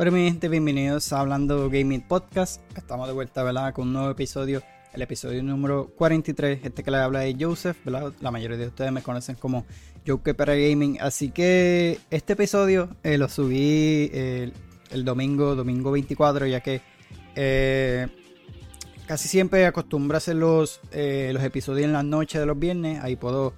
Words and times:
Pero 0.00 0.12
mi 0.12 0.24
gente, 0.24 0.48
bienvenidos 0.48 1.12
a 1.12 1.20
Hablando 1.20 1.68
Gaming 1.68 2.00
Podcast. 2.00 2.62
Estamos 2.74 3.06
de 3.06 3.12
vuelta, 3.12 3.42
¿verdad? 3.42 3.74
Con 3.74 3.88
un 3.88 3.92
nuevo 3.92 4.10
episodio, 4.10 4.62
el 4.94 5.02
episodio 5.02 5.42
número 5.42 5.90
43. 5.94 6.60
Este 6.64 6.82
que 6.82 6.90
le 6.90 6.96
habla 6.96 7.26
es 7.26 7.36
Joseph, 7.38 7.76
¿verdad? 7.84 8.10
La 8.20 8.30
mayoría 8.30 8.56
de 8.56 8.68
ustedes 8.68 8.92
me 8.92 9.02
conocen 9.02 9.36
como 9.36 9.66
Joker 10.06 10.34
para 10.34 10.54
Gaming. 10.54 10.96
Así 11.02 11.28
que 11.28 12.00
este 12.10 12.32
episodio 12.32 12.96
eh, 13.02 13.18
lo 13.18 13.28
subí 13.28 14.08
eh, 14.14 14.52
el 14.90 15.04
domingo, 15.04 15.54
domingo 15.54 15.90
24, 15.90 16.46
ya 16.46 16.60
que 16.60 16.80
eh, 17.36 18.08
casi 19.06 19.28
siempre 19.28 19.66
acostumbro 19.66 20.14
a 20.14 20.16
hacer 20.16 20.36
los, 20.36 20.80
los 20.94 21.42
episodios 21.42 21.84
en 21.84 21.92
la 21.92 22.02
noche 22.02 22.38
de 22.38 22.46
los 22.46 22.58
viernes. 22.58 23.04
Ahí 23.04 23.16
puedo 23.16 23.52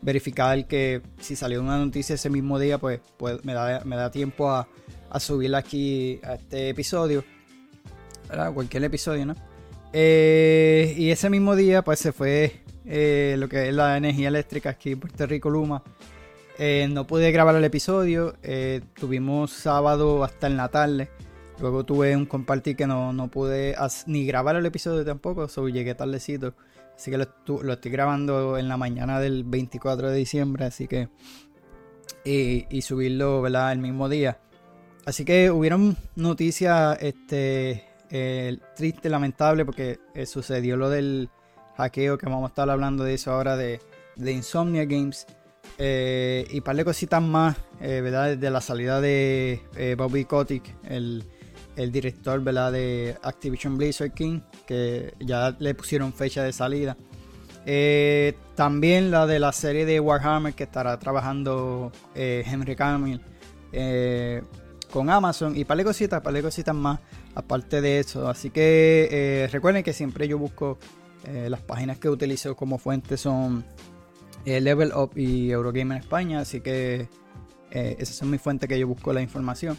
verificar 0.00 0.66
que 0.66 1.02
si 1.20 1.36
salió 1.36 1.60
una 1.60 1.76
noticia 1.76 2.14
ese 2.14 2.30
mismo 2.30 2.58
día, 2.58 2.78
pues, 2.78 3.00
pues 3.18 3.44
me, 3.44 3.52
da, 3.52 3.82
me 3.84 3.96
da 3.96 4.10
tiempo 4.10 4.50
a 4.50 4.66
a 5.12 5.20
subirla 5.20 5.58
aquí 5.58 6.18
a 6.24 6.34
este 6.34 6.70
episodio. 6.70 7.22
Cualquier 8.54 8.84
episodio, 8.84 9.26
¿no? 9.26 9.34
Eh, 9.92 10.94
y 10.96 11.10
ese 11.10 11.28
mismo 11.28 11.54
día, 11.54 11.82
pues 11.82 11.98
se 11.98 12.12
fue 12.12 12.62
eh, 12.86 13.36
lo 13.38 13.46
que 13.46 13.68
es 13.68 13.74
la 13.74 13.98
energía 13.98 14.28
eléctrica 14.28 14.70
aquí 14.70 14.92
en 14.92 15.00
Puerto 15.00 15.26
Rico, 15.26 15.50
Luma. 15.50 15.82
Eh, 16.58 16.88
no 16.90 17.06
pude 17.06 17.30
grabar 17.30 17.54
el 17.56 17.64
episodio. 17.64 18.34
tuvimos 18.98 19.52
sábado 19.52 20.24
hasta 20.24 20.46
en 20.46 20.56
la 20.56 20.68
tarde. 20.68 21.10
Luego 21.60 21.84
tuve 21.84 22.16
un 22.16 22.24
compartir 22.24 22.74
que 22.74 22.86
no, 22.86 23.12
no 23.12 23.28
pude 23.28 23.76
ni 24.06 24.24
grabar 24.24 24.56
el 24.56 24.64
episodio 24.64 25.04
tampoco. 25.04 25.46
So 25.48 25.68
llegué 25.68 25.94
tardecito. 25.94 26.54
Así 26.96 27.10
que 27.10 27.18
lo, 27.18 27.26
lo, 27.62 27.74
estoy 27.74 27.90
grabando 27.90 28.56
en 28.56 28.68
la 28.68 28.78
mañana 28.78 29.20
del 29.20 29.44
24 29.44 30.10
de 30.10 30.16
diciembre. 30.16 30.64
Así 30.64 30.88
que. 30.88 31.10
Y, 32.24 32.66
y 32.70 32.80
subirlo, 32.80 33.42
¿verdad? 33.42 33.72
El 33.72 33.80
mismo 33.80 34.08
día. 34.08 34.38
Así 35.04 35.24
que 35.24 35.50
hubieron 35.50 35.96
noticias 36.14 36.96
este, 37.00 37.84
eh, 38.10 38.58
triste, 38.76 39.08
lamentable, 39.08 39.64
porque 39.64 39.98
eh, 40.14 40.26
sucedió 40.26 40.76
lo 40.76 40.90
del 40.90 41.28
hackeo, 41.76 42.18
que 42.18 42.26
vamos 42.26 42.44
a 42.44 42.48
estar 42.48 42.70
hablando 42.70 43.02
de 43.02 43.14
eso 43.14 43.32
ahora, 43.32 43.56
de, 43.56 43.80
Insomnia 44.18 44.84
Games. 44.84 45.26
Eh, 45.78 46.46
y 46.50 46.60
par 46.60 46.76
de 46.76 46.84
cositas 46.84 47.22
más, 47.22 47.56
¿verdad? 47.80 48.36
De 48.36 48.50
la 48.50 48.60
salida 48.60 49.00
de 49.00 49.94
Bobby 49.96 50.24
Kotick, 50.24 50.76
el, 50.84 51.24
director, 51.90 52.40
¿verdad? 52.40 52.70
De 52.70 53.16
Activision 53.22 53.78
Blizzard 53.78 54.12
King, 54.12 54.40
que 54.66 55.14
ya 55.18 55.56
le 55.58 55.74
pusieron 55.74 56.12
fecha 56.12 56.44
de 56.44 56.52
salida. 56.52 56.96
también 58.54 59.10
la 59.10 59.26
de 59.26 59.38
la 59.40 59.52
serie 59.52 59.86
de 59.86 59.98
Warhammer 59.98 60.52
que 60.52 60.64
estará 60.64 60.98
trabajando 60.98 61.90
Henry 62.14 62.76
Cavill 62.76 63.20
con 64.92 65.10
Amazon 65.10 65.56
y 65.56 65.64
par 65.64 65.78
de 65.78 65.84
cositas, 65.84 66.20
par 66.20 66.34
de 66.34 66.42
cositas 66.42 66.74
más 66.74 67.00
aparte 67.34 67.80
de 67.80 67.98
eso. 67.98 68.28
Así 68.28 68.50
que 68.50 69.08
eh, 69.10 69.48
recuerden 69.50 69.82
que 69.82 69.92
siempre 69.92 70.28
yo 70.28 70.38
busco 70.38 70.78
eh, 71.26 71.48
las 71.48 71.60
páginas 71.60 71.98
que 71.98 72.08
utilizo 72.08 72.54
como 72.54 72.78
fuente 72.78 73.16
son 73.16 73.64
eh, 74.44 74.60
Level 74.60 74.92
Up 74.94 75.12
y 75.16 75.50
Eurogame 75.50 75.96
en 75.96 76.00
España, 76.02 76.40
así 76.40 76.60
que 76.60 77.08
esas 77.74 78.14
son 78.14 78.30
mis 78.30 78.42
fuentes 78.42 78.68
que 78.68 78.78
yo 78.78 78.86
busco 78.86 79.14
la 79.14 79.22
información. 79.22 79.78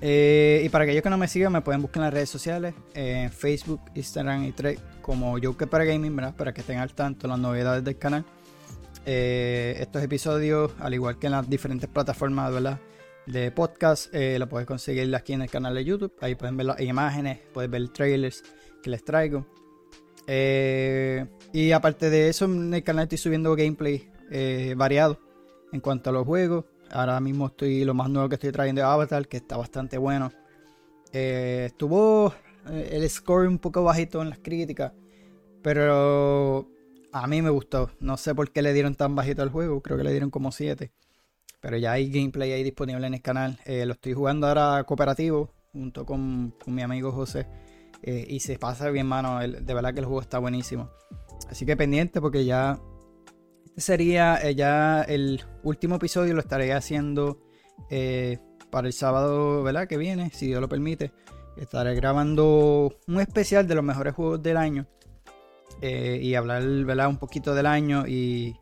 y 0.00 0.66
para 0.70 0.84
aquellos 0.84 1.02
que 1.02 1.10
no 1.10 1.18
me 1.18 1.28
sigan, 1.28 1.52
me 1.52 1.60
pueden 1.60 1.82
buscar 1.82 2.00
en 2.00 2.04
las 2.04 2.14
redes 2.14 2.30
sociales, 2.30 2.72
en 2.94 3.30
Facebook, 3.30 3.82
Instagram 3.94 4.44
y 4.44 4.52
Thread, 4.52 4.78
como 5.02 5.36
Joker 5.38 5.68
para 5.68 5.84
Gaming. 5.84 6.16
Para 6.34 6.54
que 6.54 6.62
estén 6.62 6.78
al 6.78 6.94
tanto 6.94 7.28
las 7.28 7.38
novedades 7.38 7.84
del 7.84 7.98
canal. 7.98 8.24
estos 9.04 10.02
episodios, 10.02 10.72
al 10.80 10.94
igual 10.94 11.18
que 11.18 11.26
en 11.26 11.32
las 11.32 11.46
diferentes 11.46 11.90
plataformas, 11.90 12.54
¿verdad? 12.54 12.80
De 13.26 13.50
podcast. 13.50 14.12
Eh, 14.14 14.38
lo 14.38 14.48
puedes 14.48 14.66
conseguir 14.66 15.14
aquí 15.14 15.32
en 15.32 15.42
el 15.42 15.50
canal 15.50 15.74
de 15.74 15.84
YouTube. 15.84 16.12
Ahí 16.20 16.34
pueden 16.34 16.56
ver 16.56 16.66
las 16.66 16.80
imágenes, 16.80 17.38
puedes 17.52 17.70
ver 17.70 17.88
trailers 17.88 18.42
que 18.82 18.90
les 18.90 19.04
traigo. 19.04 19.46
Eh, 20.26 21.26
y 21.52 21.72
aparte 21.72 22.10
de 22.10 22.28
eso, 22.28 22.44
en 22.44 22.72
el 22.72 22.82
canal 22.82 23.04
estoy 23.04 23.18
subiendo 23.18 23.54
gameplay 23.56 24.08
eh, 24.30 24.74
variado 24.76 25.18
en 25.72 25.80
cuanto 25.80 26.10
a 26.10 26.12
los 26.12 26.26
juegos. 26.26 26.64
Ahora 26.90 27.20
mismo 27.20 27.46
estoy 27.46 27.84
lo 27.84 27.94
más 27.94 28.10
nuevo 28.10 28.28
que 28.28 28.34
estoy 28.34 28.52
trayendo 28.52 28.80
de 28.80 28.86
Avatar, 28.86 29.28
que 29.28 29.36
está 29.38 29.56
bastante 29.56 29.98
bueno. 29.98 30.32
estuvo 31.12 32.34
el 32.68 33.08
score 33.08 33.48
un 33.48 33.58
poco 33.58 33.82
bajito 33.82 34.20
en 34.22 34.30
las 34.30 34.38
críticas, 34.40 34.92
pero 35.62 36.68
a 37.12 37.26
mí 37.26 37.42
me 37.42 37.50
gustó. 37.50 37.90
No 38.00 38.16
sé 38.16 38.34
por 38.34 38.50
qué 38.50 38.62
le 38.62 38.72
dieron 38.72 38.94
tan 38.94 39.14
bajito 39.14 39.42
al 39.42 39.50
juego, 39.50 39.80
creo 39.80 39.96
que 39.96 40.04
le 40.04 40.10
dieron 40.10 40.30
como 40.30 40.50
7. 40.52 40.90
Pero 41.60 41.76
ya 41.76 41.92
hay 41.92 42.10
gameplay 42.10 42.52
ahí 42.52 42.62
disponible 42.62 43.06
en 43.06 43.14
el 43.14 43.22
canal. 43.22 43.58
Eh, 43.66 43.84
lo 43.84 43.92
estoy 43.92 44.14
jugando 44.14 44.46
ahora 44.46 44.82
cooperativo 44.84 45.52
junto 45.72 46.06
con, 46.06 46.54
mi 46.66 46.82
amigo 46.82 47.12
José. 47.12 47.46
Eh, 48.02 48.26
y 48.28 48.40
se 48.40 48.58
pasa 48.58 48.88
bien, 48.90 49.06
mano. 49.06 49.40
de 49.40 49.74
verdad 49.74 49.92
que 49.92 50.00
el 50.00 50.06
juego 50.06 50.22
está 50.22 50.38
buenísimo. 50.38 50.90
Así 51.48 51.66
que 51.66 51.76
pendiente 51.76 52.20
porque 52.20 52.44
ya. 52.44 52.80
Este 53.66 53.82
sería 53.82 54.36
eh, 54.42 54.54
ya 54.54 55.02
el 55.02 55.44
último 55.62 55.96
episodio. 55.96 56.34
Lo 56.34 56.40
estaré 56.40 56.72
haciendo 56.72 57.40
para 58.70 58.86
el 58.86 58.92
sábado, 58.92 59.62
¿verdad? 59.62 59.88
Que 59.88 59.96
viene, 59.96 60.30
si 60.30 60.46
Dios 60.46 60.60
lo 60.60 60.68
permite. 60.68 61.12
Estaré 61.56 61.94
grabando 61.94 62.96
un 63.06 63.20
especial 63.20 63.66
de 63.66 63.74
los 63.74 63.84
mejores 63.84 64.14
juegos 64.14 64.42
del 64.42 64.56
año. 64.56 64.86
y 65.82 66.34
hablar, 66.34 66.62
¿verdad? 66.84 67.08
Un 67.08 67.18
poquito 67.18 67.54
del 67.54 67.66
año 67.66 68.06
y 68.06 68.56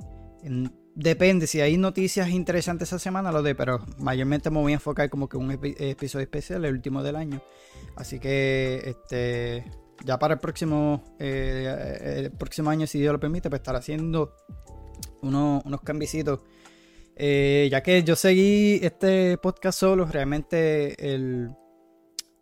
Depende, 0.98 1.46
si 1.46 1.60
hay 1.60 1.78
noticias 1.78 2.28
interesantes 2.28 2.88
esa 2.88 2.98
semana, 2.98 3.30
lo 3.30 3.40
de, 3.40 3.54
pero 3.54 3.78
mayormente 3.98 4.50
me 4.50 4.58
voy 4.58 4.72
a 4.72 4.74
enfocar 4.74 5.08
como 5.08 5.28
que 5.28 5.36
un 5.36 5.52
episodio 5.52 6.24
especial, 6.24 6.64
el 6.64 6.74
último 6.74 7.04
del 7.04 7.14
año. 7.14 7.40
Así 7.94 8.18
que, 8.18 8.82
este, 8.84 9.64
ya 10.04 10.18
para 10.18 10.34
el 10.34 10.40
próximo, 10.40 11.04
eh, 11.20 12.24
el 12.24 12.32
próximo 12.32 12.70
año, 12.70 12.88
si 12.88 12.98
Dios 12.98 13.12
lo 13.12 13.20
permite, 13.20 13.48
pues 13.48 13.60
estar 13.60 13.76
haciendo 13.76 14.34
unos, 15.22 15.64
unos 15.64 15.82
cambisitos. 15.82 16.40
Eh, 17.14 17.68
ya 17.70 17.80
que 17.80 18.02
yo 18.02 18.16
seguí 18.16 18.80
este 18.82 19.38
podcast 19.38 19.78
solo, 19.78 20.04
realmente 20.04 20.96
el, 21.14 21.50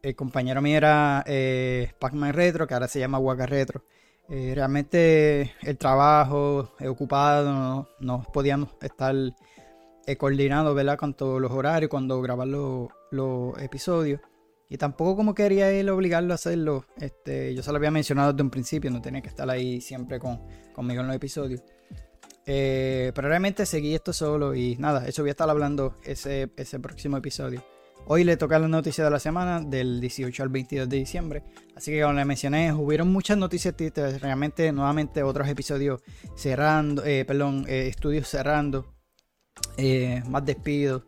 el 0.00 0.16
compañero 0.16 0.62
mío 0.62 0.78
era 0.78 1.22
eh, 1.26 1.92
Pac-Man 1.98 2.32
Retro, 2.32 2.66
que 2.66 2.72
ahora 2.72 2.88
se 2.88 3.00
llama 3.00 3.18
Waka 3.18 3.44
Retro. 3.44 3.84
Eh, 4.28 4.52
realmente 4.54 5.52
el 5.62 5.78
trabajo 5.78 6.72
es 6.80 6.88
ocupado, 6.88 7.88
no, 8.00 8.22
podíamos 8.32 8.70
estar 8.80 9.14
eh, 10.06 10.16
coordinados 10.16 10.74
¿verdad? 10.74 10.98
con 10.98 11.14
todos 11.14 11.40
los 11.40 11.52
horarios 11.52 11.88
cuando 11.88 12.20
grabar 12.20 12.48
los, 12.48 12.88
episodios. 13.60 14.20
Y 14.68 14.78
tampoco 14.78 15.14
como 15.14 15.32
quería 15.32 15.70
él 15.70 15.88
obligarlo 15.88 16.32
a 16.32 16.34
hacerlo. 16.34 16.84
Este, 16.98 17.54
yo 17.54 17.62
se 17.62 17.70
lo 17.70 17.76
había 17.76 17.92
mencionado 17.92 18.32
desde 18.32 18.42
un 18.42 18.50
principio, 18.50 18.90
no 18.90 19.00
tenía 19.00 19.22
que 19.22 19.28
estar 19.28 19.48
ahí 19.48 19.80
siempre 19.80 20.18
con, 20.18 20.40
conmigo 20.72 21.02
en 21.02 21.06
los 21.06 21.16
episodios. 21.16 21.62
Eh, 22.46 23.12
pero 23.14 23.28
realmente 23.28 23.64
seguí 23.64 23.94
esto 23.94 24.12
solo 24.12 24.54
y 24.54 24.76
nada, 24.76 25.06
eso 25.06 25.22
voy 25.22 25.30
a 25.30 25.32
estar 25.32 25.48
hablando 25.48 25.94
ese, 26.04 26.50
ese 26.56 26.80
próximo 26.80 27.16
episodio. 27.16 27.62
Hoy 28.08 28.22
le 28.22 28.36
toca 28.36 28.60
la 28.60 28.68
noticia 28.68 29.02
de 29.02 29.10
la 29.10 29.18
semana, 29.18 29.60
del 29.60 30.00
18 30.00 30.40
al 30.44 30.48
22 30.48 30.88
de 30.88 30.96
diciembre. 30.96 31.42
Así 31.74 31.90
que 31.90 32.02
como 32.02 32.12
les 32.12 32.24
mencioné, 32.24 32.72
hubieron 32.72 33.12
muchas 33.12 33.36
noticias. 33.36 33.74
Realmente, 34.20 34.70
nuevamente, 34.70 35.24
otros 35.24 35.48
episodios 35.48 36.02
cerrando, 36.36 37.04
eh, 37.04 37.24
perdón, 37.24 37.64
eh, 37.66 37.88
estudios 37.88 38.28
cerrando, 38.28 38.94
eh, 39.76 40.22
más 40.28 40.44
despidos. 40.44 41.02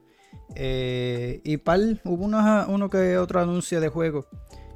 y 0.57 1.57
pal, 1.59 2.01
hubo 2.05 2.25
uno 2.25 2.91
que 2.91 3.17
otro 3.17 3.41
anuncio 3.41 3.81
de 3.81 3.89
juego 3.91 4.27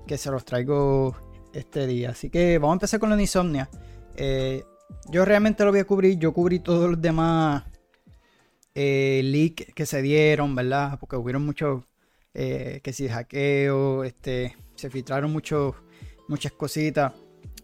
que 0.07 0.17
se 0.17 0.31
los 0.31 0.45
traigo 0.45 1.17
este 1.53 1.89
día. 1.89 2.11
Así 2.11 2.31
que 2.31 2.59
vamos 2.59 2.75
a 2.75 2.77
empezar 2.77 3.01
con 3.01 3.11
la 3.11 3.21
insomnia. 3.21 3.69
yo 5.11 5.25
realmente 5.25 5.65
lo 5.65 5.73
voy 5.73 5.81
a 5.81 5.85
cubrir. 5.87 6.19
Yo 6.21 6.33
cubrí 6.33 6.61
todos 6.61 6.89
los 6.89 7.03
demás 7.03 7.65
leaks 8.77 9.75
que 9.75 9.87
se 9.87 10.03
dieron, 10.03 10.55
¿verdad? 10.55 10.99
Porque 11.01 11.17
hubieron 11.17 11.45
muchos 11.45 11.83
eh, 12.35 12.81
que 12.83 12.93
si 12.93 13.09
hackeo, 13.09 14.05
este, 14.05 14.57
se 14.75 14.91
filtraron 14.91 15.33
muchas 15.33 16.53
cositas. 16.53 17.13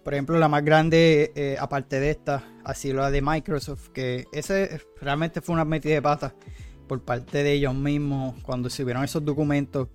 Por 0.04 0.14
ejemplo, 0.14 0.38
la 0.38 0.48
más 0.48 0.64
grande, 0.64 1.32
eh, 1.34 1.56
aparte 1.58 2.00
de 2.00 2.10
esta, 2.10 2.42
ha 2.64 2.74
sido 2.74 2.98
la 2.98 3.10
de 3.10 3.20
Microsoft, 3.22 3.88
que 3.88 4.26
ese 4.32 4.80
realmente 5.00 5.40
fue 5.40 5.54
una 5.54 5.64
metida 5.64 5.94
de 5.94 6.02
pata 6.02 6.34
por 6.86 7.02
parte 7.02 7.42
de 7.42 7.52
ellos 7.52 7.74
mismos 7.74 8.34
cuando 8.42 8.70
se 8.70 8.84
esos 9.04 9.24
documentos. 9.24 9.88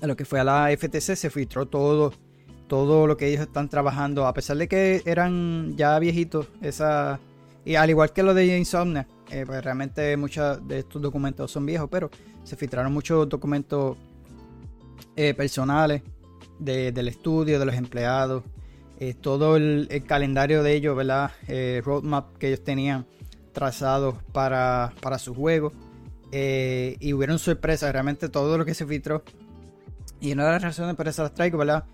A 0.00 0.06
lo 0.06 0.16
que 0.16 0.24
fue 0.24 0.40
a 0.40 0.44
la 0.44 0.70
FTC 0.74 1.14
se 1.14 1.28
filtró 1.28 1.68
todo, 1.68 2.12
todo 2.66 3.06
lo 3.06 3.16
que 3.16 3.28
ellos 3.28 3.42
están 3.42 3.68
trabajando, 3.68 4.26
a 4.26 4.32
pesar 4.32 4.56
de 4.56 4.66
que 4.66 5.02
eran 5.04 5.76
ya 5.76 5.98
viejitos, 5.98 6.48
esa, 6.62 7.20
y 7.66 7.74
al 7.74 7.90
igual 7.90 8.12
que 8.12 8.22
lo 8.22 8.32
de 8.32 8.56
Insomnia, 8.56 9.06
eh, 9.30 9.44
pues 9.46 9.62
realmente 9.62 10.16
muchos 10.16 10.66
de 10.66 10.78
estos 10.78 11.02
documentos 11.02 11.50
son 11.50 11.66
viejos, 11.66 11.88
pero 11.90 12.10
se 12.50 12.56
filtraron 12.56 12.92
muchos 12.92 13.28
documentos 13.28 13.96
eh, 15.16 15.34
personales 15.34 16.02
del 16.58 17.08
estudio, 17.08 17.58
de 17.58 17.64
los 17.64 17.74
empleados, 17.74 18.44
eh, 18.98 19.14
todo 19.14 19.56
el, 19.56 19.88
calendario 20.06 20.62
de 20.62 20.74
ellos, 20.74 20.94
¿verdad? 20.94 21.30
roadmap 21.82 22.36
que 22.36 22.48
ellos 22.48 22.62
tenían 22.62 23.06
trazado 23.52 24.18
para, 24.32 24.92
para 25.00 25.18
su 25.18 25.34
juego. 25.34 25.72
y 26.30 27.12
hubieron 27.12 27.38
sorpresas, 27.38 27.92
realmente 27.92 28.28
todo 28.28 28.58
lo 28.58 28.64
que 28.64 28.74
se 28.74 28.84
filtró 28.86 29.22
Y 30.20 30.32
una 30.32 30.44
de 30.44 30.52
las 30.52 30.62
razones 30.62 30.96
por 30.96 31.08
eso 31.08 31.22
las 31.22 31.32
traigo, 31.32 31.56
¿verdad? 31.56 31.84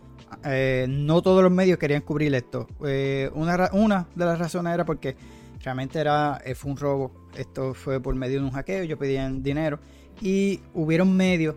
Eh, 0.45 0.87
no 0.89 1.23
todos 1.23 1.43
los 1.43 1.53
medios 1.53 1.79
querían 1.79 2.03
cubrir 2.03 2.35
esto. 2.35 2.67
Eh, 2.85 3.31
una, 3.35 3.71
una, 3.73 4.07
de 4.15 4.25
las 4.25 4.39
razones 4.39 4.75
era 4.75 4.85
porque 4.85 5.17
realmente 5.63 5.99
era, 5.99 6.41
eh, 6.45 6.55
fue 6.55 6.71
un 6.73 6.77
robo. 6.77 7.29
Esto 7.37 7.75
fue 7.75 8.01
por 8.01 8.15
medio 8.15 8.41
de 8.41 8.47
un 8.47 8.53
hackeo, 8.53 8.83
ellos 8.83 8.99
pedían 8.99 9.43
dinero. 9.43 9.79
Y 10.21 10.61
hubieron 10.75 11.17
medios 11.17 11.57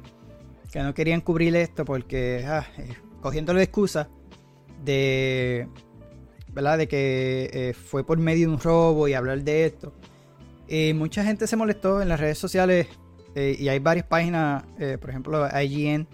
que 0.71 0.81
no 0.81 0.93
querían 0.93 1.21
cubrir 1.21 1.55
esto 1.55 1.85
porque, 1.85 2.45
ah, 2.47 2.65
cogiendo 3.21 3.53
la 3.53 3.63
excusa 3.63 4.09
de, 4.83 5.67
¿verdad? 6.53 6.77
De 6.77 6.87
que 6.87 7.75
fue 7.87 8.05
por 8.05 8.17
medio 8.17 8.47
de 8.47 8.53
un 8.53 8.59
robo 8.59 9.07
y 9.07 9.13
hablar 9.13 9.43
de 9.43 9.65
esto. 9.65 9.93
Y 10.67 10.93
mucha 10.93 11.23
gente 11.23 11.47
se 11.47 11.55
molestó 11.55 12.01
en 12.01 12.09
las 12.09 12.19
redes 12.19 12.37
sociales 12.37 12.87
y 13.35 13.67
hay 13.69 13.79
varias 13.79 14.05
páginas, 14.05 14.63
por 14.99 15.09
ejemplo, 15.09 15.47
IGN 15.47 16.07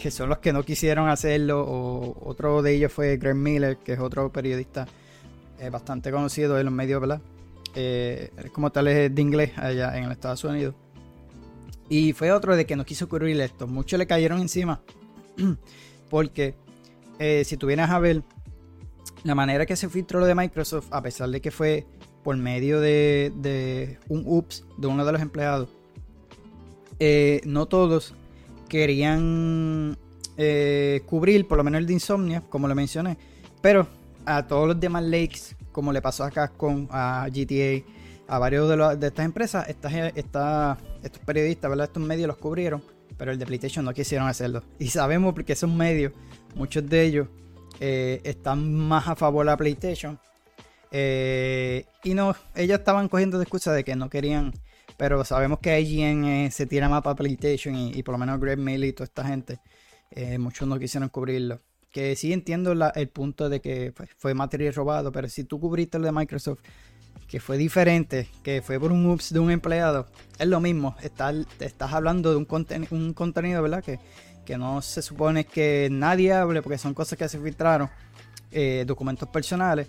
que 0.00 0.10
son 0.10 0.30
los 0.30 0.38
que 0.38 0.52
no 0.52 0.62
quisieron 0.64 1.08
hacerlo, 1.08 1.62
o 1.62 2.16
otro 2.28 2.62
de 2.62 2.74
ellos 2.74 2.92
fue 2.92 3.18
Greg 3.18 3.36
Miller, 3.36 3.76
que 3.76 3.92
es 3.92 4.00
otro 4.00 4.32
periodista 4.32 4.86
eh, 5.58 5.68
bastante 5.68 6.10
conocido 6.10 6.58
en 6.58 6.64
los 6.64 6.74
medios, 6.74 7.00
¿verdad? 7.00 7.20
Eh, 7.74 8.32
como 8.52 8.72
tal 8.72 8.88
es 8.88 9.14
de 9.14 9.22
inglés 9.22 9.52
allá 9.56 9.96
en 9.96 10.10
Estados 10.10 10.42
Unidos. 10.42 10.74
Y 11.90 12.14
fue 12.14 12.32
otro 12.32 12.56
de 12.56 12.64
que 12.64 12.76
no 12.76 12.86
quiso 12.86 13.06
cubrir 13.06 13.38
esto. 13.38 13.66
Muchos 13.66 13.98
le 13.98 14.06
cayeron 14.06 14.40
encima. 14.40 14.80
Porque 16.08 16.54
eh, 17.18 17.42
si 17.44 17.58
tuvieras 17.58 17.90
a 17.90 17.98
ver 17.98 18.22
la 19.24 19.34
manera 19.34 19.66
que 19.66 19.76
se 19.76 19.90
filtró 19.90 20.20
lo 20.20 20.26
de 20.26 20.34
Microsoft, 20.34 20.86
a 20.90 21.02
pesar 21.02 21.28
de 21.28 21.42
que 21.42 21.50
fue 21.50 21.84
por 22.24 22.34
medio 22.38 22.80
de, 22.80 23.30
de 23.36 23.98
un 24.08 24.22
ups 24.24 24.64
de 24.78 24.86
uno 24.86 25.04
de 25.04 25.12
los 25.12 25.20
empleados, 25.20 25.68
no 27.44 27.66
todos 27.66 28.14
querían 28.70 29.98
eh, 30.38 31.02
cubrir, 31.04 31.46
por 31.46 31.58
lo 31.58 31.64
menos 31.64 31.80
el 31.80 31.86
de 31.86 31.92
Insomnia, 31.92 32.42
como 32.48 32.66
lo 32.66 32.74
mencioné. 32.74 33.18
Pero 33.60 33.86
a 34.24 34.46
todos 34.46 34.68
los 34.68 34.80
demás 34.80 35.02
lakes, 35.02 35.54
como 35.72 35.92
le 35.92 36.00
pasó 36.00 36.24
acá 36.24 36.48
con 36.48 36.88
a 36.90 37.28
GTA, 37.28 37.84
a 38.26 38.38
varios 38.38 38.98
de, 38.98 39.06
estas 39.06 39.26
empresas, 39.26 39.68
estas, 39.68 40.78
estos 41.02 41.22
periodistas, 41.24 41.70
¿verdad? 41.70 41.86
estos 41.86 42.02
medios 42.02 42.28
los 42.28 42.36
cubrieron, 42.36 42.82
pero 43.16 43.32
el 43.32 43.38
de 43.38 43.46
PlayStation 43.46 43.84
no 43.84 43.92
quisieron 43.92 44.28
hacerlo. 44.28 44.62
Y 44.78 44.88
sabemos 44.88 45.34
porque 45.34 45.52
esos 45.52 45.70
medios, 45.70 46.12
muchos 46.54 46.88
de 46.88 47.02
ellos, 47.02 47.28
eh, 47.80 48.20
están 48.24 48.74
más 48.74 49.08
a 49.08 49.16
favor 49.16 49.44
de 49.44 49.50
la 49.52 49.56
PlayStation. 49.56 50.18
Eh, 50.90 51.84
y 52.02 52.14
no, 52.14 52.34
ellos 52.54 52.78
estaban 52.78 53.08
cogiendo 53.08 53.38
de 53.38 53.44
excusa 53.44 53.72
de 53.72 53.84
que 53.84 53.94
no 53.94 54.10
querían 54.10 54.52
pero 55.00 55.24
sabemos 55.24 55.60
que 55.60 55.80
IGN 55.80 56.24
eh, 56.26 56.50
se 56.50 56.66
tira 56.66 56.86
más 56.86 57.00
para 57.00 57.16
PlayStation 57.16 57.74
y, 57.74 58.02
por 58.02 58.12
lo 58.12 58.18
menos 58.18 58.38
Greg 58.38 58.58
Miller 58.58 58.90
y 58.90 58.92
toda 58.92 59.06
esta 59.06 59.24
gente, 59.24 59.58
eh, 60.10 60.36
muchos 60.36 60.68
no 60.68 60.78
quisieron 60.78 61.08
cubrirlo. 61.08 61.62
Que 61.90 62.14
sí 62.16 62.34
entiendo 62.34 62.72
el 62.72 63.08
punto 63.08 63.48
de 63.48 63.62
que 63.62 63.92
pues, 63.92 64.10
fue 64.18 64.34
material 64.34 64.74
robado, 64.74 65.10
pero 65.10 65.26
si 65.30 65.44
tú 65.44 65.58
cubriste 65.58 65.98
lo 65.98 66.04
de 66.04 66.12
Microsoft, 66.12 66.60
que 67.30 67.40
fue 67.40 67.56
diferente, 67.56 68.28
que 68.42 68.60
fue 68.60 68.80
por 68.80 68.90
un 68.90 69.06
ups 69.06 69.32
de 69.32 69.38
un 69.38 69.50
empleado, 69.50 70.06
es 70.38 70.48
lo 70.48 70.60
mismo. 70.60 70.96
Estás, 71.00 71.36
estás 71.60 71.92
hablando 71.92 72.30
de 72.30 72.36
un, 72.36 72.46
un 72.90 73.14
contenido, 73.14 73.62
¿verdad? 73.62 73.84
Que, 73.84 74.00
que 74.44 74.58
no 74.58 74.82
se 74.82 75.00
supone 75.00 75.44
que 75.44 75.88
nadie 75.90 76.32
hable 76.32 76.60
porque 76.60 76.78
son 76.78 76.92
cosas 76.92 77.16
que 77.16 77.28
se 77.28 77.38
filtraron, 77.38 77.88
eh, 78.50 78.84
documentos 78.86 79.28
personales, 79.28 79.86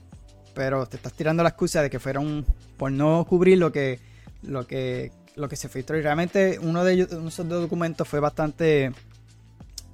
pero 0.54 0.86
te 0.86 0.98
estás 0.98 1.14
tirando 1.14 1.42
la 1.42 1.50
excusa 1.50 1.82
de 1.82 1.90
que 1.90 2.00
fueron 2.00 2.46
por 2.78 2.92
no 2.92 3.26
cubrir 3.28 3.58
lo 3.58 3.72
que 3.72 4.00
lo 4.44 4.66
que, 4.66 5.12
lo 5.36 5.50
que 5.50 5.56
se 5.56 5.70
filtró. 5.70 5.98
Y 5.98 6.02
realmente 6.02 6.60
uno 6.62 6.84
de 6.84 6.94
ellos, 6.94 7.12
esos 7.12 7.48
dos 7.48 7.62
documentos 7.62 8.08
fue 8.08 8.20
bastante, 8.20 8.92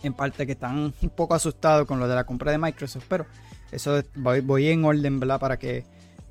en 0.04 0.14
parte 0.14 0.46
que 0.46 0.54
están 0.54 0.94
un 1.02 1.10
poco 1.10 1.36
asustados 1.36 1.88
con 1.88 2.00
lo 2.00 2.08
de 2.08 2.16
la 2.16 2.26
compra 2.26 2.52
de 2.52 2.58
Microsoft, 2.58 3.06
pero 3.08 3.26
eso 3.72 4.02
voy, 4.16 4.68
en 4.68 4.86
orden, 4.86 5.20
¿verdad? 5.20 5.40
Para 5.40 5.58
que, 5.58 5.86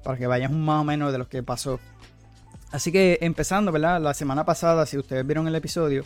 para 0.07 0.17
que 0.17 0.29
vayan 0.29 0.65
más 0.65 0.83
o 0.83 0.85
menos 0.85 1.11
de 1.11 1.19
lo 1.19 1.29
que 1.29 1.43
pasó. 1.43 1.81
Así 2.71 2.93
que 2.93 3.19
empezando, 3.23 3.73
¿verdad? 3.73 4.01
La 4.01 4.15
semana 4.15 4.45
pasada, 4.45 4.87
si 4.87 4.97
ustedes 4.97 5.27
vieron 5.27 5.49
el 5.49 5.55
episodio, 5.57 6.05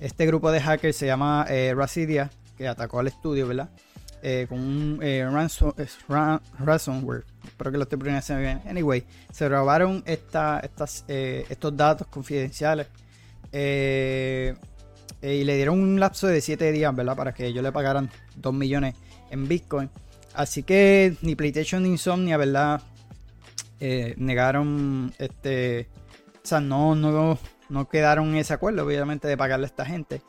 este 0.00 0.26
grupo 0.26 0.50
de 0.52 0.60
hackers 0.60 0.94
se 0.94 1.06
llama 1.06 1.46
eh, 1.48 1.72
Racidia, 1.74 2.30
que 2.58 2.68
atacó 2.68 2.98
al 2.98 3.06
estudio, 3.06 3.48
¿verdad? 3.48 3.70
Eh, 4.20 4.44
con 4.50 4.58
un 4.58 4.98
eh, 5.00 5.24
ransomware 6.58 7.24
espero 7.46 7.70
que 7.70 7.78
lo 7.78 7.84
esté 7.84 7.96
pronunciando 7.96 8.42
bien. 8.42 8.60
Anyway, 8.68 9.04
se 9.32 9.48
robaron 9.48 10.02
esta, 10.04 10.60
estas, 10.60 11.06
eh, 11.08 11.46
estos 11.48 11.74
datos 11.74 12.06
confidenciales 12.08 12.88
y 13.50 14.52
le 15.22 15.56
dieron 15.56 15.80
un 15.80 15.98
lapso 15.98 16.26
de 16.26 16.42
7 16.42 16.70
días, 16.70 16.94
¿verdad? 16.94 17.16
Para 17.16 17.32
que 17.32 17.46
ellos 17.46 17.62
le 17.62 17.72
pagaran 17.72 18.10
2 18.36 18.52
millones 18.52 18.94
en 19.30 19.48
Bitcoin. 19.48 19.88
Así 20.34 20.64
que 20.64 21.16
ni 21.22 21.34
PlayStation 21.34 21.82
ni 21.82 21.88
Insomnia, 21.88 22.36
¿verdad? 22.36 22.82
Negaron 23.80 25.12
este. 25.18 25.88
O 26.42 26.46
sea, 26.48 26.60
no, 26.60 26.94
no, 26.94 27.38
no 27.68 27.88
quedaron 27.88 28.34
ese 28.36 28.54
acuerdo, 28.54 28.84
obviamente, 28.84 29.28
de 29.28 29.36
pagarle 29.36 29.66
a 29.66 29.68
esta 29.68 29.84
gente. 29.84 30.22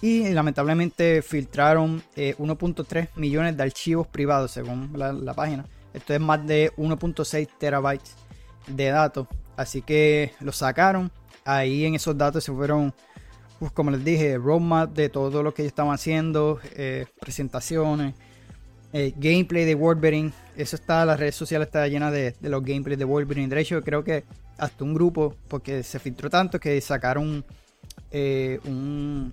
Y 0.00 0.28
lamentablemente 0.30 1.22
filtraron 1.22 2.02
1.3 2.16 3.08
millones 3.16 3.56
de 3.56 3.62
archivos 3.64 4.06
privados, 4.06 4.52
según 4.52 4.92
la 4.94 5.34
página 5.34 5.64
esto 5.98 6.14
es 6.14 6.20
más 6.20 6.46
de 6.46 6.72
1.6 6.76 7.48
terabytes 7.58 8.14
de 8.66 8.86
datos. 8.86 9.26
Así 9.56 9.82
que 9.82 10.32
lo 10.40 10.52
sacaron. 10.52 11.10
Ahí 11.44 11.84
en 11.84 11.94
esos 11.94 12.16
datos 12.16 12.44
se 12.44 12.52
fueron, 12.52 12.94
como 13.74 13.90
les 13.90 14.04
dije, 14.04 14.36
roadmap 14.36 14.92
de 14.94 15.08
todo 15.08 15.42
lo 15.42 15.52
que 15.54 15.62
ellos 15.62 15.72
estaban 15.72 15.94
haciendo, 15.94 16.60
eh, 16.76 17.06
presentaciones, 17.20 18.14
eh, 18.92 19.12
gameplay 19.16 19.64
de 19.64 19.74
Wolverine. 19.74 20.32
Eso 20.58 20.76
está, 20.76 21.04
las 21.04 21.18
redes 21.18 21.36
sociales 21.36 21.68
está 21.68 21.86
llena 21.88 22.10
de, 22.10 22.34
los 22.42 22.62
gameplays 22.62 22.98
de 22.98 23.04
Wolverine. 23.04 23.48
De 23.48 23.82
creo 23.82 24.04
que 24.04 24.24
hasta 24.58 24.84
un 24.84 24.92
grupo, 24.92 25.34
porque 25.48 25.82
se 25.82 25.98
filtró 25.98 26.28
tanto 26.28 26.58
que 26.58 26.80
sacaron 26.80 27.44
eh, 28.10 28.58
un 28.64 29.32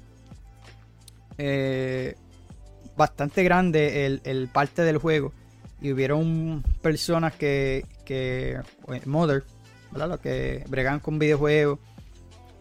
bastante 2.96 3.44
grande 3.44 4.06
el 4.24 4.48
parte 4.48 4.84
del 4.84 5.00
juego 5.00 5.34
y 5.82 5.92
hubieron 5.92 6.64
personas 6.82 7.34
que, 7.36 7.86
que 8.06 8.60
Mother, 9.06 9.44
¿verdad? 9.92 10.10
Los 10.10 10.20
que 10.20 10.64
bregan 10.68 11.00
con 11.00 11.20
videojuegos, 11.20 11.80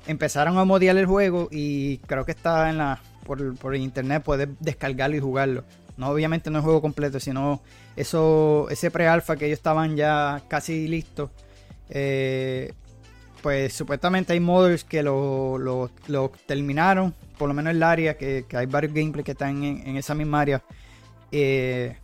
empezaron 0.06 0.59
a 0.59 0.64
modiar 0.64 0.97
el 0.97 1.06
juego 1.06 1.49
y 1.50 1.99
creo 1.99 2.25
que 2.25 2.33
está 2.33 2.68
en 2.71 2.78
la 2.78 3.00
por, 3.25 3.75
internet, 3.75 4.23
puedes 4.23 4.49
descargarlo 4.61 5.16
y 5.16 5.21
jugarlo. 5.21 5.64
No, 5.96 6.08
obviamente 6.08 6.50
no 6.50 6.58
es 6.58 6.64
juego 6.64 6.80
completo, 6.80 7.20
sino 7.20 7.62
eso, 7.96 8.68
ese 8.70 8.90
pre-alpha 8.90 9.36
que 9.36 9.46
ellos 9.46 9.58
estaban 9.58 9.96
ya 9.96 10.42
casi 10.48 10.88
listos. 10.88 11.30
Eh, 11.88 12.72
pues 13.42 13.74
supuestamente 13.74 14.32
hay 14.32 14.40
modders 14.40 14.84
que 14.84 15.02
lo, 15.02 15.58
lo, 15.58 16.32
terminaron, 16.46 17.14
por 17.38 17.48
lo 17.48 17.54
menos 17.54 17.70
en 17.70 17.76
el 17.76 17.82
área, 17.82 18.16
que, 18.16 18.46
hay 18.52 18.66
varios 18.66 18.94
gameplays 18.94 19.24
que 19.24 19.32
están 19.32 19.62
en, 19.62 19.86
en 19.86 19.96
esa 19.96 20.14
misma 20.14 20.40
área. 20.40 20.64
Eh, 21.30 21.96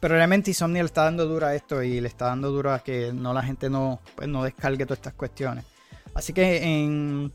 pero 0.00 0.14
realmente 0.14 0.50
Insomnia 0.50 0.82
le 0.82 0.86
está 0.86 1.04
dando 1.04 1.26
duro 1.26 1.46
a 1.46 1.54
esto 1.54 1.82
y 1.82 2.00
le 2.00 2.08
está 2.08 2.26
dando 2.26 2.50
duro 2.50 2.72
a 2.72 2.78
que 2.78 3.12
no 3.12 3.34
la 3.34 3.42
gente 3.42 3.68
no, 3.68 4.00
pues, 4.16 4.26
no 4.28 4.42
descargue 4.42 4.86
todas 4.86 4.98
estas 4.98 5.12
cuestiones. 5.12 5.66
Así 6.14 6.32
que 6.32 6.56
en, 6.62 7.30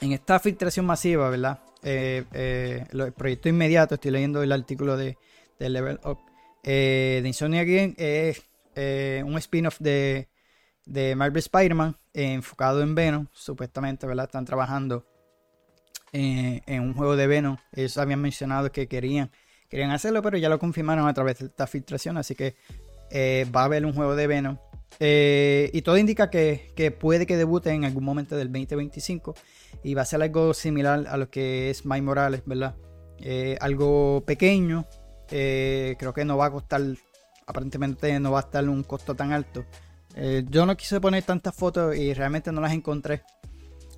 esta 0.00 0.40
filtración 0.40 0.86
masiva, 0.86 1.28
¿verdad? 1.28 1.60
Eh, 1.82 2.24
eh, 2.32 2.84
el 2.92 3.12
proyecto 3.12 3.48
inmediato, 3.48 3.96
estoy 3.96 4.10
leyendo 4.10 4.42
el 4.42 4.52
artículo 4.52 4.96
de, 4.96 5.16
Level 5.58 6.00
Up, 6.04 6.18
eh, 6.64 7.20
de 7.22 7.28
Insomnia 7.28 7.64
Game 7.64 7.94
es 7.96 8.42
un 9.24 9.38
spin-off 9.38 9.78
de, 9.78 10.28
de 10.86 11.14
Marvel 11.14 11.38
Spider-Man 11.38 11.96
enfocado 12.14 12.82
en 12.82 12.94
Venom, 12.94 13.26
supuestamente, 13.32 14.06
¿verdad? 14.06 14.26
Están 14.26 14.44
trabajando 14.44 15.06
en 16.12 16.82
un 16.82 16.94
juego 16.94 17.16
de 17.16 17.26
Venom. 17.26 17.56
Ellos 17.72 17.96
habían 17.98 18.20
mencionado 18.20 18.70
que 18.72 18.86
querían 18.88 19.30
querían 19.72 19.90
hacerlo, 19.90 20.20
pero 20.20 20.36
ya 20.36 20.50
lo 20.50 20.58
confirmaron 20.58 21.08
a 21.08 21.14
través 21.14 21.38
de 21.38 21.46
esta 21.46 21.66
filtración, 21.66 22.18
así 22.18 22.34
que 22.34 22.56
eh, 23.10 23.46
va 23.56 23.62
a 23.62 23.64
haber 23.64 23.86
un 23.86 23.94
juego 23.94 24.14
de 24.14 24.26
Venom. 24.26 24.58
Eh, 25.00 25.70
y 25.72 25.82
todo 25.82 25.98
indica 25.98 26.30
que, 26.30 26.96
puede 26.98 27.26
que 27.26 27.36
debute 27.36 27.70
en 27.70 27.84
algún 27.84 28.04
momento 28.04 28.36
del 28.36 28.48
2025 28.48 29.34
y 29.82 29.94
va 29.94 30.02
a 30.02 30.04
ser 30.04 30.22
algo 30.22 30.54
similar 30.54 31.06
a 31.08 31.16
lo 31.16 31.30
que 31.30 31.70
es 31.70 31.84
My 31.84 32.00
Morales, 32.00 32.42
¿verdad? 32.46 32.76
Eh, 33.18 33.56
algo 33.60 34.22
pequeño, 34.26 34.86
creo 35.28 36.12
que 36.14 36.24
no 36.24 36.36
va 36.36 36.46
a 36.46 36.50
costar, 36.50 36.82
aparentemente 37.46 38.18
no 38.20 38.32
va 38.32 38.40
a 38.40 38.42
estar 38.42 38.68
un 38.68 38.82
costo 38.82 39.14
tan 39.14 39.32
alto. 39.32 39.64
yo 40.50 40.66
no 40.66 40.76
quise 40.76 41.00
poner 41.00 41.22
tantas 41.24 41.54
fotos 41.54 41.96
y 41.96 42.12
realmente 42.14 42.52
no 42.52 42.60
las 42.60 42.72
encontré 42.72 43.22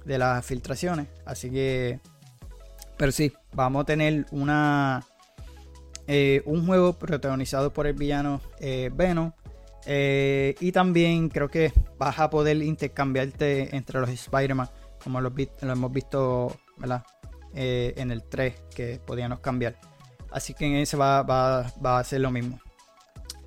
de 0.05 0.19
las 0.19 0.45
filtraciones, 0.45 1.09
así 1.25 1.51
que, 1.51 1.99
pero 2.97 3.11
sí, 3.11 3.33
vamos 3.53 3.83
a 3.83 3.85
tener 3.87 4.27
una 4.31 5.05
eh, 6.07 6.43
un 6.45 6.67
juego 6.67 6.93
protagonizado 6.99 7.73
por 7.73 7.87
el 7.87 7.95
villano 7.95 8.41
eh, 8.61 8.91
Venom. 8.95 9.33
Eh, 9.87 10.55
y 10.61 10.73
también 10.73 11.29
creo 11.29 11.49
que 11.49 11.73
vas 11.99 12.19
a 12.19 12.31
poder 12.31 12.57
intercambiarte 12.63 13.75
entre 13.77 14.01
los 14.01 14.09
Spider-Man, 14.09 14.69
como 15.03 15.21
lo, 15.21 15.33
hemos 15.61 15.93
visto 15.93 16.57
eh, 17.55 17.95
en 17.97 18.11
el 18.11 18.23
3 18.25 18.55
que 18.75 19.01
podíamos 19.05 19.41
cambiar. 19.41 19.77
Así 20.31 20.55
que 20.55 20.67
en 20.67 20.75
ese 20.77 20.97
va, 20.97 21.21
a 21.61 22.05
ser 22.05 22.21
lo 22.21 22.31
mismo. 22.31 22.59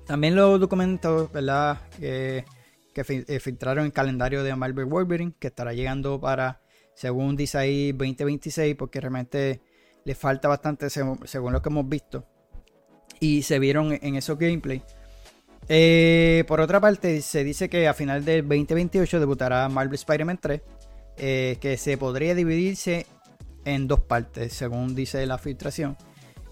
También 0.06 0.34
los 0.34 0.58
documentos, 0.58 1.30
que 1.30 2.44
eh, 2.96 3.40
filtraron 3.40 3.84
el 3.84 3.92
calendario 3.92 4.42
de 4.42 4.54
Marvel 4.56 4.86
Wolverine, 4.86 5.34
que 5.38 5.48
estará 5.48 5.74
llegando 5.74 6.20
para, 6.20 6.62
según 6.94 7.36
dice 7.36 7.58
ahí, 7.58 7.92
2026, 7.92 8.74
porque 8.76 9.00
realmente 9.00 9.60
le 10.04 10.14
falta 10.14 10.48
bastante 10.48 10.88
según, 10.88 11.52
lo 11.52 11.60
que 11.60 11.68
hemos 11.68 11.88
visto. 11.88 12.24
Y 13.20 13.42
se 13.42 13.58
vieron 13.58 13.98
en 14.00 14.14
esos 14.14 14.38
gameplays. 14.38 14.82
Eh, 15.68 16.44
por 16.48 16.60
otra 16.60 16.80
parte, 16.80 17.20
se 17.20 17.44
dice 17.44 17.68
que 17.68 17.88
a 17.88 17.94
final 17.94 18.24
del 18.24 18.42
2028 18.42 19.20
debutará 19.20 19.68
Marvel 19.68 19.94
Spider-Man 19.94 20.38
3, 20.40 20.62
eh, 21.18 21.58
que 21.60 21.76
se 21.76 21.98
podría 21.98 22.34
dividirse 22.34 23.06
en 23.64 23.86
dos 23.88 24.00
partes, 24.00 24.52
según 24.52 24.94
dice 24.94 25.26
la 25.26 25.36
filtración. 25.36 25.96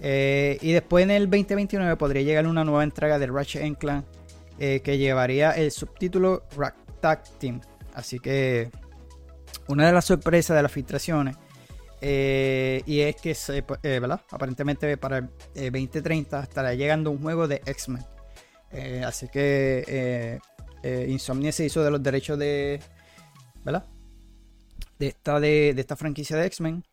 Eh, 0.00 0.58
y 0.60 0.72
después 0.72 1.04
en 1.04 1.10
el 1.10 1.24
2029 1.30 1.96
podría 1.96 2.22
llegar 2.22 2.46
una 2.46 2.64
nueva 2.64 2.84
entrega 2.84 3.18
de 3.18 3.28
Ratchet 3.28 3.78
Clank 3.78 4.04
eh, 4.58 4.80
que 4.84 4.98
llevaría 4.98 5.52
el 5.52 5.70
subtítulo 5.70 6.42
Tag 7.00 7.22
Team. 7.38 7.60
Así 7.94 8.18
que 8.18 8.70
una 9.68 9.86
de 9.86 9.92
las 9.92 10.04
sorpresas 10.04 10.54
de 10.56 10.62
las 10.62 10.72
filtraciones 10.72 11.36
y 12.02 13.00
es 13.00 13.16
que 13.16 13.34
aparentemente 14.30 14.96
para 14.96 15.18
el 15.18 15.28
2030 15.54 16.42
estará 16.42 16.74
llegando 16.74 17.10
un 17.10 17.22
juego 17.22 17.48
de 17.48 17.62
X-Men. 17.64 18.04
Así 19.04 19.28
que 19.28 20.40
Insomnia 21.08 21.52
se 21.52 21.64
hizo 21.64 21.82
de 21.82 21.90
los 21.90 22.02
derechos 22.02 22.38
de, 22.38 22.80
¿verdad? 23.64 23.84
De 24.98 25.08
esta, 25.08 25.40
de, 25.40 25.70
esta 25.70 25.96
franquicia 25.96 26.36
de 26.36 26.46
X-Men. 26.46 26.84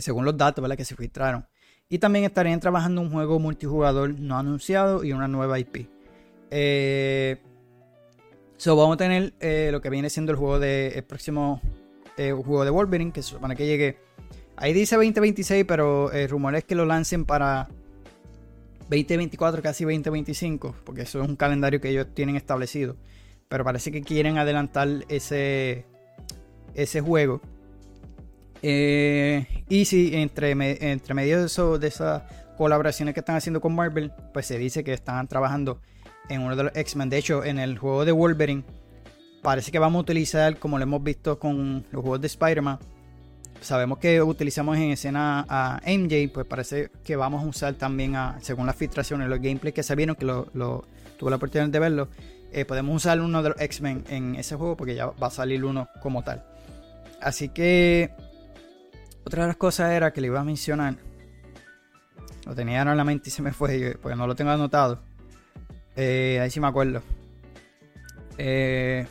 según 0.00 0.24
los 0.24 0.36
datos 0.36 0.62
¿verdad? 0.62 0.76
que 0.76 0.84
se 0.84 0.96
filtraron. 0.96 1.46
Y 1.88 1.98
también 1.98 2.24
estarían 2.24 2.60
trabajando 2.60 3.00
un 3.00 3.10
juego 3.10 3.38
multijugador 3.38 4.18
no 4.18 4.38
anunciado 4.38 5.04
y 5.04 5.12
una 5.12 5.26
nueva 5.26 5.58
IP. 5.58 5.88
Eh, 6.50 7.38
so 8.56 8.76
vamos 8.76 8.94
a 8.94 8.96
tener 8.98 9.32
eh, 9.40 9.70
lo 9.72 9.80
que 9.80 9.88
viene 9.88 10.10
siendo 10.10 10.32
el 10.32 10.38
juego 10.38 10.58
de 10.58 10.88
el 10.88 11.04
próximo 11.04 11.62
eh, 12.18 12.32
juego 12.32 12.64
de 12.64 12.70
Wolverine, 12.70 13.12
que 13.12 13.22
se 13.22 13.30
supone 13.30 13.56
que 13.56 13.66
llegue. 13.66 13.98
Ahí 14.56 14.72
dice 14.74 14.96
2026, 14.96 15.64
pero 15.66 16.12
el 16.12 16.28
rumor 16.28 16.54
es 16.56 16.64
que 16.64 16.74
lo 16.74 16.84
lancen 16.84 17.24
para 17.24 17.68
2024, 18.88 19.62
casi 19.62 19.84
2025, 19.84 20.74
porque 20.84 21.02
eso 21.02 21.22
es 21.22 21.28
un 21.28 21.36
calendario 21.36 21.80
que 21.80 21.90
ellos 21.90 22.06
tienen 22.14 22.36
establecido. 22.36 22.96
Pero 23.48 23.64
parece 23.64 23.92
que 23.92 24.02
quieren 24.02 24.38
adelantar 24.38 24.88
ese, 25.08 25.84
ese 26.74 27.00
juego. 27.00 27.40
Eh, 28.62 29.46
y 29.68 29.84
si 29.84 30.14
entre, 30.16 30.52
entre 30.52 31.14
medio 31.14 31.40
de, 31.40 31.46
eso, 31.46 31.78
de 31.78 31.88
esas 31.88 32.22
colaboraciones 32.56 33.14
que 33.14 33.20
están 33.20 33.36
haciendo 33.36 33.60
con 33.60 33.74
Marvel, 33.74 34.12
pues 34.32 34.46
se 34.46 34.58
dice 34.58 34.82
que 34.82 34.92
están 34.92 35.28
trabajando 35.28 35.80
en 36.28 36.42
uno 36.42 36.56
de 36.56 36.64
los 36.64 36.76
X-Men. 36.76 37.10
De 37.10 37.18
hecho, 37.18 37.44
en 37.44 37.58
el 37.58 37.78
juego 37.78 38.04
de 38.04 38.12
Wolverine, 38.12 38.64
parece 39.42 39.70
que 39.70 39.78
vamos 39.78 40.00
a 40.00 40.02
utilizar, 40.02 40.58
como 40.58 40.78
lo 40.78 40.82
hemos 40.82 41.02
visto 41.02 41.38
con 41.38 41.84
los 41.90 42.02
juegos 42.02 42.20
de 42.20 42.26
Spider-Man, 42.26 42.78
sabemos 43.60 43.98
que 43.98 44.22
utilizamos 44.22 44.76
en 44.76 44.90
escena 44.90 45.44
a 45.48 45.80
MJ, 45.86 46.30
pues 46.32 46.46
parece 46.46 46.90
que 47.04 47.16
vamos 47.16 47.42
a 47.42 47.46
usar 47.46 47.74
también, 47.74 48.16
a, 48.16 48.38
según 48.40 48.66
las 48.66 48.76
filtraciones, 48.76 49.28
los 49.28 49.40
gameplays 49.40 49.74
que 49.74 49.82
se 49.82 49.94
vieron, 49.94 50.16
que 50.16 50.24
lo, 50.24 50.46
tuve 51.16 51.30
la 51.30 51.36
oportunidad 51.36 51.68
de 51.68 51.78
verlo, 51.78 52.08
eh, 52.52 52.64
podemos 52.64 52.96
usar 52.96 53.20
uno 53.20 53.42
de 53.42 53.50
los 53.50 53.60
X-Men 53.60 54.04
en 54.08 54.34
ese 54.36 54.56
juego 54.56 54.76
porque 54.76 54.94
ya 54.94 55.06
va 55.06 55.26
a 55.26 55.30
salir 55.30 55.64
uno 55.64 55.88
como 56.00 56.22
tal. 56.22 56.44
Así 57.20 57.48
que 57.48 58.10
otra 59.24 59.42
de 59.42 59.48
las 59.48 59.56
cosas 59.56 59.92
era 59.92 60.12
que 60.12 60.20
le 60.20 60.28
iba 60.28 60.40
a 60.40 60.44
mencionar. 60.44 60.96
Lo 62.46 62.54
tenía 62.54 62.80
en 62.80 62.96
la 62.96 63.04
mente 63.04 63.28
y 63.28 63.32
se 63.32 63.42
me 63.42 63.52
fue, 63.52 63.98
porque 64.00 64.16
no 64.16 64.26
lo 64.26 64.34
tengo 64.34 64.50
anotado. 64.50 65.02
Eh, 65.96 66.38
ahí 66.40 66.50
sí 66.50 66.60
me 66.60 66.68
acuerdo. 66.68 67.02
Eh, 68.38 69.06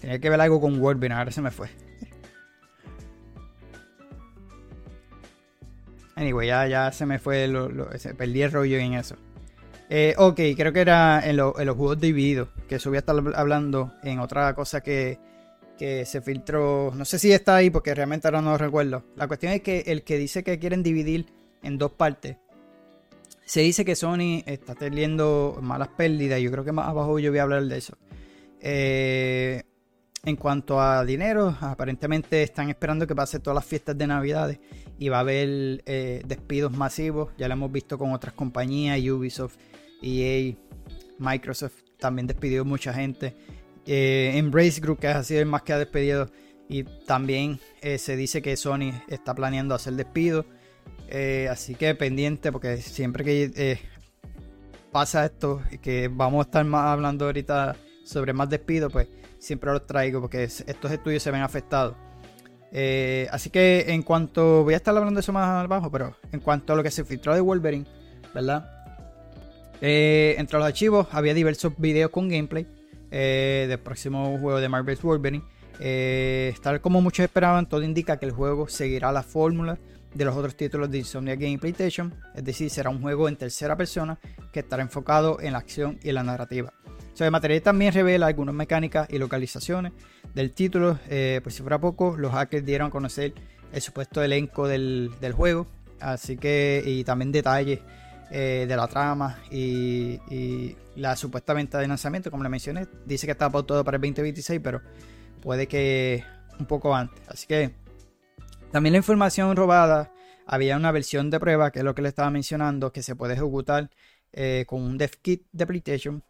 tenía 0.00 0.18
que 0.18 0.28
ver 0.28 0.40
algo 0.40 0.60
con 0.60 0.78
Wolverine, 0.78 1.14
ahora 1.14 1.30
se 1.30 1.40
me 1.40 1.50
fue. 1.50 1.70
Anyway, 6.16 6.48
ya, 6.48 6.66
ya 6.66 6.90
se 6.92 7.06
me 7.06 7.18
fue, 7.18 7.48
perdí 8.16 8.42
el 8.42 8.50
rollo 8.50 8.78
en 8.78 8.94
eso. 8.94 9.16
Eh, 9.88 10.14
ok, 10.16 10.40
creo 10.56 10.72
que 10.72 10.80
era 10.80 11.20
en, 11.20 11.30
en, 11.30 11.36
los 11.36 11.76
juegos 11.76 12.00
divididos, 12.00 12.48
que 12.68 12.76
eso 12.76 12.90
voy 12.90 12.96
a 12.96 13.00
estar 13.00 13.16
hablando 13.36 13.92
en 14.02 14.18
otra 14.18 14.52
cosa 14.54 14.80
que, 14.80 15.18
que 15.76 16.04
se 16.06 16.20
filtró, 16.22 16.92
no 16.94 17.04
sé 17.04 17.18
si 17.18 17.32
está 17.32 17.56
ahí 17.56 17.70
porque 17.70 17.94
realmente 17.94 18.26
ahora 18.26 18.40
no 18.40 18.52
lo 18.52 18.58
recuerdo. 18.58 19.04
La 19.14 19.28
cuestión 19.28 19.52
es 19.52 19.60
que 19.60 19.84
el 19.86 20.02
que 20.02 20.18
dice 20.18 20.42
que 20.42 20.58
quieren 20.58 20.82
dividir 20.82 21.26
en 21.62 21.78
dos 21.78 21.92
partes, 21.92 22.36
se 23.44 23.60
dice 23.60 23.84
que 23.84 23.94
Sony 23.94 24.42
está 24.46 24.74
teniendo 24.74 25.58
malas 25.62 25.88
pérdidas, 25.88 26.40
yo 26.40 26.50
creo 26.50 26.64
que 26.64 26.72
más 26.72 26.88
abajo 26.88 27.18
yo 27.18 27.30
voy 27.30 27.38
a 27.38 27.44
hablar 27.44 27.62
de 27.64 27.78
eso. 27.78 27.96
Eh, 28.60 29.62
en 30.24 30.36
cuanto 30.36 30.80
a 30.80 31.04
dinero, 31.04 31.56
aparentemente 31.60 32.42
están 32.42 32.68
esperando 32.68 33.06
que 33.06 33.14
pase 33.14 33.38
todas 33.38 33.54
las 33.54 33.64
fiestas 33.64 33.96
de 33.96 34.06
Navidades 34.08 34.58
y 34.98 35.08
va 35.08 35.18
a 35.18 35.20
haber 35.20 35.82
eh, 35.86 36.22
despidos 36.26 36.72
masivos. 36.72 37.30
Ya 37.38 37.48
lo 37.48 37.54
hemos 37.54 37.72
visto 37.72 37.98
con 37.98 38.12
otras 38.12 38.34
compañías, 38.34 38.98
Ubisoft, 39.00 39.56
EA, 40.02 40.54
Microsoft 41.18 41.74
también 41.98 42.26
despidió 42.26 42.64
mucha 42.64 42.92
gente. 42.92 43.34
Eh, 43.86 44.32
Embrace 44.34 44.80
Group, 44.80 44.98
que 44.98 45.08
ha 45.08 45.22
sido 45.22 45.40
el 45.40 45.46
más 45.46 45.62
que 45.62 45.72
ha 45.72 45.78
despedido. 45.78 46.30
Y 46.68 46.82
también 46.82 47.60
eh, 47.80 47.98
se 47.98 48.16
dice 48.16 48.42
que 48.42 48.56
Sony 48.56 48.92
está 49.08 49.34
planeando 49.34 49.74
hacer 49.74 49.94
despido. 49.94 50.44
Eh, 51.08 51.48
así 51.50 51.74
que 51.74 51.94
pendiente, 51.94 52.50
porque 52.50 52.78
siempre 52.78 53.24
que 53.24 53.78
pasa 54.90 55.26
esto, 55.26 55.62
y 55.70 55.78
que 55.78 56.08
vamos 56.08 56.44
a 56.44 56.48
estar 56.48 56.64
más 56.64 56.86
hablando 56.86 57.26
ahorita 57.26 57.76
sobre 58.04 58.32
más 58.32 58.48
despidos, 58.48 58.92
pues 58.92 59.08
siempre 59.38 59.70
los 59.70 59.86
traigo, 59.86 60.20
porque 60.20 60.44
estos 60.44 60.90
estudios 60.90 61.22
se 61.22 61.30
ven 61.30 61.42
afectados. 61.42 61.96
Así 63.30 63.50
que 63.50 63.86
en 63.88 64.02
cuanto, 64.02 64.64
voy 64.64 64.74
a 64.74 64.76
estar 64.76 64.96
hablando 64.96 65.18
de 65.18 65.22
eso 65.22 65.32
más 65.32 65.64
abajo, 65.64 65.90
pero 65.90 66.16
en 66.32 66.40
cuanto 66.40 66.72
a 66.72 66.76
lo 66.76 66.82
que 66.82 66.90
se 66.90 67.04
filtró 67.04 67.34
de 67.34 67.40
Wolverine, 67.40 67.86
¿verdad? 68.34 68.72
entre 69.78 70.58
los 70.58 70.66
archivos 70.66 71.08
había 71.12 71.34
diversos 71.34 71.74
videos 71.76 72.10
con 72.10 72.28
gameplay 72.28 72.66
eh, 73.10 73.66
del 73.68 73.78
próximo 73.78 74.36
juego 74.38 74.60
de 74.60 74.68
Marvel's 74.68 75.02
Wolverine. 75.02 75.42
Eh, 75.78 76.54
tal 76.62 76.80
como 76.80 77.00
muchos 77.00 77.24
esperaban, 77.24 77.68
todo 77.68 77.82
indica 77.82 78.18
que 78.18 78.26
el 78.26 78.32
juego 78.32 78.68
seguirá 78.68 79.12
la 79.12 79.22
fórmula 79.22 79.78
de 80.12 80.24
los 80.24 80.34
otros 80.34 80.56
títulos 80.56 80.90
de 80.90 80.98
Insomnia 80.98 81.36
Game 81.36 81.58
PlayStation, 81.58 82.14
es 82.34 82.44
decir, 82.44 82.70
será 82.70 82.88
un 82.90 83.02
juego 83.02 83.28
en 83.28 83.36
tercera 83.36 83.76
persona 83.76 84.18
que 84.52 84.60
estará 84.60 84.82
enfocado 84.82 85.38
en 85.40 85.52
la 85.52 85.58
acción 85.58 85.98
y 86.02 86.10
la 86.12 86.22
narrativa. 86.22 86.72
El 87.24 87.30
material 87.30 87.62
también 87.62 87.92
revela 87.92 88.26
algunas 88.26 88.54
mecánicas 88.54 89.08
y 89.10 89.18
localizaciones 89.18 89.92
del 90.34 90.52
título. 90.52 90.98
Eh, 91.08 91.40
por 91.42 91.52
si 91.52 91.62
fuera 91.62 91.80
poco, 91.80 92.16
los 92.16 92.32
hackers 92.32 92.64
dieron 92.64 92.88
a 92.88 92.90
conocer 92.90 93.32
el 93.72 93.80
supuesto 93.80 94.22
elenco 94.22 94.68
del, 94.68 95.10
del 95.20 95.32
juego, 95.32 95.66
así 96.00 96.36
que 96.36 96.82
y 96.84 97.04
también 97.04 97.32
detalles 97.32 97.80
eh, 98.30 98.66
de 98.68 98.76
la 98.76 98.88
trama 98.88 99.38
y, 99.52 100.74
la 100.96 101.14
supuesta 101.14 101.52
venta 101.52 101.78
de 101.78 101.86
lanzamiento, 101.86 102.30
como 102.30 102.42
le 102.42 102.48
mencioné, 102.48 102.86
dice 103.04 103.26
que 103.26 103.32
está 103.32 103.50
todo 103.50 103.84
para 103.84 103.96
el 103.96 104.00
2026, 104.00 104.60
pero 104.64 104.80
puede 105.42 105.68
que 105.68 106.24
un 106.58 106.64
poco 106.64 106.94
antes. 106.94 107.22
Así 107.28 107.46
que 107.46 107.74
también 108.72 108.94
la 108.94 108.98
información 108.98 109.54
robada, 109.54 110.10
había 110.46 110.76
una 110.76 110.90
versión 110.90 111.30
de 111.30 111.38
prueba, 111.38 111.70
que 111.70 111.80
es 111.80 111.84
lo 111.84 111.94
que 111.94 112.02
le 112.02 112.08
estaba 112.08 112.30
mencionando, 112.30 112.92
que 112.92 113.02
se 113.02 113.14
puede 113.14 113.34
ejecutar 113.34 113.90
eh, 114.32 114.64
con 114.66 114.82
un 114.82 114.96
dev 114.96 115.10
kit 115.20 115.46
de 115.52 115.66
PlayStation. 115.66 116.24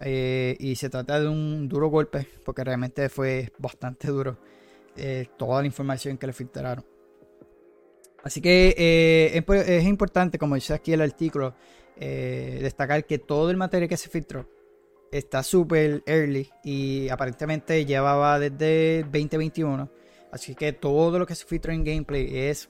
Eh, 0.00 0.56
y 0.60 0.76
se 0.76 0.90
trata 0.90 1.20
de 1.20 1.28
un 1.28 1.68
duro 1.68 1.88
golpe, 1.88 2.26
porque 2.44 2.64
realmente 2.64 3.08
fue 3.08 3.52
bastante 3.58 4.08
duro 4.08 4.38
toda 5.36 5.60
la 5.60 5.66
información 5.66 6.18
que 6.18 6.26
le 6.26 6.32
filtraron. 6.32 6.84
Así 8.22 8.40
que 8.40 8.74
eh, 8.76 9.44
es, 9.78 9.84
importante, 9.84 10.38
como 10.38 10.54
dice 10.54 10.74
aquí 10.74 10.92
el 10.92 11.00
artículo, 11.00 11.54
eh, 11.96 12.58
destacar 12.60 13.04
que 13.06 13.18
todo 13.18 13.50
el 13.50 13.56
material 13.56 13.88
que 13.88 13.96
se 13.96 14.08
filtró 14.08 14.48
está 15.10 15.42
súper 15.42 16.02
early 16.04 16.50
y 16.62 17.08
aparentemente 17.08 17.84
llevaba 17.86 18.38
desde 18.38 19.04
2021. 19.04 19.90
Así 20.32 20.54
que 20.54 20.72
todo 20.72 21.18
lo 21.18 21.26
que 21.26 21.34
se 21.34 21.46
filtró 21.46 21.72
en 21.72 21.84
gameplay 21.84 22.28
es 22.36 22.68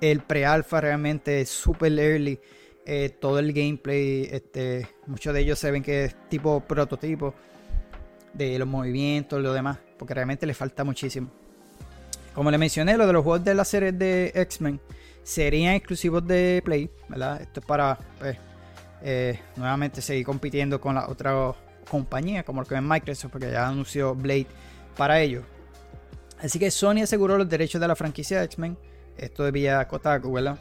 el 0.00 0.20
pre-alpha 0.20 0.80
realmente 0.80 1.44
súper 1.44 1.98
early. 1.98 2.40
Eh, 2.86 3.10
todo 3.20 3.38
el 3.38 3.52
gameplay, 3.52 4.28
este, 4.30 4.88
muchos 5.06 5.34
de 5.34 5.40
ellos 5.40 5.58
se 5.58 5.70
ven 5.70 5.82
que 5.82 6.06
es 6.06 6.28
tipo 6.28 6.60
prototipo 6.60 7.34
de 8.32 8.58
los 8.58 8.66
movimientos, 8.66 9.40
lo 9.40 9.52
demás, 9.52 9.78
porque 9.98 10.14
realmente 10.14 10.46
le 10.46 10.54
falta 10.54 10.82
muchísimo. 10.82 11.30
Como 12.34 12.50
le 12.50 12.58
mencioné, 12.58 12.96
lo 12.96 13.06
de 13.06 13.12
los 13.12 13.22
juegos 13.22 13.44
de 13.44 13.54
la 13.54 13.64
serie 13.64 13.92
de 13.92 14.32
X-Men 14.34 14.80
serían 15.22 15.74
exclusivos 15.74 16.26
de 16.26 16.62
Play, 16.64 16.90
¿verdad? 17.08 17.42
Esto 17.42 17.60
es 17.60 17.66
para, 17.66 17.98
pues, 18.18 18.38
eh, 19.02 19.38
nuevamente 19.56 20.00
seguir 20.00 20.24
compitiendo 20.24 20.80
con 20.80 20.94
la 20.94 21.08
otra 21.08 21.54
compañía, 21.90 22.44
como 22.44 22.62
lo 22.62 22.66
que 22.66 22.76
es 22.76 22.82
Microsoft, 22.82 23.32
porque 23.32 23.50
ya 23.50 23.68
anunció 23.68 24.14
Blade 24.14 24.46
para 24.96 25.20
ellos. 25.20 25.44
Así 26.38 26.58
que 26.58 26.70
Sony 26.70 27.02
aseguró 27.02 27.36
los 27.36 27.48
derechos 27.48 27.80
de 27.80 27.88
la 27.88 27.96
franquicia 27.96 28.38
de 28.38 28.44
X-Men. 28.46 28.78
Esto 29.16 29.44
de 29.44 29.50
vía 29.50 29.86
Kotaku, 29.86 30.32
¿verdad? 30.32 30.58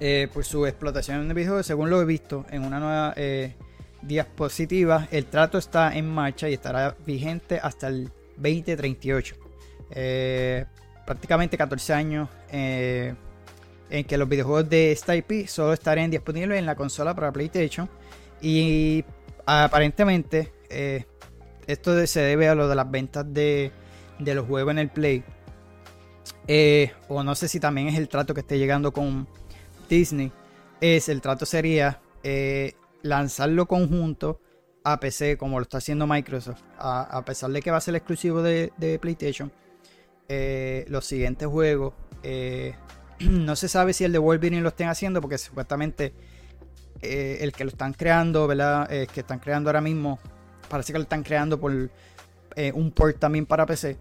Eh, 0.00 0.28
por 0.32 0.44
su 0.44 0.64
explotación 0.64 1.22
en 1.22 1.28
el 1.28 1.34
videojuego, 1.34 1.62
según 1.64 1.90
lo 1.90 2.00
he 2.00 2.04
visto 2.04 2.46
en 2.50 2.64
una 2.64 2.78
nueva 2.78 3.14
eh, 3.16 3.54
diapositiva, 4.02 5.08
el 5.10 5.26
trato 5.26 5.58
está 5.58 5.96
en 5.96 6.08
marcha 6.08 6.48
y 6.48 6.54
estará 6.54 6.96
vigente 7.04 7.58
hasta 7.60 7.88
el 7.88 8.04
2038. 8.36 9.34
Eh, 9.90 10.64
prácticamente 11.04 11.56
14 11.56 11.94
años 11.94 12.28
en 12.50 13.16
que 14.06 14.18
los 14.18 14.28
videojuegos 14.28 14.68
de 14.68 14.92
esta 14.92 15.16
IP 15.16 15.48
solo 15.48 15.72
estarían 15.72 16.10
disponibles 16.10 16.58
en 16.58 16.66
la 16.66 16.76
consola 16.76 17.14
para 17.14 17.32
PlayStation. 17.32 17.88
Y 18.40 19.04
aparentemente 19.46 20.52
esto 21.66 22.06
se 22.06 22.20
debe 22.20 22.48
a 22.48 22.54
lo 22.54 22.68
de 22.68 22.76
las 22.76 22.88
ventas 22.88 23.24
de, 23.32 23.72
de 24.20 24.34
los 24.34 24.46
juegos 24.46 24.70
en 24.72 24.78
el 24.78 24.90
Play. 24.90 25.24
o 27.08 27.22
no 27.24 27.34
sé 27.34 27.48
si 27.48 27.58
también 27.58 27.88
es 27.88 27.98
el 27.98 28.08
trato 28.08 28.32
que 28.32 28.40
esté 28.40 28.58
llegando 28.58 28.92
con 28.92 29.26
Disney 29.88 30.32
es 30.80 31.08
el 31.08 31.20
trato 31.20 31.46
sería 31.46 32.00
eh, 32.22 32.74
lanzarlo 33.02 33.66
conjunto 33.66 34.40
a 34.84 35.00
PC 35.00 35.36
como 35.36 35.58
lo 35.58 35.62
está 35.62 35.78
haciendo 35.78 36.06
Microsoft, 36.06 36.62
a, 36.78 37.22
pesar 37.24 37.50
de 37.50 37.60
que 37.60 37.70
va 37.70 37.76
a 37.78 37.80
ser 37.80 37.94
exclusivo 37.94 38.42
de, 38.42 38.98
PlayStation. 39.00 39.52
Eh, 40.28 40.84
los 40.88 41.04
siguientes 41.04 41.48
juegos, 41.48 41.94
eh, 42.22 42.74
no 43.20 43.56
se 43.56 43.68
sabe 43.68 43.92
si 43.92 44.04
el 44.04 44.12
de 44.12 44.18
Wolverine 44.18 44.62
lo 44.62 44.68
estén 44.68 44.88
haciendo 44.88 45.20
porque 45.20 45.38
supuestamente 45.38 46.12
el 47.00 47.52
que 47.52 47.62
lo 47.64 47.70
están 47.70 47.92
creando, 47.92 48.48
¿verdad? 48.48 48.88
que 48.88 49.20
están 49.20 49.38
creando 49.38 49.70
ahora 49.70 49.80
mismo, 49.80 50.18
parece 50.68 50.92
que 50.92 50.98
lo 50.98 51.04
están 51.04 51.22
creando 51.22 51.60
por 51.60 51.70
un 51.70 52.90
port 52.90 53.18
también 53.20 53.46
para 53.46 53.66
PC. 53.66 53.96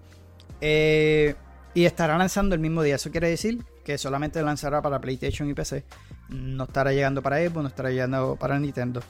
y 1.75 1.85
estará 1.85 2.17
lanzando 2.17 2.55
el 2.55 2.61
mismo 2.61 2.81
día. 2.81 2.95
Eso 2.95 3.11
quiere 3.11 3.29
decir 3.29 3.63
que 3.87 3.97
solamente 3.97 4.41
lanzará 4.41 4.81
para 4.81 4.99
PlayStation 4.99 5.49
y 5.49 5.53
PC. 5.53 5.85
No 6.27 6.65
estará 6.65 6.91
llegando 6.91 7.21
para 7.21 7.37
Xbox, 7.37 7.61
no 7.61 7.67
estará 7.69 7.89
llegando 7.89 8.35
para 8.35 8.59
Nintendo. 8.59 9.01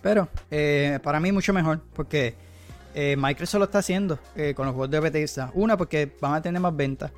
Pero 0.00 0.26
eh, 0.50 0.98
para 1.02 1.20
mí 1.20 1.32
mucho 1.32 1.52
mejor 1.52 1.82
porque 1.92 2.34
eh, 2.94 3.14
Microsoft 3.18 3.58
lo 3.58 3.64
está 3.66 3.80
haciendo 3.80 4.18
eh, 4.34 4.54
con 4.54 4.64
los 4.64 4.74
juegos 4.74 4.90
de 4.90 5.00
Bethesda. 5.00 5.50
Una 5.52 5.76
porque 5.76 6.10
van 6.18 6.32
a 6.32 6.40
tener 6.40 6.62
más 6.62 6.74
ventas. 6.74 7.12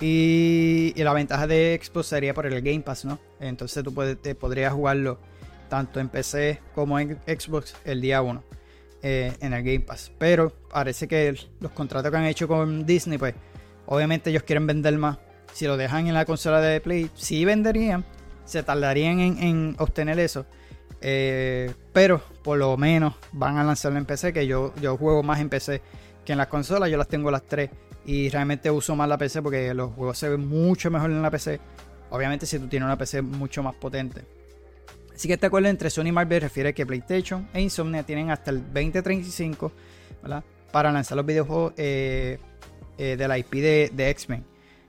Y, 0.00 0.92
la 0.96 1.12
ventaja 1.12 1.46
de 1.46 1.80
Xbox 1.80 2.08
sería 2.08 2.34
por 2.34 2.46
el 2.46 2.60
Game 2.60 2.80
Pass, 2.80 3.04
¿no? 3.04 3.20
Entonces 3.38 3.84
tú 3.84 3.94
puedes, 3.94 4.16
podrías 4.34 4.72
jugarlo 4.72 5.20
tanto 5.68 6.00
en 6.00 6.08
PC 6.08 6.60
como 6.74 6.98
en 6.98 7.20
Xbox 7.24 7.76
el 7.84 8.00
día 8.00 8.20
1 8.20 8.42
en 9.02 9.52
el 9.52 9.62
Game 9.62 9.80
Pass. 9.86 10.10
Pero 10.18 10.50
parece 10.50 11.06
que 11.06 11.36
los 11.60 11.70
contratos 11.70 12.10
que 12.10 12.16
han 12.16 12.24
hecho 12.24 12.48
con 12.48 12.84
Disney, 12.84 13.16
pues 13.16 13.34
Obviamente 13.86 14.30
ellos 14.30 14.42
quieren 14.42 14.66
vender 14.66 14.96
más. 14.98 15.18
Si 15.52 15.66
lo 15.66 15.76
dejan 15.76 16.06
en 16.06 16.14
la 16.14 16.24
consola 16.24 16.60
de 16.60 16.80
Play, 16.80 17.10
sí 17.14 17.44
venderían. 17.44 18.04
Se 18.44 18.62
tardarían 18.62 19.20
en, 19.20 19.76
obtener 19.78 20.18
eso. 20.18 20.46
Eh, 21.00 21.72
pero 21.92 22.22
por 22.42 22.58
lo 22.58 22.76
menos 22.76 23.14
van 23.32 23.58
a 23.58 23.64
lanzarlo 23.64 23.98
en 23.98 24.04
PC. 24.04 24.32
Que 24.32 24.46
yo, 24.46 24.74
yo 24.80 24.96
juego 24.96 25.22
más 25.22 25.40
en 25.40 25.48
PC 25.48 25.82
que 26.24 26.32
en 26.32 26.38
las 26.38 26.46
consolas. 26.46 26.90
Yo 26.90 26.96
las 26.96 27.08
tengo 27.08 27.30
las 27.30 27.42
tres. 27.42 27.70
Y 28.04 28.30
realmente 28.30 28.70
uso 28.70 28.96
más 28.96 29.08
la 29.08 29.18
PC 29.18 29.42
porque 29.42 29.72
los 29.74 29.92
juegos 29.92 30.18
se 30.18 30.28
ven 30.28 30.48
mucho 30.48 30.90
mejor 30.90 31.10
en 31.10 31.22
la 31.22 31.30
PC. 31.30 31.60
Obviamente 32.10 32.46
si 32.46 32.58
tú 32.58 32.68
tienes 32.68 32.86
una 32.86 32.98
PC 32.98 33.22
mucho 33.22 33.62
más 33.62 33.74
potente. 33.74 34.22
Así 35.14 35.28
que 35.28 35.34
este 35.34 35.46
acuerdo 35.46 35.68
entre 35.68 35.90
Sony 35.90 36.06
y 36.06 36.12
Marvel 36.12 36.40
refiere 36.40 36.72
que 36.74 36.86
PlayStation 36.86 37.48
e 37.52 37.60
Insomnia 37.60 38.02
tienen 38.02 38.30
hasta 38.30 38.50
el 38.50 38.60
2035 38.60 39.72
para 40.72 40.90
lanzar 40.90 41.16
los 41.16 41.26
videojuegos 41.26 41.74
eh, 41.76 42.38
eh, 42.98 43.16
de 43.16 43.28
la 43.28 43.38
IP 43.38 43.52
de, 43.54 44.10
X-Men. 44.10 44.44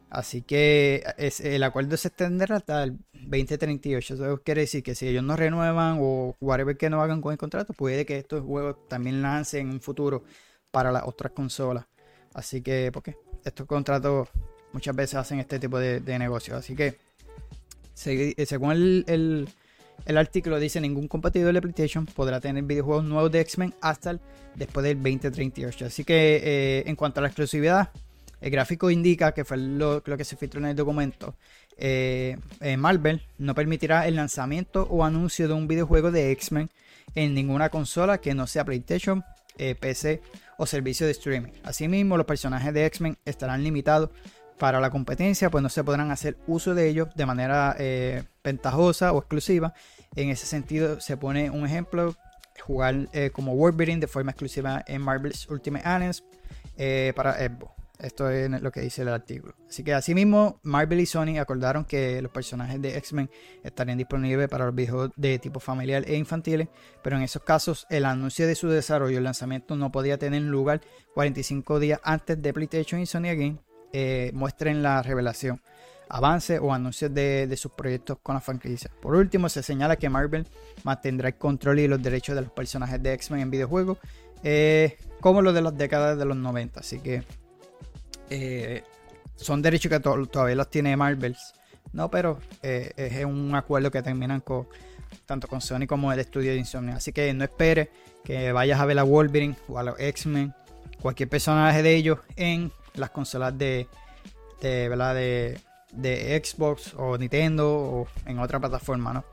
Así 0.09 0.41
que 0.41 1.03
es, 1.17 1.39
el 1.39 1.63
acuerdo 1.63 1.97
se 1.97 2.09
extenderá 2.09 2.57
hasta 2.57 2.83
el 2.83 2.97
2038. 3.13 4.13
Eso 4.13 4.41
quiere 4.43 4.61
decir 4.61 4.83
que 4.83 4.93
si 4.93 5.07
ellos 5.07 5.23
no 5.23 5.35
renuevan 5.35 5.97
o 6.01 6.35
whatever 6.39 6.77
que 6.77 6.89
no 6.89 7.01
hagan 7.01 7.21
con 7.21 7.31
el 7.31 7.37
contrato, 7.37 7.73
puede 7.73 8.05
que 8.05 8.17
estos 8.19 8.43
juegos 8.43 8.77
también 8.87 9.21
lancen 9.21 9.67
en 9.67 9.73
un 9.73 9.81
futuro 9.81 10.23
para 10.71 10.91
las 10.91 11.03
otras 11.05 11.31
consolas. 11.33 11.85
Así 12.33 12.61
que, 12.61 12.91
porque 12.91 13.15
estos 13.43 13.65
contratos 13.65 14.29
muchas 14.71 14.95
veces 14.95 15.15
hacen 15.15 15.39
este 15.39 15.59
tipo 15.59 15.79
de, 15.79 16.01
negocios. 16.19 16.57
Así 16.57 16.75
que, 16.75 16.99
eh, 18.05 18.45
según 18.45 18.71
el, 19.07 19.49
artículo 20.17 20.59
dice, 20.59 20.81
ningún 20.81 21.07
competidor 21.07 21.53
de 21.53 21.61
PlayStation 21.61 22.05
podrá 22.05 22.39
tener 22.39 22.63
videojuegos 22.63 23.05
nuevos 23.05 23.31
de 23.31 23.39
X-Men 23.41 23.73
hasta 23.81 24.19
después 24.55 24.83
del 24.83 24.97
2038. 24.97 25.85
Así 25.85 26.03
que, 26.03 26.41
eh, 26.43 26.83
en 26.85 26.95
cuanto 26.95 27.19
a 27.19 27.21
la 27.21 27.27
exclusividad, 27.27 27.89
el 28.41 28.51
gráfico 28.51 28.91
indica 28.91 29.33
que 29.33 29.45
fue 29.45 29.57
lo, 29.57 30.03
que 30.03 30.25
se 30.25 30.35
filtró 30.35 30.59
en 30.59 30.67
el 30.67 30.75
documento. 30.75 31.35
Eh, 31.77 32.37
eh, 32.59 32.77
Marvel 32.77 33.21
no 33.37 33.55
permitirá 33.55 34.07
el 34.07 34.15
lanzamiento 34.15 34.87
o 34.89 35.03
anuncio 35.03 35.47
de 35.47 35.53
un 35.53 35.67
videojuego 35.67 36.11
de 36.11 36.31
X-Men 36.31 36.69
en 37.15 37.33
ninguna 37.33 37.69
consola 37.69 38.19
que 38.19 38.33
no 38.33 38.47
sea 38.47 38.65
PlayStation, 38.65 39.23
PC 39.55 40.21
o 40.57 40.65
servicio 40.65 41.05
de 41.05 41.11
streaming. 41.11 41.51
Asimismo, 41.63 42.17
los 42.17 42.25
personajes 42.25 42.73
de 42.73 42.85
X-Men 42.87 43.17
estarán 43.23 43.63
limitados 43.63 44.09
para 44.57 44.79
la 44.79 44.89
competencia, 44.89 45.49
pues 45.49 45.61
no 45.61 45.69
se 45.69 45.83
podrán 45.83 46.11
hacer 46.11 46.37
uso 46.47 46.73
de 46.75 46.87
ellos 46.89 47.09
de 47.15 47.25
manera 47.25 47.75
ventajosa 48.43 49.11
o 49.11 49.19
exclusiva. 49.19 49.73
En 50.15 50.29
ese 50.29 50.45
sentido, 50.45 50.99
se 51.01 51.17
pone 51.17 51.49
un 51.49 51.65
ejemplo: 51.65 52.15
jugar 52.61 53.09
como 53.33 53.55
Wolverine 53.55 53.99
de 53.99 54.07
forma 54.07 54.31
exclusiva 54.31 54.83
en 54.87 55.01
Marvel's 55.01 55.49
Ultimate 55.49 55.87
Alliance 55.87 56.23
para 57.15 57.33
Xbox. 57.35 57.73
Esto 57.99 58.29
es 58.29 58.49
lo 58.49 58.71
que 58.71 58.81
dice 58.81 59.03
el 59.03 59.09
artículo. 59.09 59.55
Así 59.69 59.81
que 59.81 59.93
asimismo, 59.93 60.59
Marvel 60.63 60.99
y 60.99 61.05
Sony 61.05 61.37
acordaron 61.39 61.85
que 61.85 62.21
los 62.21 62.31
personajes 62.31 62.81
de 62.81 62.97
X-Men 62.97 63.29
estarían 63.63 63.97
disponibles 63.97 64.49
para 64.49 64.65
los 64.65 64.75
viejos 64.75 65.11
de 65.15 65.39
tipo 65.39 65.61
familiar 65.61 66.03
e 66.05 66.17
infantiles, 66.17 66.67
pero 67.01 67.15
en 67.15 67.23
esos 67.23 67.43
casos 67.43 67.87
el 67.89 68.03
anuncio 68.05 68.45
de 68.45 68.55
su 68.55 68.67
desarrollo 68.67 69.13
y 69.13 69.15
el 69.17 69.23
lanzamiento 69.23 69.77
no 69.77 69.91
podía 69.91 70.17
tener 70.17 70.41
lugar 70.41 70.81
45 71.13 71.79
días 71.79 72.01
antes 72.03 72.41
de 72.41 72.53
PlayStation 72.53 72.99
y 72.99 73.05
Sony 73.05 73.35
Game 73.35 73.59
eh, 73.93 74.31
muestren 74.33 74.83
la 74.83 75.01
revelación, 75.01 75.61
avance 76.09 76.59
o 76.59 76.73
anuncios 76.73 77.13
de, 77.13 77.53
sus 77.57 77.71
proyectos 77.71 78.17
con 78.21 78.35
la 78.35 78.41
franquicia. 78.41 78.91
Por 79.01 79.15
último, 79.15 79.49
se 79.49 79.63
señala 79.63 79.95
que 79.95 80.09
Marvel 80.09 80.45
mantendrá 80.83 81.29
el 81.29 81.35
control 81.35 81.79
y 81.79 81.87
los 81.87 82.01
derechos 82.01 82.35
de 82.35 82.41
los 82.41 82.51
personajes 82.51 83.01
de 83.01 83.13
X-Men 83.13 83.41
en 83.41 83.51
videojuegos, 83.51 83.97
eh, 84.43 84.97
como 85.21 85.41
los 85.41 85.53
de 85.53 85.61
las 85.61 85.77
décadas 85.77 86.17
de 86.17 86.25
los 86.25 86.35
90. 86.35 86.79
Así 86.79 86.99
que 86.99 87.23
eh, 88.29 88.83
son 89.35 89.61
derechos 89.61 89.89
que 89.89 89.99
todavía 89.99 90.55
los 90.55 90.69
tiene 90.69 90.97
Marvels. 90.97 91.53
No, 91.93 92.09
pero 92.09 92.39
es 92.63 93.23
un 93.23 93.53
acuerdo 93.53 93.91
que 93.91 94.01
terminan 94.01 94.41
con 94.41 94.67
tanto 95.25 95.47
con 95.47 95.61
Sony 95.61 95.85
como 95.87 96.11
el 96.11 96.19
estudio 96.19 96.51
de 96.51 96.57
Insomnia. 96.57 96.95
Así 96.95 97.11
que 97.11 97.33
no 97.33 97.43
espere 97.43 97.89
que 98.23 98.51
vayas 98.51 98.79
a 98.79 98.85
ver 98.85 98.99
a 98.99 99.03
Wolverine 99.03 99.55
o 99.67 99.77
a 99.77 99.83
los 99.83 99.99
X-Men, 99.99 100.53
cualquier 101.01 101.29
personaje 101.29 101.83
de 101.83 101.95
ellos 101.95 102.19
en 102.35 102.71
las 102.95 103.09
consolas 103.09 103.57
de, 103.57 103.87
de, 104.61 104.89
¿verdad? 104.89 105.15
de, 105.15 105.59
de 105.91 106.41
Xbox 106.43 106.93
o 106.95 107.17
Nintendo 107.17 107.69
o 107.69 108.07
en 108.25 108.39
otra 108.39 108.59
plataforma, 108.59 109.13
¿no? 109.13 109.23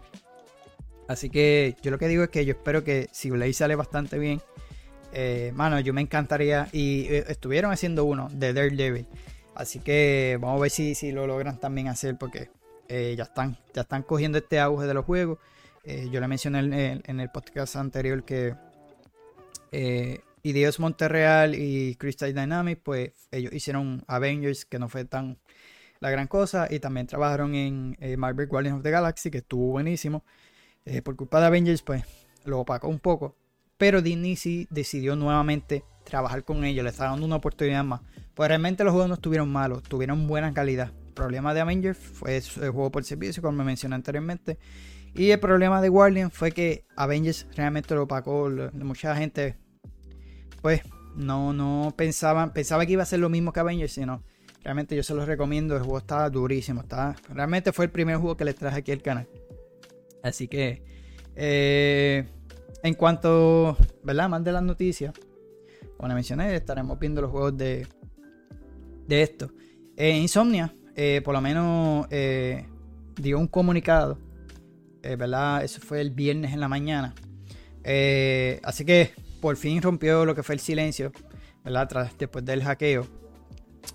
Así 1.09 1.29
que 1.29 1.77
yo 1.83 1.91
lo 1.91 1.99
que 1.99 2.07
digo 2.07 2.23
es 2.23 2.31
que 2.31 2.45
yo 2.45 2.53
espero 2.53 2.85
que 2.85 3.09
si 3.11 3.31
Blade 3.31 3.53
sale 3.53 3.75
bastante 3.75 4.17
bien, 4.17 4.41
eh, 5.13 5.53
mano, 5.55 5.81
yo 5.81 5.93
me 5.93 6.01
encantaría. 6.01 6.69
Y 6.73 7.07
eh, 7.09 7.25
estuvieron 7.29 7.73
haciendo 7.73 8.05
uno 8.05 8.29
de 8.31 8.53
Daredevil. 8.53 9.07
Así 9.55 9.81
que 9.81 10.39
vamos 10.41 10.59
a 10.59 10.63
ver 10.63 10.71
si, 10.71 10.95
si 10.95 11.13
lo 11.13 11.27
logran 11.27 11.59
también 11.59 11.89
hacer. 11.89 12.17
Porque 12.17 12.51
eh, 12.89 13.15
ya, 13.17 13.25
están, 13.25 13.57
ya 13.75 13.83
están 13.83 14.03
cogiendo 14.03 14.39
este 14.39 14.61
auge 14.61 14.87
de 14.87 14.95
los 14.95 15.05
juegos. 15.05 15.39
yo 15.85 16.21
le 16.21 16.29
mencioné 16.29 17.01
en, 17.05 17.21
el 17.21 17.31
podcast 17.31 17.77
anterior 17.77 18.23
que 18.23 18.55
Ideos 20.43 20.81
Monterreal 20.81 21.55
y 21.55 21.97
Crystal 21.97 22.35
Dynamics, 22.35 22.81
pues 22.83 23.13
ellos 23.31 23.53
hicieron 23.53 24.05
Avengers, 24.07 24.65
que 24.65 24.79
no 24.79 24.89
fue 24.89 25.05
tan 25.05 25.39
la 26.01 26.11
gran 26.11 26.27
cosa. 26.27 26.67
Y 26.71 26.81
también 26.81 27.07
trabajaron 27.07 27.55
en 27.55 27.97
Marvel 28.19 28.47
Guardians 28.47 28.79
of 28.79 28.83
the 28.83 28.91
Galaxy, 28.91 29.31
que 29.31 29.39
estuvo 29.39 29.67
buenísimo. 29.73 30.25
por 31.05 31.17
culpa 31.17 31.41
de 31.41 31.47
Avengers, 31.47 31.83
pues 31.83 32.05
lo 32.45 32.61
opacó 32.61 32.89
un 32.89 32.99
poco. 32.99 33.37
Pero 33.77 34.03
Disney 34.03 34.37
sí 34.37 34.67
decidió 34.71 35.17
nuevamente 35.17 35.85
trabajar 36.05 36.45
con 36.45 36.65
ellos, 36.65 36.85
le 36.85 36.91
está 36.91 37.05
dando 37.05 37.25
una 37.27 37.37
oportunidad 37.37 37.85
más. 37.85 38.01
Pues 38.35 38.49
realmente 38.49 38.85
los 38.85 38.93
juegos 38.93 39.09
no 39.09 39.15
estuvieron 39.15 39.51
malos, 39.51 39.83
tuvieron 39.83 40.27
buena 40.27 40.53
calidad. 40.53 40.93
El 41.07 41.13
problema 41.13 41.55
de 41.55 41.61
Avengers 41.61 41.99
fue 41.99 42.37
el 42.37 42.43
juego 42.43 42.91
por 42.91 43.05
servicio, 43.05 43.43
como 43.43 43.59
me 43.59 43.65
mencioné 43.65 43.95
anteriormente. 43.95 44.59
Y 45.15 45.31
el 45.31 45.41
problema 45.41 45.81
de 45.83 45.89
Guardian 45.89 46.31
fue 46.31 46.53
que 46.53 46.85
Avengers 46.97 47.47
realmente 47.57 47.95
lo 47.95 48.05
opacó. 48.05 48.49
Mucha 48.73 49.15
gente, 49.17 49.57
pues, 50.61 50.83
no, 51.15 51.53
no 51.53 51.93
pensaban, 51.97 52.53
pensaba 52.53 52.87
que 52.87 52.93
iba 52.93 53.03
a 53.03 53.07
ser 53.07 53.21
lo 53.21 53.29
mismo 53.29 53.53
que 53.53 53.61
Avengers, 53.61 53.93
sino 53.93 54.23
realmente 54.63 54.95
yo 54.97 55.03
se 55.03 55.15
los 55.15 55.27
recomiendo. 55.27 55.77
El 55.77 55.83
juego 55.83 55.99
está 55.99 56.29
durísimo. 56.31 56.83
Está, 56.83 57.17
realmente 57.29 57.73
fue 57.73 57.87
el 57.87 57.91
primer 57.91 58.17
juego 58.17 58.37
que 58.37 58.45
les 58.45 58.55
traje 58.55 58.79
aquí 58.79 58.93
al 58.93 59.03
canal. 59.03 59.29
Así 60.23 60.49
que, 60.49 60.83
eh, 61.35 62.27
en 62.83 62.95
cuanto, 62.95 63.77
¿verdad? 64.03 64.29
Más 64.29 64.45
de 64.45 64.53
las 64.53 64.63
noticias. 64.63 65.15
como 65.97 66.15
mencioné, 66.15 66.55
estaremos 66.55 66.99
viendo 66.99 67.21
los 67.23 67.31
juegos 67.31 67.57
de, 67.57 67.87
de 69.07 69.23
esto. 69.23 69.51
Insomnia, 69.97 70.75
por 71.25 71.35
lo 71.35 71.41
menos, 71.43 72.07
dio 72.09 73.39
un 73.39 73.49
comunicado, 73.49 74.19
¿verdad? 75.03 75.63
Eso 75.63 75.81
fue 75.81 76.01
el 76.01 76.11
viernes 76.11 76.55
en 76.55 76.61
la 76.61 76.69
mañana. 76.69 77.15
así 78.63 78.85
que 78.87 79.11
por 79.41 79.57
fin 79.57 79.81
rompió 79.83 80.25
lo 80.25 80.35
que 80.35 80.43
fue 80.43 80.55
el 80.55 80.61
silencio, 80.61 81.13
¿verdad? 81.65 81.89
Tras, 81.89 82.19
después 82.19 82.45
del 82.45 82.63
hackeo. 82.63 83.07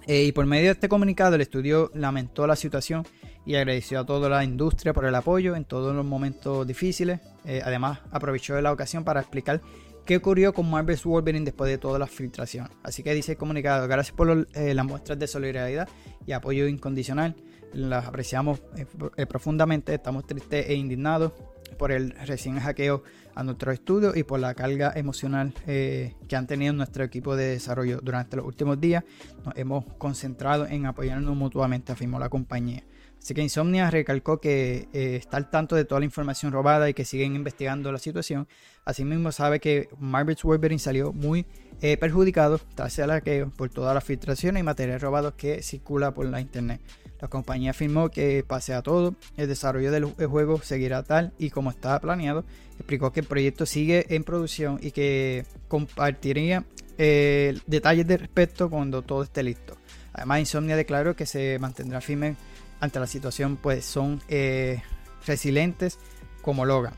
y 0.08 0.31
por 0.31 0.45
medio 0.45 0.65
de 0.65 0.71
este 0.71 0.89
comunicado, 0.89 1.36
el 1.36 1.41
estudio 1.41 1.91
lamentó 1.93 2.47
la 2.47 2.55
situación 2.55 3.05
y 3.45 3.55
agradeció 3.55 3.99
a 3.99 4.05
toda 4.05 4.27
la 4.27 4.43
industria 4.43 4.93
por 4.93 5.05
el 5.05 5.15
apoyo 5.15 5.55
en 5.55 5.65
todos 5.65 5.95
los 5.95 6.05
momentos 6.05 6.65
difíciles. 6.65 7.19
Eh, 7.45 7.62
además, 7.63 7.99
aprovechó 8.12 8.60
la 8.60 8.71
ocasión 8.71 9.03
para 9.03 9.21
explicar 9.21 9.62
qué 10.05 10.17
ocurrió 10.17 10.53
con 10.53 10.69
Marvel's 10.69 11.03
Wolverine 11.03 11.45
después 11.45 11.69
de 11.69 11.77
toda 11.77 11.99
la 11.99 12.08
filtración. 12.08 12.69
Así 12.84 13.03
que 13.03 13.13
dice 13.13 13.34
el 13.34 13.38
comunicado, 13.38 13.88
gracias 13.88 14.15
por 14.15 14.47
eh, 14.53 14.73
las 14.73 14.86
muestras 14.86 15.19
de 15.19 15.27
solidaridad 15.27 15.88
y 16.25 16.31
apoyo 16.31 16.67
incondicional. 16.67 17.36
Las 17.73 18.05
apreciamos 18.08 18.62
eh, 18.77 19.25
profundamente, 19.25 19.93
estamos 19.93 20.25
tristes 20.25 20.69
e 20.69 20.75
indignados 20.75 21.34
por 21.77 21.91
el 21.91 22.12
recién 22.25 22.60
hackeo 22.60 23.03
a 23.36 23.43
nuestro 23.43 23.71
estudio 23.71 24.13
y 24.15 24.24
por 24.24 24.39
la 24.39 24.54
carga 24.54 24.93
emocional 24.95 25.54
que 25.65 26.36
han 26.36 26.48
tenido 26.48 26.74
nuestro 26.74 27.04
equipo 27.04 27.36
de 27.36 27.50
desarrollo 27.50 28.00
durante 28.02 28.38
los 28.38 28.45
últimos 28.45 28.80
días. 28.80 29.04
Nos 29.43 29.56
hemos 29.58 29.86
concentrado 29.98 30.65
en 30.65 30.86
apoyarnos 30.86 31.36
mutuamente, 31.36 31.91
afirmó 31.91 32.17
la 32.19 32.30
compañía. 32.30 32.84
Así 33.26 33.34
que 33.34 33.41
Insomnia 33.41 33.89
recalcó 33.89 34.39
que 34.39 34.88
eh, 34.93 35.15
está 35.15 35.38
al 35.38 35.50
tanto 35.50 35.76
de 35.76 35.84
toda 35.84 36.00
la 36.00 36.06
información 36.06 36.52
robada 36.52 36.88
y 36.89 36.93
que 36.93 37.06
siguen 37.06 37.36
investigando 37.36 37.91
la 37.91 37.98
situación. 37.98 38.48
Asimismo 38.84 39.32
sabe 39.32 39.60
que 39.60 39.89
Marvel's 39.98 40.43
Wolverine 40.43 40.78
salió 40.78 41.12
muy 41.12 41.48
eh, 41.82 41.98
perjudicado 41.98 42.60
tras 42.76 43.00
el 43.00 43.10
hackeo 43.10 43.50
por 43.50 43.71
todas 43.71 43.95
las 43.95 44.04
filtraciones 44.04 44.62
y 44.62 44.63
materiales 44.63 45.02
robados 45.02 45.34
que 45.34 45.63
circula 45.63 46.13
por 46.13 46.28
la 46.28 46.39
internet. 46.39 46.82
La 47.21 47.28
compañía 47.28 47.71
afirmó 47.71 48.10
que 48.10 48.43
pase 48.45 48.73
a 48.73 48.82
todo, 48.82 49.15
el 49.38 49.47
desarrollo 49.47 49.91
del 49.91 50.06
juego 50.06 50.62
seguirá 50.62 51.04
tal 51.04 51.34
y 51.38 51.49
como 51.49 51.69
está 51.69 51.99
planeado. 51.99 52.43
Explicó 52.78 53.12
que 53.12 53.21
el 53.21 53.25
proyecto 53.25 53.65
sigue 53.65 54.13
en 54.13 54.23
producción 54.23 54.80
y 54.82 54.91
que 54.91 55.45
compartiría 55.67 56.65
eh, 56.97 57.58
detalles 57.67 58.06
de 58.08 58.17
respecto 58.17 58.69
cuando 58.69 59.01
todo 59.01 59.23
esté 59.23 59.43
listo. 59.43 59.78
Además, 60.13 60.39
Insomnia 60.39 60.75
declaró 60.75 61.15
que 61.15 61.25
se 61.25 61.58
mantendrá 61.60 62.01
firme 62.01 62.36
ante 62.80 62.99
la 62.99 63.08
situación 63.08 63.58
pues 63.58 63.86
son 63.86 64.21
eh, 64.28 64.82
resilientes 65.25 65.97
como 66.41 66.65
Logan. 66.65 66.93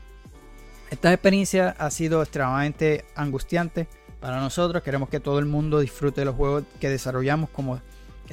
Esta 0.90 1.12
experiencia 1.12 1.74
ha 1.78 1.90
sido 1.90 2.22
extremadamente 2.22 3.04
angustiante 3.14 3.88
para 4.20 4.40
nosotros. 4.40 4.82
Queremos 4.82 5.08
que 5.08 5.20
todo 5.20 5.38
el 5.38 5.46
mundo 5.46 5.80
disfrute 5.80 6.22
de 6.22 6.24
los 6.24 6.34
juegos 6.34 6.64
que 6.80 6.88
desarrollamos 6.88 7.50
como 7.50 7.80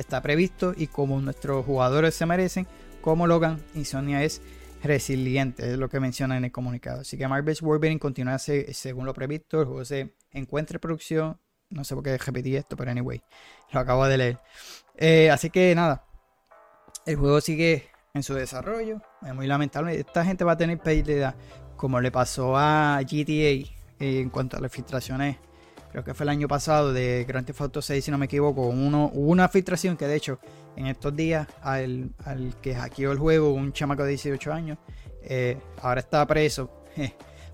está 0.01 0.21
previsto 0.21 0.73
y 0.75 0.87
como 0.87 1.19
nuestros 1.21 1.65
jugadores 1.65 2.15
se 2.15 2.25
merecen. 2.25 2.67
Como 3.01 3.27
Logan, 3.27 3.63
Insomnia 3.75 4.23
es 4.23 4.41
resiliente, 4.83 5.71
es 5.71 5.77
lo 5.77 5.89
que 5.89 5.99
menciona 5.99 6.37
en 6.37 6.45
el 6.45 6.51
comunicado. 6.51 7.01
Así 7.01 7.17
que 7.17 7.27
Marvel's 7.27 7.61
Wolverine 7.61 7.99
continúa 7.99 8.37
según 8.39 9.05
lo 9.05 9.13
previsto. 9.13 9.59
El 9.59 9.67
juego 9.67 9.85
se 9.85 10.15
encuentra 10.31 10.77
en 10.77 10.81
producción. 10.81 11.39
No 11.69 11.83
sé 11.83 11.95
por 11.95 12.03
qué 12.03 12.17
repetí 12.17 12.55
esto, 12.55 12.75
pero 12.75 12.91
anyway, 12.91 13.21
lo 13.71 13.79
acabo 13.79 14.05
de 14.05 14.17
leer. 14.17 14.39
Eh, 14.95 15.29
así 15.31 15.49
que 15.49 15.73
nada, 15.75 16.05
el 17.05 17.15
juego 17.15 17.41
sigue 17.41 17.89
en 18.13 18.23
su 18.23 18.33
desarrollo. 18.33 19.01
Es 19.25 19.33
muy 19.33 19.47
lamentable. 19.47 19.99
Esta 19.99 20.23
gente 20.23 20.43
va 20.43 20.53
a 20.53 20.57
tener 20.57 20.79
pérdida 20.79 21.35
como 21.75 21.99
le 21.99 22.11
pasó 22.11 22.55
a 22.57 22.99
GTA 23.01 23.69
en 23.99 24.29
cuanto 24.29 24.57
a 24.57 24.61
las 24.61 24.71
filtraciones. 24.71 25.37
Creo 25.95 26.03
que 26.03 26.13
fue 26.13 26.25
el 26.25 26.29
año 26.29 26.49
pasado 26.49 26.91
de 26.91 27.23
Grand 27.25 27.47
Theft 27.47 27.61
Auto 27.61 27.81
6, 27.81 28.03
si 28.03 28.11
no 28.11 28.17
me 28.17 28.25
equivoco. 28.25 28.67
Uno, 28.67 29.11
una 29.13 29.47
filtración 29.47 29.95
que 29.95 30.05
de 30.05 30.17
hecho 30.17 30.39
en 30.75 30.87
estos 30.87 31.15
días 31.15 31.47
al, 31.61 32.11
que 32.61 32.75
hackeó 32.75 33.13
el 33.13 33.17
juego, 33.17 33.53
un 33.53 33.71
chamaco 33.71 34.03
de 34.03 34.09
18 34.09 34.51
años, 34.51 34.77
eh, 35.23 35.57
ahora 35.81 36.01
está 36.01 36.27
preso 36.27 36.69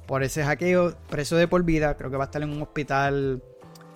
por 0.08 0.24
ese 0.24 0.44
hackeo, 0.44 0.98
preso 1.08 1.36
de 1.36 1.48
por 1.48 1.64
vida. 1.64 1.96
Creo 1.96 2.10
que 2.10 2.18
va 2.18 2.24
a 2.24 2.26
estar 2.26 2.42
en 2.42 2.50
un 2.50 2.64
hospital, 2.64 3.44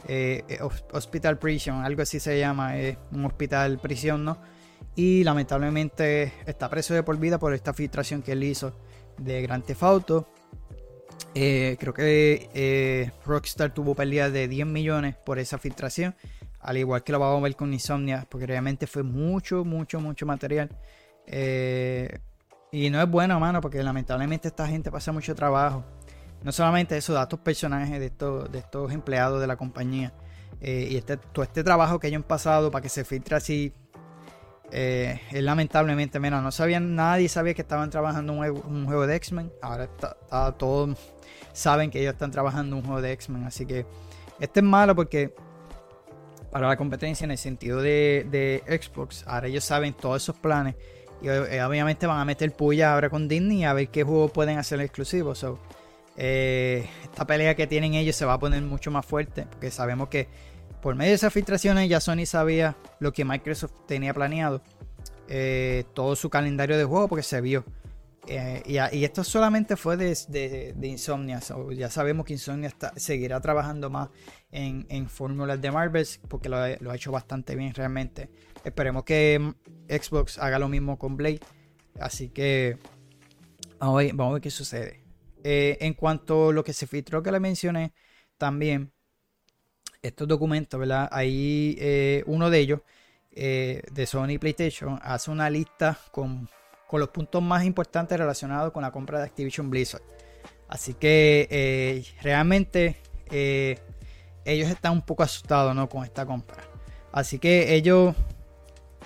eh, 0.07 0.43
eh, 0.47 0.59
hospital 0.91 1.39
prison, 1.39 1.83
algo 1.83 2.03
así 2.03 2.19
se 2.19 2.37
llama, 2.37 2.73
un 3.11 3.25
hospital 3.25 3.79
prisión, 3.79 4.25
¿no? 4.25 4.37
y 4.95 5.23
lamentablemente 5.23 6.33
está 6.45 6.69
preso 6.69 6.93
de 6.93 7.01
por 7.01 7.17
vida 7.17 7.39
por 7.39 7.51
esta 7.55 7.73
filtración 7.73 8.21
que 8.21 8.33
él 8.33 8.43
hizo 8.43 8.73
de 9.17 9.41
Grand 9.41 9.65
Theft 9.65 9.81
Auto. 9.81 10.29
Eh, 11.37 11.75
creo 11.79 11.93
que 11.93 12.49
eh, 12.53 13.11
Rockstar 13.25 13.73
tuvo 13.73 13.93
pérdida 13.93 14.29
de 14.29 14.47
10 14.47 14.67
millones 14.67 15.15
por 15.17 15.37
esa 15.37 15.57
filtración, 15.57 16.15
al 16.61 16.77
igual 16.77 17.03
que 17.03 17.11
lo 17.11 17.19
vamos 17.19 17.39
a 17.39 17.43
ver 17.43 17.55
con 17.57 17.73
Insomnia, 17.73 18.25
porque 18.29 18.47
realmente 18.47 18.87
fue 18.87 19.03
mucho, 19.03 19.65
mucho, 19.65 19.99
mucho 19.99 20.25
material. 20.25 20.69
Eh, 21.27 22.19
y 22.71 22.89
no 22.89 23.01
es 23.01 23.09
bueno, 23.09 23.39
mano, 23.39 23.59
porque 23.59 23.83
lamentablemente 23.83 24.47
esta 24.47 24.67
gente 24.67 24.91
pasa 24.91 25.11
mucho 25.11 25.35
trabajo. 25.35 25.83
No 26.41 26.51
solamente 26.53 26.95
eso, 26.95 27.13
datos 27.13 27.39
personajes 27.39 27.99
de 27.99 28.05
estos, 28.05 28.51
de 28.51 28.59
estos 28.59 28.91
empleados 28.93 29.41
de 29.41 29.47
la 29.47 29.57
compañía. 29.57 30.13
y 30.61 30.95
este, 30.95 31.17
todo 31.17 31.43
este 31.43 31.63
trabajo 31.63 31.99
que 31.99 32.07
ellos 32.07 32.17
han 32.17 32.27
pasado 32.27 32.71
para 32.71 32.81
que 32.81 32.89
se 32.89 33.03
filtre 33.03 33.35
así 33.35 33.73
eh, 34.71 35.19
lamentablemente, 35.31 36.19
menos 36.19 36.41
no 36.43 36.51
sabían, 36.51 36.95
nadie 36.95 37.29
sabía 37.29 37.53
que 37.53 37.61
estaban 37.61 37.89
trabajando 37.89 38.33
un 38.33 38.85
juego, 38.85 39.07
de 39.07 39.15
X-Men. 39.15 39.51
Ahora 39.61 39.87
todos 40.57 40.97
saben 41.53 41.89
que 41.91 42.01
ellos 42.01 42.13
están 42.13 42.31
trabajando 42.31 42.75
un 42.75 42.83
juego 42.83 43.01
de 43.01 43.11
X-Men. 43.13 43.43
Así 43.45 43.65
que 43.65 43.85
este 44.39 44.59
es 44.59 44.65
malo 44.65 44.95
porque 44.95 45.33
para 46.51 46.67
la 46.67 46.77
competencia 46.77 47.25
en 47.25 47.31
el 47.31 47.37
sentido 47.37 47.81
de, 47.81 48.63
Xbox, 48.67 49.23
ahora 49.27 49.47
ellos 49.47 49.63
saben 49.63 49.93
todos 49.93 50.23
esos 50.23 50.37
planes. 50.37 50.75
Y 51.21 51.27
eh, 51.29 51.63
obviamente 51.63 52.07
van 52.07 52.19
a 52.19 52.25
meter 52.25 52.51
puya 52.51 52.93
ahora 52.93 53.09
con 53.09 53.27
Disney 53.27 53.63
a 53.63 53.73
ver 53.73 53.87
qué 53.89 54.03
juegos 54.03 54.31
pueden 54.31 54.57
hacer 54.57 54.79
exclusivos. 54.81 55.45
Eh, 56.17 56.87
esta 57.03 57.25
pelea 57.25 57.55
que 57.55 57.67
tienen 57.67 57.93
ellos 57.93 58.15
se 58.15 58.25
va 58.25 58.33
a 58.33 58.39
poner 58.39 58.61
mucho 58.61 58.89
más 58.89 59.05
fuerte 59.05 59.47
porque 59.49 59.69
sabemos 59.69 60.07
que 60.07 60.29
por 60.85 60.93
medio 60.93 61.09
de 61.09 61.15
esas 61.15 61.33
filtraciones 61.33 61.89
ya 61.89 61.99
Sony 61.99 62.27
sabía 62.27 62.77
lo 62.99 63.11
que 63.11 63.25
Microsoft 63.25 63.73
tenía 63.87 64.13
planeado. 64.13 64.61
Eh, 65.27 65.83
todo 65.95 66.15
su 66.15 66.29
calendario 66.29 66.77
de 66.77 66.83
juego 66.83 67.07
porque 67.07 67.23
se 67.23 67.41
vio. 67.41 67.65
Eh, 68.27 68.61
y, 68.67 69.03
esto 69.03 69.23
solamente 69.23 69.77
fue 69.77 69.97
de, 69.97 70.75
Insomnia. 70.83 71.39
ya 71.75 71.89
sabemos 71.89 72.27
que 72.27 72.33
Insomnia 72.33 72.71
seguirá 72.97 73.41
trabajando 73.41 73.89
más 73.89 74.09
en, 74.51 75.09
fórmulas 75.09 75.59
de 75.59 75.71
Marvel 75.71 76.05
porque 76.27 76.49
lo, 76.49 76.57
ha 76.57 76.95
hecho 76.95 77.11
bastante 77.11 77.55
bien 77.55 77.73
realmente. 77.73 78.29
Esperemos 78.63 79.05
que 79.05 79.55
Xbox 79.89 80.37
haga 80.37 80.59
lo 80.59 80.69
mismo 80.69 80.99
con 80.99 81.17
Blade. 81.17 81.39
Así 81.99 82.29
que 82.29 82.77
vamos 83.79 83.95
a 83.95 84.03
ver, 84.03 84.13
vamos 84.13 84.29
a 84.29 84.33
ver 84.35 84.41
qué 84.43 84.51
sucede. 84.51 85.01
Eh, 85.43 85.79
en 85.81 85.95
cuanto 85.95 86.49
a 86.49 86.53
lo 86.53 86.63
que 86.63 86.73
se 86.73 86.85
filtró 86.85 87.23
que 87.23 87.31
le 87.31 87.39
mencioné 87.39 87.95
también, 88.37 88.91
estos 90.05 90.27
documentos, 90.27 90.79
¿verdad? 90.79 91.09
Ahí 91.11 91.75
eh, 91.79 92.23
uno 92.27 92.49
de 92.49 92.59
ellos, 92.59 92.79
eh, 93.31 93.81
de 93.91 94.05
Sony 94.05 94.37
PlayStation, 94.39 94.99
hace 95.03 95.31
una 95.31 95.49
lista 95.49 95.97
con, 96.11 96.47
los 96.91 97.09
puntos 97.09 97.43
más 97.43 97.65
importantes 97.65 98.17
relacionados 98.17 98.71
con 98.71 98.81
la 98.81 98.89
compra 98.89 99.19
de 99.19 99.25
Activision 99.25 99.69
Blizzard. 99.69 100.01
Así 100.69 100.93
que 100.93 101.45
eh, 101.51 102.05
realmente 102.21 102.95
ellos 104.45 104.69
están 104.69 104.93
un 104.93 105.01
poco 105.01 105.23
asustados 105.23 105.75
¿no? 105.75 105.89
con 105.89 106.05
esta 106.05 106.25
compra. 106.25 106.63
Así 107.11 107.37
que 107.37 107.75
ellos 107.75 108.15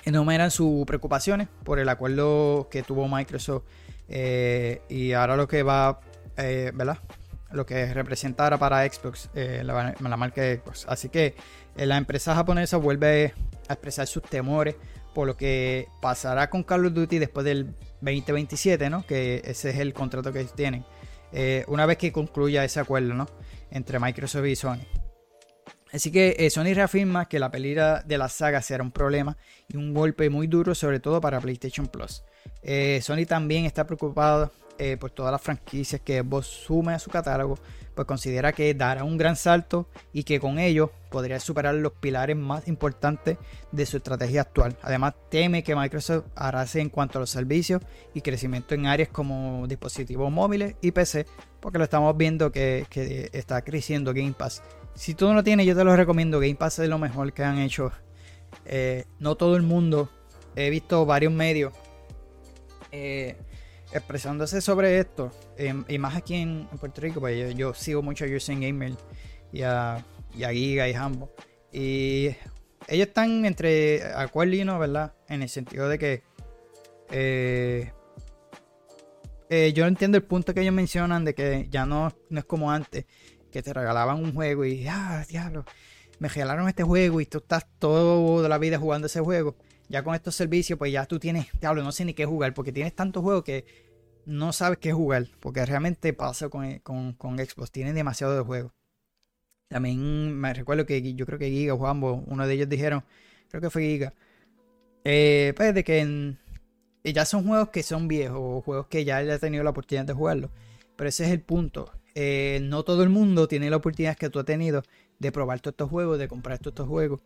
enumeran 0.06 0.52
sus 0.52 0.86
preocupaciones 0.86 1.48
por 1.64 1.80
el 1.80 1.90
acuerdo 1.90 2.68
que 2.70 2.84
tuvo 2.84 3.08
Microsoft 3.08 3.64
y 4.08 5.14
ahora 5.14 5.36
lo 5.36 5.48
que 5.48 5.64
va, 5.64 6.00
¿verdad? 6.38 7.00
Lo 7.52 7.66
que 7.66 7.94
representara 7.94 8.58
para 8.58 8.88
Xbox, 8.88 9.30
eh, 9.34 9.62
la, 9.64 9.96
marca 10.18 10.42
de 10.42 10.58
Xbox. 10.58 10.86
Así 10.88 11.10
que 11.10 11.36
eh, 11.76 11.86
la 11.86 11.98
empresa 11.98 12.36
japonesa 12.36 12.78
vuelve 12.78 13.34
a 13.68 13.74
expresar 13.74 14.08
sus 14.08 14.24
temores 14.24 14.76
por 15.14 15.26
lo 15.28 15.36
que 15.36 15.88
pasará 16.02 16.50
con 16.50 16.64
Call 16.64 16.86
of 16.86 16.94
Duty 16.94 17.18
después 17.18 17.44
del 17.44 17.74
2027, 18.02 18.90
¿no? 18.90 19.06
Que 19.06 19.42
ese 19.44 19.72
es 19.72 19.78
el 19.78 19.94
contrato 19.94 20.32
que 20.32 20.42
ellos 20.42 20.56
tienen. 20.56 20.86
Eh, 21.32 21.66
una 21.68 21.86
vez 21.86 21.98
que 21.98 22.12
concluya 22.12 22.64
ese 22.64 22.80
acuerdo, 22.80 23.14
¿no? 23.14 23.28
Entre 23.72 24.00
Microsoft 24.00 24.46
y 24.46 24.56
Sony. 24.56 24.80
Así 25.92 26.12
que 26.12 26.48
Sony 26.52 26.76
reafirma 26.76 27.28
que 27.28 27.40
la 27.40 27.50
pelea 27.50 28.04
de 28.06 28.18
la 28.20 28.30
saga 28.30 28.62
será 28.62 28.84
un 28.84 28.92
problema 28.92 29.38
y 29.68 29.76
un 29.76 29.92
golpe 29.92 30.30
muy 30.30 30.46
duro, 30.46 30.76
sobre 30.76 31.00
todo 31.00 31.20
para 31.20 31.42
PlayStation 31.42 31.88
Plus. 31.88 32.24
Sony 33.02 33.26
también 33.28 33.66
está 33.66 33.88
preocupado 33.88 34.52
eh, 34.80 34.98
por 34.98 35.12
todas 35.12 35.32
las 35.32 35.42
franquicias 35.42 36.02
que 36.02 36.22
Xbox 36.22 36.48
sume 36.48 36.94
a 36.94 37.00
su 37.00 37.10
catálogo, 37.10 37.60
pues 37.94 38.08
considera 38.08 38.54
que 38.54 38.74
dará 38.74 39.04
un 39.04 39.18
gran 39.18 39.36
salto 39.36 39.89
y 40.13 40.24
que 40.24 40.39
con 40.39 40.58
ello 40.58 40.92
podría 41.12 41.39
superar 41.39 41.76
los 41.76 41.92
pilares 41.92 42.38
más 42.38 42.68
importantes 42.68 43.38
de 43.72 43.86
su 43.86 43.98
estrategia 43.98 44.42
actual. 44.42 44.78
Además, 44.82 45.15
teme 45.30 45.63
que 45.63 45.76
Microsoft 45.76 46.26
hará 46.34 46.65
en 46.76 46.89
cuanto 46.89 47.20
a 47.20 47.22
los 47.22 47.30
servicios 47.30 47.82
y 48.13 48.22
crecimiento 48.22 48.74
en 48.74 48.86
áreas 48.86 49.10
como 49.10 49.68
dispositivos 49.68 50.32
móviles 50.32 50.76
y 50.82 50.92
PC, 50.92 51.26
porque 51.60 51.78
lo 51.78 51.84
estamos 51.84 52.15
viendo 52.15 52.52
que, 52.52 52.88
está 53.34 53.62
creciendo 53.62 54.13
Game 54.13 54.34
Pass 54.34 54.63
si 54.96 55.13
tú 55.13 55.28
no 55.28 55.34
lo 55.34 55.44
tienes, 55.46 55.65
yo 55.65 55.78
te 55.78 55.84
lo 55.86 55.96
recomiendo. 55.96 56.42
Game 56.42 56.56
Pass 56.56 56.80
es 56.80 56.89
lo 56.89 56.98
mejor 56.98 57.32
que 57.32 57.42
han 57.44 57.58
hecho. 57.60 57.94
Eh, 58.65 59.06
no 59.20 59.36
todo 59.36 59.56
el 59.56 59.62
mundo. 59.62 60.10
He 60.58 60.70
visto 60.70 61.06
varios 61.06 61.32
medios 61.32 61.74
eh, 62.92 63.38
expresándose 63.91 64.62
sobre 64.62 64.99
esto. 64.99 65.32
Em, 65.58 65.84
y 65.88 65.97
más 65.97 66.15
aquí 66.15 66.36
en, 66.36 66.67
Puerto 66.80 67.02
Rico, 67.02 67.19
pues 67.19 67.56
yo, 67.56 67.73
sigo 67.73 68.02
mucho 68.02 68.25
a 68.25 68.28
Usain 68.28 68.62
Gamer 68.62 68.93
y 69.52 69.63
a, 69.63 70.04
y 70.36 70.43
a 70.43 70.52
Giga 70.52 70.88
y 70.88 70.93
Hambo. 70.93 71.32
Y 71.71 72.36
ellos 72.88 73.08
están 73.08 73.45
entre 73.45 74.04
acuerdo 74.13 74.56
y 74.56 74.63
no, 74.63 74.80
¿verdad? 74.80 75.13
En 75.28 75.41
el 75.41 75.49
sentido 75.49 75.88
de 75.88 75.99
que 75.99 76.23
eh, 77.12 77.91
eh, 79.49 79.73
yo 79.73 79.86
entiendo 79.86 80.17
el 80.17 80.23
punto 80.23 80.54
que 80.54 80.62
ellos 80.62 80.73
mencionan 80.73 81.25
de 81.25 81.34
que 81.34 81.67
ya 81.69 81.86
no, 81.86 82.13
no 82.30 82.39
es 82.39 82.45
como 82.45 82.71
antes, 82.71 83.06
que 83.52 83.63
te 83.63 83.73
regalaban 83.73 84.23
un 84.23 84.34
juego 84.34 84.65
y, 84.65 84.88
ah, 84.88 85.25
diablo, 85.28 85.65
me 86.19 86.30
regalaron 86.30 86.67
este 86.67 86.84
juego 86.84 87.19
y 87.21 87.25
tú 87.25 87.39
estás 87.39 87.65
toda 87.80 88.47
la 88.47 88.58
vida 88.58 88.78
jugando 88.78 89.08
ese 89.08 89.21
juego. 89.21 89.56
Ya 89.89 90.04
con 90.04 90.15
estos 90.15 90.36
servicios, 90.36 90.80
pues 90.80 90.91
ya 90.91 91.06
tú 91.06 91.19
tienes, 91.19 91.47
diablo, 91.60 91.84
no 91.84 91.91
sé 91.91 92.06
ni 92.06 92.13
qué 92.13 92.25
jugar, 92.25 92.54
porque 92.54 92.71
tienes 92.71 92.93
tantos 92.95 93.23
juegos 93.23 93.43
que 93.43 93.65
no 94.25 94.54
sabes 94.54 94.78
qué 94.78 94.93
jugar, 94.93 95.28
porque 95.39 95.65
realmente 95.65 96.13
pasa 96.13 96.49
con, 96.49 96.80
con, 96.80 97.13
con 97.13 97.38
Xbox, 97.38 97.71
tienen 97.71 97.95
demasiado 97.95 98.36
de 98.36 98.41
juegos. 98.43 98.71
También 99.69 100.34
me 100.39 100.54
recuerdo 100.54 100.86
que 100.86 101.13
yo 101.13 101.25
creo 101.25 101.39
que 101.39 101.49
Giga 101.49 101.73
o 101.73 101.78
Juanbo, 101.78 102.23
uno 102.28 102.47
de 102.47 102.54
ellos 102.54 102.69
dijeron, 102.69 103.04
creo 103.49 103.62
que 103.62 103.69
fue 103.69 103.84
Giga, 103.84 104.13
eh, 105.04 105.54
pues 105.56 105.73
de 105.73 105.84
que 105.84 106.36
ya 107.04 107.25
son 107.25 107.47
juegos 107.47 107.69
que 107.69 107.84
son 107.84 108.08
viejos, 108.08 108.63
juegos 108.63 108.88
que 108.88 109.06
ya 109.06 109.17
haya 109.17 109.39
tenido 109.39 109.63
la 109.63 109.71
oportunidad 109.71 110.06
de 110.06 110.13
jugarlo. 110.13 110.52
Pero 110.95 111.10
ese 111.10 111.25
es 111.25 111.32
el 111.32 111.41
punto. 111.41 111.91
Eh, 112.15 112.60
no 112.63 112.84
todo 112.84 113.04
el 113.04 113.10
mundo 113.10 113.47
tiene 113.47 113.69
la 113.69 113.78
oportunidad 113.78 114.17
que 114.17 114.30
tú 114.30 114.39
has 114.39 114.45
tenido 114.45 114.84
de 115.19 115.32
probar 115.32 115.62
todos 115.62 115.73
estos 115.73 115.89
juegos, 115.89 116.19
de 116.19 116.28
comprar 116.28 116.60
todos 116.60 116.73
estos 116.73 116.88
juegos. 116.88 117.21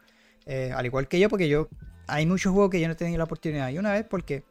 Eh, 0.45 0.71
al 0.75 0.85
igual 0.85 1.07
que 1.07 1.19
yo, 1.19 1.29
porque 1.29 1.49
yo 1.49 1.69
hay 2.07 2.25
muchos 2.25 2.51
juegos 2.51 2.71
que 2.71 2.79
yo 2.79 2.87
no 2.87 2.93
he 2.93 2.97
tenido 2.97 3.17
la 3.17 3.23
oportunidad. 3.25 3.69
Y 3.69 3.77
una 3.77 3.91
vez 3.91 4.05
porque 4.09 4.43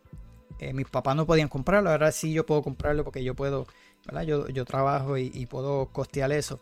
mis 0.73 0.87
papás 0.87 1.17
no 1.17 1.27
podían 1.27 1.49
comprarlo, 1.49 1.91
ahora 1.91 2.13
sí 2.13 2.33
yo 2.33 2.47
puedo 2.47 2.63
comprarlo 2.63 3.05
porque 3.05 3.25
yo 3.25 3.35
puedo. 3.35 3.67
Yo, 4.27 4.49
yo 4.49 4.65
trabajo 4.65 5.17
y, 5.17 5.47
puedo 5.47 5.87
costear 5.87 6.33
eso. 6.33 6.61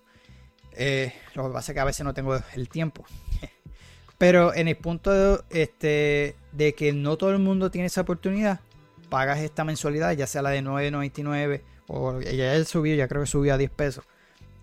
Eh, 0.72 1.12
lo 1.34 1.46
que 1.46 1.54
pasa 1.54 1.72
es 1.72 1.74
que 1.74 1.80
a 1.80 1.84
veces 1.84 2.04
no 2.04 2.12
tengo 2.12 2.38
el 2.54 2.68
tiempo. 2.68 3.04
Pero 4.18 4.54
en 4.54 4.68
el 4.68 4.76
punto 4.76 5.10
de, 5.10 5.40
este, 5.48 6.36
de 6.52 6.74
que 6.74 6.92
no 6.92 7.16
todo 7.16 7.30
el 7.30 7.38
mundo 7.38 7.70
tiene 7.70 7.86
esa 7.86 8.02
oportunidad, 8.02 8.60
pagas 9.08 9.40
esta 9.40 9.64
mensualidad, 9.64 10.12
ya 10.12 10.26
sea 10.26 10.42
la 10.42 10.50
de 10.50 10.62
9.99 10.62 11.62
o 11.86 12.20
ya 12.20 12.54
él 12.54 12.66
subió, 12.66 12.94
ya 12.94 13.08
creo 13.08 13.22
que 13.22 13.26
subió 13.26 13.54
a 13.54 13.58
10 13.58 13.70
pesos 13.70 14.04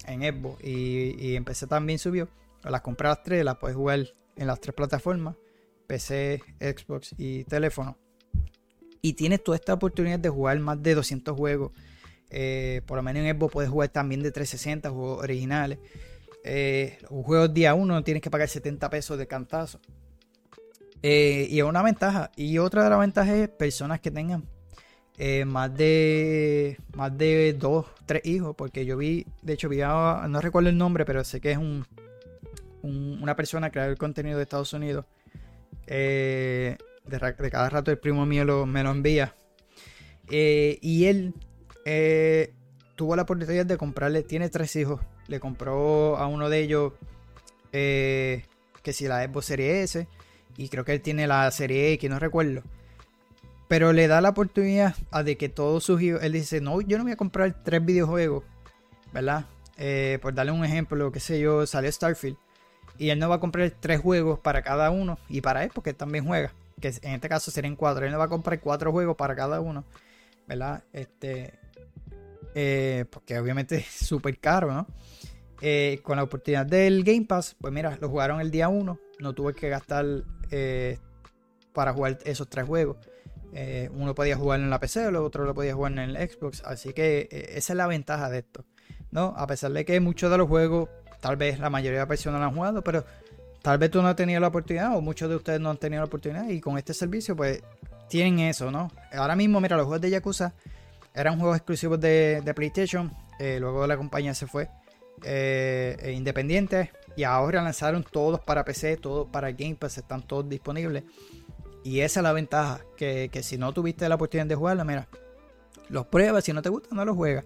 en 0.05 0.21
Xbox 0.21 0.63
y, 0.63 1.15
y 1.19 1.35
empecé 1.35 1.65
también 1.65 1.97
subió. 1.97 2.27
Las 2.63 2.81
compré 2.81 3.07
las 3.07 3.23
tres, 3.23 3.43
las 3.43 3.57
puedes 3.57 3.75
jugar 3.75 4.07
en 4.35 4.47
las 4.47 4.61
tres 4.61 4.75
plataformas, 4.75 5.35
PC, 5.87 6.41
Xbox 6.59 7.15
y 7.17 7.43
teléfono. 7.45 7.97
Y 9.01 9.13
tienes 9.13 9.43
toda 9.43 9.55
esta 9.55 9.73
oportunidad 9.73 10.19
de 10.19 10.29
jugar 10.29 10.59
más 10.59 10.81
de 10.83 10.95
200 10.95 11.35
juegos 11.35 11.71
eh, 12.29 12.81
por 12.85 12.97
lo 12.97 13.03
menos 13.03 13.23
en 13.23 13.37
Xbox 13.37 13.53
puedes 13.53 13.69
jugar 13.69 13.89
también 13.89 14.21
de 14.21 14.31
360 14.31 14.89
juegos 14.89 15.23
originales. 15.23 15.79
Eh, 16.43 16.97
los 17.09 17.25
juegos 17.25 17.53
día 17.53 17.73
1 17.73 18.03
tienes 18.03 18.21
que 18.21 18.29
pagar 18.29 18.49
70 18.49 18.89
pesos 18.89 19.17
de 19.17 19.27
cantazo. 19.27 19.79
Eh, 21.03 21.47
y 21.49 21.59
es 21.59 21.65
una 21.65 21.83
ventaja. 21.83 22.31
Y 22.35 22.57
otra 22.57 22.83
de 22.83 22.89
las 22.89 22.99
ventajas 22.99 23.33
es 23.35 23.49
personas 23.49 23.99
que 23.99 24.11
tengan 24.11 24.45
más 25.47 25.75
de 25.75 26.77
más 26.95 27.17
de 27.17 27.53
dos, 27.53 27.87
tres 28.05 28.25
hijos. 28.25 28.55
Porque 28.55 28.85
yo 28.85 28.97
vi, 28.97 29.25
de 29.41 29.53
hecho, 29.53 29.69
vi 29.69 29.77
no 29.79 30.41
recuerdo 30.41 30.69
el 30.69 30.77
nombre, 30.77 31.05
pero 31.05 31.23
sé 31.23 31.39
que 31.41 31.51
es 31.51 31.57
un, 31.57 31.85
una 32.81 33.35
persona 33.35 33.71
creador 33.71 33.95
de 33.95 33.97
contenido 33.97 34.37
de 34.37 34.43
Estados 34.43 34.73
Unidos. 34.73 35.05
De, 35.87 36.77
cada 37.51 37.69
rato 37.69 37.91
el 37.91 37.97
primo 37.97 38.25
mío 38.25 38.65
me 38.65 38.83
lo 38.83 38.91
envía. 38.91 39.33
y 40.29 41.05
él 41.05 41.33
eh, 41.89 42.53
tuvo 42.97 43.15
la 43.15 43.21
oportunidad 43.21 43.65
de 43.65 43.77
comprarle, 43.77 44.21
tiene 44.21 44.49
tres 44.49 44.75
hijos, 44.75 44.99
le 45.27 45.39
compró 45.39 46.17
a 46.17 46.27
uno 46.27 46.49
de 46.49 46.59
ellos 46.59 46.91
eh, 47.71 48.43
que 48.83 48.91
si 48.91 49.07
la 49.07 49.23
Xbox 49.23 49.45
Serie 49.45 49.83
S 49.83 50.05
y 50.57 50.67
creo 50.67 50.83
que 50.83 50.91
él 50.91 51.01
tiene 51.01 51.27
la 51.27 51.49
Serie 51.51 51.93
X, 51.93 52.09
no 52.09 52.19
recuerdo. 52.19 52.61
Pero 53.69 53.93
le 53.93 54.07
da 54.07 54.19
la 54.19 54.29
oportunidad 54.29 54.95
a 55.11 55.23
de 55.23 55.37
que 55.37 55.47
todos 55.47 55.85
sus 55.85 56.01
hijos, 56.01 56.21
él 56.21 56.33
dice, 56.33 56.59
no, 56.59 56.81
yo 56.81 56.97
no 56.97 57.05
voy 57.05 57.13
a 57.13 57.17
comprar 57.17 57.63
tres 57.63 57.85
videojuegos, 57.85 58.43
¿verdad? 59.13 59.45
Eh, 59.77 60.19
por 60.21 60.33
darle 60.33 60.51
un 60.51 60.65
ejemplo, 60.65 61.09
qué 61.13 61.21
sé 61.21 61.39
yo, 61.39 61.65
salió 61.65 61.89
Starfield. 61.89 62.37
Y 62.97 63.09
él 63.09 63.19
no 63.19 63.29
va 63.29 63.35
a 63.35 63.39
comprar 63.39 63.71
tres 63.79 63.99
juegos 63.99 64.39
para 64.39 64.61
cada 64.61 64.89
uno 64.91 65.17
y 65.29 65.41
para 65.41 65.63
él, 65.63 65.71
porque 65.73 65.91
él 65.91 65.95
también 65.95 66.25
juega. 66.25 66.53
Que 66.79 66.89
en 67.01 67.13
este 67.13 67.29
caso 67.29 67.51
serían 67.51 67.75
cuatro. 67.75 68.05
Él 68.05 68.11
no 68.11 68.19
va 68.19 68.25
a 68.25 68.29
comprar 68.29 68.59
cuatro 68.59 68.91
juegos 68.91 69.15
para 69.15 69.35
cada 69.35 69.61
uno, 69.61 69.83
¿verdad? 70.47 70.83
Este, 70.93 71.59
eh, 72.59 73.05
porque 73.11 73.37
obviamente 73.37 73.75
es 73.77 73.85
súper 73.85 74.39
caro, 74.39 74.73
¿no? 74.73 74.87
Eh, 75.61 75.99
con 76.01 76.17
la 76.17 76.23
oportunidad 76.23 76.65
del 76.65 77.03
Game 77.03 77.25
Pass, 77.25 77.55
pues 77.59 77.71
mira, 77.71 77.97
lo 78.01 78.09
jugaron 78.09 78.41
el 78.41 78.49
día 78.49 78.67
1, 78.67 78.99
no 79.19 79.33
tuve 79.33 79.53
que 79.53 79.69
gastar 79.69 80.05
eh, 80.49 80.97
para 81.71 81.93
jugar 81.93 82.17
esos 82.25 82.47
tres 82.49 82.65
juegos. 82.65 82.97
uno 83.91 84.15
podía 84.15 84.37
jugar 84.37 84.59
en 84.59 84.71
la 84.71 84.79
PC, 84.79 85.05
el 85.05 85.17
otro 85.17 85.45
lo 85.45 85.53
podía 85.53 85.75
jugar 85.75 85.93
en 85.93 85.99
el 85.99 86.29
Xbox, 86.29 86.63
así 86.63 86.93
que 86.93 87.27
esa 87.31 87.73
es 87.73 87.77
la 87.77 87.85
ventaja 87.85 88.29
de 88.29 88.39
esto, 88.39 88.65
¿no? 89.11 89.35
A 89.37 89.45
pesar 89.45 89.71
de 89.71 89.85
que 89.85 89.99
muchos 89.99 90.31
de 90.31 90.37
los 90.39 90.47
juegos, 90.47 90.89
tal 91.19 91.35
vez 91.35 91.59
la 91.59 91.69
mayoría 91.69 92.01
de 92.01 92.07
personas 92.07 92.39
lo 92.39 92.47
han 92.47 92.55
jugado, 92.55 92.83
pero 92.83 93.05
tal 93.61 93.77
vez 93.77 93.91
tú 93.91 94.01
no 94.01 94.07
has 94.07 94.15
tenido 94.15 94.39
la 94.39 94.47
oportunidad 94.47 94.95
o 94.95 95.01
muchos 95.01 95.29
de 95.29 95.35
ustedes 95.35 95.59
no 95.59 95.69
han 95.69 95.77
tenido 95.77 96.01
la 96.01 96.07
oportunidad 96.07 96.49
y 96.49 96.59
con 96.61 96.77
este 96.77 96.93
servicio 96.93 97.35
pues 97.35 97.61
tienen 98.07 98.39
eso, 98.39 98.71
¿no? 98.71 98.91
Ahora 99.13 99.35
mismo, 99.35 99.59
mira, 99.59 99.75
los 99.75 99.85
juegos 99.85 100.01
de 100.01 100.09
Yakuza 100.09 100.53
eran 101.13 101.39
juegos 101.39 101.57
exclusivos 101.57 101.99
de, 101.99 102.53
PlayStation. 102.55 103.11
Eh, 103.39 103.57
luego 103.59 103.85
la 103.87 103.97
compañía 103.97 104.33
se 104.33 104.47
fue 104.47 104.69
eh, 105.23 105.97
e 106.01 106.11
independiente. 106.11 106.91
Y 107.15 107.23
ahora 107.23 107.61
lanzaron 107.61 108.03
todos 108.03 108.39
para 108.39 108.63
PC, 108.63 108.97
todos 108.97 109.27
para 109.27 109.51
Game 109.51 109.75
Pass, 109.75 109.97
están 109.97 110.21
todos 110.21 110.47
disponibles. 110.47 111.03
Y 111.83 112.01
esa 112.01 112.19
es 112.19 112.23
la 112.23 112.33
ventaja, 112.33 112.81
que, 112.95 113.29
si 113.41 113.57
no 113.57 113.73
tuviste 113.73 114.07
la 114.07 114.15
oportunidad 114.15 114.45
de 114.45 114.55
jugarlo, 114.55 114.85
mira, 114.85 115.07
los 115.89 116.05
pruebas, 116.05 116.43
si 116.43 116.53
no 116.53 116.61
te 116.61 116.69
gusta, 116.69 116.93
no 116.93 117.05
los 117.05 117.15
juegas. 117.15 117.45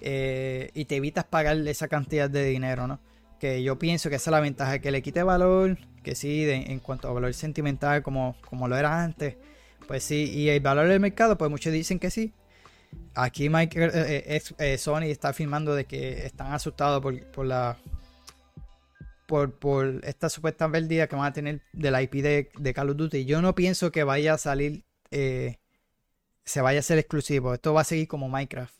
Eh, 0.00 0.70
y 0.74 0.84
te 0.84 0.96
evitas 0.96 1.24
pagar 1.24 1.56
esa 1.66 1.88
cantidad 1.88 2.30
de 2.30 2.44
dinero, 2.44 2.86
¿no? 2.86 3.00
Que 3.40 3.62
yo 3.62 3.78
pienso 3.78 4.10
que 4.10 4.16
esa 4.16 4.30
es 4.30 4.32
la 4.32 4.40
ventaja, 4.40 4.80
que 4.80 4.90
le 4.90 5.02
quite 5.02 5.22
valor, 5.22 5.78
que 6.02 6.14
sí, 6.14 6.48
en 6.48 6.80
cuanto 6.80 7.08
a 7.08 7.12
valor 7.12 7.32
sentimental, 7.34 8.02
como, 8.02 8.36
como 8.48 8.68
lo 8.68 8.76
era 8.76 9.02
antes, 9.02 9.36
pues 9.86 10.02
sí, 10.02 10.30
y 10.30 10.48
el 10.48 10.60
valor 10.60 10.88
del 10.88 11.00
mercado, 11.00 11.38
pues 11.38 11.50
muchos 11.50 11.72
dicen 11.72 11.98
que 11.98 12.10
sí, 12.10 12.32
Aquí 13.14 13.48
Mike, 13.48 13.90
eh, 13.92 14.40
eh, 14.58 14.78
Sony 14.78 15.04
está 15.04 15.30
afirmando 15.30 15.74
de 15.74 15.84
que 15.84 16.24
están 16.24 16.52
asustados 16.52 17.02
por, 17.02 17.44
la 17.44 17.76
por, 19.26 19.52
por, 19.58 20.00
esta 20.04 20.28
supuesta 20.28 20.70
pérdida 20.70 21.06
que 21.08 21.16
van 21.16 21.26
a 21.26 21.32
tener 21.32 21.60
de 21.72 21.90
la 21.90 22.00
IP 22.00 22.14
de, 22.14 22.72
Call 22.74 22.90
of 22.90 22.96
Duty. 22.96 23.24
Yo 23.24 23.42
no 23.42 23.54
pienso 23.54 23.90
que 23.90 24.04
vaya 24.04 24.34
a 24.34 24.38
salir, 24.38 24.84
se 25.10 26.60
vaya 26.62 26.78
a 26.78 26.82
ser 26.82 26.98
exclusivo. 26.98 27.54
Esto 27.54 27.74
va 27.74 27.80
a 27.80 27.84
seguir 27.84 28.06
como 28.08 28.28
Minecraft. 28.28 28.77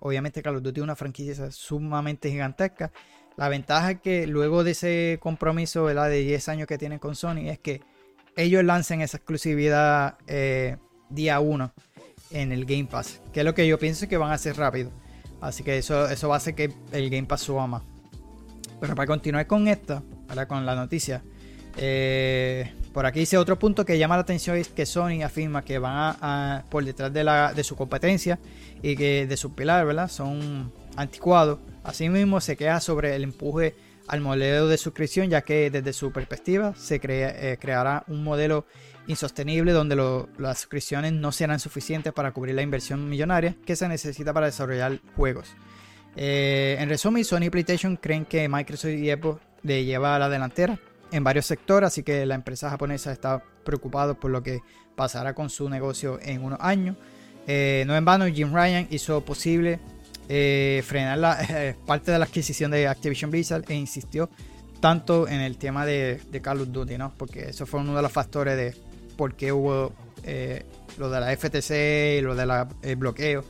Obviamente 0.00 0.42
Call 0.42 0.56
of 0.56 0.62
Duty 0.62 0.80
es 0.80 0.84
una 0.84 0.96
franquicia 0.96 1.50
sumamente 1.50 2.30
gigantesca. 2.30 2.92
La 3.36 3.48
ventaja 3.48 3.92
es 3.92 4.00
que 4.00 4.26
luego 4.26 4.62
de 4.64 4.72
ese 4.72 5.18
compromiso 5.20 5.86
de 5.86 6.20
10 6.20 6.48
años 6.48 6.66
que 6.66 6.78
tienen 6.78 6.98
con 6.98 7.14
Sony 7.14 7.48
es 7.48 7.58
que 7.58 7.80
ellos 8.36 8.62
lancen 8.64 9.00
esa 9.00 9.16
exclusividad 9.16 10.18
día 11.08 11.40
1 11.40 11.72
en 12.32 12.52
el 12.52 12.64
Game 12.64 12.86
Pass, 12.86 13.20
que 13.32 13.40
es 13.40 13.46
lo 13.46 13.54
que 13.54 13.66
yo 13.66 13.78
pienso 13.78 14.08
que 14.08 14.16
van 14.16 14.30
a 14.30 14.34
hacer 14.34 14.56
rápido. 14.56 14.90
Así 15.40 15.62
que 15.62 15.78
eso, 15.78 16.08
eso 16.08 16.28
va 16.28 16.34
a 16.34 16.38
hacer 16.38 16.54
que 16.54 16.72
el 16.92 17.10
Game 17.10 17.26
Pass 17.26 17.42
suba 17.42 17.66
más. 17.66 17.82
Pero 18.80 18.94
para 18.94 19.06
continuar 19.06 19.46
con 19.46 19.68
esta, 19.68 20.02
ahora 20.28 20.46
con 20.46 20.64
la 20.66 20.74
noticia, 20.74 21.22
eh, 21.76 22.72
por 22.92 23.06
aquí 23.06 23.20
dice 23.20 23.38
otro 23.38 23.58
punto 23.58 23.84
que 23.84 23.98
llama 23.98 24.16
la 24.16 24.22
atención 24.22 24.56
es 24.56 24.68
que 24.68 24.86
Sony 24.86 25.22
afirma 25.24 25.64
que 25.64 25.78
van 25.78 26.16
a, 26.20 26.64
por 26.68 26.84
detrás 26.84 27.12
de, 27.12 27.24
la, 27.24 27.54
de 27.54 27.64
su 27.64 27.74
competencia 27.74 28.38
y 28.82 28.96
que 28.96 29.26
de 29.26 29.36
su 29.36 29.54
pilar, 29.54 29.86
¿verdad? 29.86 30.08
Son 30.08 30.72
anticuados. 30.96 31.58
Asimismo 31.84 32.40
se 32.40 32.56
queda 32.56 32.80
sobre 32.80 33.16
el 33.16 33.24
empuje 33.24 33.74
al 34.08 34.20
modelo 34.20 34.68
de 34.68 34.76
suscripción, 34.76 35.30
ya 35.30 35.42
que 35.42 35.70
desde 35.70 35.92
su 35.92 36.12
perspectiva 36.12 36.74
se 36.76 37.00
eh, 37.02 37.56
creará 37.60 38.04
un 38.08 38.22
modelo 38.22 38.66
insostenible 39.06 39.72
donde 39.72 39.96
las 40.38 40.58
suscripciones 40.58 41.12
no 41.12 41.32
serán 41.32 41.60
suficientes 41.60 42.12
para 42.12 42.32
cubrir 42.32 42.54
la 42.54 42.62
inversión 42.62 43.08
millonaria 43.08 43.56
que 43.64 43.74
se 43.74 43.88
necesita 43.88 44.32
para 44.32 44.46
desarrollar 44.46 45.00
juegos. 45.16 45.54
Eh, 46.14 46.76
en 46.78 46.88
resumen, 46.88 47.24
Sony 47.24 47.44
y 47.44 47.50
PlayStation 47.50 47.96
creen 47.96 48.26
que 48.26 48.48
Microsoft 48.48 48.90
y 48.90 49.10
Apple 49.10 49.36
le 49.62 49.84
lleva 49.84 50.14
a 50.14 50.18
la 50.18 50.28
delantera 50.28 50.78
en 51.12 51.24
varios 51.24 51.46
sectores, 51.46 51.88
así 51.88 52.02
que 52.02 52.26
la 52.26 52.34
empresa 52.34 52.70
japonesa 52.70 53.12
está 53.12 53.42
preocupada 53.64 54.14
por 54.14 54.30
lo 54.30 54.42
que 54.42 54.60
pasará 54.96 55.34
con 55.34 55.50
su 55.50 55.68
negocio 55.68 56.18
en 56.22 56.42
unos 56.42 56.58
años. 56.60 56.96
Eh, 57.46 57.84
no 57.86 57.96
en 57.96 58.04
vano, 58.04 58.26
Jim 58.26 58.52
Ryan 58.52 58.86
hizo 58.90 59.24
posible 59.24 59.80
eh, 60.28 60.82
frenar 60.86 61.18
la, 61.18 61.76
parte 61.86 62.12
de 62.12 62.18
la 62.18 62.24
adquisición 62.24 62.70
de 62.70 62.88
Activision 62.88 63.30
Blizzard 63.30 63.64
e 63.68 63.74
insistió 63.74 64.30
tanto 64.80 65.28
en 65.28 65.40
el 65.40 65.58
tema 65.58 65.86
de, 65.86 66.20
Call 66.42 66.62
of 66.62 66.68
Duty, 66.72 66.98
¿no? 66.98 67.12
Porque 67.16 67.50
eso 67.50 67.66
fue 67.66 67.80
uno 67.80 67.94
de 67.94 68.02
los 68.02 68.10
factores 68.10 68.56
de 68.56 68.74
por 69.16 69.34
qué 69.34 69.52
hubo 69.52 69.92
eh, 70.24 70.64
lo 70.98 71.08
de 71.08 71.20
la 71.20 71.36
FTC 71.36 72.18
y 72.18 72.20
lo 72.20 72.34
del 72.34 72.96
bloqueo. 72.96 73.44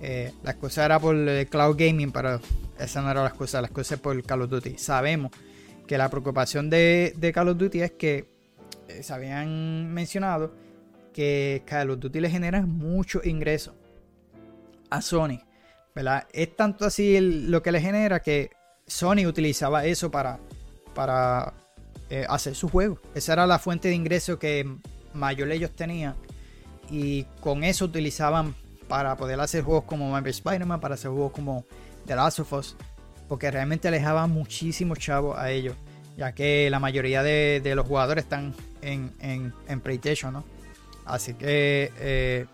Eh, 0.00 0.32
la 0.42 0.52
excusa 0.52 0.84
era 0.84 0.98
por 0.98 1.14
el 1.14 1.46
cloud 1.48 1.76
gaming, 1.78 2.10
pero 2.10 2.40
esa 2.78 3.02
no 3.02 3.10
era 3.10 3.22
la 3.22 3.28
excusa, 3.28 3.60
la 3.60 3.68
excusa 3.68 3.94
es 3.94 4.00
por 4.00 4.20
Call 4.24 4.42
of 4.42 4.50
Duty. 4.50 4.78
Sabemos 4.78 5.30
que 5.88 5.98
la 5.98 6.08
preocupación 6.08 6.70
de, 6.70 7.14
de 7.16 7.32
Call 7.32 7.48
of 7.48 7.58
Duty 7.58 7.80
es 7.80 7.90
que 7.92 8.28
eh, 8.86 9.02
se 9.02 9.12
habían 9.12 9.92
mencionado 9.92 10.54
que 11.12 11.62
Call 11.66 11.90
of 11.90 11.98
Duty 11.98 12.20
le 12.20 12.30
genera 12.30 12.62
mucho 12.62 13.20
ingreso 13.24 13.74
a 14.90 15.02
Sony. 15.02 15.40
¿verdad? 15.94 16.28
Es 16.32 16.54
tanto 16.54 16.84
así 16.84 17.18
lo 17.20 17.60
que 17.60 17.72
le 17.72 17.80
genera 17.80 18.22
que 18.22 18.50
Sony 18.86 19.26
utilizaba 19.26 19.84
eso 19.84 20.12
para, 20.12 20.38
para 20.94 21.54
eh, 22.08 22.24
hacer 22.28 22.54
su 22.54 22.68
juego. 22.68 23.00
Esa 23.14 23.32
era 23.32 23.46
la 23.46 23.58
fuente 23.58 23.88
de 23.88 23.94
ingreso 23.94 24.38
que 24.38 24.76
mayor 25.12 25.50
ellos 25.50 25.72
tenían. 25.72 26.14
Y 26.88 27.24
con 27.40 27.64
eso 27.64 27.86
utilizaban 27.86 28.54
para 28.88 29.16
poder 29.16 29.40
hacer 29.40 29.64
juegos 29.64 29.84
como 29.84 30.10
Marvel 30.10 30.30
Spider-Man, 30.30 30.80
para 30.80 30.94
hacer 30.94 31.10
juegos 31.10 31.32
como 31.32 31.64
The 32.06 32.14
Last 32.14 32.40
of 32.40 32.52
Us. 32.52 32.76
Porque 33.28 33.50
realmente 33.50 33.88
alejaba 33.88 34.26
muchísimo 34.26 34.96
chavo 34.96 35.36
a 35.36 35.50
ellos. 35.50 35.76
Ya 36.16 36.32
que 36.32 36.68
la 36.70 36.80
mayoría 36.80 37.22
de, 37.22 37.62
los 37.76 37.86
jugadores 37.86 38.24
están 38.24 38.52
en, 38.82 39.12
en, 39.20 39.80
PlayStation, 39.80 40.32
¿no? 40.32 40.44
Así 41.08 41.34
que 41.34 41.92
eh, 41.98 42.46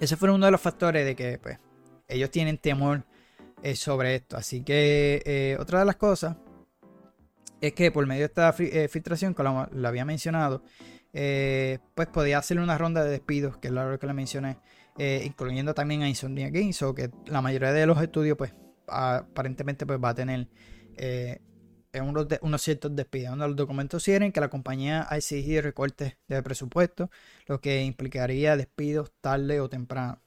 ese 0.00 0.16
fue 0.16 0.30
uno 0.30 0.44
de 0.46 0.52
los 0.52 0.60
factores 0.60 1.04
de 1.04 1.16
que 1.16 1.38
pues, 1.38 1.58
ellos 2.06 2.30
tienen 2.30 2.58
temor 2.58 3.04
eh, 3.62 3.74
sobre 3.74 4.16
esto. 4.16 4.36
Así 4.36 4.62
que 4.62 5.22
eh, 5.24 5.56
otra 5.58 5.80
de 5.80 5.86
las 5.86 5.96
cosas 5.96 6.36
es 7.60 7.72
que 7.72 7.90
por 7.90 8.06
medio 8.06 8.20
de 8.20 8.26
esta 8.26 8.52
filtración, 8.52 9.34
como 9.34 9.66
lo 9.72 9.88
había 9.88 10.04
mencionado, 10.04 10.62
pues 11.10 12.08
podía 12.12 12.38
hacer 12.38 12.60
una 12.60 12.78
ronda 12.78 13.02
de 13.02 13.10
despidos, 13.10 13.56
que 13.56 13.68
es 13.68 13.74
lo 13.74 13.98
que 13.98 14.06
le 14.06 14.12
mencioné, 14.12 14.58
incluyendo 15.24 15.74
también 15.74 16.02
a 16.02 16.08
Insomnia 16.08 16.50
Games, 16.50 16.80
o 16.82 16.94
que 16.94 17.10
la 17.26 17.40
mayoría 17.42 17.72
de 17.72 17.86
los 17.86 18.00
estudios, 18.00 18.36
pues 18.36 18.52
aparentemente 18.90 19.86
pues 19.86 19.98
va 20.02 20.10
a 20.10 20.14
tener 20.14 20.48
unos, 21.94 22.26
unos, 22.42 22.62
ciertos 22.62 22.94
despidos. 22.94 23.36
Los 23.36 23.56
documentos 23.56 24.04
quieren 24.04 24.32
que 24.32 24.40
la 24.40 24.48
compañía 24.48 25.06
ha 25.08 25.16
exigido 25.16 25.62
recortes 25.62 26.16
de 26.28 26.42
presupuesto, 26.42 27.10
lo 27.46 27.60
que 27.60 27.82
implicaría 27.82 28.56
despidos 28.56 29.12
tarde 29.20 29.60
o 29.60 29.68
temprano. 29.68 30.20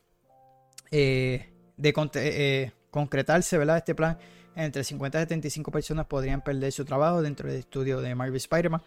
de 0.91 2.73
concretarse 2.89 3.57
¿verdad? 3.57 3.77
este 3.77 3.95
plan, 3.95 4.17
entre 4.55 4.83
50 4.83 5.17
y 5.17 5.21
75 5.21 5.71
personas 5.71 6.05
podrían 6.07 6.41
perder 6.41 6.71
su 6.71 6.83
trabajo 6.83 7.21
dentro 7.21 7.47
del 7.47 7.59
estudio 7.59 8.01
de 8.01 8.13
Marvel 8.15 8.35
Spider-Man. 8.35 8.81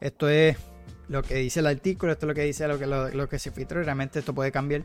Esto 0.00 0.28
es 0.28 0.56
lo 1.08 1.22
que 1.22 1.36
dice 1.36 1.60
el 1.60 1.66
artículo, 1.66 2.12
esto 2.12 2.26
es 2.26 2.28
lo 2.28 2.34
que 2.34 2.42
dice 2.42 2.66
lo 2.68 2.78
que, 2.78 2.86
lo, 2.86 3.28
que 3.28 3.38
se 3.38 3.50
filtró 3.50 3.82
realmente 3.82 4.18
esto 4.18 4.34
puede 4.34 4.50
cambiar. 4.52 4.82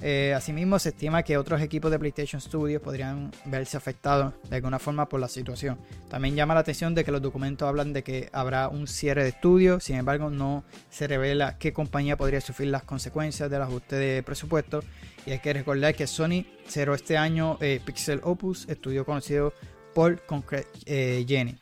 Eh, 0.00 0.34
asimismo, 0.36 0.78
se 0.78 0.90
estima 0.90 1.22
que 1.22 1.36
otros 1.36 1.60
equipos 1.60 1.90
de 1.90 1.98
PlayStation 1.98 2.40
Studios 2.40 2.82
podrían 2.82 3.30
verse 3.46 3.76
afectados 3.76 4.34
de 4.48 4.56
alguna 4.56 4.78
forma 4.78 5.08
por 5.08 5.20
la 5.20 5.28
situación. 5.28 5.78
También 6.10 6.34
llama 6.34 6.54
la 6.54 6.60
atención 6.60 6.94
de 6.94 7.04
que 7.04 7.12
los 7.12 7.22
documentos 7.22 7.68
hablan 7.68 7.92
de 7.92 8.02
que 8.02 8.28
habrá 8.32 8.68
un 8.68 8.86
cierre 8.86 9.22
de 9.22 9.30
estudio, 9.30 9.80
sin 9.80 9.96
embargo 9.96 10.30
no 10.30 10.64
se 10.90 11.06
revela 11.06 11.58
qué 11.58 11.72
compañía 11.72 12.16
podría 12.16 12.40
sufrir 12.40 12.68
las 12.68 12.82
consecuencias 12.82 13.50
del 13.50 13.62
ajuste 13.62 13.96
de 13.96 14.22
presupuesto 14.22 14.82
y 15.26 15.30
hay 15.30 15.38
que 15.38 15.52
recordar 15.52 15.94
que 15.94 16.06
Sony 16.06 16.44
cerró 16.66 16.94
este 16.94 17.16
año 17.16 17.58
eh, 17.60 17.80
Pixel 17.84 18.20
Opus, 18.24 18.68
estudio 18.68 19.04
conocido 19.04 19.52
por 19.94 20.24
Concrete 20.26 20.68
eh, 20.86 21.24
Jenny. 21.26 21.56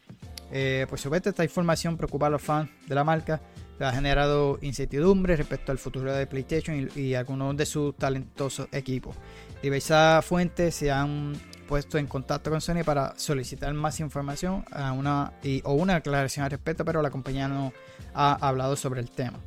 Eh, 0.53 0.87
por 0.89 0.99
supuesto, 0.99 1.31
esta 1.31 1.45
información 1.45 1.97
preocupa 1.97 2.27
a 2.27 2.31
los 2.31 2.43
fans 2.43 2.71
de 2.87 2.95
la 2.95 3.05
marca, 3.05 3.41
ha 3.85 3.93
generado 3.93 4.59
incertidumbre 4.63 5.37
respecto 5.37 5.73
al 5.73 5.79
futuro 5.79 6.13
de 6.13 6.27
PlayStation 6.27 6.89
y, 6.95 7.15
algunos 7.15 7.57
de 7.57 7.67
sus 7.67 7.97
talentosos 7.97 8.69
equipos. 8.73 9.17
Diversas 9.63 10.25
fuentes 10.25 10.75
se 10.75 10.91
han 10.91 11.35
puesto 11.67 11.99
en 11.99 12.07
contacto 12.07 12.51
con 12.51 12.61
Sony 12.61 12.83
para 12.85 13.19
solicitar 13.19 13.73
más 13.75 14.01
información 14.01 14.65
a 14.71 14.93
una, 14.93 15.33
o 15.65 15.73
una 15.75 15.97
aclaración 15.97 16.45
al 16.45 16.51
respecto, 16.51 16.85
pero 16.85 17.03
la 17.03 17.11
compañía 17.11 17.49
no 17.49 17.73
ha 18.15 18.35
hablado 18.47 18.77
sobre 18.77 19.01
el 19.01 19.11
tema. 19.11 19.39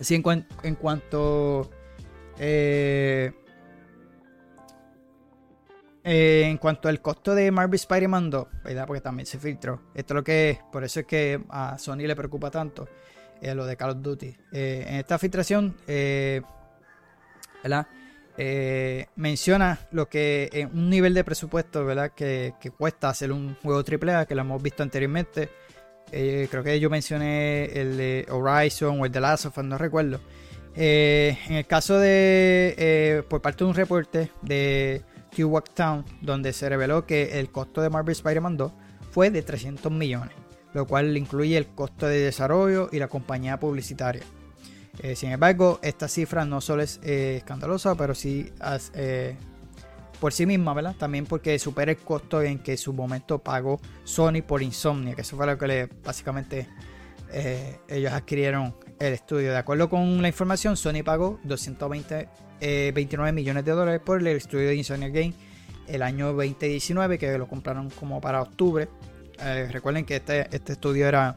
Así 0.00 0.14
en, 0.14 0.46
en 0.62 0.74
cuanto 0.74 1.70
eh, 2.38 3.32
eh, 6.06 6.42
en 6.46 6.58
cuanto 6.58 6.88
al 6.88 7.00
costo 7.00 7.34
de 7.34 7.50
Marvel 7.50 7.76
Spider-Man 7.76 8.28
2, 8.28 8.46
¿verdad? 8.62 8.86
Porque 8.86 9.00
también 9.00 9.24
se 9.24 9.38
filtró. 9.38 9.80
Esto 9.94 10.12
es 10.12 10.16
lo 10.16 10.24
que 10.24 10.60
por 10.70 10.84
eso 10.84 11.00
es 11.00 11.06
que 11.06 11.42
a 11.48 11.78
Sony 11.78 12.06
le 12.06 12.14
preocupa 12.14 12.50
tanto 12.50 12.86
eh, 13.44 13.54
lo 13.54 13.66
de 13.66 13.76
Call 13.76 13.90
of 13.90 14.02
Duty. 14.02 14.36
en 14.52 14.96
esta 14.96 15.18
filtración, 15.18 15.76
¿verdad? 17.62 17.86
menciona 19.16 19.78
lo 19.92 20.08
que 20.08 20.68
un 20.72 20.90
nivel 20.90 21.14
de 21.14 21.24
presupuesto, 21.24 21.84
¿verdad? 21.84 22.12
Que, 22.14 22.54
cuesta 22.76 23.08
hacer 23.08 23.30
un 23.32 23.56
juego 23.62 23.82
AAA, 23.82 24.26
que 24.26 24.34
lo 24.34 24.40
hemos 24.40 24.62
visto 24.62 24.82
anteriormente. 24.82 25.50
creo 26.10 26.62
que 26.62 26.80
yo 26.80 26.90
mencioné 26.90 27.66
el 27.66 27.96
de 27.96 28.26
Horizon 28.30 29.00
o 29.00 29.06
el 29.06 29.12
de 29.12 29.20
Last 29.20 29.46
of 29.46 29.58
Us, 29.58 29.64
no 29.64 29.78
recuerdo. 29.78 30.20
Eh, 30.76 31.38
en 31.48 31.54
el 31.54 31.66
caso 31.66 31.98
de, 31.98 32.74
eh, 32.76 33.22
por 33.28 33.40
parte 33.40 33.64
de 33.64 33.70
un 33.70 33.76
reporte 33.76 34.30
de 34.42 35.02
Q-Walk 35.34 35.70
Town, 35.72 36.04
donde 36.20 36.52
se 36.52 36.68
reveló 36.68 37.06
que 37.06 37.38
el 37.38 37.50
costo 37.50 37.80
de 37.80 37.90
Marvel 37.90 38.12
Spider-Man 38.12 38.56
2 38.56 38.72
fue 39.10 39.30
de 39.30 39.42
300 39.42 39.92
millones, 39.92 40.34
lo 40.74 40.86
cual 40.86 41.16
incluye 41.16 41.56
el 41.56 41.66
costo 41.68 42.06
de 42.06 42.18
desarrollo 42.18 42.88
y 42.92 42.98
la 42.98 43.08
compañía 43.08 43.58
publicitaria. 43.58 44.22
Eh, 45.02 45.16
sin 45.16 45.32
embargo, 45.32 45.80
esta 45.82 46.06
cifra 46.06 46.44
no 46.44 46.60
solo 46.60 46.82
es 46.82 47.00
escandalosa, 47.02 47.94
pero 47.94 48.14
sí 48.14 48.52
por 50.20 50.32
sí 50.32 50.46
misma, 50.46 50.74
¿verdad? 50.74 50.94
También 50.96 51.26
porque 51.26 51.58
supera 51.58 51.90
el 51.90 51.98
costo 51.98 52.42
en 52.42 52.58
que 52.58 52.72
en 52.72 52.78
su 52.78 52.92
momento 52.92 53.38
pagó 53.38 53.80
Sony 54.04 54.42
por 54.46 54.62
Insomnia, 54.62 55.14
que 55.14 55.22
eso 55.22 55.36
fue 55.36 55.46
lo 55.46 55.58
que 55.58 55.88
básicamente 56.04 56.68
ellos 57.88 58.12
adquirieron 58.12 58.74
el 58.98 59.12
estudio. 59.14 59.50
De 59.50 59.58
acuerdo 59.58 59.88
con 59.88 60.22
la 60.22 60.28
información, 60.28 60.76
Sony 60.76 61.02
pagó 61.04 61.38
229 61.44 62.28
eh, 62.60 63.32
millones 63.32 63.64
de 63.64 63.72
dólares 63.72 64.00
por 64.04 64.20
el 64.20 64.26
estudio 64.28 64.68
de 64.68 64.76
Insomnia 64.76 65.08
Game 65.08 65.34
el 65.86 66.02
año 66.02 66.32
2019, 66.32 67.18
que 67.18 67.36
lo 67.38 67.46
compraron 67.46 67.90
como 67.90 68.20
para 68.20 68.40
octubre. 68.40 68.88
Eh, 69.40 69.68
recuerden 69.70 70.04
que 70.04 70.16
este, 70.16 70.48
este 70.54 70.74
estudio 70.74 71.06
era 71.06 71.36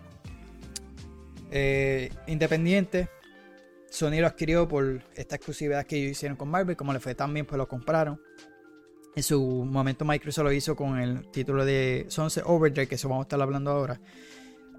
eh, 1.52 2.12
independiente. 2.28 3.10
Sony 3.90 4.20
lo 4.20 4.28
adquirió 4.28 4.68
por 4.68 5.02
esta 5.16 5.36
exclusividad 5.36 5.86
que 5.86 5.98
ellos 5.98 6.12
hicieron 6.12 6.38
con 6.38 6.50
Marvel. 6.50 6.76
Como 6.76 6.94
le 6.94 7.00
fue 7.00 7.16
también, 7.16 7.46
pues 7.46 7.58
lo 7.58 7.68
compraron. 7.68 8.22
En 9.16 9.24
su 9.24 9.42
momento 9.42 10.06
Microsoft 10.06 10.44
lo 10.44 10.52
hizo 10.52 10.76
con 10.76 11.00
el 11.00 11.32
título 11.32 11.66
de 11.66 12.06
Sunset 12.10 12.44
Overdrive, 12.46 12.88
que 12.88 12.96
eso 12.96 13.10
vamos 13.10 13.24
a 13.24 13.26
estar 13.26 13.42
hablando 13.42 13.72
ahora. 13.72 14.00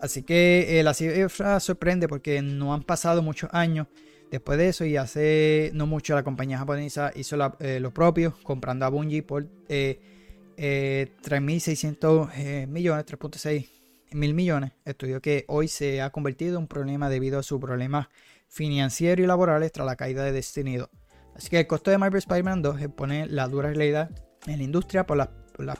Así 0.00 0.22
que 0.22 0.78
eh, 0.78 0.82
la 0.84 0.94
cifra 0.94 1.58
sorprende 1.58 2.06
porque 2.06 2.40
no 2.40 2.72
han 2.72 2.84
pasado 2.84 3.20
muchos 3.20 3.50
años 3.52 3.88
después 4.30 4.58
de 4.58 4.68
eso 4.68 4.84
y 4.84 4.96
hace 4.96 5.70
no 5.74 5.86
mucho 5.86 6.14
la 6.14 6.22
compañía 6.22 6.58
japonesa 6.58 7.10
hizo 7.16 7.36
eh, 7.58 7.80
lo 7.80 7.92
propio 7.92 8.34
comprando 8.42 8.86
a 8.86 8.90
Bungie 8.90 9.22
por 9.22 9.48
3.600 10.58 12.30
eh, 12.36 12.66
millones, 12.66 13.06
3.6 13.06 13.68
mil 14.12 14.34
millones. 14.34 14.72
Estudio 14.84 15.20
que 15.20 15.44
hoy 15.48 15.68
se 15.68 16.02
ha 16.02 16.10
convertido 16.10 16.56
en 16.56 16.62
un 16.62 16.68
problema 16.68 17.08
debido 17.08 17.38
a 17.38 17.42
su 17.42 17.60
problema 17.60 18.10
financiero 18.48 19.22
y 19.22 19.26
laborales 19.26 19.70
tras 19.70 19.86
la 19.86 19.96
caída 19.96 20.24
de 20.24 20.32
Destiny 20.32 20.78
2. 20.78 20.88
Así 21.36 21.48
que 21.48 21.60
el 21.60 21.66
costo 21.66 21.90
de 21.90 21.98
Marvel 21.98 22.18
Spider-Man 22.18 22.62
2 22.62 22.82
expone 22.82 23.26
la 23.26 23.46
dura 23.46 23.68
realidad 23.68 24.10
en 24.46 24.58
la 24.58 24.64
industria 24.64 25.06
por 25.06 25.16
las, 25.16 25.28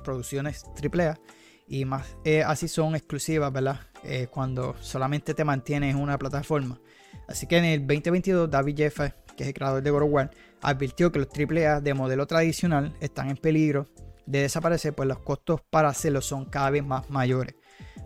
producciones 0.04 0.64
AAA 0.64 1.18
y 1.66 1.84
más 1.84 2.16
así 2.46 2.68
son 2.68 2.94
exclusivas, 2.94 3.52
¿verdad? 3.52 3.80
Eh, 4.04 4.28
cuando 4.30 4.76
solamente 4.80 5.34
te 5.34 5.44
mantienes 5.44 5.94
en 5.94 6.00
una 6.00 6.18
plataforma. 6.18 6.80
Así 7.26 7.46
que 7.46 7.58
en 7.58 7.64
el 7.64 7.80
2022 7.80 8.50
David 8.50 8.76
Jeffa, 8.76 9.14
que 9.36 9.42
es 9.42 9.48
el 9.48 9.54
creador 9.54 9.82
de 9.82 9.90
God 9.90 10.30
advirtió 10.60 11.12
que 11.12 11.18
los 11.20 11.28
AAA 11.28 11.80
de 11.80 11.94
modelo 11.94 12.26
tradicional 12.26 12.96
están 13.00 13.28
en 13.30 13.36
peligro 13.36 13.88
de 14.28 14.42
desaparecer, 14.42 14.94
pues 14.94 15.08
los 15.08 15.20
costos 15.20 15.60
para 15.70 15.88
hacerlo 15.88 16.20
son 16.20 16.44
cada 16.44 16.70
vez 16.70 16.84
más 16.84 17.08
mayores. 17.10 17.54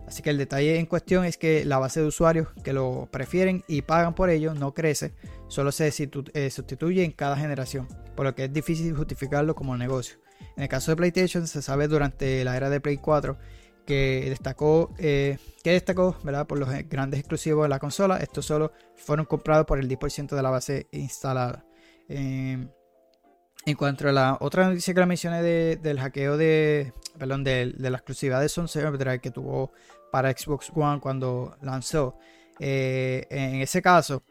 Así 0.07 0.23
que 0.23 0.31
el 0.31 0.39
detalle 0.39 0.79
en 0.79 0.87
cuestión 0.87 1.25
es 1.25 1.37
que 1.37 1.65
la 1.65 1.79
base 1.79 2.01
de 2.01 2.07
usuarios 2.07 2.49
que 2.63 2.73
lo 2.73 3.09
prefieren 3.11 3.65
y 3.67 3.83
pagan 3.83 4.15
por 4.15 4.31
ello 4.31 4.55
no 4.55 4.75
crece, 4.75 5.15
solo 5.49 5.73
se 5.73 5.89
eh, 5.89 6.51
sustituye 6.51 7.05
en 7.05 7.13
cada 7.13 7.37
generación, 7.37 7.89
por 8.15 8.27
lo 8.27 8.35
que 8.35 8.45
es 8.45 8.53
difícil 8.53 8.95
justificarlo 8.95 9.55
como 9.55 9.77
negocio. 9.77 10.19
En 10.57 10.65
el 10.65 10.69
caso 10.69 10.93
de 10.93 10.97
PlayStation 10.97 11.47
se 11.47 11.63
sabe 11.63 11.89
durante 11.89 12.45
la 12.45 12.57
era 12.57 12.69
de 12.71 12.81
Play 12.81 12.99
4 12.99 13.39
que 13.87 14.27
destacó, 14.29 14.95
eh, 14.99 15.39
que 15.65 15.73
destacó 15.73 16.17
¿verdad? 16.23 16.47
por 16.47 16.59
los 16.59 16.69
grandes 16.89 17.21
exclusivos 17.21 17.65
de 17.65 17.69
la 17.69 17.79
consola. 17.79 18.19
Estos 18.19 18.47
solo 18.47 18.73
fueron 18.97 19.27
comprados 19.27 19.67
por 19.67 19.79
el 19.79 19.89
10% 19.89 20.37
de 20.37 20.43
la 20.43 20.51
base 20.51 20.87
instalada. 20.93 21.65
Eh, 22.09 22.69
En 23.65 23.77
cuanto 23.77 24.09
a 24.09 24.13
la 24.13 24.39
otra 24.41 24.69
noticia 24.69 24.93
que 24.93 25.01
la 25.01 25.07
mencioné 25.07 25.43
del 25.43 26.01
hackeo 26.01 26.37
de. 26.37 26.93
Perdón, 27.19 27.45
de, 27.45 27.75
la 27.79 27.91
exclusividad 27.91 28.41
de 28.41 28.49
Sunset 28.49 28.85
Overdrive 28.85 29.21
que 29.21 29.31
tuvo 29.31 29.73
para 30.11 30.33
Xbox 30.33 30.71
One 30.75 31.01
cuando 31.01 31.57
lanzó. 31.63 32.19
Eh, 32.59 33.27
en 33.31 33.61
ese 33.61 33.81
caso, 33.81 34.25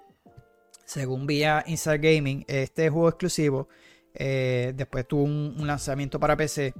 según 0.85 1.25
vía 1.25 1.63
Inside 1.67 1.99
Gaming, 1.99 2.43
este 2.47 2.89
juego 2.89 3.09
exclusivo 3.09 3.67
eh, 4.13 4.73
después 4.75 5.07
tuvo 5.07 5.23
un, 5.23 5.65
lanzamiento 5.65 6.19
para 6.19 6.35
PC. 6.35 6.73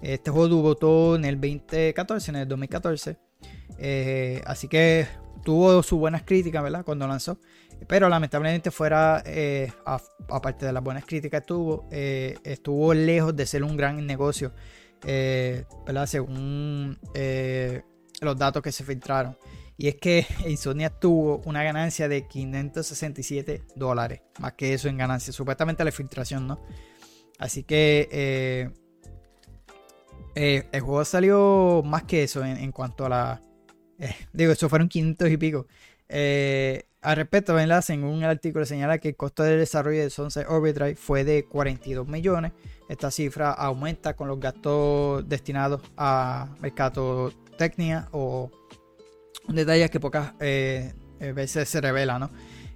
Este 0.00 0.30
juego 0.30 0.48
debutó 0.48 1.16
en 1.16 1.24
el 1.24 1.40
2014, 1.40 2.30
en 2.30 2.36
el 2.36 2.48
2014. 2.48 3.16
Eh, 3.78 4.42
así 4.46 4.68
que 4.68 5.06
tuvo 5.44 5.82
sus 5.82 5.98
buenas 5.98 6.22
críticas, 6.22 6.62
¿verdad? 6.62 6.84
Cuando 6.84 7.06
lanzó. 7.06 7.38
Pero 7.86 8.08
lamentablemente 8.08 8.70
fuera, 8.70 9.22
eh, 9.24 9.72
aparte 9.84 10.66
de 10.66 10.72
las 10.72 10.82
buenas 10.82 11.04
críticas 11.04 11.44
tuvo, 11.46 11.88
estuvo 11.90 12.92
lejos 12.92 13.34
de 13.34 13.46
ser 13.46 13.62
un 13.64 13.76
gran 13.76 14.04
negocio, 14.06 14.52
¿verdad? 15.02 16.06
Según 16.06 16.98
los 18.20 18.36
datos 18.36 18.62
que 18.62 18.72
se 18.72 18.84
filtraron. 18.84 19.36
Y 19.78 19.86
es 19.86 19.94
que 19.94 20.26
Insomnia 20.46 20.90
tuvo 20.90 21.40
una 21.46 21.62
ganancia 21.62 22.08
de 22.08 22.26
567 22.26 23.62
dólares. 23.76 24.20
Más 24.40 24.52
que 24.54 24.74
eso 24.74 24.88
en 24.88 24.98
ganancia. 24.98 25.32
Supuestamente 25.32 25.84
la 25.84 25.92
filtración, 25.92 26.46
¿no? 26.46 26.60
Así 27.38 27.62
que 27.62 28.08
eh, 28.10 28.70
eh, 30.34 30.68
el 30.72 30.80
juego 30.80 31.04
salió 31.04 31.82
más 31.84 32.02
que 32.02 32.24
eso 32.24 32.44
en, 32.44 32.72
cuanto 32.72 33.06
a 33.06 33.08
la... 33.08 33.40
Eh, 34.00 34.14
digo, 34.32 34.52
eso 34.52 34.68
fueron 34.68 34.88
500 34.88 35.30
y 35.30 35.36
pico. 35.36 35.66
Al 36.08 37.16
respecto, 37.16 37.54
¿verdad? 37.54 37.84
En 37.88 38.04
un 38.04 38.24
artículo 38.24 38.64
señala 38.64 38.98
que 38.98 39.08
el 39.08 39.16
costo 39.16 39.42
de 39.42 39.56
desarrollo 39.56 40.02
de 40.02 40.10
Sunset 40.10 40.46
Overdrive 40.48 40.96
fue 40.96 41.24
de 41.24 41.44
42 41.44 42.08
millones. 42.08 42.52
Esta 42.88 43.10
cifra 43.10 43.52
aumenta 43.52 44.14
con 44.14 44.28
los 44.28 44.40
gastos 44.40 45.28
destinados 45.28 45.82
a 45.96 46.48
mercadotecnia 46.60 48.08
o 48.12 48.50
detalles 49.48 49.90
que 49.90 50.00
pocas 50.00 50.32
eh, 50.40 50.92
eh, 51.20 51.32
veces 51.32 51.68
se 51.68 51.80
revela, 51.80 52.18
¿no? 52.18 52.30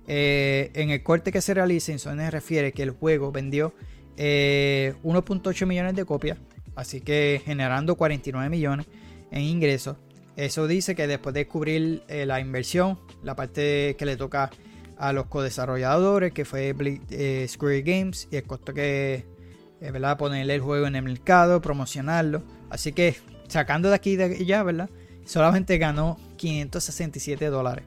Eh, 0.06 0.70
en 0.74 0.90
el 0.90 1.02
corte 1.02 1.30
que 1.30 1.40
se 1.40 1.54
realiza, 1.54 1.92
Insomnia 1.92 2.30
refiere 2.30 2.72
que 2.72 2.82
el 2.82 2.90
juego 2.90 3.30
vendió 3.30 3.72
1.8 4.16 5.66
millones 5.66 5.94
de 5.94 6.04
copias, 6.04 6.38
así 6.74 7.00
que 7.00 7.40
generando 7.44 7.96
49 7.96 8.48
millones 8.50 8.86
en 9.30 9.42
ingresos. 9.42 9.96
Eso 10.36 10.66
dice 10.66 10.94
que 10.94 11.06
después 11.06 11.34
de 11.34 11.46
cubrir 11.46 12.02
la 12.08 12.40
inversión, 12.40 12.98
la 13.22 13.36
parte 13.36 13.96
que 13.98 14.06
le 14.06 14.16
toca 14.16 14.50
a 14.96 15.12
los 15.12 15.26
co-desarrolladores, 15.26 16.32
que 16.32 16.44
fue 16.44 16.74
Square 17.48 17.82
Games, 17.82 18.28
y 18.30 18.36
el 18.36 18.44
costo 18.44 18.72
que, 18.72 19.26
¿verdad? 19.80 20.16
Ponerle 20.16 20.54
el 20.54 20.60
juego 20.60 20.86
en 20.86 20.96
el 20.96 21.02
mercado, 21.02 21.60
promocionarlo. 21.60 22.42
Así 22.70 22.92
que 22.92 23.16
sacando 23.48 23.90
de 23.90 23.94
aquí 23.94 24.16
de 24.16 24.24
allá, 24.24 24.62
¿verdad? 24.62 24.88
solamente 25.24 25.78
ganó 25.78 26.18
567 26.36 27.46
dólares. 27.46 27.84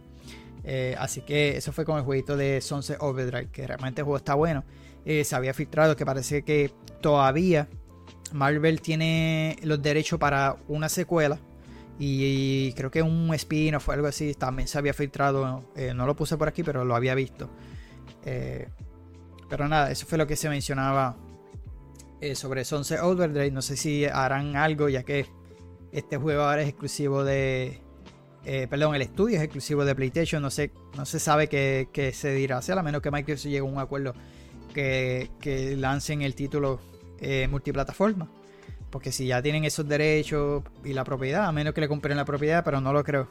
Eh, 0.64 0.96
así 0.98 1.22
que 1.22 1.58
eso 1.58 1.72
fue 1.72 1.86
con 1.86 1.98
el 1.98 2.04
jueguito 2.04 2.38
de 2.38 2.62
Sunset 2.62 2.98
Overdrive, 3.00 3.50
que 3.52 3.68
realmente 3.68 4.02
el 4.02 4.06
juego 4.06 4.18
está 4.18 4.34
bueno. 4.34 4.64
Eh, 5.06 5.24
se 5.24 5.36
había 5.36 5.54
filtrado 5.54 5.96
que 5.96 6.06
parece 6.06 6.42
que 6.42 6.72
todavía 7.02 7.68
Marvel 8.34 8.82
tiene 8.82 9.58
los 9.62 9.82
derechos 9.82 10.20
para 10.20 10.58
una 10.68 10.90
secuela. 10.90 11.40
Y, 11.98 12.74
creo 12.74 12.92
que 12.92 13.02
un 13.02 13.34
spin-off 13.34 13.88
o 13.88 13.92
algo 13.94 14.08
así 14.08 14.34
también 14.34 14.68
se 14.68 14.78
había 14.78 14.94
filtrado. 14.94 15.72
Eh, 15.76 15.94
no 15.96 16.06
lo 16.06 16.16
puse 16.16 16.38
por 16.38 16.48
aquí, 16.48 16.64
pero 16.64 16.84
lo 16.86 16.96
había 16.96 17.16
visto. 17.16 17.50
pero 19.50 19.68
nada, 19.68 19.92
eso 19.92 20.06
fue 20.06 20.18
lo 20.18 20.28
que 20.28 20.36
se 20.36 20.50
mencionaba 20.50 21.16
sobre 22.34 22.66
Sunset 22.66 23.00
Overdrive. 23.02 23.52
No 23.52 23.62
sé 23.62 23.78
si 23.78 24.06
harán 24.06 24.56
algo, 24.56 24.90
ya 24.90 25.04
que 25.04 25.28
este 25.96 26.18
juego 26.18 26.44
ahora 26.44 26.62
es 26.62 26.70
exclusivo 26.70 27.24
de. 27.24 27.80
Eh, 28.44 28.68
perdón, 28.70 28.96
el 28.96 29.02
estudio 29.02 29.38
es 29.38 29.44
exclusivo 29.44 29.86
de 29.86 29.96
PlayStation. 29.96 30.42
No, 30.42 30.52
sé, 30.52 30.72
no 30.98 31.06
se 31.06 31.20
sabe 31.20 31.48
qué, 31.48 32.12
se 32.14 32.34
dirá. 32.34 32.60
a 32.60 32.84
menos 32.84 33.02
que 33.02 33.10
Microsoft 33.12 33.46
llegue 33.46 33.60
a 33.60 33.64
un 33.64 33.80
acuerdo 33.80 34.14
que, 34.74 35.76
lancen 35.78 36.22
el 36.22 36.36
título 36.36 36.80
eh, 37.20 37.48
multiplataforma. 37.50 38.30
Porque 38.96 39.12
si 39.12 39.28
ya 39.28 39.42
tienen 39.42 39.66
esos 39.66 39.86
derechos 39.86 40.64
y 40.86 40.94
la 40.94 41.04
propiedad, 41.04 41.48
a 41.48 41.52
menos 41.52 41.74
que 41.74 41.82
le 41.82 41.90
compren 41.90 42.16
la 42.16 42.24
propiedad, 42.24 42.64
pero 42.64 42.80
no 42.80 42.94
lo 42.94 43.04
creo. 43.04 43.28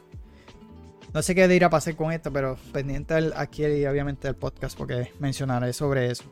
No 1.15 1.23
sé 1.23 1.35
qué 1.35 1.49
dirá 1.49 1.71
pasar 1.71 1.97
con 1.97 2.13
esto, 2.13 2.31
pero 2.31 2.59
pendiente 2.71 3.15
aquí 3.35 3.65
obviamente 3.87 4.29
el 4.29 4.35
podcast 4.35 4.77
porque 4.77 5.11
mencionaré 5.21 5.73
sobre 5.73 6.11
eso. 6.11 6.25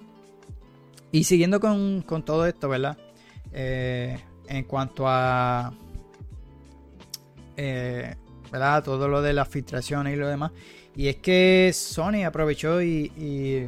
Y 1.12 1.24
siguiendo 1.24 1.60
con, 1.60 2.04
todo 2.26 2.44
esto, 2.44 2.68
¿verdad? 2.68 2.98
Eh, 3.54 4.20
en 4.48 4.64
cuanto 4.64 5.04
a 5.08 5.72
eh, 7.56 8.14
¿verdad? 8.50 8.84
Todo 8.84 9.08
lo 9.08 9.22
de 9.22 9.32
las 9.32 9.48
filtraciones 9.48 10.12
y 10.12 10.16
lo 10.16 10.28
demás. 10.28 10.52
Y 10.94 11.08
es 11.08 11.16
que 11.16 11.70
Sony 11.72 12.26
aprovechó 12.26 12.82
y, 12.82 13.66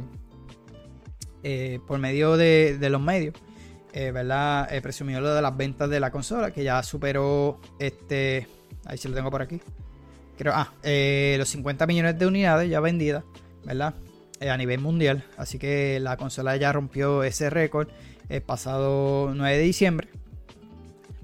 eh, 1.41 1.79
por 1.87 1.97
medio 1.97 2.37
de, 2.37 2.77
los 2.87 3.01
medios, 3.01 3.33
eh, 3.95 4.11
¿verdad? 4.11 4.69
presumió 4.83 5.19
lo 5.19 5.33
de 5.33 5.41
las 5.41 5.57
ventas 5.57 5.89
de 5.89 5.99
la 5.99 6.11
consola, 6.11 6.51
que 6.51 6.63
ya 6.63 6.83
superó 6.83 7.59
este. 7.79 8.47
Ahí 8.85 8.97
se 8.97 9.09
lo 9.09 9.15
tengo 9.15 9.31
por 9.31 9.41
aquí. 9.41 9.59
Creo, 10.37 10.53
ah, 10.53 10.71
los 10.83 11.49
50 11.49 11.87
millones 11.87 12.19
de 12.19 12.27
unidades 12.27 12.69
ya 12.69 12.79
vendidas, 12.79 13.23
¿verdad? 13.63 13.95
a 14.41 14.57
nivel 14.57 14.79
mundial. 14.79 15.23
Así 15.37 15.57
que 15.57 15.99
la 15.99 16.17
consola 16.17 16.55
ya 16.57 16.71
rompió 16.71 17.23
ese 17.23 17.49
récord 17.49 17.87
el 18.29 18.41
pasado 18.41 19.31
9 19.33 19.57
de 19.57 19.63
diciembre 19.63 20.09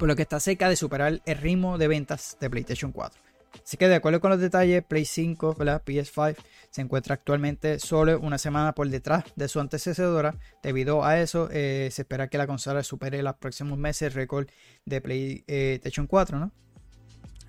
por 0.01 0.07
lo 0.07 0.15
que 0.15 0.23
está 0.23 0.39
cerca 0.39 0.67
de 0.67 0.75
superar 0.75 1.21
el 1.23 1.37
ritmo 1.37 1.77
de 1.77 1.87
ventas 1.87 2.35
de 2.39 2.49
PlayStation 2.49 2.91
4. 2.91 3.21
Así 3.63 3.77
que 3.77 3.87
de 3.87 3.93
acuerdo 3.93 4.19
con 4.19 4.31
los 4.31 4.39
detalles, 4.39 4.83
Play 4.83 5.05
5, 5.05 5.55
PS5 5.55 6.35
se 6.71 6.81
encuentra 6.81 7.13
actualmente 7.13 7.79
solo 7.79 8.19
una 8.19 8.37
semana 8.37 8.73
por 8.73 8.89
detrás 8.89 9.25
de 9.35 9.47
su 9.47 9.59
antecesora. 9.59 10.35
Debido 10.63 11.05
a 11.05 11.19
eso, 11.19 11.49
eh, 11.51 11.89
se 11.91 12.01
espera 12.01 12.27
que 12.27 12.37
la 12.37 12.47
consola 12.47 12.81
supere 12.81 13.19
en 13.19 13.25
los 13.25 13.35
próximos 13.35 13.77
meses 13.77 14.07
el 14.07 14.13
récord 14.13 14.47
de 14.85 15.01
PlayStation 15.01 16.07
4, 16.07 16.39
¿no? 16.39 16.51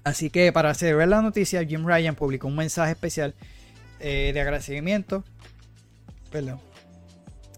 Así 0.05 0.31
que 0.31 0.53
para 0.53 0.73
ver 0.73 1.09
la 1.09 1.23
noticia, 1.23 1.65
Jim 1.65 1.87
Ryan 1.87 2.17
publicó 2.17 2.49
un 2.49 2.57
mensaje 2.57 2.93
especial 2.93 3.35
eh, 4.01 4.33
de 4.35 4.41
agradecimiento. 4.41 5.25
Perdón. 6.31 6.61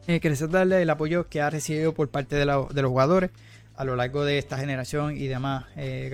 Eh, 0.07 0.21
darle 0.51 0.83
el 0.83 0.91
apoyo 0.91 1.29
que 1.29 1.41
ha 1.41 1.49
recibido 1.49 1.95
por 1.95 2.11
parte 2.11 2.37
de 2.37 2.45
los 2.45 2.69
jugadores 2.69 3.31
a 3.77 3.85
lo 3.85 3.97
largo 3.97 4.25
de 4.25 4.39
esta 4.39 4.59
generación 4.59 5.17
y 5.17 5.27
demás 5.27 5.65
eh, 5.77 6.11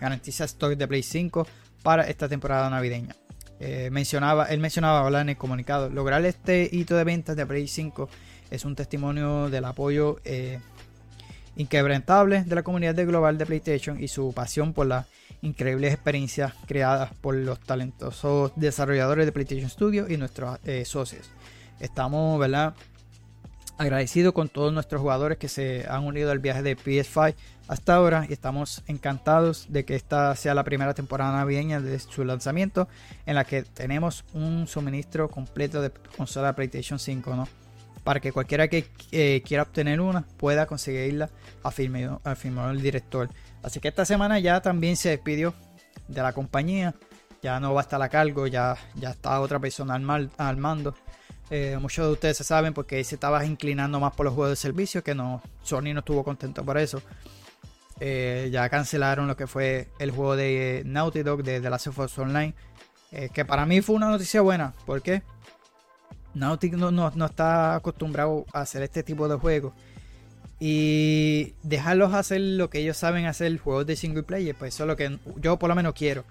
garantiza 0.00 0.44
stock 0.44 0.72
de 0.72 0.88
Play 0.88 1.02
5 1.02 1.46
para 1.82 2.08
esta 2.08 2.28
temporada 2.28 2.68
navideña. 2.68 3.14
Eh, 3.60 3.88
mencionaba, 3.90 4.46
él 4.46 4.60
mencionaba 4.60 5.20
en 5.20 5.30
el 5.30 5.36
comunicado, 5.36 5.88
lograr 5.90 6.24
este 6.24 6.68
hito 6.70 6.96
de 6.96 7.04
ventas 7.04 7.36
de 7.36 7.46
Play 7.46 7.66
5 7.66 8.08
es 8.50 8.64
un 8.64 8.76
testimonio 8.76 9.50
del 9.50 9.64
apoyo 9.64 10.18
inquebrantable 11.56 12.44
de 12.44 12.54
la 12.54 12.62
comunidad 12.62 12.94
de 12.94 13.04
global 13.04 13.36
de 13.36 13.46
PlayStation 13.46 14.02
y 14.02 14.08
su 14.08 14.32
pasión 14.32 14.72
por 14.72 14.86
las 14.86 15.06
increíbles 15.42 15.92
experiencias 15.92 16.52
creadas 16.66 17.12
por 17.20 17.34
los 17.34 17.60
talentosos 17.60 18.52
desarrolladores 18.56 19.26
de 19.26 19.32
PlayStation 19.32 19.68
Studio 19.68 20.06
y 20.08 20.16
nuestros 20.16 20.58
socios. 20.84 21.30
Estamos, 21.80 22.38
¿verdad? 22.38 22.74
Agradecido 23.78 24.34
con 24.34 24.48
todos 24.48 24.72
nuestros 24.72 25.00
jugadores 25.00 25.38
que 25.38 25.48
se 25.48 25.86
han 25.88 26.04
unido 26.04 26.30
al 26.30 26.40
viaje 26.40 26.62
de 26.62 26.76
PS5 26.76 27.34
hasta 27.68 27.94
ahora 27.94 28.26
y 28.28 28.32
estamos 28.32 28.82
encantados 28.86 29.66
de 29.68 29.84
que 29.84 29.94
esta 29.94 30.34
sea 30.36 30.54
la 30.54 30.64
primera 30.64 30.94
temporada 30.94 31.32
navideña 31.32 31.80
de 31.80 31.98
su 31.98 32.24
lanzamiento 32.24 32.88
en 33.24 33.36
la 33.36 33.44
que 33.44 33.62
tenemos 33.62 34.24
un 34.34 34.66
suministro 34.66 35.28
completo 35.28 35.80
de 35.80 35.90
consola 36.16 36.54
PlayStation 36.54 36.98
5, 36.98 37.36
¿no? 37.36 37.48
Para 38.04 38.20
que 38.20 38.32
cualquiera 38.32 38.68
que 38.68 38.86
eh, 39.12 39.42
quiera 39.46 39.64
obtener 39.64 40.00
una 40.00 40.22
pueda 40.22 40.66
conseguirla, 40.66 41.30
afirmó, 41.62 42.20
afirmó 42.24 42.70
el 42.70 42.80
director. 42.80 43.28
Así 43.62 43.80
que 43.80 43.88
esta 43.88 44.04
semana 44.04 44.38
ya 44.38 44.60
también 44.60 44.96
se 44.96 45.10
despidió 45.10 45.54
de 46.08 46.22
la 46.22 46.32
compañía, 46.32 46.94
ya 47.42 47.60
no 47.60 47.74
va 47.74 47.82
a 47.82 47.82
estar 47.82 48.00
a 48.00 48.08
cargo, 48.08 48.46
ya, 48.46 48.76
ya 48.94 49.10
está 49.10 49.40
otra 49.40 49.58
persona 49.58 49.94
al, 49.94 50.30
al 50.36 50.56
mando. 50.56 50.94
Eh, 51.50 51.78
muchos 51.80 52.06
de 52.06 52.12
ustedes 52.12 52.36
se 52.36 52.44
saben 52.44 52.74
porque 52.74 53.02
se 53.04 53.14
estaba 53.14 53.44
inclinando 53.44 53.98
más 54.00 54.14
por 54.14 54.26
los 54.26 54.34
juegos 54.34 54.50
de 54.50 54.56
servicio, 54.56 55.02
que 55.02 55.14
no, 55.14 55.42
Sony 55.62 55.94
no 55.94 56.00
estuvo 56.00 56.22
contento 56.22 56.64
por 56.64 56.76
eso. 56.78 57.02
Eh, 58.00 58.48
ya 58.52 58.68
cancelaron 58.68 59.26
lo 59.26 59.36
que 59.36 59.46
fue 59.46 59.88
el 59.98 60.10
juego 60.10 60.36
de 60.36 60.82
Naughty 60.84 61.22
Dog 61.22 61.42
de 61.42 61.60
The 61.60 61.70
Last 61.70 61.88
of 61.88 61.98
Us 61.98 62.18
Online, 62.18 62.54
eh, 63.12 63.30
que 63.32 63.44
para 63.44 63.66
mí 63.66 63.80
fue 63.80 63.96
una 63.96 64.08
noticia 64.10 64.40
buena, 64.40 64.74
porque 64.84 65.22
Naughty 66.34 66.70
no, 66.70 66.90
no, 66.90 67.26
está 67.26 67.74
acostumbrado 67.74 68.44
a 68.52 68.60
hacer 68.60 68.82
este 68.82 69.02
tipo 69.02 69.26
de 69.28 69.36
juegos. 69.36 69.72
Y 70.60 71.54
dejarlos 71.62 72.14
hacer 72.14 72.40
lo 72.40 72.68
que 72.68 72.80
ellos 72.80 72.96
saben 72.96 73.26
hacer, 73.26 73.56
juegos 73.58 73.86
de 73.86 73.96
single 73.96 74.24
player, 74.24 74.54
pues 74.56 74.74
eso 74.74 74.84
es 74.84 74.88
lo 74.88 74.96
que 74.96 75.18
yo 75.36 75.58
por 75.58 75.68
lo 75.68 75.76
menos 75.76 75.94
quiero. 75.94 76.24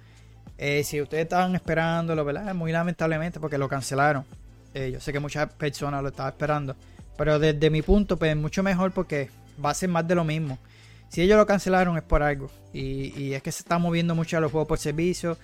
si 0.58 1.02
ustedes 1.02 1.24
estaban 1.24 1.56
esperándolo, 1.56 2.24
¿verdad? 2.26 2.54
Muy 2.54 2.72
lamentablemente 2.72 3.40
porque 3.40 3.58
lo 3.58 3.70
cancelaron. 3.70 4.26
Eh, 4.74 4.92
yo 4.92 5.00
sé 5.00 5.12
que 5.12 5.20
muchas 5.20 5.52
personas 5.54 6.02
lo 6.02 6.10
estaban 6.10 6.32
esperando. 6.32 6.76
Pero 7.18 7.40
desde 7.40 7.70
mi 7.70 7.82
punto, 7.82 8.18
pues 8.18 8.36
mucho 8.36 8.64
mejor 8.64 8.92
porque 8.92 9.30
va 9.64 9.72
a 9.72 9.74
ser 9.74 9.90
más 9.90 10.08
de 10.08 10.16
lo 10.16 10.24
mismo. 10.24 10.60
Si 11.10 11.22
ellos 11.22 11.38
lo 11.38 11.46
cancelaron 11.46 11.98
es 11.98 12.04
por 12.04 12.22
algo. 12.22 12.52
Y, 12.74 13.34
es 13.34 13.42
que 13.42 13.52
se 13.52 13.62
está 13.62 13.80
moviendo 13.80 14.14
mucho 14.14 14.38
a 14.38 14.40
los 14.40 14.52
juegos 14.52 14.68
por 14.68 14.78
servicio. 14.78 15.38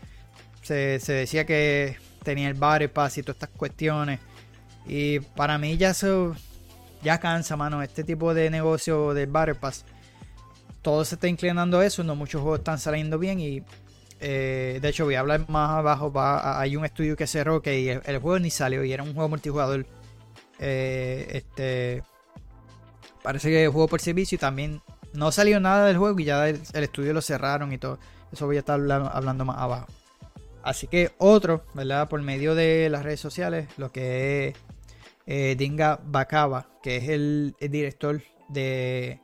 Se, 0.62 1.00
decía 1.00 1.46
que 1.46 1.98
tenía 2.24 2.48
el 2.48 2.54
Battle 2.54 2.90
Pass 2.90 3.18
y 3.18 3.24
todas 3.24 3.36
estas 3.38 3.50
cuestiones. 3.50 4.20
Y 4.86 5.20
para 5.20 5.58
mí 5.58 5.78
ya 5.78 5.92
eso 5.92 6.36
ya 7.02 7.20
cansa, 7.20 7.56
mano. 7.56 7.82
Este 7.82 8.04
tipo 8.04 8.34
de 8.34 8.50
negocio 8.50 9.14
del 9.14 9.28
Battle 9.28 9.56
Pass. 9.56 9.86
Todo 10.82 11.06
se 11.06 11.16
está 11.16 11.28
inclinando 11.28 11.80
a 11.80 11.86
eso. 11.86 12.04
No 12.04 12.16
muchos 12.16 12.42
juegos 12.42 12.60
están 12.60 12.78
saliendo 12.78 13.18
bien. 13.18 13.40
Y 13.40 13.64
eh, 14.26 14.80
de 14.82 14.88
hecho, 14.88 15.04
voy 15.04 15.16
a 15.16 15.20
hablar 15.20 15.50
más 15.50 15.72
abajo. 15.72 16.14
Hay 16.16 16.78
un 16.78 16.86
estudio 16.86 17.18
que 17.18 17.28
cerró 17.28 17.62
que 17.62 17.92
el, 17.92 18.02
el, 18.06 18.20
juego 18.20 18.40
ni 18.40 18.50
salió. 18.50 18.86
Y 18.86 18.94
era 18.94 19.04
un 19.04 19.14
juego 19.14 19.28
multijugador. 19.28 19.86
Eh, 20.60 21.28
este. 21.34 22.04
Parece 23.22 23.50
que 23.50 23.68
jugó 23.68 23.90
por 23.90 24.00
servicio 24.00 24.38
y 24.38 24.40
también 24.40 24.82
no 25.12 25.32
salió 25.34 25.60
nada 25.60 25.88
del 25.88 25.98
juego 25.98 26.18
y 26.20 26.24
ya 26.24 26.48
el, 26.48 26.62
estudio 26.74 27.14
lo 27.14 27.22
cerraron 27.22 27.74
y 27.74 27.78
todo. 27.78 28.00
Eso 28.32 28.46
voy 28.46 28.56
a 28.56 28.60
estar 28.60 28.80
hablando, 28.80 29.46
más 29.46 29.58
abajo. 29.58 29.88
Así 30.64 30.88
que 30.88 31.12
otro, 31.18 31.66
¿verdad? 31.74 32.08
Por 32.08 32.22
medio 32.22 32.56
de 32.56 32.90
las 32.90 33.04
redes 33.04 33.20
sociales, 33.20 33.68
lo 33.78 33.92
que 33.92 34.48
es 34.48 34.56
eh, 35.28 35.56
Dinga 35.58 36.00
Bakaba, 36.06 36.70
que 36.82 36.98
es 36.98 37.10
el, 37.10 37.56
director 37.60 38.22
de, 38.48 39.20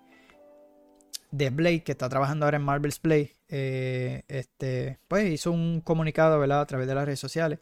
de 1.31 1.49
Blade, 1.49 1.83
que 1.83 1.93
está 1.93 2.09
trabajando 2.09 2.45
ahora 2.45 2.57
en 2.57 2.63
Marvel's 2.63 3.01
Blade, 3.01 3.38
eh, 3.49 4.21
este, 4.27 4.99
pues 5.07 5.25
hizo 5.31 5.51
un 5.51 5.81
comunicado, 5.81 6.39
¿verdad? 6.39 6.61
A 6.61 6.65
través 6.67 6.87
de 6.87 6.95
las 6.95 7.05
redes 7.05 7.19
sociales. 7.19 7.59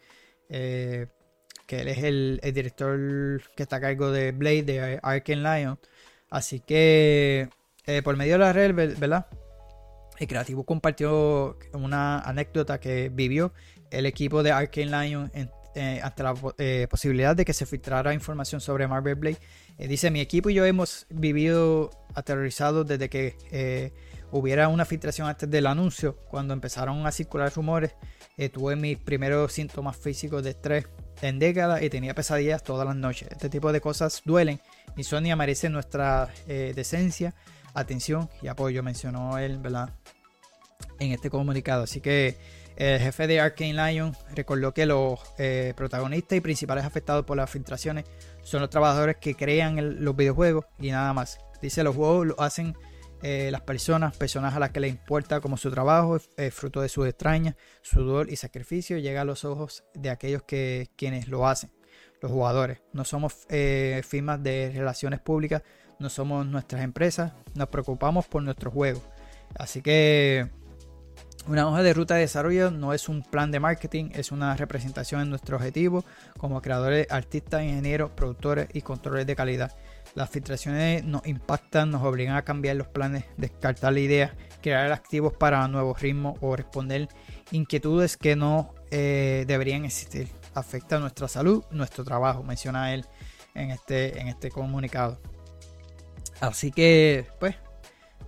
Eh, 0.49 1.07
que 1.65 1.81
él 1.81 1.87
es 1.89 2.03
el, 2.03 2.39
director 2.53 3.41
que 3.55 3.63
está 3.63 3.77
a 3.77 3.81
cargo 3.81 4.11
de 4.11 4.31
Blade, 4.31 4.63
de 4.63 4.99
Arkane 5.01 5.61
Lion. 5.61 5.79
Así 6.29 6.59
que 6.61 7.49
eh, 7.85 8.01
por 8.01 8.15
medio 8.15 8.33
de 8.33 8.39
la 8.39 8.53
red, 8.53 8.73
¿verdad? 8.97 9.27
El 10.17 10.27
creativo 10.27 10.63
compartió 10.63 11.57
una 11.73 12.19
anécdota 12.19 12.79
que 12.79 13.09
vivió 13.09 13.53
el 13.91 14.05
equipo 14.05 14.43
de 14.43 14.51
Arkane 14.51 14.85
Lion 14.85 15.31
ante 16.01 16.23
la 16.23 16.33
posibilidad 16.89 17.35
de 17.35 17.45
que 17.45 17.53
se 17.53 17.65
filtrara 17.65 18.13
información 18.13 18.61
sobre 18.61 18.87
Marvel 18.87 19.15
Blade. 19.15 19.37
dice, 19.77 20.09
mi 20.09 20.21
equipo 20.21 20.49
y 20.49 20.55
yo 20.55 20.65
hemos 20.65 21.05
vivido 21.09 21.91
aterrorizados 22.15 22.87
desde 22.87 23.09
que 23.09 23.91
hubiera 24.31 24.67
una 24.67 24.85
filtración 24.85 25.27
antes 25.27 25.49
del 25.49 25.67
anuncio. 25.67 26.17
Cuando 26.29 26.53
empezaron 26.53 27.05
a 27.05 27.11
circular 27.11 27.51
rumores, 27.53 27.95
tuve 28.53 28.75
mis 28.75 28.97
primeros 28.97 29.53
síntomas 29.53 29.97
físicos 29.97 30.43
de 30.43 30.51
estrés 30.51 30.87
en 31.21 31.39
décadas 31.39 31.81
y 31.81 31.89
tenía 31.89 32.13
pesadillas 32.13 32.63
todas 32.63 32.85
las 32.85 32.95
noches. 32.95 33.29
Este 33.31 33.49
tipo 33.49 33.71
de 33.71 33.81
cosas 33.81 34.21
duelen. 34.25 34.59
y 34.95 35.03
Sonia 35.03 35.35
merece 35.35 35.69
nuestra 35.69 36.29
decencia 36.47 37.33
atención 37.77 38.29
y 38.41 38.47
apoyo, 38.47 38.83
mencionó 38.83 39.37
él, 39.37 39.57
¿verdad? 39.59 39.91
En 40.99 41.11
este 41.11 41.29
comunicado. 41.29 41.83
Así 41.83 42.01
que 42.01 42.37
el 42.75 42.99
jefe 42.99 43.27
de 43.27 43.39
Arkane 43.39 43.73
Lion 43.73 44.15
recordó 44.35 44.73
que 44.73 44.85
los 44.85 45.19
eh, 45.37 45.73
protagonistas 45.75 46.37
y 46.37 46.41
principales 46.41 46.85
afectados 46.85 47.25
por 47.25 47.37
las 47.37 47.49
filtraciones 47.49 48.05
son 48.43 48.61
los 48.61 48.69
trabajadores 48.69 49.17
que 49.17 49.35
crean 49.35 50.03
los 50.03 50.15
videojuegos 50.15 50.65
y 50.79 50.91
nada 50.91 51.13
más. 51.13 51.39
Dice, 51.61 51.83
los 51.83 51.95
juegos 51.95 52.27
lo 52.27 52.41
hacen 52.41 52.75
eh, 53.21 53.49
las 53.51 53.61
personas, 53.61 54.15
personas 54.15 54.55
a 54.55 54.59
las 54.59 54.71
que 54.71 54.79
les 54.79 54.91
importa 54.91 55.41
como 55.41 55.57
su 55.57 55.71
trabajo, 55.71 56.19
fruto 56.51 56.81
de 56.81 56.89
sus 56.89 57.07
extrañas, 57.07 57.55
sudor 57.81 58.29
y 58.29 58.35
sacrificio, 58.35 58.97
llega 58.97 59.21
a 59.21 59.25
los 59.25 59.45
ojos 59.45 59.83
de 59.93 60.09
aquellos 60.09 60.43
que 60.43 60.89
quienes 60.95 61.27
lo 61.27 61.47
hacen, 61.47 61.71
los 62.21 62.31
jugadores. 62.31 62.81
No 62.93 63.05
somos 63.05 63.45
eh, 63.49 64.01
firmas 64.05 64.41
de 64.43 64.71
relaciones 64.73 65.19
públicas 65.19 65.63
no 65.99 66.09
somos 66.09 66.45
nuestras 66.45 66.83
empresas, 66.83 67.33
nos 67.55 67.69
preocupamos 67.69 68.27
por 68.27 68.43
nuestro 68.43 68.71
juego. 68.71 69.01
Así 69.55 69.81
que 69.81 70.47
una 71.47 71.67
hoja 71.67 71.81
de 71.81 71.93
ruta 71.93 72.15
de 72.15 72.21
desarrollo 72.21 72.71
no 72.71 72.93
es 72.93 73.09
un 73.09 73.23
plan 73.23 73.51
de 73.51 73.59
marketing, 73.59 74.11
es 74.13 74.31
una 74.31 74.55
representación 74.55 75.23
de 75.23 75.29
nuestro 75.29 75.57
objetivo 75.57 76.03
como 76.37 76.61
creadores, 76.61 77.07
artistas, 77.09 77.63
ingenieros, 77.63 78.11
productores 78.11 78.67
y 78.73 78.81
controles 78.81 79.25
de 79.25 79.35
calidad. 79.35 79.75
Las 80.17 80.31
filtraciones 80.31 81.03
nos 81.03 81.27
impactan, 81.27 81.91
nos 81.91 82.01
obligan 82.01 82.37
a 82.37 82.41
cambiar 82.41 82.75
los 82.75 82.87
planes, 82.87 83.25
descartar 83.37 83.93
la 83.93 83.99
idea, 83.99 84.35
crear 84.63 84.91
activos 84.91 85.31
para 85.33 85.67
nuevos 85.67 86.01
ritmos 86.01 86.39
o 86.41 86.55
responder 86.55 87.07
inquietudes 87.51 88.17
que 88.17 88.35
no 88.35 88.73
eh, 88.89 89.45
deberían 89.45 89.85
existir. 89.85 90.27
Afecta 90.55 90.97
nuestra 90.97 91.27
salud, 91.27 91.63
nuestro 91.69 92.03
trabajo, 92.03 92.41
menciona 92.41 92.95
él 92.95 93.05
en 93.53 93.69
este, 93.69 94.19
en 94.19 94.27
este 94.27 94.49
comunicado. 94.49 95.21
Así 96.39 96.71
que, 96.71 97.27
pues, 97.39 97.53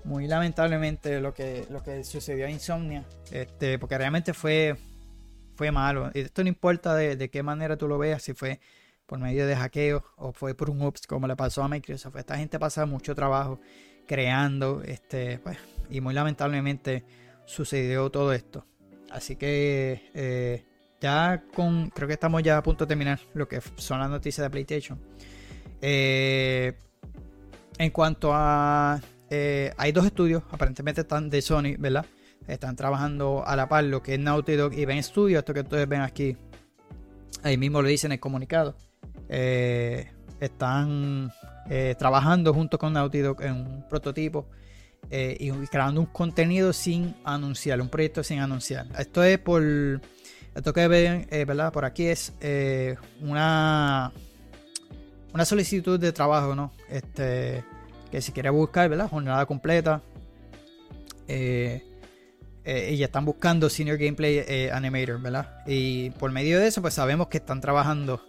muy 0.04 0.28
lamentablemente 0.28 1.20
lo 1.20 1.34
que, 1.34 1.66
lo 1.72 1.82
que 1.82 2.04
sucedió 2.04 2.46
a 2.46 2.52
Insomnia, 2.52 3.04
este, 3.32 3.80
porque 3.80 3.98
realmente 3.98 4.36
fue, 4.36 4.76
fue 5.56 5.72
malo. 5.72 6.12
Esto 6.14 6.44
no 6.44 6.50
importa 6.50 6.94
de, 6.94 7.32
qué 7.32 7.42
manera 7.42 7.78
tú 7.78 7.88
lo 7.88 7.98
veas, 7.98 8.22
si 8.22 8.34
fue 8.34 8.60
por 9.10 9.18
medio 9.18 9.48
de 9.48 9.56
hackeo 9.56 10.04
o 10.18 10.32
fue 10.32 10.54
por 10.54 10.70
un 10.70 10.84
ups 10.84 11.08
como 11.08 11.28
le 11.28 11.36
pasó 11.36 11.64
a 11.64 11.68
Microsoft. 11.68 12.16
Esta 12.16 12.38
gente 12.38 12.60
pasa 12.60 12.86
mucho 12.86 13.16
trabajo 13.16 13.60
creando, 14.06 14.84
este, 14.84 15.40
pues, 15.40 15.58
y 15.90 16.00
muy 16.00 16.14
lamentablemente 16.14 17.04
sucedió 17.46 18.12
todo 18.12 18.32
esto. 18.34 18.68
Así 19.10 19.36
que 19.36 20.12
eh, 20.14 20.64
ya 21.02 21.44
con, 21.56 21.90
creo 21.90 22.08
que 22.08 22.14
estamos 22.14 22.44
ya 22.44 22.58
a 22.58 22.62
punto 22.62 22.86
de 22.86 22.90
terminar 22.90 23.20
lo 23.34 23.48
que 23.48 23.60
son 23.78 24.00
las 24.00 24.12
noticias 24.12 24.46
de 24.46 24.52
PlayStation. 24.52 25.00
Eh, 25.82 26.78
en 27.80 27.90
cuanto 27.90 28.32
a. 28.32 29.02
Eh, 29.32 29.74
hay 29.78 29.92
dos 29.92 30.06
estudios, 30.06 30.44
aparentemente 30.52 31.02
están 31.02 31.32
de 31.32 31.42
Sony, 31.42 31.78
¿verdad? 31.80 32.06
Están 32.48 32.76
trabajando 32.76 33.44
a 33.46 33.56
la 33.56 33.68
par 33.68 33.84
lo 33.86 34.04
que 34.04 34.16
es 34.16 34.20
Naughty 34.20 34.56
Dog 34.56 34.74
y 34.74 34.86
Ben 34.86 35.02
Studio. 35.02 35.40
Esto 35.40 35.54
que 35.54 35.62
ustedes 35.62 35.88
ven 35.90 36.02
aquí, 36.02 36.38
ahí 37.42 37.58
mismo 37.58 37.82
lo 37.82 37.88
dicen 37.88 38.12
en 38.12 38.14
el 38.14 38.20
comunicado. 38.20 38.76
Eh, 39.28 40.12
están 40.40 41.32
eh, 41.70 41.96
trabajando 41.98 42.54
junto 42.54 42.78
con 42.78 42.94
Naughty 42.94 43.20
Dog 43.20 43.42
en 43.42 43.54
un 43.54 43.88
prototipo 43.88 44.48
y 45.12 45.50
creando 45.68 46.02
un 46.02 46.08
contenido 46.08 46.72
sin 46.72 47.16
anunciar, 47.24 47.82
un 47.82 47.90
proyecto 47.90 48.24
sin 48.24 48.40
anunciar. 48.40 48.86
Esto 48.98 49.24
es 49.24 49.40
por. 49.40 49.64
Esto 50.54 50.74
que 50.74 50.88
ven, 50.88 51.28
¿verdad? 51.30 51.72
Por 51.72 51.86
aquí 51.86 52.06
es 52.06 52.34
una 53.22 54.12
una 55.34 55.46
solicitud 55.46 56.00
de 56.00 56.12
trabajo, 56.12 56.56
¿no? 56.56 56.72
Este, 56.90 57.64
que 58.12 58.22
si 58.22 58.32
quiere 58.32 58.50
buscar, 58.50 58.90
¿verdad? 58.90 59.10
Jornada 59.10 59.46
completa. 59.46 60.02
Eh, 61.28 61.84
eh, 62.66 62.94
y 62.94 63.04
están 63.04 63.26
buscando 63.26 63.70
Senior 63.70 63.98
Gameplay 63.98 64.44
eh, 64.48 64.72
Animator, 64.72 65.22
¿verdad? 65.22 65.64
Y 65.66 66.10
por 66.12 66.32
medio 66.32 66.60
de 66.60 66.68
eso, 66.68 66.82
pues 66.82 66.94
sabemos 66.94 67.28
que 67.28 67.38
están 67.38 67.62
trabajando. 67.62 68.22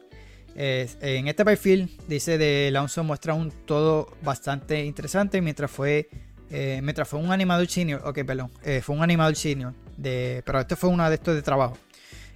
En 0.62 1.28
este 1.28 1.44
perfil, 1.44 1.96
dice 2.06 2.36
de 2.38 2.68
Alonso 2.68 3.02
muestra 3.04 3.34
un 3.34 3.50
todo 3.50 4.14
bastante 4.22 4.84
interesante 4.84 5.40
mientras 5.40 5.70
fue 5.70 6.08
mientras 6.50 7.06
fue 7.08 7.20
un 7.20 7.30
animador 7.30 7.68
senior, 7.68 8.02
ok, 8.04 8.24
perdón, 8.24 8.50
fue 8.82 8.96
un 8.96 9.02
animador 9.02 9.36
senior, 9.36 9.72
de, 9.96 10.42
pero 10.44 10.60
este 10.60 10.74
fue 10.74 10.90
uno 10.90 11.08
de 11.08 11.14
estos 11.14 11.34
de 11.34 11.42
trabajo. 11.42 11.76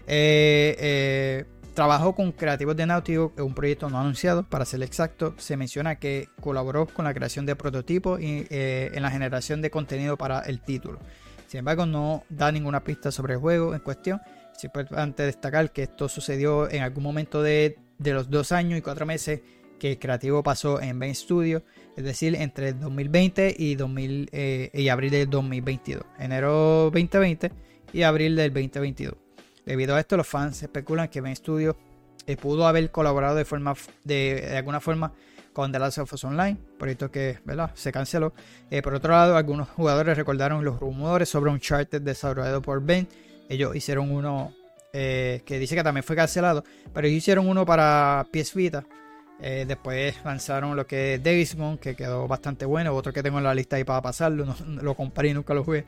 Eh, 0.07 1.45
Trabajó 1.75 2.15
con 2.15 2.31
creativos 2.31 2.77
de 2.77 2.85
en 2.85 3.45
un 3.45 3.53
proyecto 3.53 3.91
no 3.91 3.99
anunciado, 3.99 4.45
para 4.45 4.65
ser 4.65 4.81
exacto. 4.85 5.35
Se 5.39 5.57
menciona 5.57 5.97
que 5.97 6.29
colaboró 6.41 6.87
con 6.87 7.05
la 7.05 7.13
creación 7.13 7.47
de 7.47 7.57
prototipos 7.57 8.21
y 8.21 8.47
eh, 8.49 8.93
en 8.95 9.03
la 9.03 9.11
generación 9.11 9.61
de 9.61 9.73
contenido 9.73 10.17
para 10.17 10.39
el 10.43 10.61
título. 10.61 11.01
Sin 11.49 11.59
embargo, 11.59 11.85
no 11.85 12.23
da 12.29 12.53
ninguna 12.53 12.85
pista 12.85 13.11
sobre 13.11 13.35
el 13.35 13.41
juego 13.41 13.75
en 13.75 13.81
cuestión. 13.81 14.21
Es 14.57 14.63
importante 14.63 15.25
destacar 15.25 15.73
que 15.73 15.83
esto 15.83 16.09
sucedió 16.09 16.71
en 16.71 16.83
algún 16.83 17.03
momento 17.03 17.43
de, 17.43 17.77
los 17.99 18.31
dos 18.31 18.53
años 18.53 18.79
y 18.79 18.83
cuatro 18.83 19.07
meses 19.07 19.41
que 19.79 19.93
el 19.93 19.99
creativo 19.99 20.43
pasó 20.43 20.81
en 20.81 20.99
Ben 20.99 21.15
Studio, 21.15 21.63
es 21.97 22.05
decir, 22.05 22.35
entre 22.37 22.73
2020 22.73 23.55
y, 23.59 23.75
2000, 23.75 24.29
eh, 24.33 24.71
y 24.73 24.89
abril 24.89 25.11
del 25.11 25.31
2022. 25.31 26.03
Enero 26.19 26.91
2020 26.93 27.53
y 27.93 28.03
abril 28.03 28.37
del 28.37 28.53
2022. 28.53 29.15
Debido 29.67 29.95
a 29.95 30.01
esto, 30.01 30.17
los 30.17 30.27
fans 30.27 30.63
especulan 30.63 31.09
que 31.09 31.21
Ben 31.21 31.35
Studio 31.37 31.77
eh, 32.27 32.37
pudo 32.37 32.67
haber 32.67 32.91
colaborado 32.91 33.37
de, 33.37 33.45
forma, 33.45 33.75
de, 34.05 34.55
alguna 34.57 34.81
forma 34.81 35.13
con 35.53 35.71
The 35.71 35.79
Last 35.79 35.99
of 35.99 36.13
Us 36.13 36.25
Online, 36.25 36.57
proyecto 36.79 37.11
que 37.11 37.39
¿verdad? 37.45 37.71
se 37.75 37.93
canceló. 37.93 38.33
Eh, 38.71 38.83
por 38.83 38.95
otro 38.95 39.13
lado, 39.13 39.37
algunos 39.37 39.69
jugadores 39.69 40.17
recordaron 40.17 40.65
los 40.65 40.81
rumores 40.81 41.29
sobre 41.29 41.51
un 41.51 41.61
charter 41.61 42.03
desarrollado 42.03 42.61
por 42.61 42.83
Ben. 42.83 43.07
Ellos 43.49 43.77
hicieron 43.77 44.11
uno 44.11 44.55
eh, 44.95 45.43
que 45.45 45.59
dice 45.59 45.75
que 45.75 45.83
también 45.83 46.05
fue 46.05 46.17
cancelado, 46.17 46.65
pero 46.95 47.07
ellos 47.07 47.19
hicieron 47.19 47.49
uno 47.49 47.67
para 47.67 48.27
PS 48.33 48.55
Vita. 48.55 48.87
después 49.41 50.15
lanzaron 50.25 50.77
lo 50.77 50.87
que 50.87 51.21
es 51.23 51.57
Moon, 51.57 51.77
que 51.77 51.97
quedó 51.97 52.27
bastante 52.29 52.65
bueno. 52.65 52.95
Otro 52.95 53.13
que 53.13 53.23
tengo 53.23 53.39
en 53.39 53.45
la 53.45 53.55
lista 53.55 53.77
ahí 53.77 53.85
para 53.85 54.01
pasarlo, 54.01 54.47
no, 54.67 54.83
lo 54.83 54.95
compré 54.95 55.31
y 55.31 55.35
nunca 55.35 55.53
lo 55.53 55.65
jugué. 55.65 55.85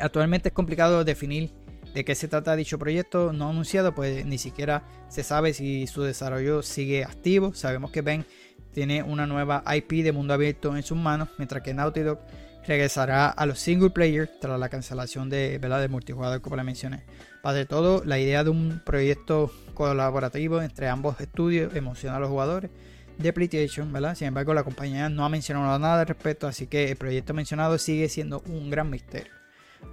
actualmente 0.00 0.48
es 0.48 0.54
complicado 0.54 1.04
definir 1.04 1.50
de 1.94 2.04
qué 2.04 2.14
se 2.14 2.28
trata 2.28 2.56
dicho 2.56 2.78
proyecto 2.78 3.32
no 3.32 3.50
anunciado, 3.50 3.94
pues 3.94 4.24
ni 4.24 4.38
siquiera 4.38 4.82
se 5.08 5.22
sabe 5.22 5.52
si 5.52 5.86
su 5.86 6.02
desarrollo 6.02 6.62
sigue 6.62 7.04
activo. 7.04 7.54
Sabemos 7.54 7.90
que 7.90 8.02
Ben 8.02 8.24
tiene 8.72 9.02
una 9.02 9.26
nueva 9.26 9.62
IP 9.74 10.02
de 10.02 10.12
mundo 10.12 10.34
abierto 10.34 10.76
en 10.76 10.82
sus 10.82 10.98
manos, 10.98 11.28
mientras 11.38 11.62
que 11.62 11.72
Naughty 11.72 12.00
Dog 12.00 12.20
regresará 12.66 13.28
a 13.28 13.46
los 13.46 13.58
single 13.58 13.90
player 13.90 14.30
tras 14.40 14.58
la 14.58 14.68
cancelación 14.68 15.30
de, 15.30 15.58
¿verdad? 15.58 15.80
de 15.80 15.88
multijugador 15.88 16.40
como 16.40 16.56
le 16.56 16.64
mencioné. 16.64 17.04
Para 17.42 17.58
de 17.58 17.66
todo, 17.66 18.02
la 18.04 18.18
idea 18.18 18.44
de 18.44 18.50
un 18.50 18.82
proyecto 18.84 19.52
colaborativo 19.74 20.60
entre 20.60 20.88
ambos 20.88 21.20
estudios 21.20 21.74
emociona 21.74 22.16
a 22.16 22.20
los 22.20 22.28
jugadores 22.28 22.70
de 23.18 23.32
PlayStation, 23.32 23.92
¿verdad? 23.92 24.14
Sin 24.14 24.28
embargo, 24.28 24.52
la 24.52 24.64
compañía 24.64 25.08
no 25.08 25.24
ha 25.24 25.28
mencionado 25.28 25.78
nada 25.78 26.00
al 26.00 26.06
respecto, 26.06 26.46
así 26.46 26.66
que 26.66 26.90
el 26.90 26.96
proyecto 26.96 27.34
mencionado 27.34 27.78
sigue 27.78 28.08
siendo 28.08 28.42
un 28.46 28.70
gran 28.70 28.90
misterio. 28.90 29.32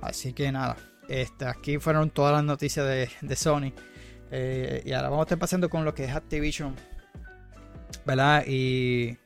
Así 0.01 0.34
que 0.34 0.51
nada, 0.51 0.76
este, 1.07 1.45
aquí 1.45 1.78
fueron 1.78 2.09
todas 2.09 2.34
las 2.34 2.43
noticias 2.43 2.86
de, 3.21 3.36
Sony. 3.36 3.71
Eh, 4.32 4.82
y 4.86 4.91
ahora 4.93 5.09
vamos 5.09 5.24
a 5.24 5.26
estar 5.28 5.38
pasando 5.38 5.69
con 5.69 5.86
lo 5.86 5.93
que 5.93 6.05
es 6.05 6.15
Activision, 6.15 6.76
¿verdad? 8.05 8.43
Y 8.47 9.17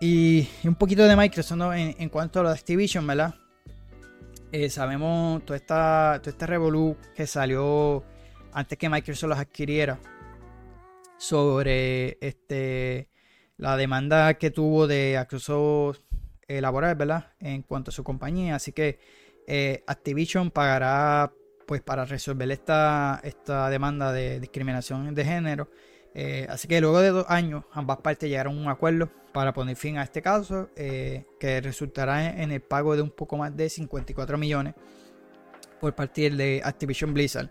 y, 0.00 0.48
un 0.64 0.74
poquito 0.74 1.04
de 1.04 1.16
Microsoft 1.16 1.60
en, 1.74 2.08
cuanto 2.08 2.40
a 2.40 2.42
lo 2.44 2.48
de 2.50 2.54
Activision, 2.54 3.06
¿verdad? 3.06 3.34
Eh, 4.52 4.70
sabemos 4.70 5.44
toda 5.44 5.56
esta, 5.56 6.20
este 6.24 6.46
revolú 6.46 6.96
que 7.14 7.26
salió 7.26 8.04
antes 8.52 8.78
que 8.78 8.88
Microsoft 8.88 9.28
los 9.28 9.38
adquiriera 9.38 9.98
sobre 11.18 12.16
este 12.20 13.08
la 13.56 13.76
demanda 13.76 14.34
que 14.34 14.50
tuvo 14.50 14.86
de 14.86 15.18
acceso 15.18 15.94
eh, 16.46 16.60
laboral, 16.60 16.94
¿verdad? 16.94 17.32
En 17.40 17.62
cuanto 17.62 17.90
a 17.90 17.92
su 17.92 18.04
compañía. 18.04 18.54
Así 18.54 18.72
que 18.72 18.98
eh, 19.46 19.82
Activision 19.86 20.50
pagará 20.50 21.32
pues 21.66 21.82
para 21.82 22.04
resolver 22.04 22.50
esta, 22.50 23.20
esta 23.24 23.68
demanda 23.68 24.12
de 24.12 24.40
discriminación 24.40 25.14
de 25.14 25.24
género 25.24 25.68
eh, 26.14 26.46
así 26.48 26.66
que 26.68 26.80
luego 26.80 27.00
de 27.00 27.10
dos 27.10 27.26
años, 27.28 27.64
ambas 27.72 27.98
partes 27.98 28.28
llegaron 28.28 28.58
a 28.58 28.60
un 28.60 28.68
acuerdo 28.68 29.08
para 29.38 29.52
poner 29.52 29.76
fin 29.76 29.96
a 29.98 30.02
este 30.02 30.20
caso, 30.20 30.68
eh, 30.74 31.24
que 31.38 31.60
resultará 31.60 32.42
en 32.42 32.50
el 32.50 32.60
pago 32.60 32.96
de 32.96 33.02
un 33.02 33.10
poco 33.10 33.36
más 33.36 33.56
de 33.56 33.70
54 33.70 34.36
millones 34.36 34.74
por 35.80 35.94
partir 35.94 36.34
de 36.36 36.60
Activision 36.64 37.14
Blizzard, 37.14 37.48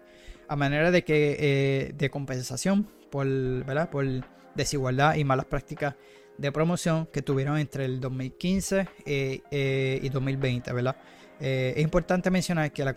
a 0.50 0.58
manera 0.58 0.92
de 0.92 1.06
que 1.06 1.38
eh, 1.40 1.94
de 1.96 2.10
compensación 2.10 2.84
por, 3.10 3.26
¿verdad? 3.64 3.90
por 3.90 4.06
desigualdad 4.54 5.16
y 5.16 5.24
malas 5.24 5.46
prácticas 5.46 5.96
de 6.38 6.52
promoción 6.52 7.06
que 7.06 7.22
tuvieron 7.22 7.58
entre 7.58 7.86
el 7.86 8.02
2015 8.02 8.90
y 9.06 10.10
2020, 10.10 10.74
¿verdad? 10.74 10.98
es 11.40 11.78
importante 11.78 12.30
mencionar 12.30 12.74
que 12.74 12.84
la, 12.84 12.94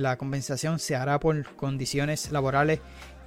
la 0.00 0.18
compensación 0.18 0.78
se 0.78 0.96
hará 0.96 1.18
por 1.18 1.56
condiciones 1.56 2.30
laborales 2.30 2.80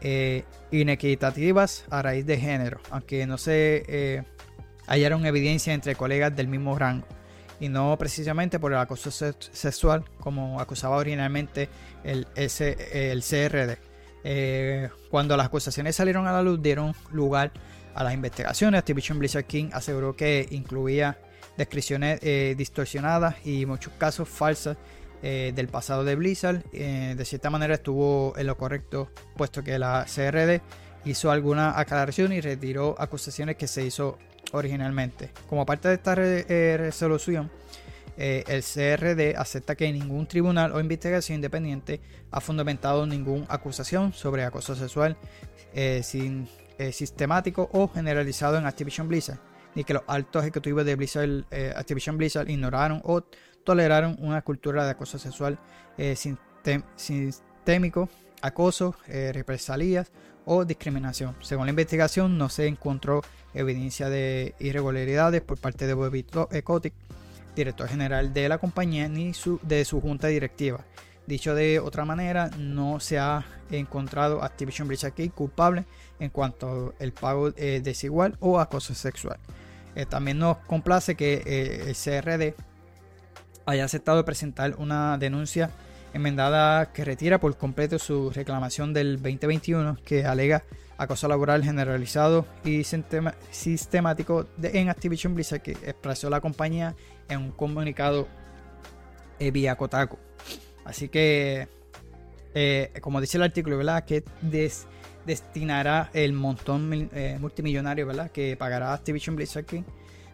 eh, 0.03 0.45
inequitativas 0.71 1.85
a 1.91 2.01
raíz 2.01 2.25
de 2.25 2.39
género, 2.39 2.79
aunque 2.89 3.27
no 3.27 3.37
se 3.37 3.83
eh, 3.87 4.23
hallaron 4.87 5.25
evidencia 5.25 5.73
entre 5.73 5.95
colegas 5.95 6.35
del 6.35 6.47
mismo 6.47 6.77
rango, 6.77 7.07
y 7.59 7.69
no 7.69 7.97
precisamente 7.97 8.59
por 8.59 8.71
el 8.71 8.79
acoso 8.79 9.11
sexual 9.11 10.03
como 10.19 10.59
acusaba 10.59 10.97
originalmente 10.97 11.69
el, 12.03 12.27
el 12.35 13.23
CRD. 13.23 13.77
Eh, 14.23 14.89
cuando 15.09 15.35
las 15.35 15.47
acusaciones 15.47 15.95
salieron 15.95 16.27
a 16.27 16.31
la 16.31 16.41
luz, 16.41 16.61
dieron 16.61 16.93
lugar 17.11 17.51
a 17.95 18.03
las 18.03 18.13
investigaciones. 18.13 18.79
Activision 18.79 19.19
Blizzard 19.19 19.45
King 19.45 19.69
aseguró 19.73 20.15
que 20.15 20.47
incluía 20.51 21.17
descripciones 21.57 22.19
distorsionadas 22.57 23.35
y 23.45 23.65
muchos 23.65 23.93
casos 23.97 24.27
falsos 24.29 24.77
eh, 25.23 25.51
del 25.55 25.67
pasado 25.67 26.03
de 26.03 26.15
Blizzard. 26.15 26.63
Eh, 26.73 27.13
de 27.15 27.25
cierta 27.25 27.51
manera 27.51 27.75
estuvo 27.75 28.33
en 28.37 28.47
lo 28.47 28.57
correcto, 28.57 29.11
puesto 29.37 29.63
que 29.63 29.77
la 29.77 30.05
CRD 30.05 30.61
hizo 31.05 31.29
alguna 31.29 31.79
aclaración 31.79 32.33
y 32.33 32.41
retiró 32.41 32.95
acusaciones 32.97 33.55
que 33.55 33.67
se 33.67 33.85
hizo 33.85 34.17
originalmente. 34.51 35.31
Como 35.47 35.65
parte 35.65 35.87
de 35.87 35.95
esta 35.95 36.15
eh, 36.17 36.75
resolución, 36.77 37.51
el 38.17 38.61
CRD 38.61 39.35
acepta 39.35 39.75
que 39.75 39.91
ningún 39.91 40.27
tribunal 40.27 40.73
o 40.73 40.79
investigación 40.79 41.37
independiente 41.37 42.01
ha 42.29 42.39
fundamentado 42.39 43.07
ninguna 43.07 43.45
acusación 43.49 44.13
sobre 44.13 44.43
acoso 44.43 44.75
sexual 44.75 45.17
sin, 46.03 46.47
sistemático 46.91 47.69
o 47.71 47.87
generalizado 47.87 48.59
en 48.59 48.67
Activision 48.67 49.07
Blizzard, 49.07 49.39
ni 49.73 49.83
que 49.83 49.93
los 49.93 50.03
altos 50.05 50.43
ejecutivos 50.43 50.85
de 50.85 50.95
Blizzard, 50.95 51.45
Activision 51.75 52.17
Blizzard 52.17 52.47
ignoraron 52.47 53.01
o 53.05 53.23
toleraron 53.63 54.17
una 54.19 54.41
cultura 54.41 54.83
de 54.85 54.91
acoso 54.91 55.17
sexual 55.17 55.57
eh, 55.97 56.15
sistémico, 56.95 58.09
acoso, 58.41 58.95
eh, 59.07 59.31
represalias 59.33 60.11
o 60.45 60.65
discriminación. 60.65 61.35
Según 61.41 61.65
la 61.65 61.71
investigación, 61.71 62.37
no 62.37 62.49
se 62.49 62.67
encontró 62.67 63.21
evidencia 63.53 64.09
de 64.09 64.55
irregularidades 64.59 65.41
por 65.41 65.57
parte 65.57 65.87
de 65.87 65.93
Bobby 65.93 66.25
Kotick, 66.63 66.93
director 67.55 67.87
general 67.87 68.33
de 68.33 68.49
la 68.49 68.57
compañía, 68.57 69.07
ni 69.07 69.33
de 69.63 69.85
su 69.85 70.01
junta 70.01 70.27
directiva. 70.27 70.81
Dicho 71.27 71.53
de 71.53 71.79
otra 71.79 72.05
manera, 72.05 72.49
no 72.57 72.99
se 72.99 73.19
ha 73.19 73.45
encontrado 73.69 74.43
Activision 74.43 74.87
Blizzard 74.87 75.13
culpable 75.33 75.85
en 76.19 76.29
cuanto 76.29 76.93
al 76.99 77.11
pago 77.11 77.53
eh, 77.55 77.81
desigual 77.83 78.35
o 78.39 78.59
acoso 78.59 78.93
sexual. 78.93 79.37
también 80.09 80.39
nos 80.39 80.57
complace 80.57 81.15
que 81.15 81.85
el 81.87 81.95
CRD 81.95 82.55
haya 83.65 83.85
aceptado 83.85 84.25
presentar 84.25 84.75
una 84.77 85.17
denuncia 85.17 85.69
enmendada 86.13 86.91
que 86.91 87.05
retira 87.05 87.39
por 87.39 87.55
completo 87.57 87.99
su 87.99 88.29
reclamación 88.31 88.93
del 88.93 89.15
2021 89.21 89.97
que 90.03 90.25
alega 90.25 90.63
acoso 91.01 91.27
laboral 91.27 91.63
generalizado 91.63 92.45
y 92.63 92.83
sistemático 92.83 94.45
en 94.61 94.89
Activision 94.89 95.33
Blizzard 95.33 95.61
que 95.61 95.71
expresó 95.71 96.29
la 96.29 96.41
compañía 96.41 96.95
en 97.27 97.39
un 97.39 97.51
comunicado 97.51 98.27
eh, 99.39 99.49
vía 99.49 99.75
Kotaku. 99.75 100.17
Así 100.85 101.09
que, 101.09 101.67
eh, 102.53 102.91
como 103.01 103.19
dice 103.19 103.37
el 103.37 103.43
artículo, 103.43 103.77
¿verdad? 103.77 104.05
Que 104.05 104.23
destinará 105.25 106.11
el 106.13 106.33
montón 106.33 107.09
eh, 107.13 107.37
multimillonario, 107.39 108.05
¿verdad? 108.05 108.29
Que 108.29 108.55
pagará 108.55 108.93
Activision 108.93 109.35
Blizzard 109.35 109.65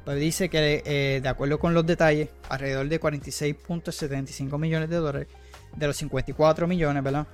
pues 0.03 0.19
dice 0.21 0.47
que 0.47 1.19
de 1.21 1.29
acuerdo 1.29 1.59
con 1.59 1.73
los 1.73 1.85
detalles, 1.85 2.29
alrededor 2.47 2.87
de 2.87 2.99
46.75 2.99 4.57
millones 4.57 4.89
de 4.89 4.95
dólares 4.95 5.27
de 5.77 5.87
los 5.87 5.97
54 5.97 6.67
millones, 6.67 7.03
¿verdad? 7.03 7.27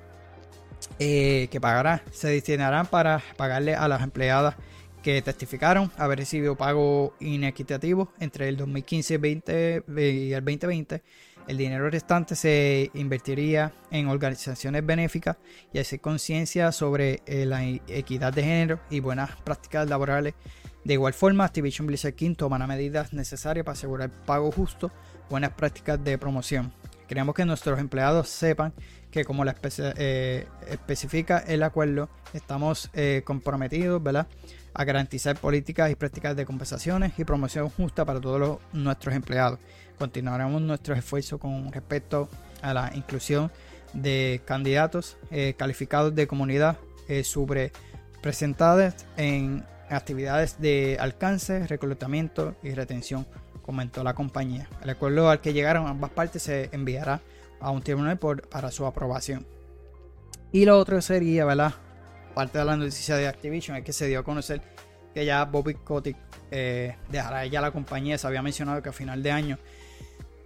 Eh, 1.00 1.48
que 1.50 1.62
pagará, 1.62 2.04
se 2.12 2.28
destinarán 2.28 2.86
para 2.88 3.22
pagarle 3.38 3.74
a 3.74 3.88
las 3.88 4.02
empleadas 4.02 4.56
que 5.02 5.22
testificaron 5.22 5.92
haber 5.98 6.20
recibido 6.20 6.56
pago 6.56 7.16
inequitativo 7.20 8.14
entre 8.20 8.50
el 8.50 8.58
2015 8.58 9.18
20, 9.18 9.84
y 9.88 10.34
el 10.34 10.44
2020. 10.44 11.02
El 11.46 11.58
dinero 11.58 11.90
restante 11.90 12.36
se 12.36 12.90
invertiría 12.94 13.74
en 13.92 14.08
organizaciones 14.08 14.86
benéficas 14.86 15.36
y 15.74 15.80
hacer 15.80 16.00
conciencia 16.00 16.72
sobre 16.72 17.22
eh, 17.26 17.46
la 17.46 17.66
equidad 17.66 18.32
de 18.32 18.44
género 18.44 18.80
y 18.90 19.02
buenas 19.02 19.36
prácticas 19.42 19.90
laborales 19.90 20.36
de 20.84 20.96
igual 20.96 21.14
forma, 21.14 21.46
Activision 21.46 21.88
Blizzard 21.88 22.14
King 22.14 22.36
tomará 22.36 22.68
medidas 22.68 23.14
necesarias 23.14 23.66
para 23.66 23.74
asegurar 23.74 24.10
pago 24.26 24.52
justo, 24.52 24.92
buenas 25.30 25.52
prácticas 25.52 26.04
de 26.04 26.18
promoción. 26.18 26.74
Queremos 27.08 27.36
que 27.36 27.46
nuestros 27.46 27.80
empleados 27.80 28.30
sepan 28.30 28.74
que 29.12 29.26
como 29.26 29.46
la 29.46 29.56
eh, 29.78 30.48
especifica 30.70 31.38
el 31.40 31.64
acuerdo, 31.64 32.10
estamos 32.34 32.90
eh, 32.94 33.22
comprometidos 33.24 34.02
¿verdad? 34.02 34.28
a 34.74 34.84
garantizar 34.84 35.38
políticas 35.38 35.92
y 35.92 35.96
prácticas 35.96 36.36
de 36.36 36.46
compensaciones 36.46 37.14
y 37.18 37.24
promoción 37.24 37.70
justa 37.70 38.06
para 38.06 38.20
todos 38.20 38.60
nuestros 38.72 39.14
empleados. 39.14 39.60
Continuaremos 40.00 40.62
nuestros 40.62 40.98
esfuerzos 40.98 41.40
con 41.40 41.72
respecto 41.72 42.30
a 42.62 42.74
la 42.74 42.92
inclusión 42.96 43.52
de 43.94 44.42
candidatos 44.46 45.18
eh, 45.30 45.54
calificados 45.58 46.16
de 46.16 46.26
comunidad 46.26 46.78
sobre 47.24 47.74
presentadas 48.22 49.06
en 49.18 49.64
actividades 49.90 50.60
de 50.60 50.98
alcance, 51.00 51.68
reclutamiento 51.68 52.56
y 52.64 52.74
retención, 52.74 53.28
comentó 53.64 54.04
la 54.04 54.14
compañía. 54.14 54.68
El 54.84 54.92
acuerdo 54.92 55.30
al 55.30 55.42
que 55.42 55.54
llegaron 55.54 55.88
ambas 55.88 56.12
partes 56.12 56.44
se 56.44 56.70
enviará 56.72 57.22
a 57.60 57.72
un 57.72 57.82
tribunal 57.82 58.20
para 58.20 58.70
su 58.70 58.86
aprobación. 58.86 59.48
Y 60.52 60.66
lo 60.66 60.78
otro 60.78 61.02
sería, 61.02 61.46
¿verdad? 61.46 61.74
Parte 62.36 62.60
de 62.60 62.66
la 62.66 62.78
noticia 62.78 63.16
de 63.16 63.28
Activision 63.28 63.78
es 63.78 63.84
que 63.84 63.94
se 63.94 64.08
dio 64.08 64.20
a 64.20 64.24
conocer 64.24 64.62
que 65.14 65.26
ya 65.26 65.46
Bobby 65.46 65.76
Kotick 65.76 66.18
eh, 66.52 66.96
dejará 67.10 67.46
ya 67.46 67.62
la 67.62 67.72
compañía. 67.72 68.18
Se 68.18 68.28
había 68.28 68.42
mencionado 68.42 68.82
que 68.84 68.90
a 68.90 68.94
final 68.94 69.24
de 69.24 69.32
año 69.32 69.58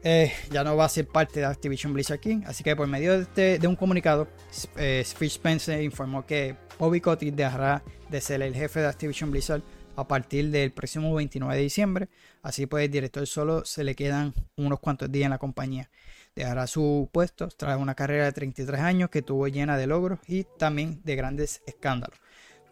eh, 0.03 0.31
ya 0.51 0.63
no 0.63 0.77
va 0.77 0.85
a 0.85 0.89
ser 0.89 1.07
parte 1.07 1.39
de 1.39 1.45
Activision 1.45 1.93
Blizzard 1.93 2.19
King. 2.19 2.43
Así 2.45 2.63
que 2.63 2.75
por 2.75 2.87
medio 2.87 3.13
de, 3.13 3.23
este, 3.23 3.67
un 3.67 3.75
comunicado, 3.75 4.27
eh, 4.77 5.03
Spencer 5.03 5.81
informó 5.81 6.25
que 6.25 6.55
Bobby 6.79 7.01
Kotick 7.01 7.33
dejará 7.33 7.83
de 8.09 8.21
ser 8.21 8.41
el 8.41 8.53
jefe 8.53 8.79
de 8.79 8.87
Activision 8.87 9.31
Blizzard 9.31 9.61
a 9.95 10.07
partir 10.07 10.51
del 10.51 10.71
próximo 10.71 11.13
29 11.15 11.55
de 11.55 11.61
diciembre. 11.61 12.07
Así 12.47 12.65
pues, 12.65 12.85
el 12.85 12.91
director 12.91 13.27
solo 13.27 13.65
se 13.65 13.83
le 13.83 13.93
quedan 13.93 14.33
unos 14.55 14.79
cuantos 14.79 15.11
días 15.11 15.25
en 15.25 15.31
la 15.31 15.37
compañía. 15.37 15.89
Dejará 16.33 16.65
su 16.65 17.09
puesto 17.11 17.49
tras 17.49 17.77
una 17.77 17.93
carrera 17.93 18.23
de 18.23 18.31
33 18.31 18.79
años 18.79 19.09
que 19.09 19.21
tuvo 19.21 19.49
llena 19.49 19.75
de 19.75 19.85
logros 19.85 20.19
y 20.29 20.45
también 20.57 21.01
de 21.03 21.17
grandes 21.17 21.61
escándalos. 21.67 22.17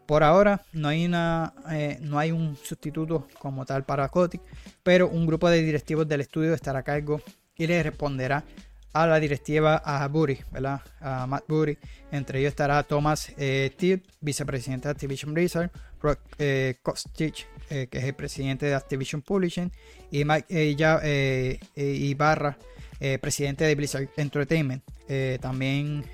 Por 0.05 0.23
ahora 0.23 0.61
no 0.71 0.87
hay, 0.87 1.05
una, 1.05 1.53
eh, 1.69 1.97
no 1.99 2.17
hay 2.17 2.31
un 2.31 2.55
sustituto 2.55 3.27
como 3.37 3.65
tal 3.65 3.83
para 3.83 4.07
Kotick, 4.07 4.41
pero 4.81 5.09
un 5.09 5.27
grupo 5.27 5.49
de 5.49 5.61
directivos 5.61 6.07
del 6.07 6.21
estudio 6.21 6.53
estará 6.53 6.79
a 6.79 6.83
cargo 6.83 7.19
y 7.57 7.67
le 7.67 7.83
responderá 7.83 8.45
a 8.93 9.05
la 9.05 9.19
directiva 9.19 9.81
a 9.83 10.07
Burry, 10.07 10.39
¿verdad? 10.53 10.79
A 11.01 11.27
Matt 11.27 11.43
Burry. 11.49 11.77
Entre 12.13 12.39
ellos 12.39 12.51
estará 12.51 12.81
Thomas 12.83 13.33
eh, 13.37 13.75
vicepresidente 14.21 14.87
de 14.87 14.93
Activision 14.93 15.33
Blizzard, 15.33 15.69
Rock 15.99 16.19
eh, 16.39 16.75
Kostic, 16.81 17.45
eh, 17.69 17.87
que 17.89 17.99
es 17.99 18.03
el 18.03 18.13
presidente 18.13 18.65
de 18.65 18.75
Activision 18.75 19.21
Publishing, 19.21 19.71
y 20.11 20.25
Mike 20.25 20.45
eh, 20.49 20.75
ya, 20.75 21.01
Ibarra, 21.75 22.57
presidente 23.21 23.65
de 23.65 23.75
Blizzard 23.75 24.09
Entertainment. 24.17 24.83
también 25.41 26.05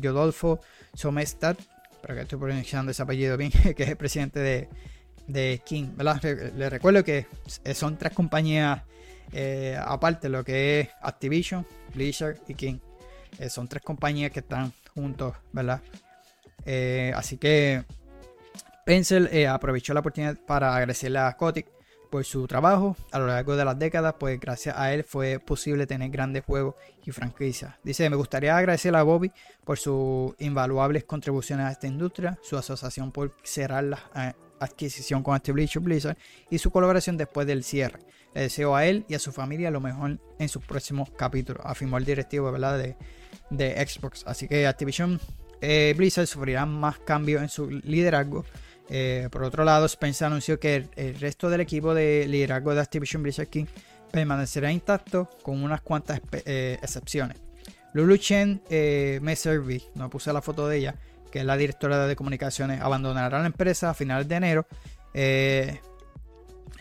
Yodolfo 0.00 0.60
Somestad, 0.94 1.56
para 2.02 2.14
que 2.14 2.20
estoy 2.22 2.38
pronunciando 2.38 2.90
ese 2.90 3.02
apellido 3.02 3.36
bien, 3.36 3.50
que 3.76 3.82
es 3.82 3.88
el 3.88 3.96
presidente 3.96 4.40
de, 4.40 4.68
de 5.26 5.60
King. 5.64 5.88
¿verdad? 5.96 6.22
Les 6.56 6.70
recuerdo 6.70 7.04
que 7.04 7.26
son 7.74 7.98
tres 7.98 8.12
compañías 8.12 8.82
eh, 9.32 9.78
aparte 9.80 10.28
lo 10.28 10.44
que 10.44 10.80
es 10.80 10.88
Activision, 11.02 11.66
Blizzard 11.94 12.38
y 12.48 12.54
King. 12.54 12.78
Eh, 13.38 13.48
son 13.48 13.68
tres 13.68 13.82
compañías 13.82 14.32
que 14.32 14.40
están 14.40 14.72
juntos, 14.94 15.34
¿verdad? 15.52 15.80
Eh, 16.66 17.12
así 17.14 17.36
que 17.36 17.84
Pencil 18.90 19.46
aprovechó 19.46 19.94
la 19.94 20.00
oportunidad 20.00 20.36
para 20.36 20.74
agradecerle 20.74 21.20
a 21.20 21.36
Kotick 21.36 21.68
por 22.10 22.24
su 22.24 22.48
trabajo 22.48 22.96
a 23.12 23.20
lo 23.20 23.28
largo 23.28 23.54
de 23.54 23.64
las 23.64 23.78
décadas, 23.78 24.16
pues 24.18 24.40
gracias 24.40 24.76
a 24.76 24.92
él 24.92 25.04
fue 25.04 25.38
posible 25.38 25.86
tener 25.86 26.10
grandes 26.10 26.42
juegos 26.44 26.74
y 27.06 27.12
franquicias. 27.12 27.76
Dice, 27.84 28.10
me 28.10 28.16
gustaría 28.16 28.56
agradecer 28.56 28.96
a 28.96 29.04
Bobby 29.04 29.30
por 29.64 29.78
sus 29.78 30.34
invaluables 30.40 31.04
contribuciones 31.04 31.66
a 31.66 31.70
esta 31.70 31.86
industria, 31.86 32.36
su 32.42 32.58
asociación 32.58 33.12
por 33.12 33.32
cerrar 33.44 33.84
la 33.84 34.34
adquisición 34.58 35.22
con 35.22 35.36
Activision 35.36 35.84
Blizzard 35.84 36.16
y 36.50 36.58
su 36.58 36.72
colaboración 36.72 37.16
después 37.16 37.46
del 37.46 37.62
cierre. 37.62 38.00
Le 38.34 38.40
deseo 38.40 38.74
a 38.74 38.86
él 38.86 39.04
y 39.06 39.14
a 39.14 39.20
su 39.20 39.30
familia 39.30 39.70
lo 39.70 39.80
mejor 39.80 40.18
en 40.40 40.48
sus 40.48 40.64
próximos 40.64 41.10
capítulos, 41.10 41.62
afirmó 41.64 41.96
el 41.96 42.04
directivo 42.04 42.50
¿verdad? 42.50 42.76
De, 42.76 42.96
de 43.50 43.86
Xbox. 43.86 44.24
Así 44.26 44.48
que 44.48 44.66
Activision 44.66 45.20
eh, 45.60 45.94
Blizzard 45.96 46.26
sufrirá 46.26 46.66
más 46.66 46.98
cambios 46.98 47.42
en 47.42 47.48
su 47.48 47.70
liderazgo. 47.70 48.44
Eh, 48.90 49.28
por 49.30 49.44
otro 49.44 49.64
lado, 49.64 49.86
Spencer 49.86 50.26
anunció 50.26 50.58
que 50.58 50.88
el, 50.96 51.14
resto 51.20 51.48
del 51.48 51.60
equipo 51.60 51.94
de 51.94 52.26
liderazgo 52.28 52.74
de 52.74 52.80
Activision 52.80 53.22
Blizzard 53.22 53.48
King 53.48 53.66
permanecerá 54.10 54.72
intacto 54.72 55.30
con 55.42 55.62
unas 55.62 55.80
cuantas 55.80 56.20
eh, 56.44 56.78
excepciones. 56.82 57.38
Lulu 57.94 58.16
Chen 58.16 58.60
serví, 59.36 59.82
no 59.94 60.10
puse 60.10 60.32
la 60.32 60.42
foto 60.42 60.68
de 60.68 60.78
ella, 60.78 60.94
que 61.30 61.40
es 61.40 61.44
la 61.44 61.56
directora 61.56 62.06
de 62.06 62.16
comunicaciones, 62.16 62.80
abandonará 62.80 63.38
la 63.38 63.46
empresa 63.46 63.90
a 63.90 63.94
finales 63.94 64.28
de 64.28 64.34
enero. 64.34 64.66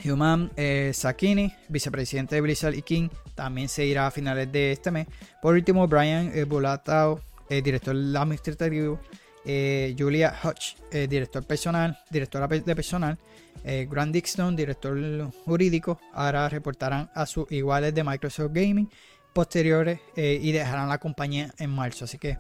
Human 0.05 0.51
eh, 0.55 0.91
Sakini, 0.93 1.53
vicepresidente 1.68 2.36
de 2.36 2.41
Blizzard 2.41 2.76
y 2.76 2.82
King, 2.82 3.10
también 3.36 3.68
se 3.70 3.86
irá 3.86 4.07
a 4.07 4.12
finales 4.12 4.51
de 4.51 4.72
este 4.72 4.91
mes. 4.91 5.07
Por 5.41 5.55
último, 5.55 5.88
Brian 5.88 6.32
eh, 6.34 6.43
Bulatao, 6.45 7.22
eh, 7.49 7.62
director 7.62 7.95
administrativo, 7.95 8.99
eh, 9.45 9.95
Julia 9.97 10.35
Hodge, 10.43 10.75
director 11.07 11.45
personal, 11.45 11.97
directora 12.09 12.47
de 12.47 12.75
personal, 12.75 13.17
Grant 13.63 14.13
Dixon, 14.13 14.55
director 14.55 15.31
jurídico, 15.45 15.99
ahora 16.13 16.49
reportarán 16.49 17.09
a 17.13 17.25
sus 17.25 17.51
iguales 17.51 17.93
de 17.93 18.03
Microsoft 18.03 18.51
Gaming 18.53 18.89
posteriores 19.33 19.99
y 20.15 20.51
dejarán 20.51 20.89
la 20.89 20.97
compañía 20.97 21.53
en 21.57 21.69
marzo. 21.69 22.05
Así 22.05 22.17
que 22.17 22.37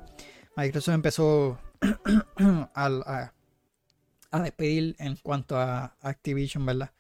Microsoft 0.55 0.95
empezó 0.95 1.59
a, 2.75 3.31
despedir 4.43 4.95
en 4.99 5.15
cuanto 5.17 5.57
a 5.57 5.95
Activision, 6.01 6.65
¿verdad? 6.65 6.91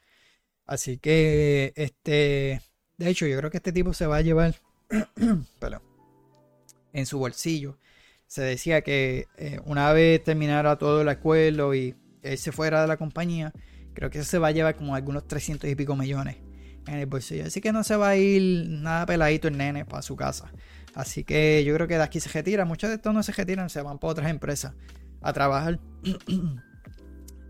Así 0.65 0.97
que, 0.97 1.73
este, 1.75 2.61
de 2.97 3.09
hecho, 3.09 3.25
yo 3.25 3.37
creo 3.37 3.51
que 3.51 3.57
este 3.57 3.71
tipo 3.71 3.93
se 3.93 4.05
va 4.05 4.17
a 4.17 4.21
llevar, 4.21 4.55
en 6.93 7.05
su 7.05 7.19
bolsillo. 7.19 7.77
Se 8.29 8.43
decía 8.43 8.81
que 8.81 9.25
eh, 9.37 9.59
una 9.65 9.91
vez 9.91 10.23
terminara 10.23 10.77
todo 10.77 11.01
el 11.01 11.09
acuerdo 11.09 11.73
y 11.73 11.95
él 12.21 12.37
se 12.37 12.51
fuera 12.51 12.83
de 12.83 12.87
la 12.87 12.95
compañía, 12.95 13.51
creo 13.95 14.11
que 14.11 14.23
se 14.23 14.37
va 14.37 14.49
a 14.49 14.51
llevar 14.51 14.75
como 14.75 14.93
algunos 14.93 15.27
300 15.27 15.67
y 15.67 15.73
pico 15.73 15.95
millones 15.95 16.37
en 16.85 16.93
el 16.93 17.07
bolsillo. 17.07 17.45
Así 17.47 17.59
que 17.59 17.71
no 17.71 17.83
se 17.83 17.95
va 17.95 18.09
a 18.09 18.17
ir 18.17 18.69
nada 18.69 19.07
peladito 19.07 19.47
el 19.47 19.57
nene 19.57 19.83
para 19.83 20.03
su 20.03 20.15
casa. 20.15 20.53
Así 20.93 21.23
que 21.23 21.63
yo 21.65 21.73
creo 21.73 21.87
que 21.87 21.95
de 21.95 22.03
aquí 22.03 22.19
se 22.19 22.29
retira. 22.29 22.65
Muchos 22.65 22.91
de 22.91 22.97
estos 22.97 23.11
no 23.15 23.23
se 23.23 23.31
retiran, 23.31 23.67
se 23.67 23.81
van 23.81 23.97
para 23.97 24.11
otras 24.11 24.29
empresas 24.29 24.73
a 25.21 25.33
trabajar. 25.33 25.79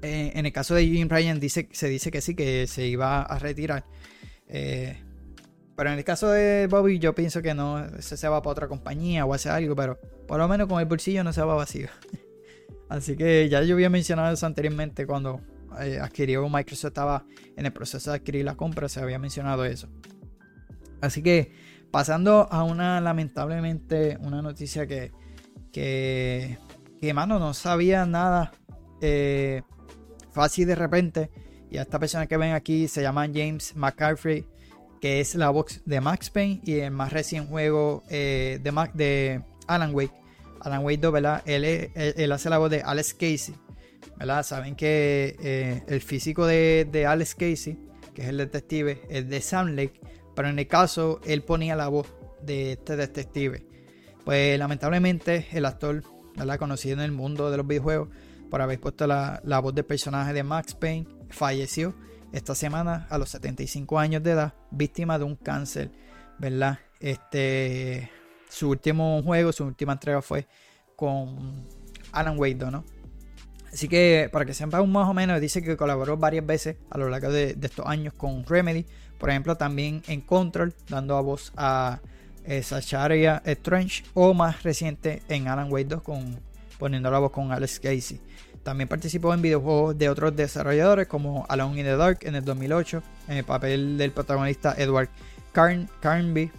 Eh, 0.02 0.32
en 0.36 0.46
el 0.46 0.54
caso 0.54 0.76
de 0.76 0.88
Jim 0.88 1.10
Ryan 1.10 1.42
dice, 1.42 1.68
se 1.74 1.90
dice 1.90 2.10
que 2.10 2.22
sí, 2.22 2.34
que 2.34 2.68
se 2.68 2.88
iba 2.88 3.22
a 3.22 3.38
retirar. 3.38 3.84
Eh, 4.48 4.98
pero 5.80 5.94
en 5.94 5.98
el 5.98 6.04
caso 6.04 6.30
de 6.30 6.68
Bobby 6.68 7.00
yo 7.00 7.16
pienso 7.16 7.42
que 7.42 7.54
no, 7.54 7.88
se, 8.00 8.28
va 8.28 8.42
para 8.42 8.52
otra 8.52 8.68
compañía 8.68 9.26
o 9.26 9.34
hace 9.34 9.50
algo, 9.50 9.78
pero 9.78 9.98
por 10.28 10.38
lo 10.38 10.46
menos 10.50 10.68
con 10.68 10.82
el 10.82 10.86
bolsillo 10.86 11.24
no 11.24 11.32
se 11.32 11.42
va 11.42 11.56
vacío. 11.56 11.88
Así 12.90 13.16
que 13.16 13.48
ya 13.48 13.64
yo 13.64 13.76
había 13.76 13.90
mencionado 13.90 14.34
eso 14.34 14.46
anteriormente 14.46 15.08
cuando 15.08 15.40
eh, 15.80 15.98
adquirió 16.02 16.50
Microsoft 16.50 16.90
estaba 16.90 17.26
en 17.56 17.66
el 17.66 17.72
proceso 17.72 18.12
de 18.12 18.18
adquirir 18.18 18.44
la 18.44 18.58
compra, 18.58 18.90
se 18.90 19.00
había 19.00 19.20
mencionado 19.20 19.64
eso. 19.64 19.88
Así 21.00 21.24
que 21.24 21.54
pasando 21.92 22.52
a 22.52 22.66
una 22.66 23.00
lamentablemente 23.00 24.18
una 24.20 24.42
noticia 24.42 24.86
que 24.86 25.14
que, 25.72 26.58
que 27.00 27.14
mano 27.14 27.40
no 27.40 27.54
sabía 27.54 28.06
nada 28.06 28.52
eh, 29.00 29.62
así 30.36 30.66
de 30.66 30.76
repente. 30.76 31.30
Y 31.72 31.78
a 31.78 31.84
esta 31.84 32.00
persona 32.00 32.28
que 32.28 32.36
ven 32.36 32.52
aquí 32.52 32.90
se 32.90 33.02
llama 33.02 33.28
James 33.34 33.78
McCarthy, 33.78 34.46
que 35.02 35.20
es 35.20 35.36
la 35.36 35.50
voz 35.50 35.82
de 35.86 36.02
Max 36.02 36.30
Payne 36.30 36.62
y 36.64 36.76
el 36.80 36.92
más 36.92 37.14
reciente 37.14 37.50
juego 37.50 38.04
eh, 38.10 38.60
de, 38.62 39.42
Alan 39.68 39.94
Wake. 39.94 40.14
Alan 40.62 40.84
Wake 40.84 41.00
2, 41.00 41.14
¿verdad? 41.14 41.44
Él, 41.46 42.32
hace 42.32 42.50
la 42.50 42.58
voz 42.58 42.70
de 42.70 42.82
Alex 42.82 43.14
Casey, 43.14 43.56
¿verdad? 44.18 44.44
Saben 44.44 44.76
que 44.76 45.38
eh, 45.42 45.84
el 45.88 46.02
físico 46.02 46.46
de, 46.46 47.06
Alex 47.08 47.36
Casey, 47.36 47.78
que 48.14 48.24
es 48.24 48.28
el 48.28 48.38
detective, 48.38 49.02
es 49.10 49.30
de 49.30 49.42
Sam 49.42 49.76
Lake, 49.76 50.02
pero 50.36 50.50
en 50.50 50.60
el 50.60 50.68
caso 50.68 51.22
él 51.26 51.44
ponía 51.44 51.76
la 51.76 51.88
voz 51.88 52.08
de 52.42 52.74
este 52.74 52.98
detective. 52.98 53.66
Pues 54.26 54.60
lamentablemente 54.60 55.48
el 55.54 55.66
actor, 55.66 56.04
¿verdad? 56.36 56.60
Conocido 56.60 56.96
en 56.96 57.02
el 57.02 57.12
mundo 57.14 57.50
de 57.52 57.58
los 57.58 57.66
videojuegos, 57.66 58.10
por 58.50 58.62
haber 58.62 58.80
puesto 58.80 59.08
la, 59.08 59.42
voz 59.62 59.74
del 59.74 59.86
personaje 59.86 60.34
de 60.34 60.44
Max 60.44 60.74
Payne, 60.74 61.08
falleció 61.30 61.94
esta 62.32 62.56
semana 62.56 63.08
a 63.10 63.18
los 63.18 63.30
75 63.30 64.00
años 64.00 64.24
de 64.24 64.32
edad, 64.32 64.54
víctima 64.72 65.18
de 65.18 65.26
un 65.26 65.36
cáncer, 65.36 65.92
¿verdad? 66.38 66.80
Este, 67.00 68.10
su 68.50 68.70
último 68.70 69.22
juego, 69.24 69.52
su 69.52 69.66
última 69.66 69.94
entrega 69.94 70.22
fue 70.22 70.48
con 70.96 71.68
Alan 72.12 72.38
Wade, 72.38 72.72
¿no? 72.72 72.84
Así 73.72 73.88
que 73.88 74.30
para 74.32 74.46
que 74.46 74.54
sepan 74.54 74.92
más 74.92 75.08
o 75.08 75.14
menos, 75.14 75.40
dice 75.40 75.62
que 75.62 75.78
colaboró 75.78 76.18
varias 76.18 76.46
veces 76.46 76.78
a 76.90 76.98
lo 76.98 77.10
largo 77.10 77.32
de, 77.32 77.56
estos 77.62 77.86
años 77.86 78.14
con 78.16 78.46
Remedy, 78.46 78.86
por 79.18 79.30
ejemplo, 79.30 79.56
también 79.58 80.02
en 80.08 80.22
Control, 80.22 80.74
dando 80.90 81.18
a 81.18 81.22
voz 81.22 81.54
a 81.56 82.00
eh, 82.46 82.64
Sacharia 82.64 83.42
Strange, 83.46 84.04
o 84.14 84.34
más 84.34 84.64
reciente 84.64 85.22
en 85.30 85.48
Alan 85.48 85.72
Wade 85.72 85.86
2 85.86 86.02
con 86.02 86.40
poniendo 86.80 87.12
la 87.12 87.20
voz 87.20 87.32
con 87.32 87.52
Alex 87.52 87.80
Casey. 87.80 88.20
También 88.64 88.88
participó 88.88 89.34
en 89.34 89.42
videojuegos 89.42 89.98
de 89.98 90.10
otros 90.10 90.36
desarrolladores 90.36 91.08
como 91.08 91.46
Alone 91.50 91.80
in 91.80 91.86
the 91.86 91.96
Dark 91.96 92.20
en 92.22 92.36
el 92.36 92.44
2008, 92.44 93.02
en 93.30 93.38
el 93.38 93.44
papel 93.44 93.98
del 93.98 94.12
protagonista 94.12 94.76
Edward 94.78 95.10
Carnby. 95.52 96.52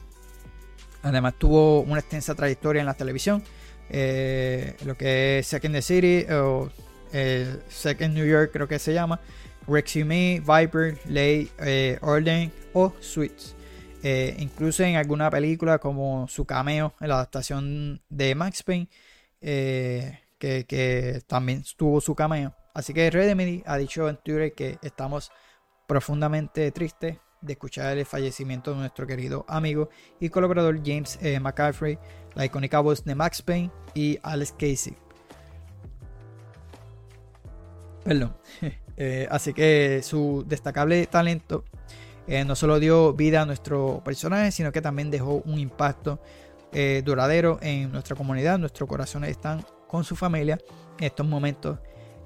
Además 1.03 1.35
tuvo 1.39 1.81
una 1.81 2.01
extensa 2.01 2.35
trayectoria 2.35 2.81
en 2.81 2.87
la 2.87 2.95
televisión, 2.95 3.43
eh, 3.89 4.77
lo 4.85 4.97
que 4.97 5.39
es 5.39 5.47
Second 5.47 5.75
the 5.75 5.83
City 5.83 6.27
o 6.33 6.71
eh, 7.13 7.57
Second 7.69 8.15
New 8.15 8.27
York 8.27 8.51
creo 8.53 8.69
que 8.69 8.79
se 8.79 8.93
llama, 8.93 9.21
Me, 9.67 10.41
Viper, 10.41 10.99
Lay, 11.09 11.51
eh, 11.59 11.99
Orden 12.03 12.53
o 12.73 12.93
Sweets. 13.01 13.57
incluso 14.39 14.83
en 14.85 14.97
alguna 14.97 15.31
película 15.31 15.79
como 15.79 16.27
su 16.29 16.45
cameo 16.45 16.95
en 17.01 17.09
la 17.09 17.17
adaptación 17.17 18.01
de 18.09 18.35
Max 18.35 18.63
Payne 18.63 18.89
eh, 20.41 20.65
que, 20.65 21.23
también 21.27 21.63
tuvo 21.77 22.01
su 22.01 22.15
cameo. 22.15 22.55
Así 22.75 22.95
que 22.95 23.11
Redemedy 23.11 23.63
ha 23.67 23.77
dicho 23.77 24.09
en 24.09 24.17
Twitter 24.17 24.53
que 24.55 24.79
estamos 24.83 25.31
profundamente 25.87 26.71
tristes 26.71 27.19
de 27.41 27.53
escuchar 27.53 27.99
el 27.99 28.07
fallecimiento 28.07 28.73
de 28.73 28.79
nuestro 28.79 29.07
querido 29.07 29.45
amigo 29.49 29.89
y 30.21 30.29
colaborador 30.29 30.81
James 30.85 31.19
eh, 31.23 31.41
McCaffrey, 31.41 31.99
la 32.35 32.45
icónica 32.45 32.81
voz 32.81 33.05
de 33.05 33.15
Max 33.15 33.43
Payne 33.43 33.71
y 33.95 34.19
Alex 34.23 34.53
Casey. 34.53 34.97
Perdón. 38.05 38.37
Eh, 39.03 39.27
así 39.31 39.55
que 39.55 40.03
su 40.03 40.45
destacable 40.47 41.07
talento 41.07 41.65
no 42.45 42.55
solo 42.55 42.79
dio 42.79 43.15
vida 43.15 43.41
a 43.41 43.47
nuestro 43.47 44.03
personaje, 44.05 44.53
sino 44.53 44.73
que 44.73 44.83
también 44.83 45.11
dejó 45.11 45.37
un 45.47 45.59
impacto 45.59 46.21
eh, 46.73 47.03
duradero 47.05 47.59
en 47.63 47.91
nuestra 47.91 48.15
comunidad. 48.15 48.59
Nuestros 48.59 48.89
corazones 48.89 49.31
están 49.31 49.65
con 49.91 50.05
su 50.05 50.17
familia 50.17 50.59
en 50.99 51.05
estos 51.05 51.27
momentos 51.27 51.79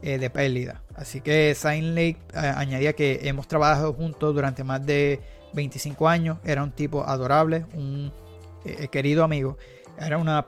eh, 0.03 0.19
de 0.19 0.31
pérdida. 0.31 0.83
Así 0.95 1.21
que 1.21 1.55
Silent 1.55 1.97
Lake 1.97 2.19
añadía 2.35 2.93
que 2.93 3.21
hemos 3.25 3.49
trabajado 3.49 3.93
juntos 3.95 4.35
durante 4.35 4.65
más 4.65 4.85
de 4.85 5.21
25 5.55 6.09
años. 6.09 6.39
Era 6.45 6.63
un 6.63 6.73
tipo 6.73 7.05
adorable, 7.05 7.65
un 7.75 8.13
querido 8.91 9.25
amigo. 9.25 9.59
Era 9.99 10.19
una 10.19 10.47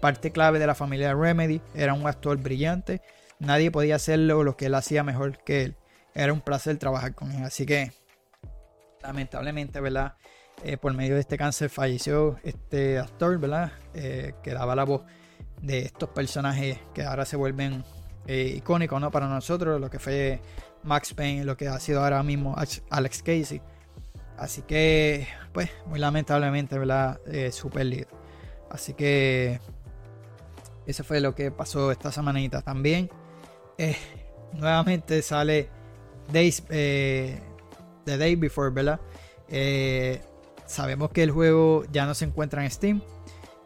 parte 0.00 0.32
clave 0.32 0.58
de 0.58 0.66
la 0.66 0.74
familia 0.74 1.14
Remedy. 1.14 1.60
Era 1.74 1.94
un 1.94 2.06
actor 2.06 2.36
brillante. 2.36 3.00
Nadie 3.38 3.70
podía 3.70 3.96
hacerlo 3.96 4.44
lo 4.44 4.56
que 4.56 4.66
él 4.66 4.74
hacía 4.74 5.02
mejor 5.02 5.38
que 5.38 5.62
él. 5.62 5.76
Era 6.14 6.32
un 6.32 6.40
placer 6.40 6.76
trabajar 6.76 7.14
con 7.14 7.32
él. 7.32 7.42
Así 7.44 7.64
que, 7.64 7.92
lamentablemente, 9.02 9.80
¿verdad? 9.80 10.14
Eh, 10.62 10.76
por 10.76 10.92
medio 10.92 11.14
de 11.14 11.20
este 11.20 11.38
cáncer 11.38 11.70
falleció 11.70 12.38
este 12.44 12.98
actor, 12.98 13.38
¿verdad? 13.38 13.72
Eh, 13.94 14.34
que 14.42 14.52
daba 14.52 14.76
la 14.76 14.84
voz 14.84 15.02
de 15.62 15.80
estos 15.80 16.08
personajes 16.10 16.78
que 16.94 17.02
ahora 17.02 17.24
se 17.24 17.36
vuelven 17.36 17.84
eh, 18.26 18.54
icónicos, 18.56 19.00
¿no? 19.00 19.10
Para 19.10 19.28
nosotros, 19.28 19.80
lo 19.80 19.90
que 19.90 19.98
fue 19.98 20.40
Max 20.82 21.14
Payne, 21.14 21.44
lo 21.44 21.56
que 21.56 21.68
ha 21.68 21.78
sido 21.80 22.02
ahora 22.02 22.22
mismo 22.22 22.54
Alex 22.90 23.22
Casey. 23.22 23.60
Así 24.38 24.62
que, 24.62 25.26
pues, 25.52 25.70
muy 25.86 25.98
lamentablemente, 25.98 26.78
¿verdad? 26.78 27.20
su 27.52 27.68
pérdida. 27.68 28.06
Así 28.70 28.94
que, 28.94 29.60
eso 30.86 31.04
fue 31.04 31.20
lo 31.20 31.34
que 31.34 31.50
pasó 31.50 31.90
esta 31.92 32.10
semanita. 32.10 32.62
También, 32.62 33.10
nuevamente 34.52 35.20
sale 35.22 35.68
Days, 36.32 36.62
The 36.62 37.38
Day 38.04 38.36
Before, 38.36 38.70
¿verdad? 38.70 39.00
Sabemos 40.66 41.10
que 41.10 41.22
el 41.22 41.32
juego 41.32 41.84
ya 41.90 42.06
no 42.06 42.14
se 42.14 42.24
encuentra 42.24 42.64
en 42.64 42.70
Steam. 42.70 43.02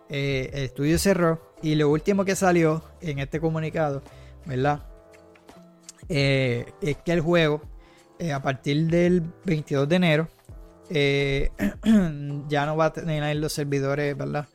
Eh, 0.09 0.51
el 0.53 0.65
estudio 0.65 0.99
cerró. 0.99 1.55
Y 1.63 1.75
lo 1.77 1.89
último 1.91 2.25
que 2.25 2.37
salió 2.37 2.83
en 3.01 3.19
este 3.19 3.41
comunicado, 3.41 4.03
¿verdad? 4.45 4.87
Eh, 6.09 6.67
es 6.83 6.99
que 6.99 7.13
el 7.13 7.21
juego, 7.21 7.63
eh, 8.19 8.33
a 8.33 8.43
partir 8.43 8.87
del 8.89 9.23
22 9.45 9.89
de 9.89 9.97
enero, 9.97 10.29
ya 12.49 12.67
no 12.67 12.77
va 12.77 12.87
a 12.87 12.93
tener 12.93 13.37
los 13.37 13.53
servidores, 13.53 14.17
¿verdad? 14.17 14.47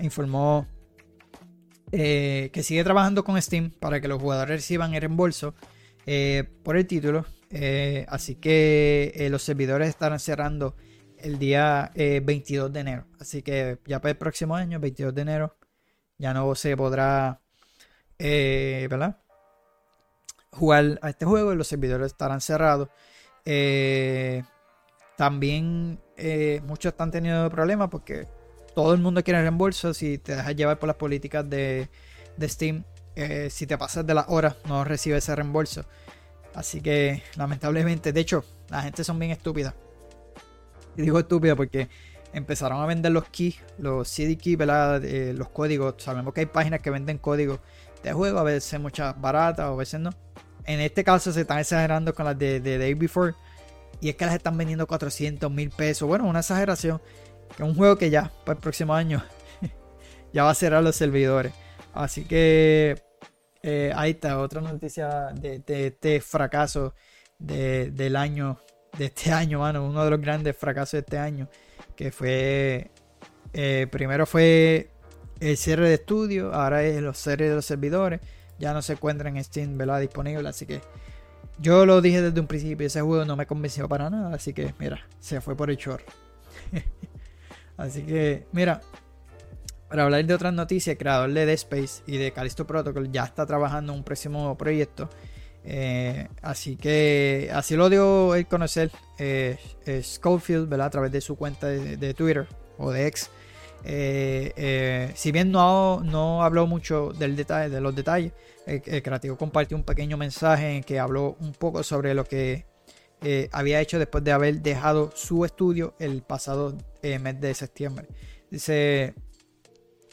informó 0.00 0.66
que 1.90 2.60
sigue 2.62 2.82
trabajando 2.84 3.24
con 3.24 3.40
Steam 3.40 3.70
para 3.70 4.00
que 4.00 4.08
los 4.08 4.20
jugadores 4.20 4.56
reciban 4.56 4.94
el 4.94 5.00
reembolso 5.00 5.54
por 6.62 6.76
el 6.76 6.86
título. 6.86 7.26
así 8.08 8.36
que 8.36 9.26
los 9.30 9.42
servidores 9.42 9.88
estarán 9.88 10.20
cerrando 10.20 10.76
el 11.26 11.38
día 11.38 11.90
22 11.94 12.70
eh, 12.70 12.72
de 12.72 12.80
enero. 12.80 13.04
Así 13.20 13.42
que 13.42 13.78
ya 13.86 14.00
para 14.00 14.12
el 14.12 14.16
próximo 14.16 14.54
año, 14.54 14.78
22 14.80 15.14
de 15.14 15.22
enero, 15.22 15.56
ya 16.18 16.32
no 16.32 16.54
se 16.54 16.76
podrá, 16.76 17.40
eh, 18.18 18.86
¿verdad? 18.88 19.18
Jugar 20.52 20.98
a 21.02 21.10
este 21.10 21.26
juego 21.26 21.54
los 21.54 21.66
servidores 21.66 22.06
estarán 22.06 22.40
cerrados. 22.40 22.88
Eh, 23.44 24.42
también 25.16 26.00
muchos 26.64 26.92
están 26.92 27.10
teniendo 27.10 27.50
problemas 27.50 27.88
porque 27.90 28.26
todo 28.74 28.94
el 28.94 29.00
mundo 29.00 29.22
quiere 29.22 29.42
reembolso. 29.42 29.92
Si 29.94 30.18
te 30.18 30.36
dejas 30.36 30.56
llevar 30.56 30.78
por 30.78 30.86
las 30.86 30.96
políticas 30.96 31.48
de, 31.48 31.88
de 32.36 32.48
Steam, 32.48 32.84
si 33.50 33.66
te 33.66 33.76
pasas 33.76 34.06
de 34.06 34.14
las 34.14 34.26
horas, 34.28 34.56
no 34.66 34.84
recibes 34.84 35.24
ese 35.24 35.34
reembolso. 35.34 35.84
Así 36.54 36.80
que 36.80 37.22
lamentablemente, 37.36 38.12
de 38.12 38.20
hecho, 38.20 38.44
la 38.70 38.82
gente 38.82 39.04
son 39.04 39.18
bien 39.18 39.32
estúpidas 39.32 39.74
y 40.96 41.02
digo 41.02 41.18
estúpido 41.18 41.56
porque 41.56 41.88
empezaron 42.32 42.80
a 42.82 42.86
vender 42.86 43.12
los 43.12 43.28
keys, 43.28 43.60
los 43.78 44.08
CD 44.08 44.36
keys, 44.36 44.58
¿verdad? 44.58 45.02
los 45.34 45.48
códigos. 45.48 45.94
Sabemos 45.98 46.34
que 46.34 46.40
hay 46.40 46.46
páginas 46.46 46.80
que 46.80 46.90
venden 46.90 47.18
códigos 47.18 47.60
de 48.02 48.12
juego, 48.12 48.38
a 48.38 48.42
veces 48.42 48.78
muchas 48.80 49.18
baratas, 49.20 49.66
o 49.66 49.72
a 49.72 49.76
veces 49.76 50.00
no. 50.00 50.10
En 50.64 50.80
este 50.80 51.04
caso 51.04 51.32
se 51.32 51.42
están 51.42 51.58
exagerando 51.58 52.14
con 52.14 52.24
las 52.24 52.38
de, 52.38 52.60
Day 52.60 52.94
Before. 52.94 53.34
Y 54.00 54.10
es 54.10 54.16
que 54.16 54.26
las 54.26 54.34
están 54.34 54.58
vendiendo 54.58 54.86
400 54.86 55.50
mil 55.50 55.70
pesos. 55.70 56.06
Bueno, 56.06 56.26
una 56.26 56.40
exageración. 56.40 57.00
Que 57.56 57.62
es 57.62 57.68
un 57.68 57.74
juego 57.74 57.96
que 57.96 58.10
ya, 58.10 58.32
para 58.44 58.56
el 58.56 58.62
próximo 58.62 58.92
año, 58.92 59.24
ya 60.32 60.44
va 60.44 60.50
a 60.50 60.54
cerrar 60.54 60.82
los 60.82 60.96
servidores. 60.96 61.52
Así 61.94 62.24
que 62.24 63.00
eh, 63.62 63.92
ahí 63.96 64.10
está, 64.12 64.40
otra 64.40 64.60
noticia 64.60 65.32
de, 65.32 65.62
este 65.66 66.20
fracaso 66.20 66.94
del 67.38 68.16
año 68.16 68.58
de 68.98 69.06
este 69.06 69.32
año, 69.32 69.60
mano, 69.60 69.84
uno 69.86 70.04
de 70.04 70.10
los 70.10 70.20
grandes 70.20 70.56
fracasos 70.56 70.92
de 70.92 70.98
este 71.00 71.18
año, 71.18 71.48
que 71.94 72.10
fue, 72.10 72.90
eh, 73.52 73.86
primero 73.90 74.26
fue 74.26 74.90
el 75.40 75.56
cierre 75.56 75.88
de 75.88 75.94
estudio, 75.94 76.54
ahora 76.54 76.82
es 76.82 77.00
los 77.02 77.18
cierres 77.18 77.50
de 77.50 77.54
los 77.56 77.66
servidores, 77.66 78.20
ya 78.58 78.72
no 78.72 78.82
se 78.82 78.94
encuentran 78.94 79.36
en 79.36 79.44
Steam, 79.44 79.76
¿verdad? 79.76 80.00
Disponible, 80.00 80.48
así 80.48 80.66
que 80.66 80.80
yo 81.58 81.86
lo 81.86 82.00
dije 82.00 82.22
desde 82.22 82.40
un 82.40 82.46
principio, 82.46 82.86
ese 82.86 83.00
juego 83.00 83.24
no 83.24 83.36
me 83.36 83.46
convenció 83.46 83.88
para 83.88 84.10
nada, 84.10 84.34
así 84.34 84.52
que 84.52 84.74
mira, 84.78 85.06
se 85.20 85.40
fue 85.40 85.56
por 85.56 85.70
el 85.70 85.76
chorro. 85.76 86.04
así 87.76 88.02
que, 88.02 88.46
mira, 88.52 88.80
para 89.88 90.04
hablar 90.04 90.24
de 90.24 90.34
otras 90.34 90.52
noticias, 90.52 90.94
el 90.94 90.98
creador 90.98 91.32
de 91.32 91.46
Dead 91.46 91.54
Space 91.54 92.02
y 92.06 92.16
de 92.16 92.32
Callisto 92.32 92.66
Protocol 92.66 93.10
ya 93.10 93.24
está 93.24 93.46
trabajando 93.46 93.92
en 93.92 93.98
un 93.98 94.04
próximo 94.04 94.56
proyecto 94.56 95.08
eh, 95.68 96.28
así 96.42 96.76
que 96.76 97.50
así 97.52 97.74
lo 97.74 97.90
dio 97.90 98.36
el 98.36 98.46
conocer 98.46 98.90
eh, 99.18 99.58
eh, 99.84 100.02
Schofield. 100.02 100.72
A 100.80 100.90
través 100.90 101.10
de 101.10 101.20
su 101.20 101.36
cuenta 101.36 101.66
de, 101.66 102.14
Twitter 102.14 102.46
o 102.78 102.92
de 102.92 103.06
X. 103.08 103.30
si 105.14 105.32
bien 105.32 105.50
no, 105.50 106.00
no 106.04 106.42
habló 106.42 106.66
mucho 106.66 107.12
del 107.12 107.34
detalle, 107.34 107.68
de 107.68 107.80
los 107.80 107.94
detalles, 107.94 108.32
el, 108.66 109.02
creativo 109.02 109.36
compartió 109.36 109.76
un 109.76 109.82
pequeño 109.82 110.16
mensaje 110.16 110.76
en 110.76 110.84
que 110.84 111.00
habló 111.00 111.36
un 111.40 111.52
poco 111.52 111.82
sobre 111.82 112.14
lo 112.14 112.24
que 112.24 112.66
había 113.50 113.80
hecho 113.80 113.98
después 113.98 114.22
de 114.22 114.32
haber 114.32 114.60
dejado 114.60 115.10
su 115.14 115.44
estudio 115.44 115.94
el 115.98 116.22
pasado 116.22 116.76
mes 117.02 117.40
de 117.40 117.54
septiembre. 117.54 118.06
Dice, 118.50 119.14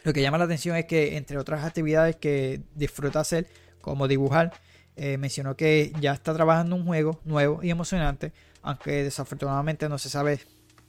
lo 0.04 0.14
que 0.14 0.22
llama 0.22 0.40
la 0.40 0.46
atención 0.46 0.76
es 0.76 0.86
que 0.86 1.18
entre 1.18 1.38
otras 1.38 1.64
actividades 1.64 2.16
que 2.16 2.62
disfruta 2.74 3.20
hacer, 3.20 3.48
como 3.82 4.08
dibujar, 4.08 4.54
eh, 4.96 5.18
mencionó 5.18 5.56
que 5.56 5.92
ya 6.00 6.14
está 6.14 6.34
trabajando 6.36 6.76
un 6.76 6.86
juego 6.86 7.20
nuevo 7.26 7.64
y 7.64 7.72
emocionante, 7.72 8.32
aunque 8.62 9.04
desafortunadamente 9.04 9.90
no 9.90 9.98
se 9.98 10.10
sabe 10.10 10.40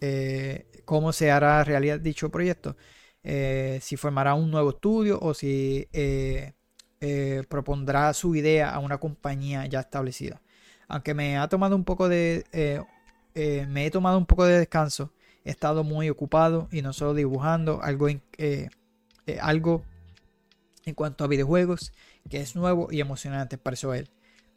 eh, 0.00 0.66
cómo 0.84 1.12
se 1.12 1.30
hará 1.30 1.64
realidad 1.64 2.00
dicho 2.00 2.28
proyecto, 2.30 2.76
eh, 3.22 3.78
si 3.80 3.96
formará 3.96 4.34
un 4.34 4.50
nuevo 4.50 4.70
estudio 4.70 5.18
o 5.20 5.32
si 5.32 5.88
propondrá 7.48 8.12
su 8.14 8.34
idea 8.34 8.70
a 8.70 8.78
una 8.78 8.98
compañía 8.98 9.66
ya 9.66 9.80
establecida. 9.80 10.42
Aunque 10.86 11.14
me 11.14 11.38
ha 11.38 11.48
tomado 11.48 11.74
un 11.74 11.84
poco 11.84 12.08
de, 12.08 12.44
me 13.34 13.86
he 13.86 13.90
tomado 13.90 14.18
un 14.18 14.26
poco 14.26 14.44
de 14.44 14.58
descanso, 14.58 15.12
he 15.44 15.50
estado 15.50 15.82
muy 15.82 16.10
ocupado 16.10 16.68
y 16.70 16.82
no 16.82 16.92
solo 16.92 17.14
dibujando 17.14 17.82
algo, 17.82 18.08
algo 19.40 19.82
en 20.84 20.94
cuanto 20.94 21.24
a 21.24 21.28
videojuegos 21.28 21.92
que 22.28 22.40
es 22.40 22.56
nuevo 22.56 22.88
y 22.90 23.00
emocionante 23.00 23.58
para 23.58 23.74
eso 23.74 23.94
él. 23.94 24.08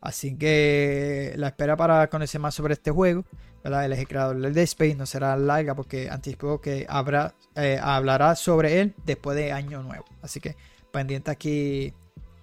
Así 0.02 0.38
que 0.38 1.34
la 1.38 1.48
espera 1.48 1.76
para 1.76 2.08
conocer 2.10 2.40
más 2.40 2.54
sobre 2.54 2.74
este 2.74 2.92
juego, 2.92 3.26
¿verdad? 3.64 3.86
el 3.86 4.08
creador 4.08 4.40
del 4.40 4.54
Dead 4.54 4.64
Space, 4.64 4.96
no 4.96 5.06
será 5.06 5.36
larga 5.36 5.76
porque 5.76 6.10
anticipo 6.10 6.62
que 6.62 6.86
habrá, 6.88 7.34
eh, 7.56 7.80
hablará 7.82 8.36
sobre 8.36 8.80
él 8.80 8.94
después 9.06 9.36
de 9.36 9.52
Año 9.52 9.82
Nuevo. 9.82 10.06
Así 10.22 10.40
que 10.40 10.56
pendiente 10.92 11.32
aquí 11.32 11.94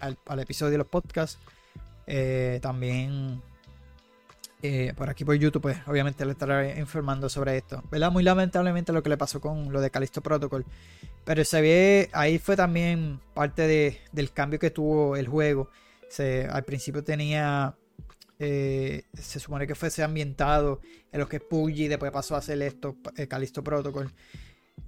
al, 0.00 0.40
episodio 0.40 0.72
de 0.72 0.78
los 0.78 0.88
podcasts. 0.88 1.38
Eh, 2.06 2.58
también 2.60 3.40
eh, 4.66 4.94
por 4.96 5.10
aquí 5.10 5.26
por 5.26 5.34
YouTube, 5.34 5.60
pues 5.60 5.76
obviamente 5.86 6.24
le 6.24 6.32
estaré 6.32 6.80
informando 6.80 7.28
sobre 7.28 7.58
esto. 7.58 7.82
¿Verdad? 7.90 8.10
Muy 8.10 8.22
lamentablemente 8.22 8.94
lo 8.94 9.02
que 9.02 9.10
le 9.10 9.18
pasó 9.18 9.38
con 9.38 9.70
lo 9.70 9.78
de 9.82 9.90
Callisto 9.90 10.22
Protocol. 10.22 10.64
Pero 11.22 11.44
se 11.44 11.60
ve, 11.60 12.08
ahí 12.14 12.38
fue 12.38 12.56
también 12.56 13.20
parte 13.34 13.66
de, 13.66 14.00
del 14.12 14.32
cambio 14.32 14.58
que 14.58 14.70
tuvo 14.70 15.16
el 15.16 15.28
juego. 15.28 15.68
Se, 16.08 16.46
al 16.50 16.64
principio 16.64 17.04
tenía, 17.04 17.76
eh, 18.38 19.02
se 19.12 19.38
supone 19.38 19.66
que 19.66 19.74
fuese 19.74 20.02
ambientado 20.02 20.80
en 21.12 21.20
lo 21.20 21.28
que 21.28 21.36
es 21.36 21.42
PUBG, 21.42 21.90
después 21.90 22.10
pasó 22.10 22.34
a 22.34 22.38
hacer 22.38 22.62
esto, 22.62 22.96
Callisto 23.28 23.62
Protocol. 23.62 24.10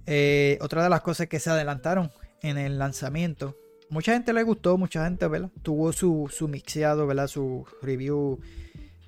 Eh, 0.07 0.57
otra 0.59 0.81
de 0.81 0.89
las 0.89 1.01
cosas 1.01 1.27
que 1.27 1.39
se 1.39 1.51
adelantaron 1.51 2.09
en 2.41 2.57
el 2.57 2.79
lanzamiento, 2.79 3.55
mucha 3.91 4.13
gente 4.13 4.33
le 4.33 4.41
gustó, 4.41 4.75
mucha 4.75 5.03
gente, 5.03 5.27
¿verdad? 5.27 5.51
Tuvo 5.61 5.93
su, 5.93 6.31
su 6.33 6.47
mixeado, 6.47 7.05
¿verdad? 7.05 7.27
Su 7.27 7.63
review 7.83 8.39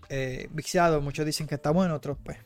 eh, 0.09 0.49
mixeado, 0.53 1.01
muchos 1.01 1.25
dicen 1.25 1.47
que 1.47 1.55
está 1.55 1.71
bueno, 1.71 1.95
otros 1.95 2.17
pues 2.23 2.37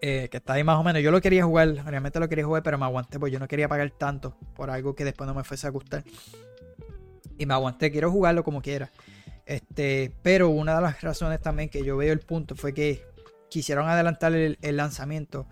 eh, 0.00 0.28
que 0.30 0.36
está 0.36 0.52
ahí 0.52 0.64
más 0.64 0.78
o 0.78 0.84
menos. 0.84 1.02
Yo 1.02 1.10
lo 1.10 1.20
quería 1.20 1.44
jugar, 1.44 1.74
realmente 1.84 2.20
lo 2.20 2.28
quería 2.28 2.44
jugar, 2.44 2.62
pero 2.62 2.78
me 2.78 2.84
aguanté 2.84 3.18
porque 3.18 3.32
yo 3.32 3.40
no 3.40 3.48
quería 3.48 3.68
pagar 3.68 3.90
tanto 3.90 4.36
por 4.54 4.70
algo 4.70 4.94
que 4.94 5.04
después 5.04 5.26
no 5.26 5.34
me 5.34 5.42
fuese 5.42 5.66
a 5.66 5.70
gustar. 5.70 6.04
Y 7.36 7.46
me 7.46 7.54
aguanté, 7.54 7.90
quiero 7.90 8.10
jugarlo 8.10 8.44
como 8.44 8.62
quiera. 8.62 8.90
Este, 9.44 10.12
pero 10.22 10.50
una 10.50 10.76
de 10.76 10.82
las 10.82 11.00
razones 11.00 11.40
también 11.40 11.68
que 11.68 11.82
yo 11.84 11.96
veo 11.96 12.12
el 12.12 12.20
punto 12.20 12.54
fue 12.54 12.74
que 12.74 13.02
quisieron 13.48 13.88
adelantar 13.88 14.32
el, 14.34 14.58
lanzamiento 14.60 15.48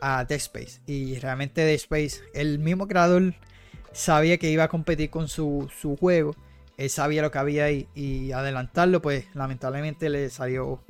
a 0.00 0.24
Dead 0.24 0.38
Space. 0.38 0.80
Y 0.86 1.18
realmente 1.20 1.60
Dead 1.60 1.74
Space, 1.74 2.22
el 2.34 2.58
mismo 2.58 2.88
creador 2.88 3.34
sabía 3.92 4.38
que 4.38 4.50
iba 4.50 4.64
a 4.64 4.68
competir 4.68 5.10
con 5.10 5.28
su, 5.28 5.70
su 5.78 5.96
juego. 5.96 6.34
Él 6.76 6.90
sabía 6.90 7.22
lo 7.22 7.30
que 7.30 7.38
había 7.38 7.64
ahí 7.64 7.88
y 7.94 8.32
adelantarlo, 8.32 9.00
pues 9.00 9.26
lamentablemente 9.34 10.10
le 10.10 10.28
salió 10.30 10.80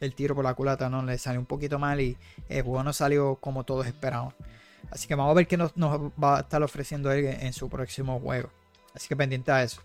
el 0.00 0.14
tiro 0.14 0.34
por 0.34 0.44
la 0.44 0.54
culata, 0.54 0.88
¿no? 0.88 1.02
Le 1.02 1.18
salió 1.18 1.40
un 1.40 1.46
poquito 1.46 1.78
mal 1.78 2.00
y 2.00 2.16
el 2.48 2.62
juego 2.62 2.82
no 2.82 2.92
salió 2.92 3.36
como 3.36 3.64
todos 3.64 3.86
esperaban. 3.86 4.32
Así 4.90 5.08
que 5.08 5.14
vamos 5.14 5.30
a 5.30 5.34
ver 5.34 5.46
qué 5.46 5.56
nos, 5.56 5.72
va 5.76 6.38
a 6.38 6.40
estar 6.40 6.62
ofreciendo 6.62 7.10
él 7.12 7.24
en 7.24 7.52
su 7.52 7.68
próximo 7.68 8.20
juego. 8.20 8.50
Así 8.94 9.08
que 9.08 9.16
pendiente 9.16 9.50
a 9.50 9.62
eso. 9.62 9.80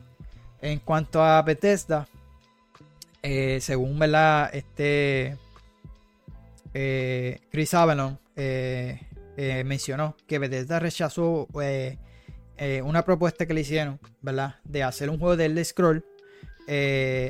En 0.61 0.79
cuanto 0.79 1.23
a 1.23 1.41
Bethesda, 1.43 2.07
eh, 3.21 3.59
según 3.61 3.97
¿verdad? 3.97 4.49
este 4.53 5.37
eh, 6.73 7.39
Chris 7.51 7.73
Avalon 7.73 8.19
eh, 8.35 8.99
mencionó 9.65 10.15
que 10.27 10.39
Bethesda 10.39 10.79
rechazó 10.79 11.47
una 12.83 13.03
propuesta 13.05 13.45
que 13.45 13.53
le 13.53 13.61
hicieron, 13.61 13.99
¿verdad? 14.21 14.55
De 14.63 14.83
hacer 14.83 15.09
un 15.09 15.19
juego 15.19 15.37
de 15.37 15.45
Elder 15.45 15.65
Scroll, 15.65 16.05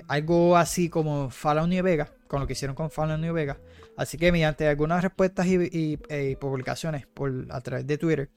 algo 0.07 0.57
así 0.57 0.89
como 0.89 1.29
Fallout 1.29 1.67
New 1.67 1.83
Vegas, 1.83 2.11
con 2.27 2.39
lo 2.39 2.47
que 2.47 2.53
hicieron 2.53 2.75
con 2.75 2.89
Fallout 2.89 3.19
New 3.19 3.33
Vegas. 3.33 3.57
Así 3.97 4.17
que 4.17 4.31
mediante 4.31 4.67
algunas 4.67 5.03
respuestas 5.03 5.47
y, 5.47 5.97
publicaciones 6.39 7.07
por, 7.07 7.47
a 7.49 7.61
través 7.61 7.87
de 7.87 7.97
Twitter, 7.97 8.29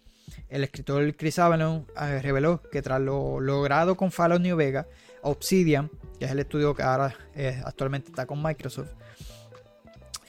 el 0.48 0.64
escritor 0.64 1.14
Chris 1.16 1.38
Avalon 1.38 1.86
eh, 2.00 2.20
reveló 2.22 2.62
que 2.62 2.82
tras 2.82 3.00
lo 3.00 3.40
logrado 3.40 3.96
con 3.96 4.10
Fallout 4.10 4.40
New 4.40 4.56
Vegas, 4.56 4.86
Obsidian, 5.22 5.90
que 6.18 6.24
es 6.24 6.30
el 6.30 6.40
estudio 6.40 6.74
que 6.74 6.82
ahora 6.82 7.14
eh, 7.34 7.60
actualmente 7.64 8.10
está 8.10 8.26
con 8.26 8.42
Microsoft, 8.42 8.90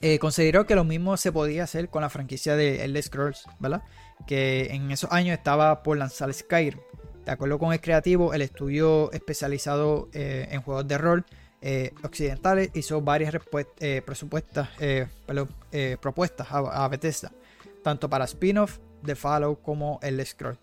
eh, 0.01 0.17
consideró 0.19 0.65
que 0.65 0.75
lo 0.75 0.83
mismo 0.83 1.15
se 1.17 1.31
podía 1.31 1.63
hacer 1.63 1.89
con 1.89 2.01
la 2.01 2.09
franquicia 2.09 2.55
de 2.55 2.83
Elder 2.83 3.03
Scrolls, 3.03 3.45
¿verdad? 3.59 3.83
Que 4.27 4.67
en 4.71 4.91
esos 4.91 5.11
años 5.11 5.37
estaba 5.37 5.83
por 5.83 5.97
lanzar 5.97 6.33
Skyrim. 6.33 6.79
De 7.25 7.31
acuerdo 7.31 7.59
con 7.59 7.73
el 7.73 7.81
creativo, 7.81 8.33
el 8.33 8.41
estudio 8.41 9.11
especializado 9.11 10.09
en 10.13 10.59
juegos 10.61 10.87
de 10.87 10.97
rol 10.97 11.25
occidentales 12.03 12.71
hizo 12.73 13.01
varias 13.01 13.35
presupuestas, 14.05 14.69
propuestas 15.99 16.47
a, 16.49 16.87
Bethesda, 16.87 17.31
tanto 17.83 18.09
para 18.09 18.25
spin-off 18.25 18.79
de 19.03 19.15
Fallout 19.15 19.61
como 19.61 19.99
el 20.01 20.25
Scroll. 20.25 20.57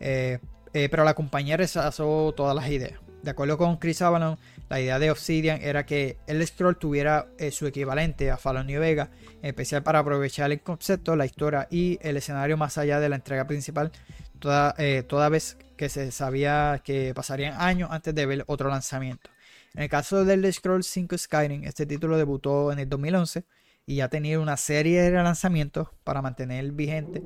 Eh, 0.00 0.38
eh, 0.72 0.88
pero 0.90 1.04
la 1.04 1.14
compañía 1.14 1.56
rechazó 1.56 2.32
todas 2.36 2.54
las 2.54 2.68
ideas. 2.68 3.00
De 3.22 3.30
acuerdo 3.30 3.56
con 3.56 3.76
Chris 3.78 4.02
Avalon, 4.02 4.38
la 4.68 4.80
idea 4.80 4.98
de 4.98 5.10
Obsidian 5.10 5.60
era 5.62 5.86
que 5.86 6.16
el 6.26 6.46
Scroll 6.46 6.76
tuviera 6.76 7.28
eh, 7.38 7.50
su 7.50 7.66
equivalente 7.66 8.30
a 8.30 8.36
Fallout 8.36 8.66
New 8.66 8.82
en 8.82 9.08
especial 9.42 9.82
para 9.82 10.00
aprovechar 10.00 10.50
el 10.52 10.60
concepto, 10.60 11.16
la 11.16 11.26
historia 11.26 11.68
y 11.70 11.98
el 12.02 12.16
escenario 12.16 12.56
más 12.56 12.78
allá 12.78 13.00
de 13.00 13.08
la 13.08 13.16
entrega 13.16 13.46
principal, 13.46 13.92
toda, 14.38 14.74
toda 15.06 15.28
vez 15.28 15.56
que 15.76 15.88
se 15.88 16.10
sabía 16.10 16.80
que 16.84 17.12
pasarían 17.14 17.60
años 17.60 17.90
antes 17.92 18.14
de 18.14 18.26
ver 18.26 18.44
otro 18.46 18.68
lanzamiento. 18.68 19.30
En 19.74 19.82
el 19.82 19.88
caso 19.88 20.24
del 20.24 20.52
Scroll 20.52 20.84
5 20.84 21.18
Skyrim, 21.18 21.64
este 21.64 21.86
título 21.86 22.16
debutó 22.16 22.72
en 22.72 22.78
el 22.78 22.88
2011 22.88 23.44
y 23.86 24.00
ha 24.00 24.08
tenido 24.08 24.40
una 24.40 24.56
serie 24.56 25.02
de 25.02 25.10
lanzamientos 25.10 25.88
para 26.04 26.22
mantener 26.22 26.70
vigente 26.72 27.22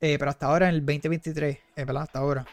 eh, 0.00 0.16
pero 0.18 0.30
hasta 0.30 0.46
ahora, 0.46 0.68
en 0.68 0.76
el 0.76 0.80
2023, 0.86 1.56
eh, 1.76 1.84
¿verdad? 1.84 2.02
Hasta 2.02 2.20
ahora. 2.20 2.46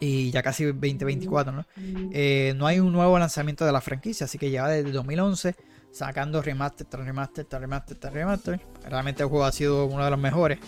Y 0.00 0.30
ya 0.30 0.42
casi 0.42 0.64
2024, 0.64 1.52
¿no? 1.52 1.66
Eh, 2.12 2.54
no 2.56 2.66
hay 2.66 2.78
un 2.78 2.92
nuevo 2.92 3.18
lanzamiento 3.18 3.64
de 3.66 3.72
la 3.72 3.80
franquicia, 3.80 4.24
así 4.26 4.38
que 4.38 4.50
lleva 4.50 4.68
desde 4.68 4.92
2011 4.92 5.56
sacando 5.90 6.42
remaster 6.42 6.86
tras 6.86 7.04
remaster 7.04 7.44
tras 7.46 7.60
remaster 7.60 7.96
tras 7.96 8.12
remaster. 8.12 8.60
Realmente 8.88 9.22
el 9.22 9.28
juego 9.28 9.44
ha 9.44 9.52
sido 9.52 9.86
uno 9.86 10.04
de 10.04 10.10
los 10.10 10.18
mejores. 10.18 10.58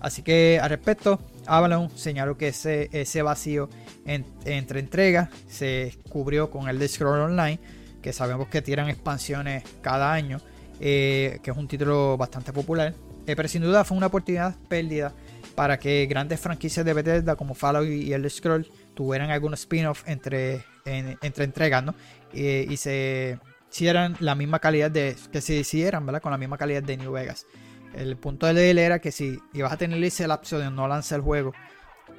Así 0.00 0.22
que 0.22 0.58
al 0.60 0.70
respecto, 0.70 1.20
Avalon 1.46 1.90
señaló 1.96 2.36
que 2.36 2.48
ese, 2.48 2.88
ese 2.92 3.22
vacío 3.22 3.68
entre 4.06 4.80
entregas 4.80 5.28
se 5.46 5.98
cubrió 6.08 6.50
con 6.50 6.68
el 6.68 6.78
The 6.78 6.88
Scroll 6.88 7.20
Online, 7.20 7.60
que 8.00 8.12
sabemos 8.12 8.48
que 8.48 8.62
tiran 8.62 8.88
expansiones 8.88 9.62
cada 9.82 10.10
año, 10.12 10.40
que 10.78 11.40
es 11.44 11.56
un 11.56 11.68
título 11.68 12.16
bastante 12.16 12.52
popular. 12.52 12.94
Pero 13.36 13.48
sin 13.48 13.62
duda 13.62 13.84
fue 13.84 13.96
una 13.96 14.06
oportunidad 14.06 14.54
perdida 14.68 15.12
para 15.54 15.78
que 15.78 16.06
grandes 16.06 16.40
franquicias 16.40 16.86
de 16.86 16.92
Bethesda 16.94 17.36
como 17.36 17.54
Fallout 17.54 17.86
y 17.86 18.12
el 18.12 18.28
Scroll 18.30 18.70
tuvieran 18.94 19.30
algunos 19.30 19.60
spin-off 19.60 20.02
entre, 20.06 20.64
entre 20.84 21.44
entregas. 21.44 21.84
Y, 22.32 22.76
se 22.76 23.38
hicieran 23.70 24.16
la 24.20 24.34
misma 24.34 24.58
calidad 24.58 24.90
de. 24.90 25.16
que 25.32 25.40
se 25.40 25.54
hicieran. 25.56 26.06
Con 26.20 26.32
la 26.32 26.38
misma 26.38 26.56
calidad 26.56 26.82
de 26.82 26.96
New 26.96 27.12
Vegas. 27.12 27.46
El 27.94 28.16
punto 28.16 28.46
de 28.46 28.70
él 28.70 28.78
era 28.78 29.00
que 29.00 29.10
si 29.10 29.38
ibas 29.52 29.72
a 29.72 29.76
tener 29.76 30.02
ese 30.02 30.26
lapso 30.28 30.58
de 30.58 30.70
no 30.70 30.86
lanzar 30.86 31.18
el 31.18 31.24
juego, 31.24 31.52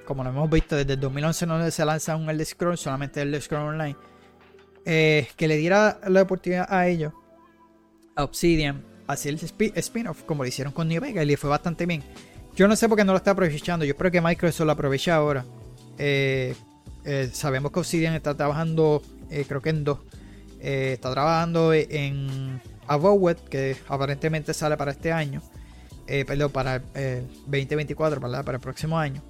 como 0.05 0.23
lo 0.23 0.29
hemos 0.29 0.49
visto 0.49 0.75
desde 0.75 0.93
el 0.93 0.99
2011 0.99 1.45
no 1.47 1.71
se 1.71 1.85
lanza 1.85 2.15
un 2.17 2.29
Elder 2.29 2.45
Scroll, 2.45 2.77
solamente 2.77 3.21
el 3.21 3.41
Scroll 3.41 3.69
Online, 3.69 3.95
eh, 4.85 5.29
que 5.37 5.47
le 5.47 5.55
diera 5.55 5.99
la 6.07 6.21
oportunidad 6.23 6.67
a 6.69 6.87
ellos, 6.87 7.13
a 8.15 8.23
Obsidian, 8.25 8.83
hacer 9.13 9.33
el 9.33 9.73
spin-off 9.75 10.23
como 10.23 10.43
lo 10.43 10.49
hicieron 10.49 10.73
con 10.73 10.87
New 10.87 11.01
Vegas 11.01 11.23
y 11.23 11.27
le 11.27 11.37
fue 11.37 11.49
bastante 11.49 11.85
bien. 11.85 12.03
Yo 12.55 12.67
no 12.67 12.75
sé 12.75 12.89
por 12.89 12.97
qué 12.97 13.05
no 13.05 13.13
lo 13.13 13.17
está 13.17 13.31
aprovechando. 13.31 13.85
Yo 13.85 13.91
espero 13.91 14.11
que 14.11 14.21
Microsoft 14.21 14.65
lo 14.65 14.71
aproveche 14.71 15.11
ahora. 15.11 15.45
Eh, 15.97 16.55
eh, 17.05 17.29
sabemos 17.31 17.71
que 17.71 17.79
Obsidian 17.79 18.13
está 18.13 18.35
trabajando, 18.35 19.01
eh, 19.29 19.45
creo 19.47 19.61
que 19.61 19.69
en 19.69 19.83
dos. 19.83 19.99
está 20.59 21.11
trabajando 21.11 21.73
en 21.73 22.61
Avowed, 22.87 23.37
que 23.49 23.77
aparentemente 23.87 24.53
sale 24.53 24.77
para 24.77 24.91
este 24.91 25.11
año. 25.11 25.41
perdón, 26.05 26.51
para 26.51 26.75
el 26.93 27.27
2024, 27.45 28.19
¿verdad? 28.19 28.43
Para 28.43 28.57
el 28.57 28.61
próximo 28.61 28.99
año. 28.99 29.21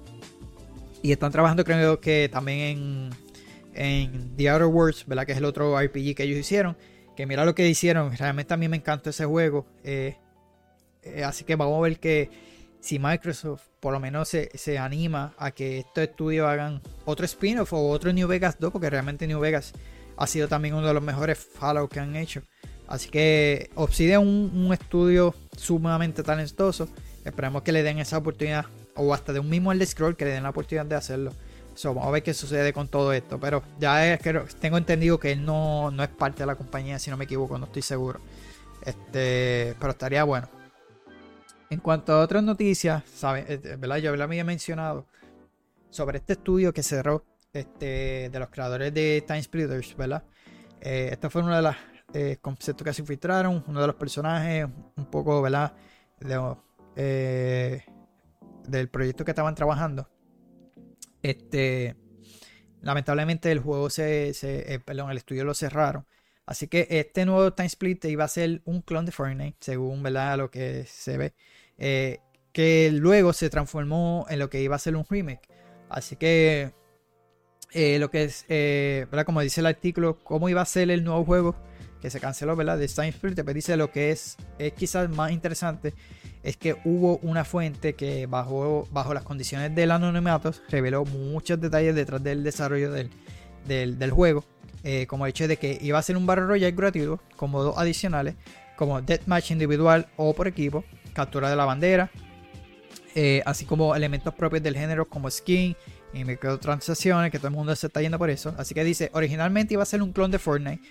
Y 1.02 1.12
están 1.12 1.32
trabajando, 1.32 1.64
creo 1.64 2.00
que 2.00 2.28
también 2.30 2.58
en, 2.58 3.10
en 3.74 4.36
The 4.36 4.50
Outer 4.50 4.66
Worlds, 4.66 5.06
¿verdad? 5.06 5.26
Que 5.26 5.32
es 5.32 5.38
el 5.38 5.44
otro 5.44 5.80
RPG 5.80 6.14
que 6.14 6.24
ellos 6.24 6.38
hicieron. 6.38 6.76
Mira 7.26 7.44
lo 7.44 7.54
que 7.54 7.68
hicieron. 7.68 8.16
Realmente 8.16 8.54
a 8.54 8.56
mí 8.56 8.68
me 8.68 8.76
encantó 8.76 9.10
ese 9.10 9.24
juego. 9.24 9.66
así 11.24 11.44
que 11.44 11.56
vamos 11.56 11.78
a 11.78 11.82
ver 11.82 11.98
que 11.98 12.30
si 12.80 12.98
Microsoft 12.98 13.62
por 13.82 13.92
lo 13.92 13.98
menos 13.98 14.28
se, 14.28 14.78
anima 14.78 15.34
a 15.38 15.50
que 15.50 15.80
estos 15.80 16.04
estudios 16.04 16.48
hagan 16.48 16.80
otro 17.04 17.24
spin-off 17.24 17.72
o 17.72 17.88
otro 17.90 18.12
New 18.12 18.28
Vegas 18.28 18.56
2, 18.60 18.70
porque 18.70 18.88
realmente 18.88 19.26
New 19.26 19.40
Vegas 19.40 19.72
ha 20.16 20.28
sido 20.28 20.46
también 20.46 20.76
uno 20.76 20.86
de 20.86 20.94
los 20.94 21.02
mejores 21.02 21.36
Fallout 21.36 21.90
que 21.90 21.98
han 21.98 22.14
hecho. 22.14 22.42
Así 22.86 23.10
que 23.10 23.70
Obsidian 23.74 24.20
un, 24.20 24.52
un 24.54 24.72
estudio 24.72 25.34
sumamente 25.56 26.22
talentoso. 26.22 26.88
Esperemos 27.24 27.62
que 27.62 27.72
le 27.72 27.82
den 27.82 27.98
esa 27.98 28.18
oportunidad, 28.18 28.66
o 28.94 29.12
hasta 29.12 29.32
de 29.32 29.40
un 29.40 29.50
mismo 29.50 29.72
el 29.72 29.84
Scroll 29.84 30.16
que 30.16 30.26
le 30.26 30.30
den 30.30 30.44
la 30.44 30.50
oportunidad 30.50 30.86
de 30.86 30.94
hacerlo. 30.94 31.32
Vamos 31.84 32.06
a 32.06 32.10
ver 32.10 32.22
qué 32.22 32.34
sucede 32.34 32.72
con 32.72 32.88
todo 32.88 33.12
esto. 33.12 33.38
Pero 33.40 33.62
ya 33.78 34.12
es 34.12 34.20
que 34.20 34.32
tengo 34.60 34.78
entendido 34.78 35.18
que 35.18 35.32
él 35.32 35.44
no, 35.44 35.90
no 35.90 36.02
es 36.02 36.08
parte 36.08 36.40
de 36.40 36.46
la 36.46 36.56
compañía, 36.56 36.98
si 36.98 37.10
no 37.10 37.16
me 37.16 37.24
equivoco, 37.24 37.58
no 37.58 37.66
estoy 37.66 37.82
seguro. 37.82 38.20
Este, 38.84 39.74
pero 39.78 39.92
estaría 39.92 40.24
bueno. 40.24 40.48
En 41.70 41.80
cuanto 41.80 42.12
a 42.12 42.20
otras 42.20 42.42
noticias, 42.42 43.02
¿sabes? 43.14 43.48
Eh, 43.48 43.60
eh, 43.64 43.76
¿verdad? 43.78 43.96
Yo 43.96 44.12
había 44.22 44.44
mencionado 44.44 45.06
sobre 45.90 46.18
este 46.18 46.34
estudio 46.34 46.72
que 46.72 46.82
cerró 46.82 47.24
este, 47.52 48.28
de 48.30 48.38
los 48.38 48.50
creadores 48.50 48.92
de 48.92 49.24
Time 49.26 49.42
Splitters, 49.42 49.96
¿verdad? 49.96 50.24
Eh, 50.80 51.08
este 51.12 51.30
fue 51.30 51.42
uno 51.42 51.56
de 51.56 51.62
los 51.62 51.76
conceptos 52.42 52.84
que 52.84 52.92
se 52.92 53.02
filtraron, 53.04 53.64
uno 53.66 53.80
de 53.80 53.86
los 53.86 53.96
personajes, 53.96 54.66
un 54.96 55.06
poco, 55.06 55.40
¿verdad? 55.40 55.72
del 58.68 58.88
proyecto 58.90 59.24
que 59.24 59.30
estaban 59.30 59.54
trabajando. 59.54 60.11
Este, 61.22 61.96
lamentablemente 62.80 63.50
el 63.52 63.60
juego 63.60 63.90
se, 63.90 64.32
perdón, 64.84 65.10
el 65.10 65.16
estudio 65.18 65.44
lo 65.44 65.54
cerraron. 65.54 66.06
Así 66.44 66.66
que 66.66 66.86
este 66.90 67.24
nuevo 67.24 67.52
Time 67.52 67.66
Split 67.66 68.04
iba 68.06 68.24
a 68.24 68.28
ser 68.28 68.62
un 68.64 68.82
clon 68.82 69.06
de 69.06 69.12
Fortnite, 69.12 69.56
según 69.60 70.02
¿verdad? 70.02 70.38
lo 70.38 70.50
que 70.50 70.84
se 70.86 71.16
ve. 71.16 71.34
Eh, 71.78 72.18
que 72.52 72.90
luego 72.92 73.32
se 73.32 73.48
transformó 73.48 74.26
en 74.28 74.38
lo 74.38 74.50
que 74.50 74.60
iba 74.60 74.76
a 74.76 74.78
ser 74.78 74.96
un 74.96 75.06
remake. 75.08 75.48
Así 75.88 76.16
que 76.16 76.72
eh, 77.72 77.98
lo 77.98 78.10
que 78.10 78.24
es, 78.24 78.44
eh, 78.48 79.06
Como 79.24 79.40
dice 79.40 79.60
el 79.60 79.66
artículo, 79.66 80.18
cómo 80.24 80.48
iba 80.48 80.60
a 80.60 80.66
ser 80.66 80.90
el 80.90 81.04
nuevo 81.04 81.24
juego 81.24 81.56
que 82.00 82.10
se 82.10 82.20
canceló, 82.20 82.56
¿verdad? 82.56 82.78
De 82.78 82.88
Stein 82.88 83.10
Spirit, 83.10 83.36
pero 83.36 83.54
dice 83.54 83.76
lo 83.76 83.90
que 83.90 84.10
es, 84.10 84.36
es 84.58 84.72
quizás 84.72 85.08
más 85.08 85.30
interesante 85.30 85.94
es 86.42 86.56
que 86.56 86.76
hubo 86.84 87.18
una 87.18 87.44
fuente 87.44 87.94
que 87.94 88.26
bajo, 88.26 88.88
bajo 88.90 89.14
las 89.14 89.22
condiciones 89.22 89.74
del 89.74 89.90
anonimato 89.90 90.52
reveló 90.68 91.04
muchos 91.04 91.60
detalles 91.60 91.94
detrás 91.94 92.22
del 92.22 92.42
desarrollo 92.42 92.90
del, 92.90 93.10
del, 93.66 94.10
juego, 94.10 94.44
como 95.06 95.26
el 95.26 95.30
hecho 95.30 95.46
de 95.46 95.56
que 95.56 95.78
iba 95.80 95.98
a 95.98 96.02
ser 96.02 96.16
un 96.16 96.26
Battle 96.26 96.46
Royale 96.46 96.72
gratuito 96.72 97.20
con 97.36 97.50
modos 97.50 97.78
adicionales 97.78 98.34
como 98.76 99.00
Deathmatch 99.00 99.52
individual 99.52 100.08
o 100.16 100.34
por 100.34 100.48
equipo, 100.48 100.84
captura 101.12 101.48
de 101.48 101.56
la 101.56 101.64
bandera, 101.64 102.10
eh, 103.14 103.42
así 103.44 103.64
como 103.66 103.94
elementos 103.94 104.34
propios 104.34 104.62
del 104.62 104.76
género 104.76 105.06
como 105.06 105.30
skin 105.30 105.76
y 106.14 106.24
microtransacciones, 106.24 107.30
que 107.30 107.38
todo 107.38 107.48
el 107.48 107.54
mundo 107.54 107.76
se 107.76 107.86
está 107.86 108.00
yendo 108.00 108.18
por 108.18 108.30
eso. 108.30 108.54
Así 108.58 108.74
que 108.74 108.84
dice, 108.84 109.10
originalmente 109.12 109.74
iba 109.74 109.82
a 109.82 109.86
ser 109.86 110.02
un 110.02 110.12
clon 110.12 110.30
de 110.30 110.38
Fortnite. 110.38 110.82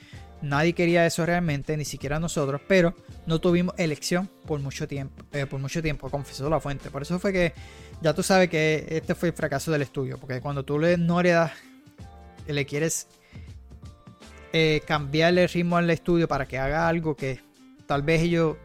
Nadie 0.42 0.74
quería 0.74 1.06
eso 1.06 1.26
realmente, 1.26 1.78
ni 1.78 1.86
siquiera 1.86 2.20
nosotros, 2.20 2.62
pero 2.68 2.96
no 3.28 3.40
tuvimos 3.40 3.76
elección 3.78 4.30
por 4.48 4.60
mucho 4.60 4.88
tiempo, 4.88 5.24
eh, 5.32 5.46
por 5.46 5.60
mucho 5.60 5.82
tiempo, 5.82 6.10
confesó 6.10 6.50
la 6.50 6.60
fuente. 6.60 6.90
Por 6.90 7.04
eso 7.04 7.20
fue 7.20 7.32
que 7.32 7.54
ya 8.02 8.14
tú 8.14 8.24
sabes 8.24 8.50
que 8.50 8.88
este 8.90 9.14
fue 9.14 9.30
el 9.30 9.36
fracaso 9.36 9.72
del 9.72 9.84
estudio, 9.84 10.18
porque 10.18 10.42
cuando 10.42 10.64
tú 10.66 10.80
le 10.80 10.98
no 10.98 11.22
le 11.22 11.38
le 12.48 12.66
quieres 12.66 13.08
eh, 14.52 14.82
cambiarle 14.86 15.44
el 15.44 15.50
ritmo 15.50 15.78
al 15.78 15.90
estudio 15.90 16.28
para 16.28 16.48
que 16.48 16.58
haga 16.58 16.88
algo 16.88 17.16
que 17.16 17.40
tal 17.86 18.02
vez 18.02 18.22
ellos 18.22 18.58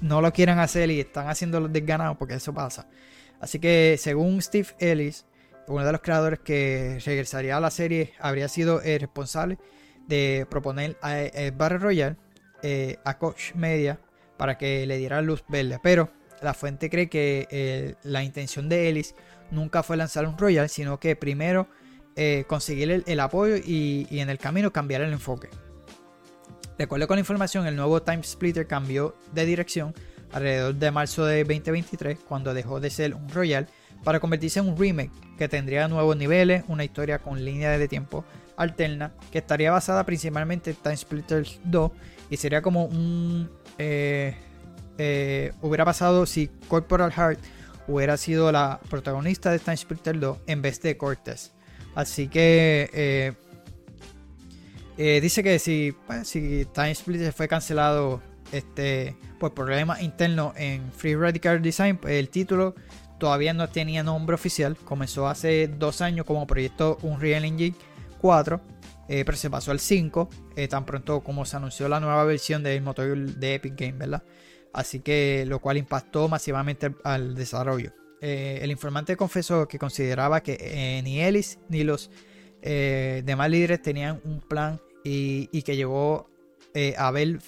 no 0.00 0.20
lo 0.20 0.32
quieran 0.32 0.58
hacer 0.58 0.90
y 0.90 1.00
están 1.00 1.28
haciendo 1.28 1.60
los 1.60 1.72
desganados 1.72 2.16
porque 2.16 2.34
eso 2.34 2.54
pasa. 2.54 2.88
Así 3.38 3.58
que 3.58 3.96
según 3.98 4.40
Steve 4.40 4.68
Ellis, 4.78 5.26
uno 5.68 5.84
de 5.84 5.92
los 5.92 6.00
creadores 6.00 6.40
que 6.40 6.98
regresaría 7.04 7.56
a 7.56 7.60
la 7.60 7.70
serie, 7.70 8.14
habría 8.18 8.48
sido 8.48 8.80
el 8.80 9.00
responsable 9.00 9.58
de 10.06 10.46
proponer 10.48 10.96
a, 11.02 11.16
Battle 11.56 11.78
Royale 11.78 12.16
eh, 12.62 12.98
a 13.04 13.18
Coach 13.18 13.54
Media 13.54 13.98
para 14.36 14.58
que 14.58 14.86
le 14.86 14.98
diera 14.98 15.22
luz 15.22 15.44
verde. 15.48 15.78
Pero 15.82 16.10
la 16.42 16.54
fuente 16.54 16.90
cree 16.90 17.08
que 17.08 17.48
eh, 17.50 17.94
la 18.02 18.22
intención 18.22 18.68
de 18.68 18.88
Ellis 18.88 19.14
nunca 19.50 19.82
fue 19.82 19.96
lanzar 19.96 20.26
un 20.26 20.36
Royal, 20.36 20.68
sino 20.68 20.98
que 21.00 21.16
primero 21.16 21.68
eh, 22.16 22.44
conseguir 22.46 23.04
el, 23.06 23.20
apoyo 23.20 23.56
y, 23.56 24.06
en 24.10 24.30
el 24.30 24.38
camino 24.38 24.72
cambiar 24.72 25.02
el 25.02 25.12
enfoque. 25.12 25.48
De 26.78 26.84
acuerdo 26.84 27.06
con 27.06 27.16
la 27.16 27.20
información, 27.20 27.66
el 27.66 27.76
nuevo 27.76 28.02
Time 28.02 28.22
Splitter 28.22 28.66
cambió 28.66 29.16
de 29.32 29.46
dirección 29.46 29.94
alrededor 30.32 30.74
de 30.74 30.90
marzo 30.90 31.24
de 31.24 31.44
2023, 31.44 32.18
cuando 32.28 32.52
dejó 32.52 32.80
de 32.80 32.90
ser 32.90 33.14
un 33.14 33.28
Royal 33.30 33.66
para 34.04 34.20
convertirse 34.20 34.60
en 34.60 34.68
un 34.68 34.76
remake 34.76 35.10
que 35.38 35.48
tendría 35.48 35.88
nuevos 35.88 36.16
niveles, 36.16 36.64
una 36.68 36.84
historia 36.84 37.18
con 37.18 37.42
línea 37.44 37.78
de 37.78 37.88
tiempo 37.88 38.24
alterna, 38.56 39.12
que 39.30 39.38
estaría 39.38 39.70
basada 39.70 40.04
principalmente 40.04 40.70
en 40.70 40.76
Time 40.76 40.96
Splitter 40.96 41.46
2 41.64 41.92
y 42.30 42.36
sería 42.36 42.62
como 42.62 42.84
un... 42.84 43.50
Eh, 43.78 44.36
eh, 44.98 45.52
hubiera 45.60 45.84
pasado 45.84 46.24
si 46.24 46.48
Corporal 46.68 47.12
Heart 47.12 47.38
hubiera 47.86 48.16
sido 48.16 48.50
la 48.50 48.80
protagonista 48.88 49.50
de 49.50 49.58
Time 49.58 49.76
Splitter 49.76 50.18
2 50.18 50.38
en 50.46 50.62
vez 50.62 50.80
de 50.80 50.96
Cortez. 50.96 51.52
Así 51.94 52.28
que 52.28 53.36
eh, 54.98 55.20
dice 55.20 55.42
que 55.42 55.58
si, 55.58 55.94
pues, 56.06 56.26
si 56.28 56.66
Time 56.72 56.94
Splitter 56.94 57.32
fue 57.32 57.48
cancelado 57.48 58.22
este, 58.52 59.16
por 59.38 59.54
problemas 59.54 60.02
internos 60.02 60.54
en 60.56 60.90
Free 60.92 61.14
Radical 61.14 61.60
Design, 61.60 61.98
pues, 61.98 62.14
el 62.14 62.30
título 62.30 62.74
todavía 63.18 63.52
no 63.52 63.68
tenía 63.68 64.02
nombre 64.02 64.34
oficial. 64.34 64.76
Comenzó 64.76 65.28
hace 65.28 65.68
dos 65.68 66.00
años 66.00 66.26
como 66.26 66.46
proyecto 66.46 66.98
Unreal 67.02 67.44
Engine 67.44 67.76
4, 68.16 68.60
eh, 69.08 69.24
pero 69.24 69.36
se 69.36 69.50
pasó 69.50 69.70
al 69.70 69.80
5 69.80 70.28
tan 70.68 70.86
pronto 70.86 71.22
como 71.22 71.44
se 71.44 71.56
anunció 71.56 71.88
la 71.88 72.00
nueva 72.00 72.24
versión 72.24 72.62
del 72.62 72.82
motor 72.82 73.16
de 73.16 73.54
Epic 73.54 73.74
Game, 73.76 73.98
¿verdad? 73.98 74.22
Así 74.72 75.00
que 75.00 75.44
lo 75.46 75.60
cual 75.60 75.76
impactó 75.78 76.28
masivamente 76.28 76.94
al 77.02 77.34
desarrollo. 77.34 77.92
Eh, 78.20 78.58
el 78.62 78.70
informante 78.70 79.16
confesó 79.16 79.68
que 79.68 79.78
consideraba 79.78 80.42
que 80.42 80.56
eh, 80.60 81.02
ni 81.02 81.20
Ellis 81.20 81.58
ni 81.68 81.84
los 81.84 82.10
eh, 82.62 83.22
demás 83.24 83.50
líderes 83.50 83.82
tenían 83.82 84.20
un 84.24 84.40
plan 84.40 84.80
y, 85.04 85.62
que 85.62 85.76
llevó 85.76 86.28
a 86.98 87.10
ver 87.12 87.40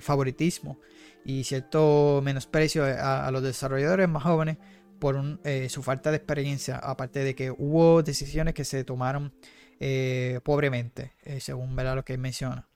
favoritismo 0.00 0.80
y 1.24 1.44
cierto 1.44 2.20
menosprecio 2.24 2.84
a, 2.84 3.30
los 3.30 3.42
desarrolladores 3.42 4.08
más 4.08 4.22
jóvenes 4.22 4.56
por 4.98 5.38
su 5.68 5.82
falta 5.82 6.10
de 6.10 6.16
experiencia, 6.16 6.78
aparte 6.78 7.22
de 7.22 7.34
que 7.34 7.50
hubo 7.50 8.02
decisiones 8.02 8.54
que 8.54 8.64
se 8.64 8.82
tomaron 8.82 9.32
pobremente, 10.42 11.12
según 11.40 11.76
lo 11.76 12.04
que 12.04 12.16
menciona. 12.18 12.68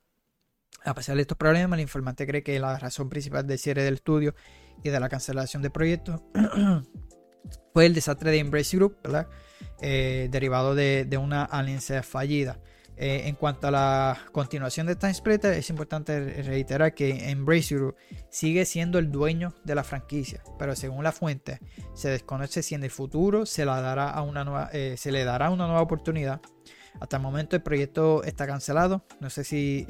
A 0.85 0.95
pesar 0.95 1.17
de 1.17 1.23
estos 1.23 1.37
problemas, 1.37 1.77
el 1.77 1.83
informante 1.83 2.27
cree 2.27 2.43
que 2.43 2.59
la 2.59 2.79
razón 2.79 3.09
principal 3.09 3.47
del 3.47 3.59
cierre 3.59 3.83
del 3.83 3.95
estudio 3.95 4.35
y 4.83 4.91
de 4.91 5.01
la 5.01 5.09
cancelación 5.09 5.63
del 5.63 5.73
proyecto 5.73 6.23
fue 7.75 7.87
el 7.87 7.95
desastre 7.95 8.31
de 8.31 8.39
Embrace 8.39 8.77
Group, 8.77 8.97
eh, 9.81 10.29
derivado 10.31 10.75
de, 10.75 11.19
una 11.21 11.45
alianza 11.45 12.03
fallida. 12.03 12.61
Eh, 13.01 13.29
en 13.29 13.37
cuanto 13.37 13.69
a 13.69 13.71
la 13.71 14.19
continuación 14.33 14.89
de 14.89 14.97
Time 14.97 15.15
Splitter, 15.15 15.53
es 15.53 15.71
importante 15.71 16.43
reiterar 16.43 16.95
que 16.95 17.31
Embrace 17.31 17.77
Group 17.77 17.95
sigue 18.29 18.65
siendo 18.65 18.99
el 18.99 19.13
dueño 19.13 19.55
de 19.63 19.77
la 19.77 19.85
franquicia, 19.85 20.43
pero 20.59 20.75
según 20.75 21.05
la 21.05 21.13
fuente, 21.13 21.61
se 21.95 22.09
desconoce 22.09 22.61
si 22.61 22.75
en 22.75 22.83
el 22.83 22.91
futuro 22.91 23.47
se, 23.47 23.65
la 23.65 23.81
dará 23.81 24.11
a 24.11 24.23
una 24.23 24.45
nueva, 24.45 24.71
eh, 24.73 24.97
se 24.97 25.13
le 25.13 25.23
dará 25.25 25.51
una 25.51 25.67
nueva 25.67 25.83
oportunidad. 25.83 26.41
Hasta 27.01 27.17
el 27.17 27.23
momento 27.23 27.57
el 27.57 27.63
proyecto 27.63 28.23
está 28.25 28.47
cancelado. 28.47 29.05
No 29.21 29.31
sé 29.31 29.45
si 29.45 29.87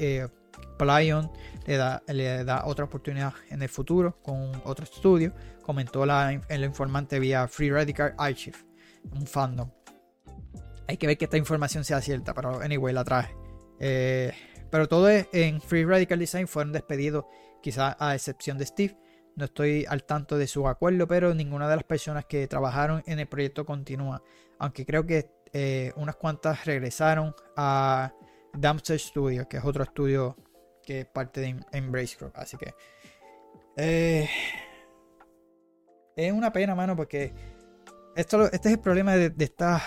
Plyon 0.79 1.31
le 1.67 1.77
da, 1.77 2.03
le 2.07 2.45
da 2.45 2.65
otra 2.67 2.85
oportunidad 2.85 3.35
en 3.51 3.63
el 3.63 3.69
futuro 3.69 4.19
con 4.23 4.53
otro 4.65 4.85
estudio. 4.85 5.33
Comentó 5.63 6.07
la, 6.07 6.33
el 6.49 6.65
informante 6.65 7.19
vía 7.19 7.47
Free 7.49 7.71
Radical 7.71 8.15
Archive, 8.17 8.57
un 9.13 9.27
fandom. 9.27 9.71
Hay 10.87 10.97
que 10.97 11.07
ver 11.07 11.19
que 11.19 11.27
esta 11.27 11.37
información 11.37 11.85
sea 11.85 12.01
cierta, 12.01 12.33
pero 12.33 12.61
anyway, 12.61 12.95
la 12.95 13.05
traje. 13.05 13.37
Eh, 13.79 14.33
pero 14.71 14.89
todo 14.89 15.09
en 15.11 15.61
Free 15.61 15.85
Radical 15.85 16.19
Design 16.19 16.49
fueron 16.49 16.73
despedidos, 16.73 17.27
quizás 17.63 17.97
a 17.99 18.15
excepción 18.15 18.57
de 18.57 18.67
Steve. 18.67 18.97
No 19.37 19.45
estoy 19.45 19.85
al 19.89 20.05
tanto 20.05 20.37
de 20.37 20.47
su 20.47 20.67
acuerdo, 20.67 21.07
pero 21.07 21.35
ninguna 21.35 21.69
de 21.69 21.77
las 21.77 21.85
personas 21.85 22.25
que 22.25 22.49
trabajaron 22.49 23.03
en 23.07 23.21
el 23.21 23.27
proyecto 23.29 23.65
continúa. 23.65 24.23
Aunque 24.59 24.85
creo 24.85 25.07
que 25.07 25.31
eh, 25.53 25.93
unas 25.97 26.17
cuantas 26.17 26.65
regresaron 26.65 27.35
a 27.57 28.13
Dumpster 28.53 28.99
Studios, 28.99 29.47
que 29.47 29.59
es 29.59 29.65
otro 29.65 29.85
estudio 29.85 30.37
que 30.83 31.01
es 31.01 31.07
parte 31.07 31.41
de 31.41 31.57
Embrace 31.73 32.17
Group. 32.19 32.33
Así 32.35 32.57
que 32.57 32.75
eh, 33.77 34.29
es 36.17 36.33
una 36.33 36.53
pena, 36.53 36.75
mano, 36.75 36.97
porque 36.97 37.33
esto, 38.17 38.45
este 38.45 38.69
es 38.69 38.75
el 38.75 38.81
problema 38.81 39.15
de, 39.15 39.33
estas 39.39 39.83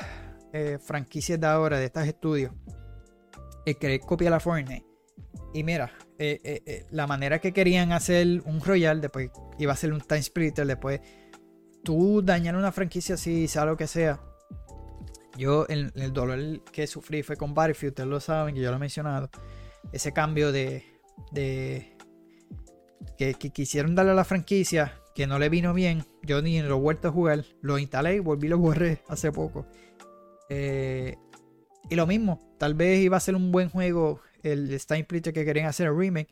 eh, 0.53 0.77
franquicias 0.81 1.39
de 1.39 1.47
ahora, 1.47 1.79
de 1.79 1.85
estos 1.85 2.05
estudios. 2.05 2.53
El 3.65 3.77
que 3.77 3.99
copia 3.99 4.29
la 4.29 4.39
Fortnite. 4.39 4.85
Y 5.53 5.63
mira, 5.63 5.91
la 6.91 7.07
manera 7.07 7.39
que 7.39 7.51
querían 7.51 7.91
hacer 7.91 8.41
un 8.45 8.61
Royal, 8.61 9.01
después 9.01 9.31
iba 9.57 9.73
a 9.73 9.75
ser 9.75 9.91
un 9.91 9.99
Time 9.99 10.21
Splitter, 10.21 10.65
después 10.65 11.01
tú 11.83 12.21
dañar 12.21 12.55
una 12.55 12.71
franquicia 12.71 13.15
así, 13.15 13.47
sea 13.47 13.65
lo 13.65 13.75
que 13.75 13.87
sea. 13.87 14.19
Yo, 15.37 15.65
el, 15.67 15.91
dolor 16.13 16.61
que 16.71 16.87
sufrí 16.87 17.23
fue 17.23 17.37
con 17.37 17.53
Battlefield, 17.53 17.91
ustedes 17.91 18.09
lo 18.09 18.19
saben, 18.19 18.55
que 18.55 18.61
yo 18.61 18.69
lo 18.69 18.77
he 18.77 18.79
mencionado. 18.79 19.29
Ese 19.91 20.11
cambio 20.11 20.51
de, 20.51 20.83
que, 23.17 23.33
quisieron 23.35 23.95
darle 23.95 24.11
a 24.11 24.15
la 24.15 24.25
franquicia 24.25 24.99
que 25.15 25.27
no 25.27 25.39
le 25.39 25.49
vino 25.49 25.73
bien. 25.73 26.05
Yo 26.23 26.41
ni 26.41 26.61
lo 26.61 26.77
he 26.77 26.79
vuelto 26.79 27.07
a 27.07 27.11
jugar. 27.11 27.45
Lo 27.61 27.77
instalé 27.77 28.15
y 28.15 28.19
volví 28.19 28.47
lo 28.47 28.57
borré 28.57 29.01
hace 29.07 29.31
poco. 29.31 29.65
Eh, 30.49 31.15
y 31.89 31.95
lo 31.95 32.05
mismo, 32.07 32.55
tal 32.57 32.73
vez 32.73 32.99
iba 32.99 33.17
a 33.17 33.21
ser 33.21 33.35
un 33.35 33.51
buen 33.51 33.69
juego 33.69 34.21
el 34.43 34.77
Stein 34.79 35.03
Splitter 35.03 35.33
que 35.33 35.45
querían 35.45 35.67
hacer 35.67 35.87
el 35.87 35.97
remake. 35.97 36.29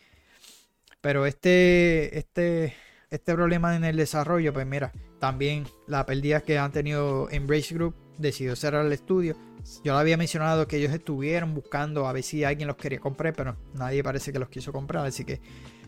Pero 1.01 1.25
este, 1.25 2.17
este, 2.17 2.73
este 3.09 3.33
problema 3.33 3.75
en 3.75 3.85
el 3.85 3.95
desarrollo, 3.95 4.53
pues 4.53 4.65
mira, 4.67 4.91
también 5.19 5.65
la 5.87 6.05
pérdida 6.05 6.41
que 6.41 6.57
han 6.57 6.71
tenido 6.71 7.29
Embrace 7.31 7.73
Group 7.73 7.95
decidió 8.19 8.55
cerrar 8.55 8.85
el 8.85 8.93
estudio 8.93 9.35
yo 9.83 9.93
le 9.93 9.99
había 9.99 10.17
mencionado 10.17 10.67
que 10.67 10.77
ellos 10.77 10.93
estuvieron 10.93 11.53
buscando 11.53 12.07
a 12.07 12.13
ver 12.13 12.23
si 12.23 12.43
alguien 12.43 12.67
los 12.67 12.77
quería 12.77 12.99
comprar, 12.99 13.33
pero 13.33 13.57
nadie 13.73 14.03
parece 14.03 14.31
que 14.31 14.39
los 14.39 14.49
quiso 14.49 14.71
comprar, 14.71 15.05
así 15.05 15.25
que 15.25 15.41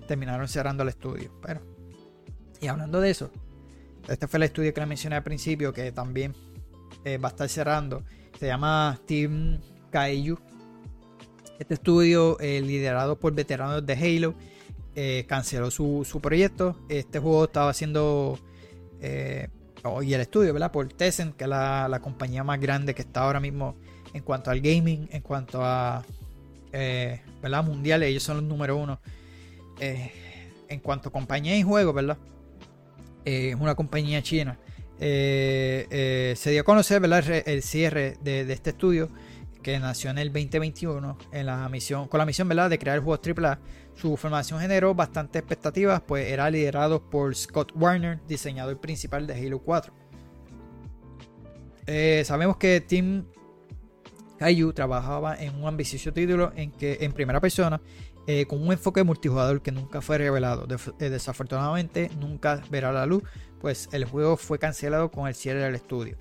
terminaron 0.07 0.47
cerrando 0.47 0.83
el 0.83 0.89
estudio. 0.89 1.31
Pero, 1.41 1.61
y 2.59 2.67
hablando 2.67 2.99
de 2.99 3.09
eso, 3.09 3.31
este 4.07 4.27
fue 4.27 4.37
el 4.37 4.43
estudio 4.43 4.73
que 4.73 4.81
le 4.81 4.87
mencioné 4.87 5.15
al 5.15 5.23
principio, 5.23 5.73
que 5.73 5.91
también 5.91 6.35
eh, 7.05 7.17
va 7.17 7.29
a 7.29 7.31
estar 7.31 7.49
cerrando. 7.49 8.03
Se 8.39 8.47
llama 8.47 8.99
Team 9.05 9.61
Kaiju. 9.89 10.37
Este 11.59 11.75
estudio, 11.75 12.39
eh, 12.39 12.61
liderado 12.61 13.19
por 13.19 13.33
veteranos 13.33 13.85
de 13.85 13.93
Halo, 13.93 14.35
eh, 14.95 15.25
canceló 15.27 15.71
su, 15.71 16.05
su, 16.05 16.19
proyecto. 16.19 16.75
Este 16.89 17.19
juego 17.19 17.45
estaba 17.45 17.69
haciendo 17.69 18.37
Oh, 19.83 20.03
y 20.03 20.13
el 20.13 20.21
estudio, 20.21 20.53
¿verdad? 20.53 20.71
Por 20.71 20.87
Tencent, 20.89 21.35
que 21.35 21.45
es 21.45 21.49
la, 21.49 21.99
compañía 22.01 22.43
más 22.43 22.59
grande 22.59 22.93
que 22.93 23.01
está 23.01 23.21
ahora 23.21 23.39
mismo 23.39 23.75
en 24.13 24.21
cuanto 24.21 24.51
al 24.51 24.61
gaming, 24.61 25.09
en 25.11 25.21
cuanto 25.21 25.63
a, 25.63 26.03
eh, 26.71 27.21
¿verdad? 27.41 27.63
Mundiales, 27.63 28.09
ellos 28.09 28.23
son 28.23 28.37
los 28.37 28.45
número 28.45 28.77
uno. 28.77 28.99
Eh, 29.79 30.11
en 30.67 30.79
cuanto 30.79 31.09
a 31.09 31.11
compañía 31.11 31.57
y 31.57 31.63
juegos, 31.63 31.95
¿verdad? 31.95 32.17
Eh, 33.25 33.49
es 33.49 33.55
una 33.55 33.73
compañía 33.73 34.21
china. 34.21 34.59
se 34.99 36.37
dio 36.51 36.61
a 36.61 36.63
conocer, 36.63 36.99
¿verdad? 36.99 37.23
El, 37.47 37.63
cierre 37.63 38.17
de, 38.21 38.45
de, 38.45 38.53
este 38.53 38.69
estudio 38.71 39.09
que 39.63 39.79
nació 39.79 40.11
en 40.11 40.19
el 40.19 40.31
2021 40.31 41.17
en 41.31 41.45
la 41.45 41.67
misión, 41.69 42.07
con 42.07 42.19
la 42.19 42.25
misión, 42.25 42.47
¿verdad? 42.47 42.69
De 42.69 42.77
crear 42.77 42.99
juegos 42.99 43.27
AAA 43.27 43.59
su 43.95 44.17
formación 44.17 44.59
generó 44.59 44.95
bastantes 44.95 45.41
expectativas, 45.41 46.01
pues 46.01 46.27
era 46.27 46.49
liderado 46.49 47.09
por 47.09 47.35
Scott 47.35 47.71
Warner, 47.75 48.19
diseñador 48.27 48.79
principal 48.79 49.27
de 49.27 49.33
Halo 49.33 49.59
4. 49.59 49.93
Eh, 51.87 52.23
sabemos 52.25 52.57
que 52.57 52.81
Team 52.81 53.25
Kaiju 54.39 54.73
trabajaba 54.73 55.35
en 55.35 55.55
un 55.55 55.67
ambicioso 55.67 56.13
título 56.13 56.51
en, 56.55 56.71
que, 56.71 56.97
en 57.01 57.11
primera 57.11 57.39
persona 57.39 57.81
eh, 58.27 58.45
con 58.45 58.61
un 58.61 58.71
enfoque 58.71 59.03
multijugador 59.03 59.61
que 59.61 59.71
nunca 59.71 60.01
fue 60.01 60.17
revelado. 60.17 60.67
Eh, 60.99 61.09
desafortunadamente 61.09 62.09
nunca 62.19 62.61
verá 62.69 62.91
la 62.91 63.05
luz, 63.05 63.23
pues 63.59 63.89
el 63.91 64.05
juego 64.05 64.37
fue 64.37 64.57
cancelado 64.57 65.11
con 65.11 65.27
el 65.27 65.35
cierre 65.35 65.59
del 65.61 65.75
estudio. 65.75 66.17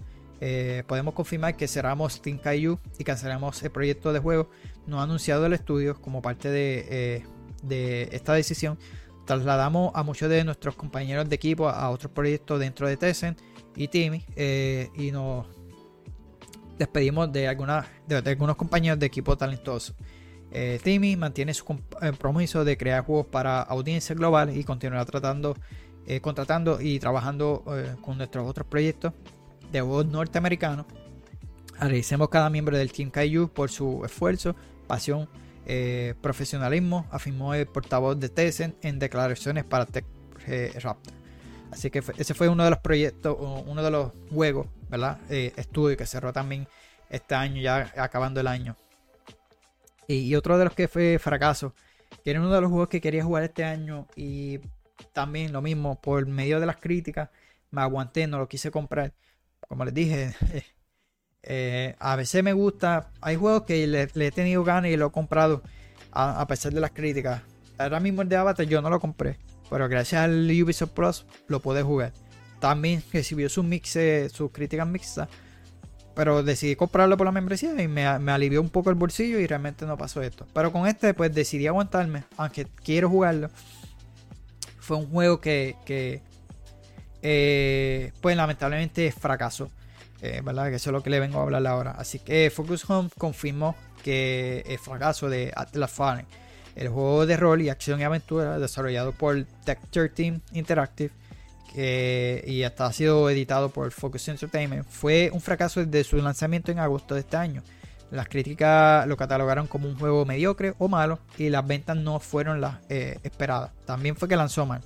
podemos 0.87 1.15
confirmar 1.15 1.57
que 1.57 1.69
cerramos 1.69 2.21
Team 2.21 2.39
Kaiju 2.39 2.79
y 2.99 3.05
cancelamos 3.05 3.63
el 3.63 3.71
proyecto 3.71 4.13
de 4.13 4.19
juego 4.19 4.51
no 4.87 5.01
anunciado 5.01 5.47
el 5.47 5.53
estudio 5.53 6.01
como 6.01 6.21
parte 6.21 6.51
de, 6.51 7.25
de 7.62 8.09
esta 8.12 8.35
decisión. 8.35 8.78
Trasladamos 9.27 9.93
a 9.95 10.03
muchos 10.03 10.28
de 10.28 10.45
nuestros 10.45 10.74
compañeros 10.74 11.28
de 11.28 11.37
equipo 11.37 11.69
a 11.69 11.91
otros 11.91 12.12
proyectos 12.12 12.59
dentro 12.59 12.89
de 12.89 12.97
Tencent 12.97 13.39
y 13.77 13.89
Timmy 13.89 14.24
y 14.97 15.11
nos 15.12 15.47
despedimos 16.81 17.31
de, 17.31 17.47
algunas, 17.47 17.87
de, 18.09 18.16
algunos 18.16 18.57
compañeros 18.57 18.99
de 18.99 19.07
equipo 19.07 19.37
talentosos. 19.37 19.95
Eh, 20.51 20.81
Timmy 20.82 21.15
mantiene 21.15 21.53
su 21.53 21.65
compromiso 21.65 22.65
de 22.65 22.77
crear 22.77 23.05
juegos 23.05 23.27
para 23.27 23.61
audiencias 23.61 24.19
globales 24.19 24.57
y 24.57 24.65
continuará 24.65 25.05
tratando, 25.05 25.55
eh, 26.07 26.20
contratando 26.20 26.81
y 26.81 26.99
trabajando 26.99 27.62
eh, 27.69 27.95
con 28.01 28.16
nuestros 28.16 28.49
otros 28.49 28.66
proyectos 28.66 29.12
de 29.70 29.81
juegos 29.82 30.07
norteamericanos. 30.07 30.87
Agradecemos 31.78 32.28
a 32.28 32.31
cada 32.31 32.51
miembro 32.51 32.77
del 32.77 32.91
Team 32.91 33.11
Kaiju 33.11 33.49
por 33.49 33.70
su 33.70 34.03
esfuerzo, 34.05 34.57
pasión, 34.87 35.28
eh, 35.73 36.15
profesionalismo, 36.21 37.07
afirmó 37.13 37.55
el 37.55 37.67
portavoz 37.67 38.19
de 38.19 38.29
Tencent 38.29 38.85
en 38.85 38.99
declaraciones 38.99 39.63
para 39.65 39.87
Tech 39.87 40.05
Raptor. 40.83 41.15
Así 41.71 41.91
que 41.91 42.03
ese 42.19 42.35
fue 42.35 42.49
uno 42.49 42.65
de 42.65 42.71
los 42.71 42.81
proyectos, 42.81 43.37
uno 43.39 43.81
de 43.81 43.91
los 43.93 44.11
juegos, 44.33 44.67
¿verdad? 44.89 45.21
estudio 45.31 45.97
que 45.97 46.07
cerró 46.07 46.33
también 46.33 46.67
este 47.09 47.37
año, 47.37 47.63
ya 47.63 47.93
acabando 47.97 48.41
el 48.41 48.49
año. 48.49 48.77
Y, 50.09 50.35
otro 50.35 50.59
de 50.59 50.65
los 50.65 50.75
que 50.75 50.89
fue 50.89 51.21
fracaso, 51.21 51.73
que 52.25 52.31
era 52.33 52.41
uno 52.41 52.53
de 52.53 52.61
los 52.61 52.71
juegos 52.71 52.89
que 52.89 53.01
quería 53.01 53.23
jugar 53.23 53.45
este 53.45 53.63
año 53.63 54.09
y 54.17 54.59
también 55.13 55.53
lo 55.53 55.63
mismo, 55.63 56.01
por 56.01 56.27
medio 56.27 56.59
de 56.59 56.67
las 56.67 56.79
críticas, 56.79 57.31
me 57.71 57.81
aguanté, 57.83 58.27
no 58.27 58.39
lo 58.39 58.49
quise 58.49 58.73
comprar. 58.73 59.13
Como 59.69 59.85
les 59.85 59.95
dije, 59.95 60.35
eh, 61.43 61.95
a 61.99 62.17
veces 62.17 62.43
me 62.43 62.53
gusta, 62.53 63.11
hay 63.21 63.37
juegos 63.37 63.62
que 63.62 63.87
le, 63.87 64.03
he 64.03 64.31
tenido 64.31 64.65
ganas 64.65 64.91
y 64.91 64.97
lo 64.97 65.09
he 65.09 65.11
comprado 65.11 65.62
a, 66.12 66.47
pesar 66.47 66.73
de 66.73 66.81
las 66.81 66.91
críticas. 66.91 67.43
Ahora 67.79 68.01
mismo 68.01 68.23
el 68.23 68.29
de 68.29 68.37
Avatar 68.37 68.67
yo 68.67 68.83
no 68.83 68.91
lo 68.91 69.01
compré, 69.01 69.39
pero 69.71 69.89
gracias 69.89 70.23
al 70.23 70.51
Ubisoft 70.51 70.91
Plus 70.91 71.27
lo 71.49 71.61
pude 71.61 71.83
jugar. 71.83 72.12
También 72.59 73.03
recibió 73.12 73.49
sus 73.49 73.65
mixes, 73.65 74.33
sus 74.33 74.51
críticas 74.51 74.87
mixtas 74.87 75.29
pero 76.21 76.43
decidí 76.43 76.77
comprarlo 76.77 77.17
por 77.17 77.25
la 77.25 77.33
membresía 77.33 77.81
y 77.81 77.89
me, 77.89 78.05
alivió 78.05 78.61
un 78.61 78.69
poco 78.69 78.91
el 78.91 78.97
bolsillo 78.97 79.39
y 79.39 79.47
realmente 79.47 79.87
no 79.87 79.97
pasó 79.97 80.23
esto. 80.23 80.47
Pero 80.53 80.73
con 80.73 80.87
este 80.87 81.15
pues 81.15 81.35
decidí 81.35 81.67
aguantarme, 81.67 82.25
aunque 82.37 82.67
quiero 82.85 83.09
jugarlo. 83.09 83.49
Fue 84.81 84.99
un 84.99 85.07
juego 85.11 85.41
que, 85.41 85.77
que 85.87 86.23
eh, 87.23 88.12
pues 88.21 88.37
lamentablemente 88.37 89.11
fracasó. 89.12 89.71
Eh, 90.23 90.43
¿Verdad? 90.45 90.69
Que 90.69 90.77
eso 90.77 90.91
es 90.91 90.93
lo 90.93 91.03
que 91.03 91.11
le 91.11 91.21
vengo 91.21 91.39
a 91.39 91.43
hablar 91.43 91.67
ahora. 91.67 91.93
Así 91.93 92.19
que 92.19 92.51
Focus 92.55 92.89
Home 92.89 93.09
confirmó 93.17 93.75
que 94.03 94.65
el 94.67 94.79
fracaso 94.79 95.29
de 95.29 95.53
Atlas 95.57 95.91
Fallen, 95.91 96.27
el 96.77 96.89
juego 96.89 97.27
de 97.27 97.37
rol 97.37 97.63
y 97.63 97.69
acción 97.69 98.01
y 98.01 98.05
aventura 98.05 98.59
desarrollado 98.59 99.13
por 99.13 99.45
Tech 99.65 99.79
13 99.91 100.41
Interactive, 100.53 101.13
y 101.75 102.63
hasta 102.65 102.87
ha 102.87 102.93
sido 102.93 103.31
editado 103.31 103.71
por 103.71 103.93
Focus 103.93 104.29
Entertainment, 104.29 104.87
fue 104.89 105.31
un 105.33 105.41
fracaso 105.41 105.85
desde 105.85 106.05
su 106.05 106.17
lanzamiento 106.17 106.73
en 106.73 106.79
agosto 106.79 107.15
de 107.15 107.21
este 107.21 107.37
año. 107.37 107.63
Las 108.11 108.29
críticas 108.29 109.07
lo 109.07 109.17
catalogaron 109.17 109.69
como 109.69 109.89
un 109.89 109.97
juego 109.97 110.25
mediocre 110.25 110.75
o 110.79 110.89
malo 110.89 111.21
y 111.39 111.49
las 111.49 111.65
ventas 111.65 111.97
no 111.97 112.19
fueron 112.19 112.61
las 112.61 112.79
eh, 112.89 113.21
esperadas. 113.23 113.71
También 113.85 114.17
fue 114.17 114.29
que 114.29 114.35
lanzó 114.35 114.67
mal. 114.67 114.81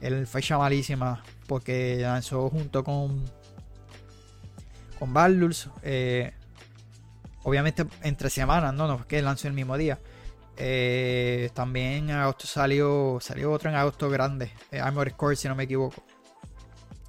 Él 0.00 0.26
fecha 0.26 0.56
malísima 0.56 1.24
porque 1.48 1.98
lanzó 2.00 2.48
junto 2.48 2.84
con 2.84 3.24
con 5.00 5.12
Baldur's 5.12 5.68
eh, 5.82 6.32
obviamente 7.42 7.84
entre 8.02 8.30
semanas, 8.30 8.72
no, 8.72 8.86
no 8.86 9.04
que 9.08 9.20
lanzó 9.20 9.48
el 9.48 9.54
mismo 9.54 9.76
día. 9.76 9.98
Eh, 10.56 11.50
también 11.54 12.10
en 12.10 12.16
agosto 12.16 12.46
salió 12.46 13.18
salió 13.20 13.50
otro 13.50 13.70
en 13.70 13.76
agosto 13.76 14.08
grande, 14.10 14.52
Armored 14.70 15.14
Core 15.14 15.34
si 15.34 15.48
no 15.48 15.56
me 15.56 15.64
equivoco. 15.64 16.04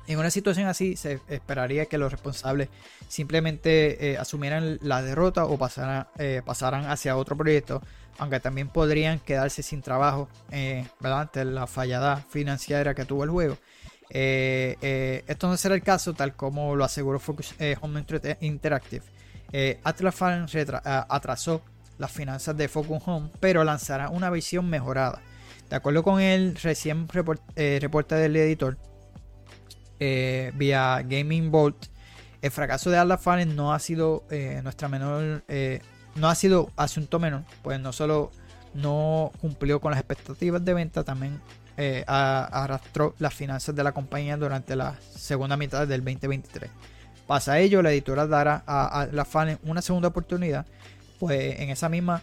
En 0.07 0.19
una 0.19 0.31
situación 0.31 0.67
así 0.67 0.95
se 0.95 1.19
esperaría 1.29 1.85
que 1.85 1.97
los 1.97 2.11
responsables 2.11 2.69
simplemente 3.07 4.11
eh, 4.11 4.17
asumieran 4.17 4.79
la 4.81 5.01
derrota 5.01 5.45
o 5.45 5.57
eh, 6.17 6.41
pasaran, 6.43 6.85
hacia 6.85 7.15
otro 7.15 7.37
proyecto, 7.37 7.81
aunque 8.17 8.39
también 8.39 8.67
podrían 8.67 9.19
quedarse 9.19 9.63
sin 9.63 9.81
trabajo 9.81 10.27
eh, 10.51 10.85
ante 11.01 11.45
la 11.45 11.67
fallada 11.67 12.17
financiera 12.17 12.93
que 12.93 13.05
tuvo 13.05 13.23
el 13.23 13.29
juego. 13.29 13.57
Esto 14.13 15.47
no 15.47 15.57
será 15.57 15.75
el 15.75 15.83
caso 15.83 16.13
tal 16.13 16.35
como 16.35 16.75
lo 16.75 16.83
aseguró 16.83 17.19
Focus 17.19 17.55
Home 17.81 18.05
Interactive. 18.41 19.03
Atlas 19.83 20.15
Fallen 20.15 20.45
atrasó 20.83 21.61
las 21.97 22.11
finanzas 22.11 22.57
de 22.57 22.67
Focus 22.67 23.01
Home, 23.05 23.29
pero 23.39 23.63
lanzará 23.63 24.09
una 24.09 24.29
visión 24.29 24.69
mejorada. 24.69 25.21
De 25.69 25.75
acuerdo 25.77 26.03
con 26.03 26.19
el 26.19 26.55
recién 26.55 27.07
reporte 27.07 28.15
del 28.15 28.35
editor, 28.35 28.77
eh, 29.99 30.51
vía 30.55 31.01
Gaming 31.07 31.51
Bolt, 31.51 31.85
el 32.41 32.51
fracaso 32.51 32.89
de 32.89 32.97
Atlas 32.97 33.21
Fallen 33.21 33.55
no 33.55 33.71
ha 33.71 33.79
sido 33.79 34.25
eh, 34.31 34.59
nuestra 34.63 34.89
menor, 34.89 35.43
eh, 35.47 35.79
no 36.15 36.27
ha 36.27 36.33
sido 36.35 36.71
asunto 36.75 37.19
menor, 37.19 37.43
pues 37.61 37.79
no 37.79 37.93
solo 37.93 38.31
no 38.73 39.31
cumplió 39.39 39.79
con 39.79 39.91
las 39.91 39.99
expectativas 39.99 40.65
de 40.65 40.73
venta, 40.73 41.03
también 41.03 41.39
arrastró 42.07 43.15
las 43.19 43.33
finanzas 43.33 43.75
de 43.75 43.83
la 43.83 43.91
compañía 43.91 44.37
durante 44.37 44.75
la 44.75 44.95
segunda 45.15 45.57
mitad 45.57 45.87
del 45.87 46.03
2023. 46.03 46.69
Pasa 47.27 47.59
ello, 47.59 47.81
la 47.81 47.91
editora 47.91 48.27
dará 48.27 48.63
a 48.65 49.01
Atlas 49.01 49.27
Fallen 49.27 49.59
una 49.63 49.81
segunda 49.81 50.09
oportunidad, 50.09 50.65
pues 51.19 51.59
en 51.59 51.69
esa 51.69 51.87
misma 51.87 52.21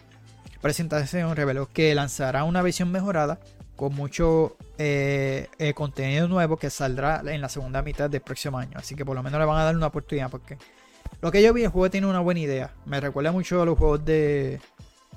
presentación 0.61 1.35
reveló 1.35 1.67
que 1.71 1.95
lanzará 1.95 2.43
una 2.43 2.61
versión 2.61 2.91
mejorada 2.91 3.39
con 3.75 3.95
mucho 3.95 4.57
eh, 4.77 5.47
eh, 5.57 5.73
contenido 5.73 6.27
nuevo 6.27 6.57
que 6.57 6.69
saldrá 6.69 7.21
en 7.25 7.39
la 7.39 7.47
segunda 7.47 7.81
mitad 7.81 8.09
del 8.09 8.21
próximo 8.21 8.57
año. 8.57 8.73
Así 8.75 8.93
que 8.93 9.05
por 9.05 9.15
lo 9.15 9.23
menos 9.23 9.39
le 9.39 9.45
van 9.45 9.57
a 9.57 9.63
dar 9.63 9.75
una 9.75 9.87
oportunidad 9.87 10.29
porque 10.29 10.57
lo 11.21 11.31
que 11.31 11.41
yo 11.41 11.53
vi 11.53 11.63
el 11.63 11.69
juego 11.69 11.89
tiene 11.89 12.07
una 12.07 12.19
buena 12.19 12.41
idea. 12.41 12.73
Me 12.85 12.99
recuerda 12.99 13.31
mucho 13.31 13.61
a 13.61 13.65
los 13.65 13.77
juegos 13.77 14.03
de 14.03 14.59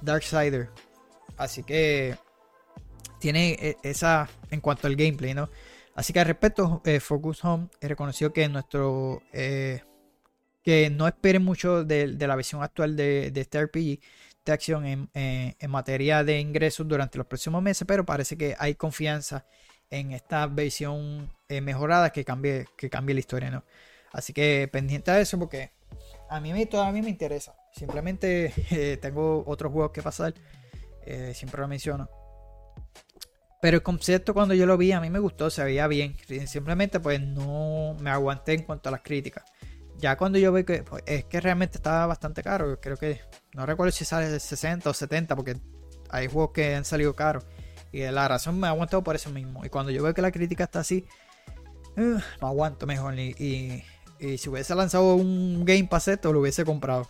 Darksider. 0.01 0.71
Así 1.37 1.65
que 1.65 2.17
tiene 3.23 3.57
eh, 3.61 3.77
esa 3.83 4.29
en 4.51 4.61
cuanto 4.61 4.89
al 4.89 4.97
gameplay, 4.97 5.33
¿no? 5.33 5.49
Así 5.95 6.13
que 6.13 6.21
al 6.21 6.27
respecto, 6.27 6.83
Focus 7.01 7.45
Home 7.45 7.69
reconoció 7.81 8.33
que 8.33 8.49
nuestro 8.49 9.23
que 10.63 10.91
no 10.91 11.07
esperen 11.07 11.45
mucho 11.45 11.85
de, 11.85 12.17
la 12.19 12.37
versión 12.37 12.63
actual 12.63 12.97
de, 12.97 13.33
este 13.35 13.63
RPG 13.65 14.01
de 14.45 14.53
acción 14.53 14.87
en, 14.87 15.71
materia 15.71 16.25
de 16.25 16.41
ingresos 16.41 16.87
durante 16.87 17.19
los 17.19 17.27
próximos 17.27 17.63
meses, 17.63 17.85
pero 17.87 18.05
parece 18.05 18.37
que 18.37 18.55
hay 18.59 18.75
confianza 18.75 19.45
en 19.91 20.13
esta 20.13 20.47
versión 20.47 21.31
eh, 21.49 21.61
mejorada 21.61 22.11
que 22.11 22.25
cambie, 22.25 22.67
que 22.77 22.89
cambie 22.89 23.15
la 23.15 23.21
historia, 23.21 23.51
¿no? 23.51 23.65
Así 24.13 24.33
que 24.33 24.69
pendiente 24.73 25.11
de 25.11 25.23
eso 25.23 25.39
porque 25.39 25.73
a 26.31 26.41
mí 26.41 26.67
todavía 26.67 27.03
me 27.03 27.11
interesa. 27.11 27.55
Simplemente 27.73 28.53
eh, 28.71 28.97
tengo 29.01 29.45
otros 29.47 29.71
juegos 29.71 29.93
que 29.93 30.03
pasar, 30.03 30.35
eh, 31.05 31.33
siempre 31.35 31.61
lo 31.61 31.69
menciono. 31.69 32.09
Pero 33.63 33.79
el 33.79 33.83
concepto 33.83 34.35
cuando 34.35 34.53
yo 34.53 34.67
lo 34.67 34.77
vi 34.77 34.93
a 34.93 35.01
mí 35.01 35.09
me 35.09 35.21
gustó, 35.21 35.49
se 35.49 35.65
veía 35.65 35.87
bien. 35.87 36.17
Simplemente 36.47 37.01
pues 37.01 37.23
no 37.23 37.97
me 37.99 38.11
aguanté 38.11 38.53
en 38.53 38.65
cuanto 38.65 38.91
a 38.91 38.93
las 38.93 39.01
críticas 39.01 39.45
ya 40.03 40.17
cuando 40.17 40.39
yo 40.39 40.51
veo 40.51 40.67
que 40.67 40.83
pues, 40.83 41.03
es 41.07 41.25
que 41.25 41.41
realmente 41.41 41.79
estaba 41.79 42.07
bastante 42.07 42.43
caro, 42.43 42.81
creo 42.81 42.97
que 42.97 43.21
no 43.55 43.65
recuerdo 43.65 43.93
si 43.93 44.05
sale 44.05 44.29
de 44.29 44.41
60 44.41 44.91
o 44.91 44.93
70 44.93 45.37
porque 45.37 45.61
hay 46.11 46.27
juegos 46.27 46.51
que 46.53 46.75
han 46.75 46.85
salido 46.85 47.15
caros 47.15 47.45
y 47.93 48.01
la 48.03 48.27
razón 48.27 48.59
me 48.59 48.67
ha 48.67 48.71
aguantado 48.71 49.05
por 49.05 49.15
eso 49.15 49.31
mismo. 49.31 49.65
Y 49.65 49.69
cuando 49.69 49.93
yo 49.93 50.03
veo 50.03 50.15
que 50.15 50.23
la 50.23 50.33
crítica 50.33 50.65
está 50.65 50.81
así, 50.81 51.07
no 51.95 52.21
aguanto 52.41 52.87
mejor. 52.87 53.19
Y, 53.19 53.85
y, 54.19 54.39
si 54.39 54.49
hubiese 54.49 54.75
lanzado 54.75 55.15
un 55.15 55.65
Game 55.65 55.85
Pass 55.85 56.09
esto, 56.09 56.33
lo 56.33 56.41
hubiese 56.41 56.65
comprado. 56.65 57.09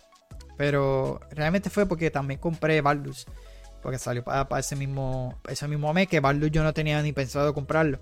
Pero 0.57 1.21
realmente 1.31 1.69
fue 1.69 1.85
porque 1.85 2.11
también 2.11 2.39
compré 2.39 2.81
Baldur's. 2.81 3.25
Porque 3.83 3.99
salió 3.99 4.23
para, 4.23 4.47
ese 4.59 4.75
mismo 4.75 5.39
ese 5.47 5.67
mismo 5.67 5.93
mes 5.93 6.07
que 6.07 6.19
Baldur's 6.19 6.51
yo 6.51 6.63
no 6.63 6.73
tenía 6.73 7.01
ni 7.03 7.11
pensado 7.13 7.53
comprarlo. 7.53 7.99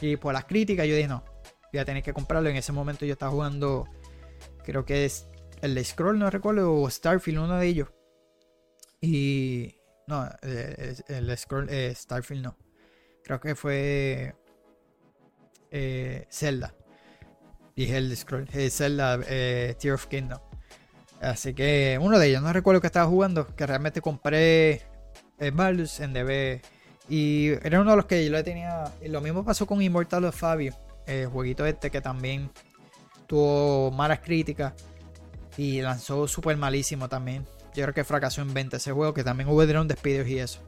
Y 0.00 0.16
por 0.16 0.32
las 0.32 0.44
críticas 0.46 0.86
yo 0.86 0.94
dije, 0.94 1.08
no, 1.08 1.24
voy 1.72 1.80
a 1.80 1.84
tener 1.84 2.02
que 2.02 2.14
comprarlo. 2.14 2.48
En 2.48 2.56
ese 2.56 2.72
momento 2.72 3.04
yo 3.04 3.12
estaba 3.12 3.32
jugando 3.32 3.86
Creo 4.64 4.84
que 4.86 5.04
es 5.04 5.28
el 5.60 5.82
Scroll, 5.84 6.18
no 6.18 6.30
recuerdo, 6.30 6.74
o 6.74 6.90
Starfield, 6.90 7.38
uno 7.38 7.58
de 7.58 7.66
ellos. 7.66 7.88
Y. 9.00 9.76
No, 10.06 10.28
eh, 10.42 10.96
el, 11.08 11.36
Scroll, 11.36 11.68
eh, 11.70 11.94
Starfield 11.94 12.42
no. 12.42 12.56
Creo 13.22 13.40
que 13.40 13.54
fue. 13.54 14.34
Eh, 15.70 16.26
Zelda. 16.30 16.74
Dije 17.76 17.98
el 17.98 18.16
Scroll. 18.16 18.48
Zelda, 18.70 19.20
Tear 19.20 19.94
of 19.94 20.06
Kingdom. 20.06 20.40
Así 21.20 21.54
que 21.54 21.98
uno 22.00 22.18
de 22.18 22.28
ellos, 22.28 22.42
no 22.42 22.52
recuerdo 22.52 22.80
que 22.80 22.86
estaba 22.86 23.06
jugando, 23.06 23.54
que 23.54 23.66
realmente 23.66 24.00
compré 24.00 24.82
Baldur's 25.52 26.00
en 26.00 26.12
DB. 26.12 26.60
Y 27.08 27.50
era 27.62 27.80
uno 27.80 27.90
de 27.90 27.96
los 27.96 28.06
que 28.06 28.24
yo 28.24 28.32
le 28.32 28.42
tenía. 28.42 28.84
Lo 29.06 29.20
mismo 29.20 29.44
pasó 29.44 29.66
con 29.66 29.82
Immortal 29.82 30.24
of 30.24 30.36
Fabio, 30.36 30.74
el 31.06 31.26
jueguito 31.26 31.66
este 31.66 31.90
que 31.90 32.00
también 32.00 32.50
tuvo 33.26 33.90
malas 33.90 34.20
críticas 34.20 34.72
y 35.56 35.80
lanzó 35.80 36.26
súper 36.28 36.56
malísimo 36.56 37.08
también. 37.08 37.44
Yo 37.74 37.82
creo 37.82 37.94
que 37.94 38.04
fracasó 38.04 38.40
en 38.42 38.54
venta 38.54 38.76
ese 38.76 38.92
juego, 38.92 39.12
que 39.12 39.24
también 39.24 39.48
hubo 39.48 39.66
despidos 39.66 40.28
y 40.28 40.38
eso. 40.38 40.60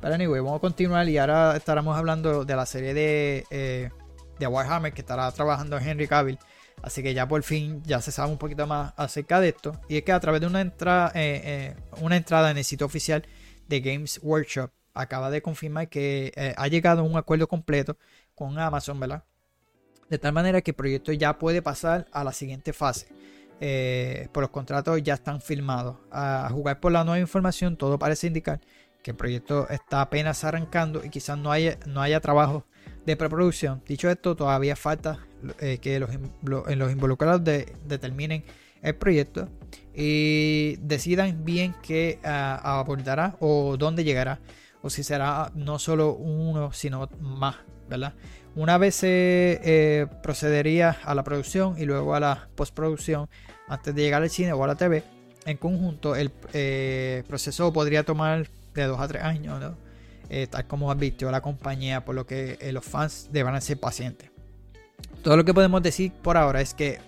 Pero 0.00 0.14
anyway, 0.14 0.40
vamos 0.40 0.56
a 0.56 0.60
continuar 0.60 1.08
y 1.08 1.18
ahora 1.18 1.56
estaremos 1.56 1.96
hablando 1.96 2.44
de 2.44 2.56
la 2.56 2.64
serie 2.64 2.94
de, 2.94 3.44
eh, 3.50 3.90
de 4.38 4.46
Warhammer 4.46 4.92
que 4.92 5.02
estará 5.02 5.30
trabajando 5.32 5.78
Henry 5.78 6.08
Cavill. 6.08 6.38
Así 6.82 7.02
que 7.02 7.12
ya 7.12 7.28
por 7.28 7.42
fin 7.42 7.82
ya 7.84 8.00
se 8.00 8.10
sabe 8.10 8.32
un 8.32 8.38
poquito 8.38 8.66
más 8.66 8.94
acerca 8.96 9.38
de 9.40 9.50
esto. 9.50 9.78
Y 9.88 9.98
es 9.98 10.02
que 10.02 10.12
a 10.12 10.20
través 10.20 10.40
de 10.40 10.46
una 10.46 10.62
eh, 10.62 10.70
eh, 11.14 11.76
una 12.00 12.16
entrada 12.16 12.50
en 12.50 12.56
el 12.56 12.64
sitio 12.64 12.86
oficial 12.86 13.26
de 13.70 13.80
Games 13.80 14.20
Workshop 14.22 14.70
acaba 14.92 15.30
de 15.30 15.40
confirmar 15.40 15.88
que 15.88 16.54
ha 16.56 16.66
llegado 16.68 17.00
a 17.00 17.04
un 17.04 17.16
acuerdo 17.16 17.48
completo 17.48 17.96
con 18.34 18.58
Amazon, 18.58 19.00
¿verdad? 19.00 19.24
De 20.10 20.18
tal 20.18 20.32
manera 20.32 20.60
que 20.60 20.72
el 20.72 20.74
proyecto 20.74 21.12
ya 21.12 21.38
puede 21.38 21.62
pasar 21.62 22.06
a 22.12 22.24
la 22.24 22.32
siguiente 22.32 22.72
fase. 22.72 23.06
por 24.32 24.42
los 24.42 24.50
contratos 24.50 25.00
ya 25.02 25.14
están 25.14 25.40
firmados. 25.40 25.96
A 26.10 26.48
jugar 26.52 26.80
por 26.80 26.90
la 26.92 27.04
nueva 27.04 27.20
información, 27.20 27.76
todo 27.76 27.98
parece 27.98 28.26
indicar 28.26 28.60
que 29.02 29.12
el 29.12 29.16
proyecto 29.16 29.68
está 29.70 30.02
apenas 30.02 30.44
arrancando 30.44 31.04
y 31.04 31.10
quizás 31.10 31.38
no 31.38 31.52
haya, 31.52 31.78
no 31.86 32.02
haya 32.02 32.20
trabajo 32.20 32.66
de 33.06 33.16
preproducción. 33.16 33.82
Dicho 33.86 34.10
esto, 34.10 34.36
todavía 34.36 34.76
falta 34.76 35.20
eh, 35.60 35.78
que 35.78 35.98
los, 35.98 36.10
los 36.42 36.92
involucrados 36.92 37.42
determinen 37.44 38.44
el 38.82 38.94
proyecto 38.94 39.48
y 39.94 40.76
decidan 40.76 41.44
bien 41.44 41.74
qué 41.82 42.18
ah, 42.24 42.78
abordará 42.80 43.36
o 43.40 43.76
dónde 43.76 44.04
llegará 44.04 44.40
o 44.82 44.90
si 44.90 45.02
será 45.02 45.50
no 45.54 45.78
solo 45.78 46.14
uno 46.14 46.72
sino 46.72 47.08
más, 47.20 47.56
¿verdad? 47.88 48.14
Una 48.56 48.78
vez 48.78 48.96
se 48.96 49.60
eh, 49.62 50.06
procedería 50.22 50.96
a 51.04 51.14
la 51.14 51.22
producción 51.22 51.76
y 51.78 51.84
luego 51.84 52.14
a 52.14 52.20
la 52.20 52.48
postproducción 52.56 53.28
antes 53.68 53.94
de 53.94 54.02
llegar 54.02 54.22
al 54.22 54.30
cine 54.30 54.52
o 54.52 54.64
a 54.64 54.66
la 54.66 54.74
TV, 54.74 55.04
en 55.46 55.56
conjunto 55.56 56.16
el 56.16 56.32
eh, 56.52 57.22
proceso 57.28 57.72
podría 57.72 58.04
tomar 58.04 58.48
de 58.74 58.84
2 58.84 59.00
a 59.00 59.08
3 59.08 59.22
años, 59.22 59.60
¿no? 59.60 59.76
Eh, 60.28 60.46
tal 60.48 60.66
como 60.66 60.90
advirtió 60.90 61.30
la 61.30 61.40
compañía, 61.40 62.04
por 62.04 62.14
lo 62.14 62.26
que 62.26 62.58
los 62.72 62.84
fans 62.84 63.28
deberán 63.32 63.60
ser 63.62 63.78
pacientes. 63.78 64.30
Todo 65.22 65.36
lo 65.36 65.44
que 65.44 65.52
podemos 65.52 65.82
decir 65.82 66.12
por 66.12 66.36
ahora 66.36 66.60
es 66.60 66.72
que 66.72 67.00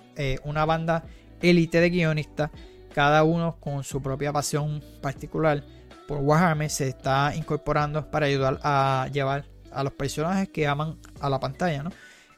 una 0.44 0.64
banda 0.64 1.04
élite 1.42 1.80
de 1.80 1.90
guionistas, 1.90 2.50
cada 2.94 3.24
uno 3.24 3.56
con 3.60 3.84
su 3.84 4.02
propia 4.02 4.32
pasión 4.32 4.82
particular 5.00 5.64
por 6.08 6.18
Warhammer, 6.18 6.70
se 6.70 6.88
está 6.88 7.34
incorporando 7.34 8.10
para 8.10 8.26
ayudar 8.26 8.60
a 8.62 9.08
llevar 9.12 9.44
a 9.72 9.82
los 9.82 9.92
personajes 9.92 10.48
que 10.48 10.66
aman 10.66 10.98
a 11.20 11.28
la 11.28 11.40
pantalla. 11.40 11.82
¿no? 11.82 11.90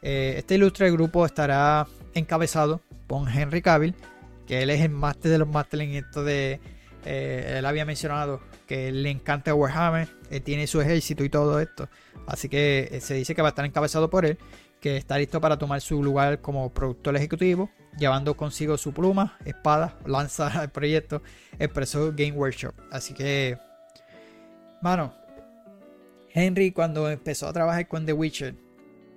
este 0.03 0.57
ilustre 0.57 0.91
grupo 0.91 1.25
estará 1.25 1.87
encabezado 2.13 2.83
por 3.07 3.29
Henry 3.29 3.63
Cavill, 3.63 3.95
que 4.47 4.63
él 4.63 4.71
es 4.71 4.83
el 4.83 4.91
máster 4.91 5.31
de 5.31 5.39
los 5.39 5.49
másteres 5.49 5.89
en 5.89 5.95
esto 5.95 6.23
de. 6.23 6.61
él 7.05 7.65
había 7.65 7.85
mencionado 7.85 8.41
que 8.67 8.93
le 8.93 9.11
encanta 9.11 9.55
Warhammer, 9.55 10.09
eh, 10.31 10.41
tiene 10.41 10.67
su 10.67 10.81
ejército 10.81 11.25
y 11.25 11.29
todo 11.29 11.61
esto. 11.61 11.89
Así 12.27 12.49
que 12.49 12.89
eh, 12.91 13.01
se 13.01 13.15
dice 13.15 13.35
que 13.35 13.43
va 13.43 13.49
a 13.49 13.51
estar 13.51 13.65
encabezado 13.65 14.11
por 14.11 14.25
él, 14.25 14.39
que 14.81 14.97
está 14.97 15.19
listo 15.19 15.41
para 15.41 15.59
tomar 15.59 15.81
su 15.81 16.03
lugar 16.03 16.41
como 16.41 16.73
productor 16.73 17.17
ejecutivo, 17.17 17.71
llevando 17.99 18.37
consigo 18.37 18.77
su 18.77 18.93
pluma, 18.93 19.37
espada, 19.45 19.97
lanza 20.07 20.49
al 20.61 20.71
proyecto, 20.71 21.23
expresó 21.59 22.13
Game 22.15 22.33
Workshop. 22.33 22.75
Así 22.91 23.15
que, 23.15 23.59
mano, 24.83 25.15
Henry 26.33 26.73
cuando 26.73 27.09
empezó 27.09 27.49
a 27.49 27.53
trabajar 27.53 27.87
con 27.87 28.07
The 28.07 28.13
Witcher, 28.13 28.55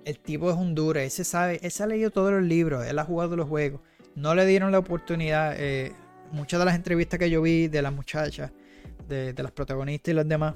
el 0.04 0.18
tipo 0.20 0.50
es 0.50 0.56
un 0.56 0.74
duro, 0.74 1.00
ese 1.00 1.24
sabe, 1.24 1.58
ese 1.62 1.82
ha 1.82 1.86
leído 1.86 2.10
todos 2.10 2.32
los 2.32 2.42
libros, 2.42 2.86
él 2.86 2.98
ha 2.98 3.04
jugado 3.04 3.36
los 3.36 3.48
juegos, 3.48 3.80
no 4.14 4.34
le 4.34 4.46
dieron 4.46 4.72
la 4.72 4.78
oportunidad. 4.78 5.54
Eh, 5.58 5.92
muchas 6.32 6.58
de 6.60 6.66
las 6.66 6.74
entrevistas 6.74 7.18
que 7.18 7.30
yo 7.30 7.42
vi 7.42 7.68
de 7.68 7.82
las 7.82 7.92
muchachas 7.92 8.50
de, 9.08 9.34
las 9.36 9.52
protagonistas 9.52 10.12
y 10.12 10.14
los 10.14 10.28
demás, 10.28 10.54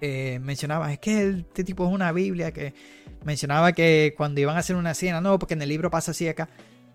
eh, 0.00 0.38
mencionaba, 0.42 0.92
es 0.92 0.98
que 0.98 1.28
este 1.28 1.64
tipo 1.64 1.86
es 1.86 1.92
una 1.92 2.12
Biblia, 2.12 2.52
que 2.52 2.74
mencionaba 3.24 3.72
que 3.72 4.14
cuando 4.16 4.40
iban 4.40 4.56
a 4.56 4.60
hacer 4.60 4.76
una 4.76 4.92
escena, 4.92 5.20
no, 5.20 5.38
porque 5.38 5.54
en 5.54 5.62
el 5.62 5.68
libro 5.68 5.90
pasa 5.90 6.10
así 6.10 6.28
acá, 6.28 6.48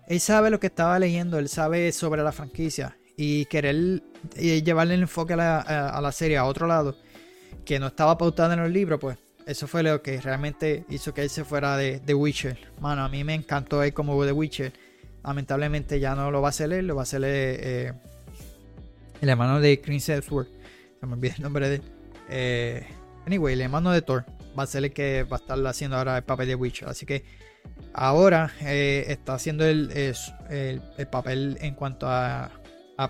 él 0.06 0.20
sabe 0.20 0.50
lo 0.50 0.60
que 0.60 0.68
estaba 0.68 0.98
leyendo, 0.98 1.38
él 1.38 1.48
sabe 1.48 1.90
sobre 1.92 2.22
la 2.22 2.32
franquicia 2.32 2.96
y 3.16 3.46
querer 3.46 4.02
eh, 4.36 4.62
llevarle 4.62 4.94
el 4.94 5.02
enfoque 5.02 5.32
a 5.32 5.36
la, 5.36 6.12
serie 6.12 6.36
a 6.36 6.44
otro 6.44 6.66
lado, 6.66 6.96
que 7.64 7.78
no 7.78 7.88
estaba 7.88 8.16
pautado 8.16 8.52
en 8.52 8.60
los 8.60 8.70
libros, 8.70 9.00
pues 9.00 9.18
eso 9.46 9.66
fue 9.66 9.82
lo 9.82 10.02
que 10.02 10.20
realmente 10.20 10.84
hizo 10.90 11.14
que 11.14 11.22
él 11.22 11.30
se 11.30 11.44
fuera 11.44 11.76
de 11.76 12.00
The 12.00 12.14
Witcher. 12.14 12.58
Mano, 12.80 13.04
a 13.04 13.08
mí 13.08 13.24
me 13.24 13.34
encantó 13.34 13.82
él 13.82 13.92
como 13.92 14.24
The 14.24 14.32
Witcher. 14.32 14.72
Lamentablemente 15.24 15.98
ya 15.98 16.14
no 16.14 16.30
lo 16.30 16.40
va 16.40 16.48
a 16.48 16.50
hacer 16.50 16.72
él, 16.72 16.86
lo 16.86 16.94
va 16.94 17.02
a 17.02 17.04
hacer 17.04 17.22
eh, 17.24 17.92
el 19.20 19.28
hermano 19.28 19.60
de 19.60 19.80
Chris 19.80 20.08
Hemsworth, 20.08 20.48
se 21.00 21.06
me 21.06 21.14
olvidó 21.14 21.34
el 21.36 21.42
nombre 21.42 21.68
de 21.68 21.74
él. 21.76 21.82
Eh, 22.28 22.86
anyway, 23.26 23.54
el 23.54 23.62
hermano 23.62 23.90
de 23.90 24.02
Thor 24.02 24.24
va 24.58 24.64
a 24.64 24.66
ser 24.66 24.84
el 24.84 24.92
que 24.92 25.24
va 25.24 25.36
a 25.36 25.40
estar 25.40 25.66
haciendo 25.66 25.96
ahora 25.96 26.16
el 26.16 26.24
papel 26.24 26.48
de 26.48 26.54
Witcher. 26.54 26.88
Así 26.88 27.06
que 27.06 27.24
ahora 27.92 28.52
eh, 28.60 29.04
está 29.08 29.34
haciendo 29.34 29.64
el, 29.64 29.90
el, 30.50 31.06
papel 31.10 31.58
en 31.60 31.74
cuanto 31.74 32.06
a, 32.08 32.50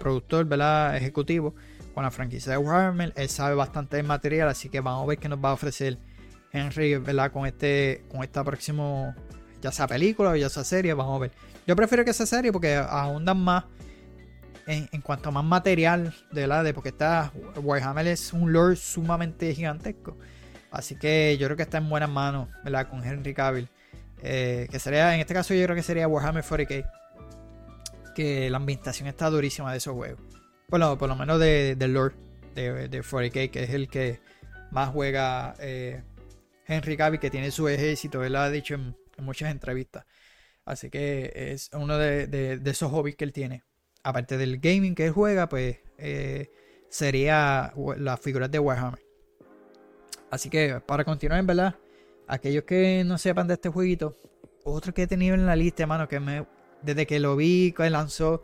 productor, 0.01 0.45
¿verdad? 0.47 0.97
Ejecutivo 0.97 1.55
con 1.95 2.05
la 2.05 2.11
franquicia 2.11 2.53
de 2.53 2.59
Warhammer. 2.59 3.13
Él 3.17 3.29
sabe 3.29 3.55
bastante 3.55 3.97
del 3.97 4.07
material, 4.07 4.49
así 4.49 4.69
que 4.69 4.81
vamos 4.81 5.05
a 5.05 5.07
ver 5.07 5.19
qué 5.19 5.29
nos 5.29 5.39
va 5.43 5.51
a 5.51 5.53
ofrecer 5.53 5.99
Henry, 6.53 6.97
¿verdad? 6.97 7.33
Con 7.33 7.47
este, 7.47 8.05
con 8.11 8.23
esta 8.23 8.43
próximo, 8.45 9.15
ya 9.63 9.73
sea 9.73 9.87
película 9.87 10.31
o 10.31 10.37
ya 10.37 10.49
sea 10.49 10.65
serie, 10.65 10.93
vamos 10.95 11.17
a 11.17 11.21
ver. 11.21 11.33
Yo 11.67 11.75
prefiero 11.77 12.05
que 12.05 12.13
sea 12.13 12.27
serie 12.27 12.53
porque 12.53 12.75
ahondan 12.75 13.39
más 13.39 13.65
en, 14.67 15.01
cuanto 15.01 15.29
a 15.29 15.33
más 15.33 15.45
material, 15.45 16.15
la 16.33 16.63
de 16.63 16.75
porque 16.75 16.89
está 16.89 17.33
Warhammer 17.57 18.07
es 18.09 18.33
un 18.33 18.53
lore 18.53 18.77
sumamente 18.77 19.55
gigantesco. 19.55 20.17
Así 20.71 20.99
que 20.99 21.37
yo 21.39 21.47
creo 21.47 21.57
que 21.57 21.63
está 21.63 21.79
en 21.79 21.89
buenas 21.89 22.11
manos, 22.11 22.49
¿verdad? 22.65 22.89
Con 22.89 23.05
Henry 23.05 23.33
Cavill. 23.33 23.69
Eh, 24.23 24.67
que 24.71 24.79
sería, 24.79 25.15
en 25.15 25.21
este 25.21 25.35
caso 25.35 25.55
yo 25.55 25.63
creo 25.65 25.77
que 25.77 25.83
sería 25.83 26.09
Warhammer 26.09 26.45
40k. 26.45 26.91
Que 28.15 28.49
la 28.51 28.57
ambientación 28.57 29.09
está 29.09 29.29
durísima 29.31 29.71
de 29.73 29.79
esos 29.79 29.95
juegos. 29.95 30.21
Bueno, 30.69 30.97
por 30.99 31.09
lo 31.09 31.17
menos 31.17 31.39
de, 31.39 31.77
del 31.77 31.93
lore 31.93 32.15
de, 32.55 32.89
de 32.89 33.03
40k, 33.03 33.51
que 33.51 33.63
es 33.65 33.71
el 33.71 33.89
que 33.89 34.21
más 34.71 34.91
juega 34.91 35.55
eh, 35.61 36.03
Henry 36.67 36.97
Cavill, 36.97 37.21
que 37.21 37.31
tiene 37.31 37.51
su 37.51 37.69
ejército, 37.69 38.25
él 38.25 38.33
lo 38.33 38.41
ha 38.41 38.51
dicho 38.51 38.75
en, 38.75 38.97
muchas 39.19 39.51
entrevistas. 39.51 40.05
Así 40.65 40.91
que 40.91 41.33
es 41.35 41.71
uno 41.73 41.97
de, 41.97 42.27
de 42.27 42.71
esos 42.71 42.91
hobbies 42.91 43.17
que 43.17 43.25
él 43.25 43.33
tiene 43.33 43.63
aparte 44.07 44.39
del 44.39 44.61
gaming 44.61 44.95
que 44.95 45.07
él 45.07 45.13
juega, 45.13 45.49
pues 45.49 45.79
eh, 45.99 46.49
sería 46.89 47.73
las 47.99 48.21
figuras 48.21 48.49
de 48.51 48.61
Warhammer. 48.61 49.01
Así 50.31 50.49
que 50.49 50.81
para 50.87 51.05
continuar, 51.05 51.45
verdad, 51.45 51.75
aquellos 52.27 52.65
que 52.65 53.05
no 53.05 53.19
sepan 53.19 53.47
de 53.47 53.55
este 53.55 53.69
jueguito, 53.69 54.17
otro 54.65 54.93
que 54.93 55.03
he 55.03 55.07
tenido 55.07 55.35
en 55.35 55.47
la 55.47 55.57
lista, 55.57 55.85
hermano, 55.85 56.09
que 56.09 56.21
me, 56.21 56.47
desde 56.83 57.07
que 57.07 57.21
lo 57.21 57.37
vi, 57.37 57.73
que 57.73 57.89
lanzó, 57.91 58.43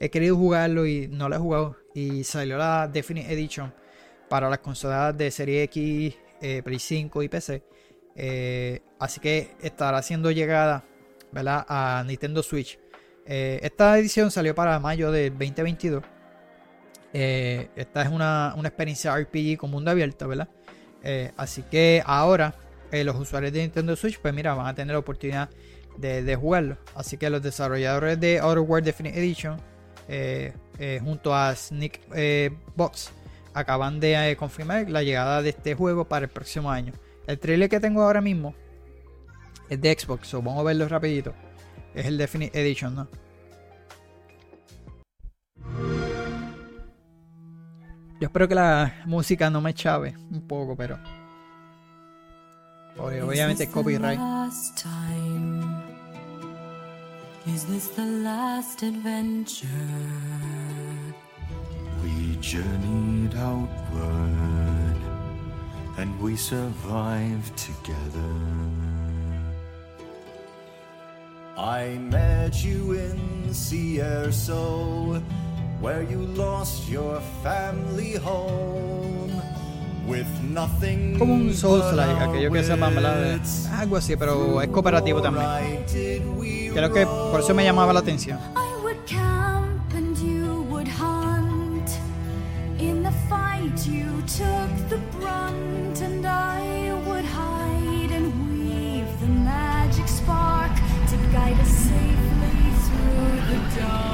he 0.00 0.10
querido 0.10 0.36
jugarlo 0.36 0.86
y 0.86 1.08
no 1.08 1.28
lo 1.28 1.36
he 1.36 1.38
jugado. 1.38 1.76
Y 1.94 2.24
salió 2.24 2.56
la 2.58 2.88
Definite 2.88 3.32
Edition 3.32 3.72
para 4.28 4.48
las 4.48 4.58
consolas 4.58 5.16
de 5.16 5.30
Serie 5.30 5.62
X, 5.64 6.14
eh, 6.40 6.62
Play 6.62 6.78
5 6.78 7.22
y 7.22 7.28
PC. 7.28 7.62
Eh, 8.16 8.80
así 8.98 9.20
que 9.20 9.56
estará 9.60 10.00
siendo 10.02 10.30
llegada 10.30 10.84
¿verdad? 11.32 11.66
a 11.68 12.04
Nintendo 12.06 12.44
Switch 12.44 12.78
eh, 13.26 13.58
esta 13.62 13.98
edición 13.98 14.30
salió 14.30 14.54
para 14.54 14.78
mayo 14.78 15.10
del 15.10 15.30
2022. 15.30 16.04
Eh, 17.14 17.70
esta 17.74 18.02
es 18.02 18.08
una, 18.10 18.54
experiencia 18.64 19.16
RPG 19.16 19.56
con 19.56 19.70
mundo 19.70 19.90
abierto, 19.90 20.28
¿verdad? 20.28 20.48
Así 21.36 21.62
que 21.62 22.02
ahora 22.04 22.54
los 23.02 23.16
usuarios 23.16 23.52
de 23.52 23.62
Nintendo 23.62 23.96
Switch, 23.96 24.20
pues 24.20 24.32
mira, 24.32 24.54
van 24.54 24.66
a 24.66 24.74
tener 24.74 24.92
la 24.92 25.00
oportunidad 25.00 25.48
de, 25.96 26.36
jugarlo. 26.36 26.76
Así 26.94 27.16
que 27.16 27.30
los 27.30 27.42
desarrolladores 27.42 28.20
de 28.20 28.38
Outer 28.38 28.60
World 28.60 28.84
Definite 28.84 29.18
Edition, 29.18 29.56
junto 31.02 31.34
a 31.34 31.54
Sneak 31.56 32.00
Box, 32.76 33.10
acaban 33.54 34.00
de 34.00 34.36
confirmar 34.38 34.90
la 34.90 35.02
llegada 35.02 35.40
de 35.40 35.50
este 35.50 35.74
juego 35.74 36.04
para 36.04 36.26
el 36.26 36.30
próximo 36.30 36.70
año. 36.70 36.92
El 37.26 37.38
trailer 37.38 37.70
que 37.70 37.80
tengo 37.80 38.02
ahora 38.02 38.20
mismo 38.20 38.54
es 39.68 39.80
de 39.80 39.96
Xbox, 39.98 40.32
vamos 40.32 40.58
a 40.58 40.62
verlo 40.62 40.86
rapidito. 40.88 41.32
Es 41.94 42.06
el 42.06 42.18
Definite 42.18 42.60
Edition, 42.60 42.94
¿no? 42.94 43.08
Yo 48.20 48.28
espero 48.28 48.48
que 48.48 48.54
la 48.54 49.02
música 49.06 49.50
no 49.50 49.60
me 49.60 49.74
chave 49.74 50.14
un 50.30 50.46
poco, 50.46 50.76
pero. 50.76 50.98
Obviamente 52.96 53.66
copyright. 53.66 54.18
Is 57.46 57.64
this 57.66 57.88
the 57.88 58.06
last 58.22 58.82
adventure? 58.82 59.68
We 62.02 62.36
journeyed 62.40 63.34
outward 63.36 64.96
and 65.98 66.20
we 66.20 66.36
survived 66.36 67.56
together. 67.56 68.34
I 71.56 71.98
met 71.98 72.64
you 72.64 72.92
in 72.92 73.48
Cierso, 73.50 75.22
where 75.80 76.02
you 76.02 76.18
lost 76.18 76.88
your 76.88 77.20
family 77.42 78.14
home. 78.16 79.53
With 80.06 80.26
nothing 80.42 81.18
Como 81.18 81.34
un 81.34 81.54
Souls 81.54 81.82
but 81.84 81.94
like, 81.96 82.10
our 82.20 82.28
aquello 82.28 82.52
que 82.52 82.62
sepan, 82.62 82.94
¿verdad? 82.94 83.20
De- 83.38 83.68
algo 83.74 83.96
así, 83.96 84.16
pero 84.16 84.60
es 84.60 84.68
cooperativo 84.68 85.22
también. 85.22 85.46
Creo 86.72 86.92
que 86.92 87.06
por 87.06 87.40
eso 87.40 87.54
me 87.54 87.64
llamaba 87.64 87.92
la 87.92 88.00
atención. 88.00 88.38
I 88.54 88.82
would 88.82 88.98
camp 89.06 89.94
and 89.94 90.16
you 90.18 90.66
would 90.70 90.88
hunt. 90.88 91.88
In 92.78 93.02
the 93.02 93.12
fight, 93.30 93.86
you 93.86 94.04
took 94.26 94.70
the 94.90 94.98
brunt, 95.18 96.00
and 96.02 96.26
I 96.26 96.92
would 97.06 97.24
hide 97.24 98.12
and 98.14 98.32
weave 98.50 99.06
the 99.20 99.28
magic 99.28 100.06
spark 100.06 100.72
to 101.08 101.16
guide 101.32 101.58
us 101.60 101.68
safely 101.68 102.72
through 102.84 103.40
the 103.48 103.80
dark. 103.80 104.04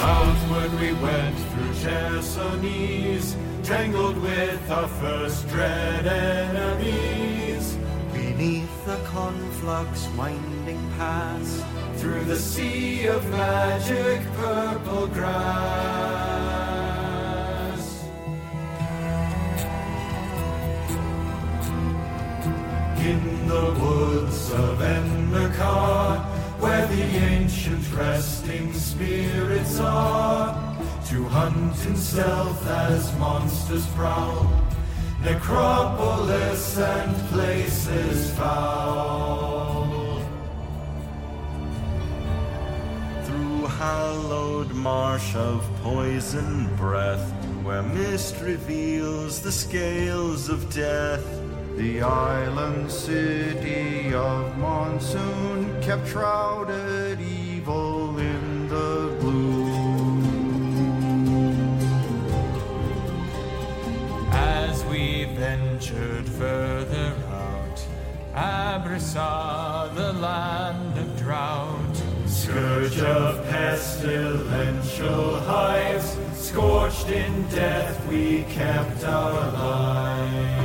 Southward 0.00 0.72
we 0.80 0.92
went 0.94 1.36
through 1.36 1.55
Chersonese, 1.82 3.34
tangled 3.62 4.16
with 4.22 4.70
our 4.70 4.88
first 4.88 5.48
dread 5.48 6.06
enemies. 6.06 7.76
Beneath 8.12 8.84
the 8.86 8.98
conflux 9.04 10.08
winding 10.16 10.90
pass, 10.96 11.62
Through 11.96 12.24
the 12.24 12.36
sea 12.36 13.06
of 13.06 13.28
magic 13.30 14.20
purple 14.34 15.06
grass. 15.08 16.46
In 22.98 23.48
the 23.48 23.72
woods 23.80 24.50
of 24.52 24.78
Endakar, 24.80 26.24
where 26.60 26.86
the 26.86 27.02
ancient 27.02 27.92
resting 27.94 28.72
spirits 28.72 29.78
are, 29.80 30.75
to 31.16 31.24
hunt 31.24 31.86
in 31.86 31.96
stealth 31.96 32.66
as 32.68 33.16
monsters 33.18 33.86
prowl, 33.94 34.50
necropolis 35.22 36.76
and 36.76 37.16
places 37.30 38.30
foul. 38.32 40.20
through 43.24 43.66
hallowed 43.66 44.70
marsh 44.72 45.34
of 45.36 45.58
poison 45.82 46.68
breath, 46.76 47.26
where 47.62 47.82
mist 47.82 48.36
reveals 48.42 49.40
the 49.40 49.50
scales 49.50 50.50
of 50.50 50.70
death. 50.72 51.24
The 51.78 52.02
island 52.02 52.90
city 52.90 54.12
of 54.12 54.56
monsoon 54.58 55.80
kept 55.80 56.08
shrouded 56.08 57.20
evil 57.22 58.18
in 58.18 58.68
the 58.68 59.15
ventured 65.76 66.26
further 66.30 67.12
out, 67.28 67.86
Abra 68.34 68.98
saw 68.98 69.86
the 69.88 70.14
land 70.14 70.98
of 70.98 71.18
drought. 71.18 72.02
Scourge 72.26 72.98
of 73.00 73.44
pestilential 73.50 75.38
hives, 75.40 76.16
scorched 76.32 77.10
in 77.10 77.46
death, 77.48 78.06
we 78.08 78.44
kept 78.44 79.04
our 79.04 79.52
lives. 79.52 80.55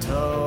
Plateau 0.00 0.37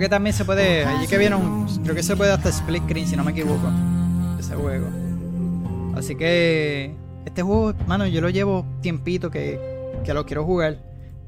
Creo 0.00 0.08
que 0.08 0.14
también 0.14 0.34
se 0.34 0.46
puede. 0.46 0.86
Allí 0.86 1.06
que 1.06 1.18
vieron. 1.18 1.66
Creo 1.82 1.94
que 1.94 2.02
se 2.02 2.16
puede 2.16 2.32
hasta 2.32 2.48
split 2.48 2.84
screen, 2.84 3.06
si 3.06 3.16
no 3.16 3.22
me 3.22 3.32
equivoco. 3.32 3.70
Ese 4.38 4.54
juego. 4.54 4.86
Así 5.94 6.16
que. 6.16 6.94
Este 7.26 7.42
juego, 7.42 7.74
mano, 7.86 8.06
yo 8.06 8.22
lo 8.22 8.30
llevo 8.30 8.64
tiempito 8.80 9.30
que, 9.30 9.60
que 10.02 10.14
lo 10.14 10.24
quiero 10.24 10.46
jugar. 10.46 10.78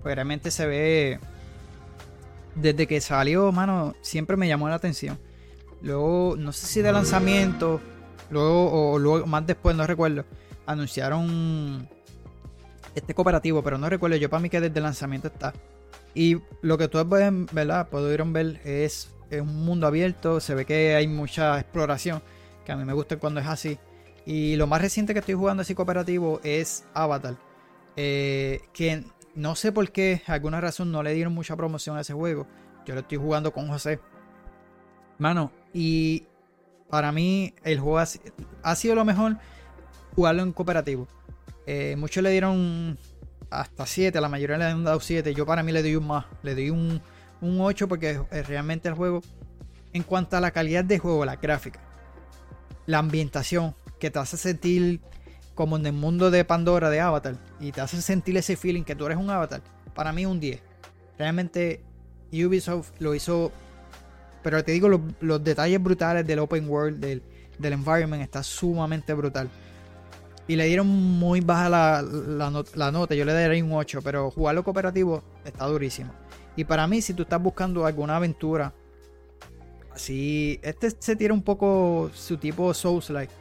Pues 0.03 0.15
realmente 0.15 0.51
se 0.51 0.65
ve. 0.65 1.21
Desde 2.55 2.87
que 2.87 3.03
salió, 3.03 3.53
mano, 3.53 3.95
siempre 4.01 4.39
me 4.39 4.49
llamó 4.49 4.71
la 4.71 4.77
atención. 4.77 5.19
Luego, 5.83 6.37
no 6.39 6.51
sé 6.53 6.67
si 6.67 6.81
de 6.81 6.93
lanzamiento. 6.93 7.79
Luego, 8.31 8.93
o 8.93 8.99
luego, 8.99 9.27
más 9.27 9.47
después, 9.47 9.77
no 9.77 9.87
recuerdo. 9.87 10.25
Anunciaron 10.65 11.87
este 12.95 13.13
cooperativo, 13.13 13.63
pero 13.63 13.77
no 13.77 13.91
recuerdo. 13.91 14.17
Yo 14.17 14.31
para 14.31 14.41
mí 14.41 14.49
que 14.49 14.63
desde 14.63 14.79
el 14.79 14.85
lanzamiento 14.85 15.29
está. 15.29 15.53
Y 16.15 16.39
lo 16.61 16.79
que 16.79 16.89
todos 16.89 17.07
pueden, 17.07 17.47
¿verdad? 17.53 17.89
Pudieron 17.89 18.33
ver 18.33 18.61
es, 18.65 19.11
es 19.31 19.41
un 19.41 19.65
mundo 19.65 19.87
abierto, 19.87 20.41
se 20.41 20.55
ve 20.55 20.65
que 20.67 20.95
hay 20.95 21.09
mucha 21.09 21.59
exploración, 21.59 22.23
que 22.65 22.73
a 22.73 22.77
mí 22.77 22.85
me 22.85 22.93
gusta 22.93 23.17
cuando 23.19 23.41
es 23.41 23.47
así. 23.47 23.79
Y 24.27 24.57
lo 24.57 24.67
más 24.67 24.81
reciente 24.83 25.15
que 25.15 25.21
estoy 25.21 25.35
jugando 25.35 25.63
así 25.63 25.75
cooperativo 25.75 26.41
es 26.45 26.85
Avatar. 26.95 27.37
eh, 27.97 28.61
que 28.73 29.05
no 29.35 29.55
sé 29.57 29.73
por 29.73 29.91
qué, 29.93 30.23
alguna 30.27 30.61
razón 30.61 30.93
no 30.93 31.03
le 31.03 31.15
dieron 31.15 31.33
mucha 31.33 31.57
promoción 31.57 31.97
a 31.97 32.03
ese 32.03 32.13
juego. 32.13 32.47
Yo 32.85 32.95
lo 32.95 33.01
estoy 33.01 33.19
jugando 33.19 33.53
con 33.53 33.69
José. 33.69 34.01
Mano, 35.19 35.53
y 35.73 36.25
para 36.91 37.13
mí 37.13 37.55
el 37.65 37.81
juego 37.81 37.99
ha 37.99 38.77
sido 38.77 38.95
lo 38.95 39.05
mejor 39.05 39.39
jugarlo 40.15 40.43
en 40.43 40.53
cooperativo. 40.53 41.09
Eh, 41.67 41.97
muchos 41.97 42.23
le 42.23 42.31
dieron 42.31 42.99
hasta 43.61 43.87
7, 43.87 44.21
la 44.21 44.29
mayoría 44.29 44.57
le 44.59 44.65
han 44.65 44.85
dado 44.85 45.01
7. 45.01 45.35
Yo 45.35 45.47
para 45.47 45.63
mí 45.63 45.73
le 45.73 45.83
doy 45.83 45.97
un 45.97 46.07
más, 46.07 46.27
le 46.43 46.55
doy 46.55 46.71
un, 46.71 47.01
un 47.41 47.61
8 47.61 47.89
porque 47.89 48.21
realmente 48.47 48.89
el 48.89 48.95
juego, 48.95 49.23
en 49.93 50.03
cuanto 50.03 50.37
a 50.37 50.41
la 50.41 50.51
calidad 50.51 50.85
de 50.85 50.99
juego, 50.99 51.25
la 51.25 51.37
gráfica, 51.37 51.81
la 52.87 52.99
ambientación, 52.99 53.75
que 53.99 54.11
te 54.11 54.19
hace 54.19 54.37
sentir 54.37 55.01
como 55.55 55.77
en 55.77 55.87
el 55.87 55.93
mundo 55.93 56.31
de 56.31 56.45
Pandora 56.45 56.91
de 56.91 57.01
Avatar 57.01 57.37
y 57.61 57.71
te 57.71 57.81
hace 57.81 58.03
sentir 58.03 58.37
ese 58.37 58.57
feeling 58.57 58.83
que 58.83 58.97
tú 58.97 59.07
eres 59.07 59.19
un 59.19 59.31
Avatar, 59.31 59.63
para 59.95 60.13
mí 60.13 60.27
un 60.27 60.41
10. 60.41 60.61
Realmente 61.19 61.85
Ubisoft 62.33 62.91
lo 62.99 63.15
hizo, 63.15 63.53
pero 64.43 64.65
te 64.65 64.73
digo, 64.73 64.89
los, 64.89 65.01
los 65.21 65.45
detalles 65.45 65.81
brutales 65.83 66.27
del 66.27 66.41
open 66.41 66.69
world, 66.69 66.99
del, 66.99 67.23
del 67.59 67.73
environment, 67.75 68.23
está 68.23 68.43
sumamente 68.43 69.13
brutal. 69.15 69.49
Y 70.49 70.57
le 70.57 70.67
dieron 70.67 70.87
muy 70.89 71.41
baja 71.41 71.69
la, 71.69 72.03
la 72.03 72.51
not- 72.51 72.75
la 72.75 72.91
nota, 72.91 73.15
yo 73.15 73.25
le 73.25 73.33
daría 73.33 73.65
un 73.65 73.73
8, 73.73 74.01
pero 74.03 74.31
jugarlo 74.31 74.65
cooperativo 74.65 75.23
está 75.45 75.67
durísimo. 75.67 76.13
Y 76.57 76.65
para 76.65 76.87
mí, 76.87 77.01
si 77.01 77.15
tú 77.15 77.23
estás 77.23 77.41
buscando 77.41 77.87
alguna 77.87 78.17
aventura, 78.17 78.75
así, 79.95 80.59
este 80.63 80.91
se 80.99 81.17
tira 81.17 81.33
un 81.33 81.43
poco 81.43 82.11
su 82.15 82.37
tipo 82.37 82.75
Souls-like, 82.75 83.33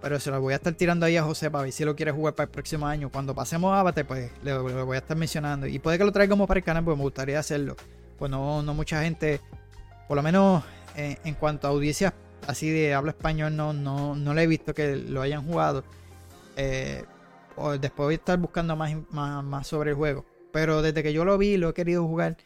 pero 0.00 0.18
se 0.18 0.30
lo 0.30 0.40
voy 0.40 0.54
a 0.54 0.56
estar 0.56 0.72
tirando 0.72 1.04
ahí 1.04 1.16
a 1.16 1.22
José 1.22 1.50
para 1.50 1.64
ver 1.64 1.72
si 1.72 1.84
lo 1.84 1.94
quiere 1.94 2.10
jugar 2.10 2.34
para 2.34 2.46
el 2.46 2.50
próximo 2.50 2.86
año. 2.86 3.10
Cuando 3.10 3.34
pasemos 3.34 3.72
a 3.72 3.80
Abate, 3.80 4.04
pues 4.04 4.30
le, 4.42 4.56
voy 4.56 4.96
a 4.96 4.98
estar 4.98 5.16
mencionando. 5.16 5.66
Y 5.66 5.78
puede 5.78 5.98
que 5.98 6.04
lo 6.04 6.12
traigamos 6.12 6.48
para 6.48 6.58
el 6.58 6.64
canal, 6.64 6.84
porque 6.84 6.96
me 6.96 7.02
gustaría 7.02 7.38
hacerlo. 7.38 7.76
Pues 8.18 8.30
no, 8.30 8.62
no 8.62 8.72
mucha 8.74 9.02
gente, 9.02 9.40
por 10.08 10.16
lo 10.16 10.22
menos 10.22 10.64
en, 10.96 11.18
en 11.22 11.34
cuanto 11.34 11.66
a 11.66 11.70
audiencias 11.70 12.14
así 12.46 12.70
de 12.70 12.94
habla 12.94 13.10
español, 13.10 13.54
no, 13.54 13.72
no, 13.74 14.16
no 14.16 14.32
le 14.34 14.42
he 14.42 14.46
visto 14.46 14.72
que 14.74 14.96
lo 14.96 15.20
hayan 15.20 15.46
jugado. 15.46 15.84
Eh, 16.62 17.04
después 17.80 18.06
voy 18.06 18.14
a 18.14 18.16
estar 18.16 18.38
buscando 18.38 18.76
más, 18.76 18.92
más, 19.10 19.42
más 19.42 19.66
sobre 19.66 19.90
el 19.90 19.96
juego. 19.96 20.26
pero 20.52 20.82
desde 20.82 21.02
que 21.02 21.12
yo 21.12 21.24
lo 21.24 21.38
vi, 21.38 21.56
lo 21.56 21.70
he 21.70 21.74
querido 21.74 22.06
jugar. 22.06 22.36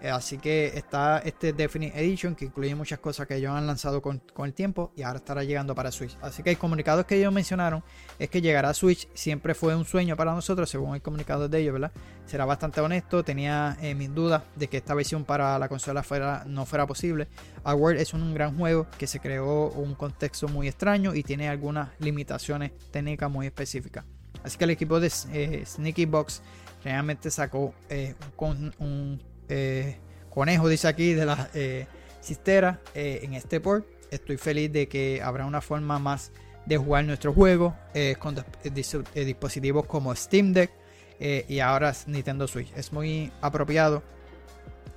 Eh, 0.00 0.10
así 0.10 0.38
que 0.38 0.72
está 0.76 1.18
este 1.18 1.52
Definite 1.52 1.98
Edition 1.98 2.36
que 2.36 2.44
incluye 2.44 2.72
muchas 2.74 3.00
cosas 3.00 3.26
que 3.26 3.34
ellos 3.34 3.50
han 3.50 3.66
lanzado 3.66 4.00
con, 4.00 4.22
con, 4.32 4.46
el 4.46 4.54
tiempo 4.54 4.92
y 4.94 5.02
ahora 5.02 5.18
estará 5.18 5.42
llegando 5.42 5.74
para 5.74 5.90
Switch. 5.90 6.16
Así 6.20 6.42
que 6.42 6.50
el 6.50 6.58
comunicado 6.58 7.04
que 7.04 7.16
ellos 7.16 7.32
mencionaron 7.32 7.82
es 8.18 8.30
que 8.30 8.40
llegará 8.40 8.70
a 8.70 8.74
Switch 8.74 9.08
siempre 9.14 9.54
fue 9.54 9.74
un 9.74 9.84
sueño 9.84 10.16
para 10.16 10.32
nosotros, 10.32 10.70
según 10.70 10.94
el 10.94 11.02
comunicado 11.02 11.48
de 11.48 11.58
ellos, 11.58 11.72
¿verdad? 11.72 11.90
Será 12.26 12.44
bastante 12.44 12.80
honesto, 12.80 13.24
tenía 13.24 13.76
eh, 13.80 13.94
mis 13.94 14.14
dudas 14.14 14.42
de 14.54 14.68
que 14.68 14.76
esta 14.76 14.94
versión 14.94 15.24
para 15.24 15.58
la 15.58 15.68
consola 15.68 16.04
fuera, 16.04 16.44
no 16.46 16.64
fuera 16.64 16.86
posible. 16.86 17.26
Award 17.64 17.96
es 17.96 18.14
un 18.14 18.32
gran 18.34 18.56
juego 18.56 18.86
que 18.98 19.08
se 19.08 19.18
creó 19.18 19.70
un 19.70 19.94
contexto 19.94 20.46
muy 20.46 20.68
extraño 20.68 21.14
y 21.14 21.24
tiene 21.24 21.48
algunas 21.48 21.88
limitaciones 21.98 22.70
técnicas 22.92 23.30
muy 23.30 23.46
específicas. 23.46 24.04
Así 24.44 24.56
que 24.56 24.64
el 24.64 24.70
equipo 24.70 25.00
de 25.00 25.10
eh, 25.32 25.64
Sneaky 25.66 26.06
Box 26.06 26.42
realmente 26.84 27.30
sacó 27.30 27.74
eh, 27.88 28.14
un, 28.36 28.72
un 28.78 29.20
eh, 29.48 29.96
conejo, 30.38 30.68
dice 30.68 30.86
aquí, 30.86 31.14
de 31.14 31.26
la 31.26 31.50
eh, 31.52 31.86
cisteras 32.22 32.78
eh, 32.94 33.20
en 33.24 33.34
este 33.34 33.60
port. 33.60 33.84
Estoy 34.10 34.36
feliz 34.36 34.72
de 34.72 34.88
que 34.88 35.20
habrá 35.20 35.44
una 35.44 35.60
forma 35.60 35.98
más 35.98 36.30
de 36.64 36.76
jugar 36.76 37.04
nuestro 37.04 37.32
juego 37.32 37.74
eh, 37.92 38.14
con 38.20 38.36
dispositivos 38.62 39.86
como 39.86 40.14
Steam 40.14 40.52
Deck 40.52 40.70
y 41.18 41.58
ahora 41.58 41.92
Nintendo 42.06 42.46
Switch. 42.46 42.72
Es 42.76 42.92
muy 42.92 43.32
apropiado 43.40 44.04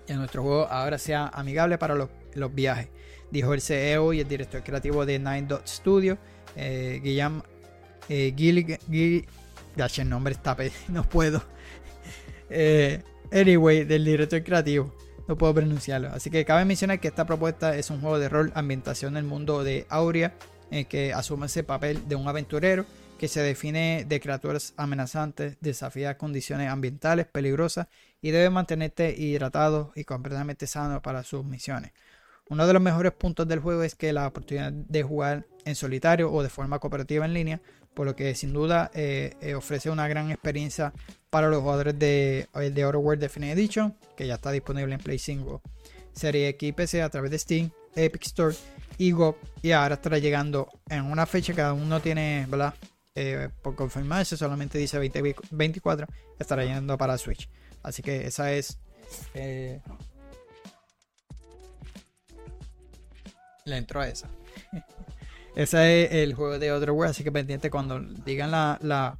que 0.05 0.13
nuestro 0.13 0.43
juego 0.43 0.67
ahora 0.67 0.99
sea 0.99 1.27
amigable 1.33 1.79
para 1.79 1.95
los, 1.95 2.09
viajes, 2.53 2.89
dijo 3.31 3.55
el 3.55 3.61
CEO 3.61 4.13
y 4.13 4.19
el 4.19 4.27
director 4.27 4.63
creativo 4.63 5.07
de 5.07 5.17
Nine 5.17 5.43
Dot 5.43 5.67
Studio, 5.67 6.19
Guillaume 6.55 7.41
Gil, 8.07 8.77
Gil, 8.91 9.27
el 9.97 10.09
nombre 10.09 10.33
está, 10.33 10.55
no 10.89 11.03
puedo. 11.09 11.41
Anyway, 13.31 13.85
del 13.85 14.03
director 14.03 14.43
creativo. 14.43 14.93
No 15.27 15.37
puedo 15.37 15.53
pronunciarlo. 15.53 16.09
Así 16.09 16.29
que 16.29 16.43
cabe 16.43 16.65
mencionar 16.65 16.99
que 16.99 17.07
esta 17.07 17.25
propuesta 17.25 17.75
es 17.77 17.89
un 17.89 18.01
juego 18.01 18.19
de 18.19 18.27
rol 18.27 18.51
ambientación 18.55 19.13
en 19.13 19.17
el 19.17 19.23
mundo 19.23 19.63
de 19.63 19.85
Aurea, 19.89 20.33
en 20.69 20.85
que 20.85 21.13
asume 21.13 21.45
ese 21.45 21.63
papel 21.63 22.07
de 22.07 22.15
un 22.15 22.27
aventurero 22.27 22.85
que 23.17 23.27
se 23.27 23.41
define 23.41 24.03
de 24.07 24.19
criaturas 24.19 24.73
amenazantes, 24.77 25.55
desafía 25.61 26.17
condiciones 26.17 26.69
ambientales 26.69 27.27
peligrosas 27.27 27.87
y 28.19 28.31
debe 28.31 28.49
mantenerte 28.49 29.15
hidratado 29.15 29.91
y 29.95 30.05
completamente 30.05 30.65
sano 30.65 31.01
para 31.01 31.23
sus 31.23 31.45
misiones. 31.45 31.91
Uno 32.49 32.65
de 32.65 32.73
los 32.73 32.81
mejores 32.81 33.13
puntos 33.13 33.47
del 33.47 33.59
juego 33.59 33.83
es 33.83 33.95
que 33.95 34.11
la 34.11 34.27
oportunidad 34.27 34.71
de 34.73 35.03
jugar 35.03 35.45
en 35.65 35.75
solitario 35.75 36.33
o 36.33 36.43
de 36.43 36.49
forma 36.49 36.79
cooperativa 36.79 37.23
en 37.23 37.33
línea, 37.33 37.61
por 37.93 38.05
lo 38.05 38.15
que 38.15 38.35
sin 38.35 38.53
duda 38.53 38.91
eh, 38.93 39.35
eh, 39.41 39.55
ofrece 39.55 39.89
una 39.89 40.07
gran 40.07 40.31
experiencia 40.31 40.93
para 41.29 41.49
los 41.49 41.61
jugadores 41.61 41.97
de, 41.97 42.47
de 42.53 42.83
Outer 42.83 42.97
World 42.97 43.21
Definitive 43.21 43.53
Edition, 43.53 43.95
que 44.15 44.27
ya 44.27 44.35
está 44.35 44.51
disponible 44.51 44.93
en 44.93 44.99
Play 45.01 45.19
5, 45.19 45.61
Serie 46.13 46.49
X 46.49 46.69
y 46.69 46.71
PC 46.71 47.01
a 47.01 47.09
través 47.09 47.31
de 47.31 47.39
Steam, 47.39 47.71
Epic 47.95 48.23
Store 48.23 48.55
y 48.97 49.11
GOG. 49.11 49.37
Y 49.61 49.71
ahora 49.71 49.95
estará 49.95 50.17
llegando 50.17 50.69
en 50.89 51.03
una 51.03 51.25
fecha 51.25 51.53
que 51.53 51.57
cada 51.57 51.73
uno 51.73 51.99
tiene, 52.01 52.45
¿verdad? 52.49 52.73
Eh, 53.13 53.49
por 53.61 53.75
confirmarse, 53.75 54.37
solamente 54.37 54.77
dice 54.77 54.97
2024, 54.97 56.07
estará 56.39 56.63
llegando 56.63 56.97
para 56.97 57.17
Switch. 57.17 57.49
Así 57.83 58.01
que 58.01 58.27
esa 58.27 58.53
es 58.53 58.77
eh, 59.33 59.81
la 63.65 63.77
intro 63.77 64.01
a 64.01 64.07
esa. 64.07 64.29
Ese 65.55 66.05
es 66.05 66.11
el 66.13 66.33
juego 66.33 66.59
de 66.59 66.71
Other 66.71 66.91
World, 66.91 67.11
así 67.11 67.23
que 67.23 67.31
pendiente 67.31 67.69
cuando 67.69 67.99
digan 67.99 68.51
la, 68.51 68.79
la, 68.81 69.17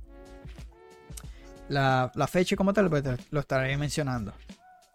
la, 1.68 2.28
fecha 2.28 2.56
como 2.56 2.74
tal, 2.74 2.90
pues 2.90 3.04
lo 3.32 3.40
estaré 3.42 3.78
mencionando. 3.78 4.34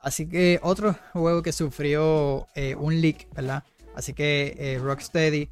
Así 0.00 0.28
que 0.28 0.58
otro 0.62 0.94
juego 1.12 1.42
que 1.42 1.52
sufrió 1.52 2.46
eh, 2.54 2.74
un 2.74 3.00
leak, 3.00 3.28
¿verdad? 3.34 3.64
Así 3.94 4.14
que 4.14 4.56
eh, 4.58 4.78
Rocksteady 4.78 5.48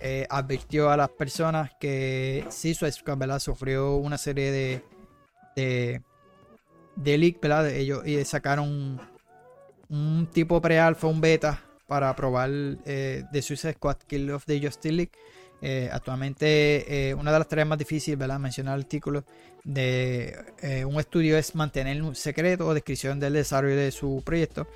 eh, 0.00 0.26
advirtió 0.30 0.90
a 0.90 0.96
las 0.96 1.08
personas 1.10 1.70
que 1.80 2.44
sí, 2.50 2.74
su 2.74 2.86
¿verdad? 3.16 3.38
Sufrió 3.40 3.96
una 3.96 4.18
serie 4.18 4.52
de, 4.52 6.02
de, 6.96 7.18
leak, 7.18 7.40
¿verdad? 7.40 7.70
Ellos 7.70 8.06
y 8.06 8.24
sacaron 8.24 8.68
un, 8.68 9.00
un 9.88 10.28
tipo 10.32 10.60
pre-alfa, 10.60 11.06
un 11.08 11.20
beta 11.20 11.60
para 11.94 12.16
probar 12.16 12.50
eh, 12.86 13.22
The 13.30 13.40
Suicide 13.40 13.74
Squad 13.74 13.98
Kill 14.08 14.28
of 14.32 14.44
the 14.46 14.60
Justice 14.60 14.92
League. 14.92 15.12
Eh, 15.62 15.88
actualmente, 15.92 17.10
eh, 17.10 17.14
una 17.14 17.30
de 17.30 17.38
las 17.38 17.46
tareas 17.46 17.68
más 17.68 17.78
difíciles, 17.78 18.18
¿verdad? 18.18 18.40
Mencionar 18.40 18.74
el 18.74 18.80
artículo 18.80 19.22
de 19.62 20.36
eh, 20.60 20.84
un 20.84 20.98
estudio 20.98 21.38
es 21.38 21.54
mantener 21.54 22.02
un 22.02 22.16
secreto 22.16 22.66
o 22.66 22.74
descripción 22.74 23.20
del 23.20 23.34
desarrollo 23.34 23.76
de 23.76 23.92
su 23.92 24.24
proyecto. 24.26 24.66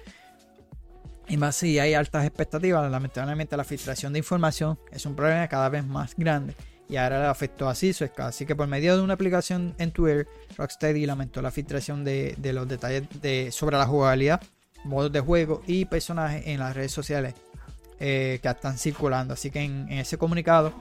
Y 1.27 1.37
más 1.39 1.57
si 1.57 1.81
hay 1.81 1.95
altas 1.95 2.25
expectativas, 2.25 2.89
lamentablemente 2.89 3.57
la 3.57 3.65
filtración 3.65 4.13
de 4.13 4.21
información 4.21 4.79
es 4.93 5.05
un 5.05 5.17
problema 5.17 5.49
cada 5.49 5.69
vez 5.71 5.85
más 5.85 6.15
grande 6.17 6.55
y 6.89 6.99
ahora 6.99 7.19
le 7.19 7.27
afectó 7.27 7.69
a 7.69 7.75
Squad. 7.75 8.29
Así 8.29 8.47
que 8.47 8.55
por 8.55 8.69
medio 8.69 8.97
de 8.97 9.03
una 9.03 9.15
aplicación 9.15 9.75
en 9.79 9.91
Twitter, 9.91 10.29
Rocksteady 10.57 11.05
lamentó 11.05 11.43
la 11.43 11.51
filtración 11.51 12.05
de, 12.05 12.37
de 12.39 12.53
los 12.53 12.69
detalles 12.69 13.09
de, 13.21 13.51
sobre 13.51 13.77
la 13.77 13.87
jugabilidad 13.87 14.41
modos 14.85 15.13
de 15.13 15.21
juego 15.21 15.63
y 15.67 15.85
personajes 15.85 16.47
en 16.47 16.61
las 16.61 16.75
redes 16.75 16.93
sociales 16.93 17.35
eh, 18.01 18.39
que 18.43 18.49
están 18.49 18.79
circulando. 18.79 19.35
Así 19.35 19.51
que 19.51 19.61
en, 19.61 19.89
ese 19.91 20.19
comunicado, 20.19 20.73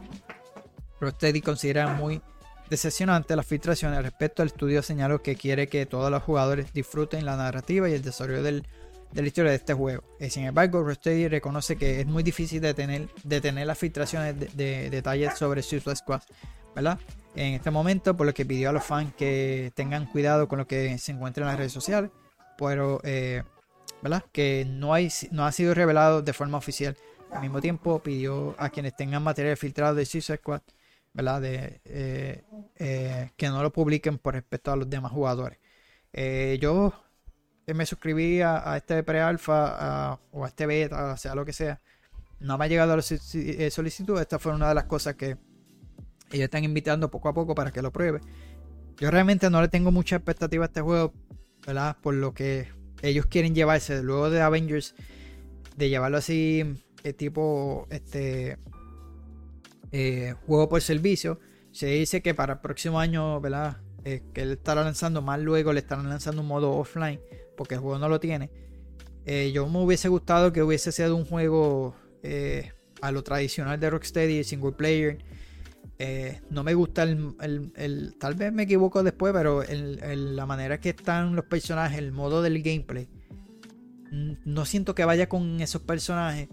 Rocksteady 0.99 1.41
considera 1.41 1.87
muy 1.95 2.21
decepcionante 2.69 3.35
las 3.35 3.45
filtraciones 3.45 4.01
respecto 4.03 4.41
al 4.41 4.49
estudio 4.49 4.83
señaló 4.83 5.21
que 5.21 5.35
quiere 5.35 5.67
que 5.67 5.85
todos 5.85 6.11
los 6.11 6.21
jugadores 6.21 6.73
disfruten 6.73 7.25
la 7.25 7.37
narrativa 7.37 7.89
y 7.89 7.93
el 7.93 8.01
desarrollo 8.01 8.43
del, 8.43 8.67
de 9.11 9.21
la 9.21 9.27
historia 9.27 9.51
de 9.51 9.57
este 9.57 9.73
juego. 9.73 10.03
Eh, 10.19 10.29
sin 10.29 10.45
embargo, 10.45 10.83
Rocksteady 10.83 11.27
reconoce 11.27 11.75
que 11.77 12.01
es 12.01 12.05
muy 12.05 12.23
difícil 12.23 12.61
detener, 12.61 13.07
detener 13.23 13.67
las 13.67 13.77
filtraciones 13.77 14.39
de, 14.39 14.47
de, 14.47 14.89
detalles 14.89 15.37
sobre 15.37 15.63
Suicide 15.63 15.95
Squad, 15.95 16.21
¿verdad? 16.75 16.99
En 17.35 17.53
este 17.53 17.71
momento, 17.71 18.17
por 18.17 18.25
lo 18.25 18.33
que 18.33 18.45
pidió 18.45 18.69
a 18.69 18.73
los 18.73 18.83
fans 18.83 19.13
que 19.15 19.71
tengan 19.75 20.05
cuidado 20.07 20.47
con 20.47 20.59
lo 20.59 20.67
que 20.67 20.97
se 20.97 21.11
encuentra 21.11 21.43
en 21.43 21.47
las 21.47 21.57
redes 21.57 21.71
sociales, 21.71 22.11
pero 22.57 22.99
eh, 23.03 23.43
Que 24.31 24.65
no, 24.67 24.93
hay, 24.93 25.09
no 25.31 25.45
ha 25.45 25.51
sido 25.51 25.73
revelado 25.73 26.21
de 26.21 26.33
forma 26.33 26.57
oficial. 26.57 26.95
Al 27.31 27.41
mismo 27.41 27.59
tiempo 27.59 27.99
pidió 28.01 28.55
a 28.57 28.69
quienes 28.69 28.95
tengan 28.95 29.23
material 29.23 29.57
filtrado 29.57 29.95
de 29.95 30.05
Suicide 30.05 30.37
Squad, 30.37 30.61
eh, 31.17 32.43
eh, 32.75 33.31
que 33.35 33.47
no 33.49 33.61
lo 33.61 33.73
publiquen 33.73 34.17
por 34.17 34.35
respecto 34.35 34.71
a 34.71 34.75
los 34.75 34.89
demás 34.89 35.11
jugadores. 35.11 35.59
Eh, 36.13 36.57
yo 36.61 36.93
me 37.67 37.85
suscribí 37.85 38.39
a, 38.41 38.71
a 38.71 38.77
este 38.77 39.03
pre-alfa 39.03 40.19
o 40.31 40.45
a 40.45 40.47
este 40.47 40.65
beta, 40.65 41.13
o 41.13 41.17
sea, 41.17 41.35
lo 41.35 41.43
que 41.43 41.53
sea. 41.53 41.81
No 42.39 42.57
me 42.57 42.65
ha 42.65 42.67
llegado 42.67 42.95
la 42.95 43.01
solicitud. 43.01 44.19
Esta 44.21 44.39
fue 44.39 44.53
una 44.53 44.69
de 44.69 44.75
las 44.75 44.85
cosas 44.85 45.15
que 45.15 45.37
ellos 46.31 46.45
están 46.45 46.63
invitando 46.63 47.09
poco 47.09 47.29
a 47.29 47.33
poco 47.33 47.55
para 47.55 47.71
que 47.71 47.81
lo 47.81 47.91
pruebe. 47.91 48.21
Yo 48.97 49.11
realmente 49.11 49.49
no 49.49 49.61
le 49.61 49.67
tengo 49.67 49.91
mucha 49.91 50.15
expectativa 50.15 50.65
a 50.65 50.67
este 50.67 50.81
juego, 50.81 51.13
¿verdad? 51.65 51.97
Por 52.01 52.13
lo 52.13 52.33
que 52.33 52.69
ellos 53.01 53.25
quieren 53.27 53.53
llevarse 53.53 54.01
luego 54.01 54.29
de 54.29 54.41
Avengers, 54.41 54.95
de 55.75 55.89
llevarlo 55.89 56.17
así, 56.17 56.63
eh, 57.03 57.13
tipo 57.13 57.87
este 57.89 58.57
eh, 59.91 60.33
juego 60.45 60.69
por 60.69 60.81
servicio. 60.81 61.39
Se 61.71 61.87
dice 61.87 62.21
que 62.21 62.33
para 62.33 62.53
el 62.53 62.59
próximo 62.59 62.99
año, 62.99 63.39
¿verdad? 63.39 63.77
Eh, 64.03 64.23
que 64.33 64.41
él 64.41 64.51
estará 64.51 64.83
lanzando 64.83 65.21
más 65.21 65.39
luego, 65.39 65.73
le 65.73 65.79
estarán 65.79 66.09
lanzando 66.09 66.41
un 66.41 66.47
modo 66.47 66.71
offline, 66.71 67.19
porque 67.55 67.75
el 67.75 67.81
juego 67.81 67.99
no 67.99 68.09
lo 68.09 68.19
tiene. 68.19 68.49
yo 69.53 69.67
me 69.67 69.79
hubiese 69.79 70.07
gustado 70.07 70.53
que 70.53 70.63
hubiese 70.63 70.91
sido 70.91 71.15
un 71.15 71.25
juego 71.25 71.95
a 73.01 73.11
lo 73.11 73.23
tradicional 73.23 73.79
de 73.79 73.89
Rocksteady, 73.89 74.43
single 74.43 74.71
player 74.71 75.17
eh, 75.99 76.41
no 76.51 76.63
me 76.63 76.75
gusta 76.75 77.03
el, 77.03 78.15
Tal 78.19 78.35
vez 78.35 78.53
me 78.53 78.63
equivoco 78.63 79.01
después, 79.01 79.33
pero 79.33 79.63
la 79.67 80.45
manera 80.45 80.79
que 80.79 80.89
están 80.89 81.35
los 81.35 81.45
personajes, 81.45 81.97
el 81.97 82.11
modo 82.11 82.41
del 82.41 82.61
gameplay. 82.61 83.07
No 84.45 84.65
siento 84.65 84.95
que 84.95 85.05
vaya 85.05 85.27
con 85.27 85.59
esos 85.59 85.81
personajes. 85.81 86.49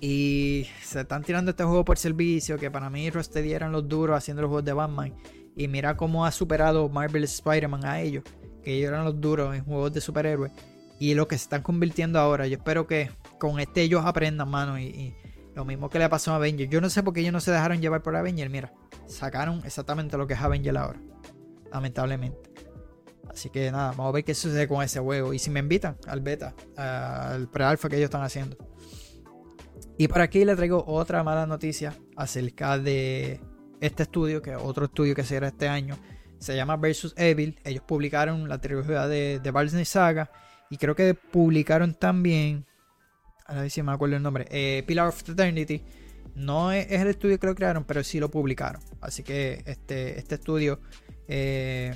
Y 0.00 0.66
se 0.82 1.00
están 1.00 1.22
tirando 1.22 1.50
este 1.52 1.64
juego 1.64 1.84
por 1.84 1.98
servicio. 1.98 2.58
Que 2.58 2.70
para 2.70 2.90
mí 2.90 3.08
Rocksteady 3.10 3.52
eran 3.52 3.72
los 3.72 3.88
duros 3.88 4.16
haciendo 4.16 4.42
los 4.42 4.48
juegos 4.48 4.64
de 4.64 4.72
Batman. 4.72 5.14
Y 5.56 5.68
mira 5.68 5.96
cómo 5.96 6.26
ha 6.26 6.32
superado 6.32 6.88
Marvel 6.88 7.24
Spider-Man 7.24 7.84
a 7.84 8.00
ellos. 8.00 8.24
Que 8.62 8.74
ellos 8.74 8.88
eran 8.88 9.04
los 9.04 9.20
duros 9.20 9.54
en 9.54 9.64
juegos 9.64 9.92
de 9.92 10.00
superhéroes. 10.00 10.52
Y 10.98 11.14
lo 11.14 11.28
que 11.28 11.38
se 11.38 11.44
están 11.44 11.62
convirtiendo 11.62 12.18
ahora. 12.18 12.46
Yo 12.46 12.56
espero 12.56 12.86
que 12.86 13.10
con 13.38 13.60
este 13.60 13.82
ellos 13.82 14.04
aprendan, 14.04 14.48
mano. 14.48 14.78
y 14.78 15.14
lo 15.54 15.64
mismo 15.64 15.88
que 15.88 15.98
le 15.98 16.08
pasó 16.08 16.32
a 16.32 16.36
Avenger. 16.36 16.68
Yo 16.68 16.80
no 16.80 16.90
sé 16.90 17.02
por 17.02 17.14
qué 17.14 17.20
ellos 17.20 17.32
no 17.32 17.40
se 17.40 17.50
dejaron 17.50 17.80
llevar 17.80 18.02
por 18.02 18.16
Avenger. 18.16 18.50
Mira, 18.50 18.72
sacaron 19.06 19.62
exactamente 19.64 20.16
lo 20.16 20.26
que 20.26 20.34
es 20.34 20.40
Avenger 20.40 20.76
ahora. 20.76 21.00
Lamentablemente. 21.72 22.50
Así 23.28 23.50
que 23.50 23.70
nada, 23.70 23.90
vamos 23.90 24.08
a 24.08 24.12
ver 24.12 24.24
qué 24.24 24.34
sucede 24.34 24.68
con 24.68 24.82
ese 24.82 25.00
juego. 25.00 25.32
Y 25.32 25.38
si 25.38 25.50
me 25.50 25.60
invitan 25.60 25.96
al 26.06 26.20
beta, 26.20 26.54
al 26.76 27.48
pre-alpha 27.48 27.88
que 27.88 27.96
ellos 27.96 28.06
están 28.06 28.22
haciendo. 28.22 28.56
Y 29.96 30.08
por 30.08 30.20
aquí 30.20 30.44
le 30.44 30.56
traigo 30.56 30.84
otra 30.86 31.22
mala 31.22 31.46
noticia 31.46 31.94
acerca 32.16 32.78
de 32.78 33.40
este 33.80 34.04
estudio, 34.04 34.42
que 34.42 34.52
es 34.52 34.58
otro 34.60 34.86
estudio 34.86 35.14
que 35.14 35.24
será 35.24 35.48
este 35.48 35.68
año, 35.68 35.96
se 36.38 36.56
llama 36.56 36.76
Versus 36.76 37.14
Evil. 37.16 37.58
Ellos 37.64 37.82
publicaron 37.86 38.48
la 38.48 38.60
trilogía 38.60 39.06
de, 39.06 39.40
de 39.40 39.50
Barney 39.50 39.84
Saga 39.84 40.30
y 40.70 40.76
creo 40.78 40.94
que 40.96 41.14
publicaron 41.14 41.94
también, 41.94 42.66
a 43.46 43.54
ver 43.60 43.70
si 43.70 43.82
me 43.82 43.92
acuerdo 43.92 44.16
el 44.16 44.22
nombre, 44.22 44.46
eh, 44.50 44.82
Pillar 44.86 45.08
of 45.08 45.28
Eternity. 45.28 45.82
No 46.34 46.72
es, 46.72 46.86
es 46.90 47.00
el 47.00 47.08
estudio 47.08 47.38
que 47.38 47.46
lo 47.46 47.54
crearon, 47.54 47.84
pero 47.84 48.02
sí 48.02 48.18
lo 48.18 48.30
publicaron. 48.30 48.82
Así 49.00 49.22
que 49.22 49.62
este, 49.66 50.18
este 50.18 50.34
estudio, 50.36 50.80
eh, 51.28 51.94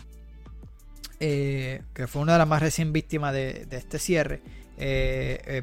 eh, 1.20 1.82
que 1.92 2.06
fue 2.06 2.22
una 2.22 2.32
de 2.34 2.38
las 2.38 2.48
más 2.48 2.62
recién 2.62 2.92
víctimas 2.92 3.32
de, 3.32 3.66
este 3.70 3.98
cierre, 3.98 4.40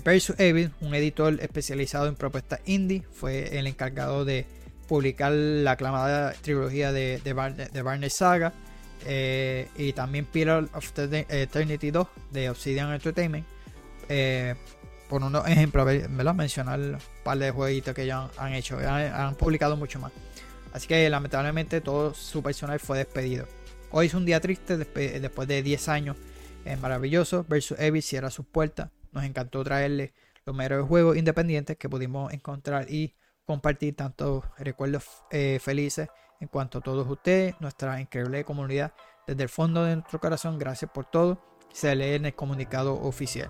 Versus 0.03 0.37
Evil, 0.39 0.71
un 0.81 0.93
editor 0.93 1.39
especializado 1.41 2.07
en 2.07 2.15
propuestas 2.15 2.59
indie, 2.65 3.03
fue 3.13 3.57
el 3.57 3.65
encargado 3.67 4.25
de 4.25 4.45
publicar 4.89 5.31
la 5.31 5.71
aclamada 5.71 6.33
trilogía 6.33 6.91
de, 6.91 7.21
de, 7.23 7.33
Bar- 7.33 7.55
de 7.71 7.81
Barney 7.81 8.09
Saga 8.09 8.51
y 9.77 9.93
también 9.93 10.25
Pillar 10.25 10.67
of 10.73 10.91
Eternity 10.97 11.91
2 11.91 12.07
de 12.33 12.49
Obsidian 12.49 12.91
Entertainment. 12.91 13.45
Por 15.09 15.23
unos 15.23 15.47
ejemplos, 15.47 15.85
¿verdad? 15.85 16.33
mencionar 16.33 16.79
un 16.79 16.97
par 17.23 17.37
de 17.37 17.51
jueguitos 17.51 17.93
que 17.93 18.05
ya 18.05 18.29
han, 18.37 18.53
hecho, 18.53 18.77
han, 18.79 19.35
publicado 19.35 19.77
mucho 19.77 19.99
más. 19.99 20.11
Así 20.73 20.87
que 20.87 21.09
lamentablemente 21.09 21.81
todo 21.81 22.13
su 22.13 22.43
personal 22.43 22.79
fue 22.79 22.97
despedido. 22.97 23.47
Hoy 23.91 24.07
es 24.07 24.13
un 24.13 24.25
día 24.25 24.39
triste 24.41 24.77
después 24.77 25.47
de 25.47 25.63
10 25.63 25.89
años. 25.89 26.17
Maravilloso. 26.81 27.45
Versus 27.47 27.79
Evil 27.79 28.01
cierra 28.01 28.29
sus 28.29 28.45
puertas. 28.45 28.89
Nos 29.11 29.23
encantó 29.23 29.63
traerle 29.63 30.13
los 30.45 30.55
mejores 30.55 30.85
juegos 30.85 31.17
independientes 31.17 31.77
que 31.77 31.87
pudimos 31.87 32.33
encontrar 32.33 32.89
y 32.89 33.15
compartir 33.45 33.95
tantos 33.95 34.43
recuerdos 34.57 35.05
eh, 35.31 35.59
felices 35.61 36.09
en 36.39 36.47
cuanto 36.47 36.79
a 36.79 36.81
todos 36.81 37.07
ustedes, 37.07 37.55
nuestra 37.61 38.01
increíble 38.01 38.43
comunidad. 38.43 38.93
Desde 39.25 39.43
el 39.43 39.49
fondo 39.49 39.85
de 39.85 39.95
nuestro 39.95 40.19
corazón, 40.19 40.59
gracias 40.59 40.91
por 40.91 41.05
todo. 41.05 41.41
Se 41.71 41.95
lee 41.95 42.15
en 42.15 42.25
el 42.25 42.35
comunicado 42.35 42.93
oficial. 42.93 43.49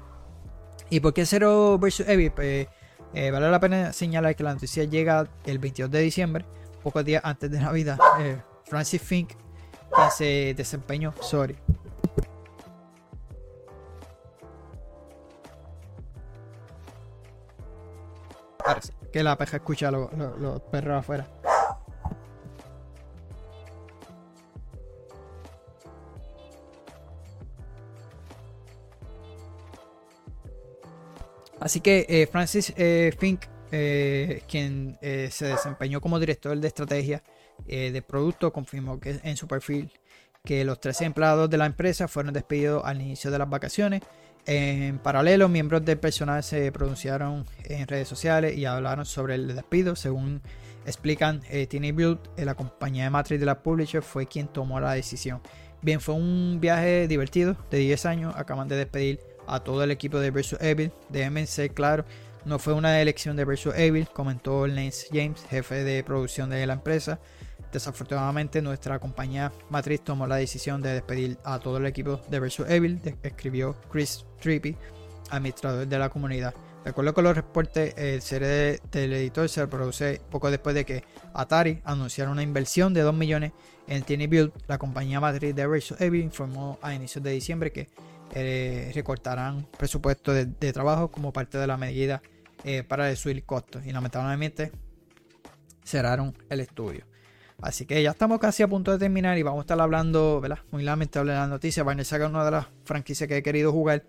¿Y 0.89 0.99
por 0.99 1.13
qué 1.13 1.25
Zero 1.25 1.77
vs. 1.77 2.01
Evil? 2.07 2.31
Pues, 2.31 2.67
eh, 3.13 3.31
vale 3.31 3.49
la 3.49 3.59
pena 3.59 3.93
señalar 3.93 4.35
que 4.35 4.43
la 4.43 4.53
noticia 4.53 4.83
llega 4.83 5.27
el 5.45 5.59
22 5.59 5.89
de 5.89 5.99
diciembre, 6.01 6.45
pocos 6.83 7.03
días 7.03 7.21
antes 7.23 7.49
de 7.49 7.59
Navidad. 7.59 7.97
Eh, 8.19 8.41
Francis 8.65 9.01
Fink, 9.01 9.33
quien 9.93 10.11
se 10.11 10.53
desempeñó, 10.55 11.13
sorry. 11.21 11.55
Que 19.11 19.23
la 19.23 19.37
peja 19.37 19.57
escucha 19.57 19.91
los 19.91 20.61
perros 20.71 20.99
afuera. 20.99 21.27
Así 31.60 31.80
que 31.80 32.06
eh, 32.10 32.27
Francis 32.27 32.73
eh, 32.76 33.14
Fink, 33.18 33.45
eh, 33.72 34.44
quien 34.48 34.98
se 35.02 35.48
desempeñó 35.48 36.02
como 36.02 36.19
director 36.19 36.57
de 36.57 36.68
estrategia 36.68 37.23
de 37.68 38.02
producto, 38.02 38.52
confirmó 38.52 38.99
que 38.99 39.19
en 39.23 39.38
su 39.38 39.48
perfil 39.48 39.91
que 40.44 40.64
los 40.64 40.80
13 40.80 41.06
empleados 41.06 41.49
de 41.49 41.57
la 41.57 41.65
empresa 41.65 42.07
fueron 42.07 42.34
despedidos 42.34 42.84
al 42.86 43.02
inicio 43.02 43.32
de 43.32 43.40
las 43.40 43.49
vacaciones. 43.49 44.02
En 44.45 44.99
paralelo, 44.99 45.49
miembros 45.49 45.84
del 45.84 45.98
personal 45.98 46.44
se 46.44 46.72
pronunciaron 46.72 47.45
en 47.64 47.88
redes 47.88 48.07
sociales 48.07 48.56
y 48.56 48.65
hablaron 48.65 49.06
sobre 49.06 49.36
el 49.36 49.56
despido. 49.56 49.95
Según 49.95 50.41
explican, 50.86 51.41
Tiny 51.69 51.91
Build, 51.91 52.19
la 52.38 52.53
compañía 52.53 53.06
de 53.06 53.10
matriz 53.10 53.40
de 53.40 53.48
la 53.48 53.64
publisher, 53.64 54.03
fue 54.03 54.27
quien 54.27 54.48
tomó 54.48 54.80
la 54.80 54.94
decisión. 54.94 55.41
Bien, 55.82 55.99
fue 55.99 56.14
un 56.14 56.60
viaje 56.61 57.07
divertido 57.07 57.57
de 57.72 57.80
10 57.80 58.06
años. 58.06 58.36
Acaban 58.38 58.68
de 58.68 58.76
despedir 58.76 59.19
a 59.47 59.59
todo 59.61 59.84
el 59.84 59.91
equipo 59.91 60.19
de 60.19 60.31
Versus 60.31 60.59
Evil. 60.61 60.91
Déjenme 61.09 61.45
ser 61.47 61.72
claro, 61.72 62.05
no 62.45 62.59
fue 62.59 62.73
una 62.73 63.01
elección 63.01 63.35
de 63.35 63.45
Versus 63.45 63.73
Evil, 63.76 64.07
comentó 64.13 64.67
Lance 64.67 65.07
James, 65.11 65.43
jefe 65.49 65.84
de 65.84 66.03
producción 66.03 66.49
de 66.49 66.65
la 66.67 66.73
empresa. 66.73 67.19
Desafortunadamente, 67.72 68.61
nuestra 68.61 68.99
compañía 68.99 69.51
matriz 69.69 70.01
tomó 70.01 70.27
la 70.27 70.38
decisión 70.38 70.81
de 70.81 70.93
despedir 70.93 71.38
a 71.43 71.59
todo 71.59 71.77
el 71.77 71.85
equipo 71.85 72.22
de 72.30 72.39
Versus 72.39 72.69
Evil, 72.69 73.01
de- 73.01 73.17
escribió 73.23 73.76
Chris 73.91 74.26
Trippy, 74.39 74.77
administrador 75.31 75.88
de 75.88 75.99
la 75.99 76.09
comunidad. 76.09 76.53
Recuerdo 76.85 77.15
que 77.15 77.22
los 77.23 77.35
reportes, 77.35 77.95
el 77.97 78.22
serie 78.22 78.80
del 78.91 79.13
editor 79.13 79.49
se 79.49 79.65
produce 79.67 80.22
poco 80.30 80.51
después 80.51 80.76
de 80.76 80.85
que 80.85 81.03
Atari 81.34 81.81
anunciara 81.84 82.30
una 82.30 82.43
inversión 82.43 82.93
de 82.93 83.01
2 83.01 83.13
millones 83.15 83.53
en 83.88 84.03
Tiny 84.03 84.27
Build. 84.27 84.53
La 84.67 84.77
compañía 84.77 85.19
matriz 85.19 85.55
de 85.55 85.65
Versus 85.65 85.99
Evil 85.99 86.22
informó 86.22 86.77
a 86.84 86.93
inicios 86.93 87.23
de 87.23 87.31
diciembre 87.31 87.72
que 87.72 87.89
eh, 88.34 88.91
recortarán 88.93 89.68
presupuesto 89.77 90.34
de, 90.34 90.73
trabajo 90.73 91.10
como 91.10 91.31
parte 91.31 91.57
de 91.57 91.68
la 91.68 91.77
medida 91.77 92.22
eh, 92.64 92.84
para 92.84 93.06
reducir 93.06 93.43
costos 93.45 93.85
y 93.85 93.91
lamentablemente 93.91 94.72
cerraron 95.84 96.35
el 96.49 96.60
estudio. 96.60 97.06
Así 97.61 97.85
que 97.85 98.02
ya 98.03 98.11
estamos 98.11 98.39
casi 98.39 98.64
a 98.64 98.68
punto 98.68 98.91
de 98.91 98.97
terminar 98.97 99.38
y 99.38 99.43
vamos 99.43 99.60
a 99.60 99.61
estar 99.61 99.80
hablando, 99.80 100.41
¿verdad? 100.41 100.60
Muy 100.72 100.84
lamentable 100.84 101.34
la 101.34 101.47
noticia. 101.47 101.84
Barney 101.84 102.03
Saga 102.03 102.26
es 102.26 102.31
una 102.31 102.43
de 102.43 102.52
las 102.52 102.68
franquicias 102.84 103.27
que 103.27 103.38
he 103.38 103.43
querido 103.43 103.72
jugar. 103.72 104.03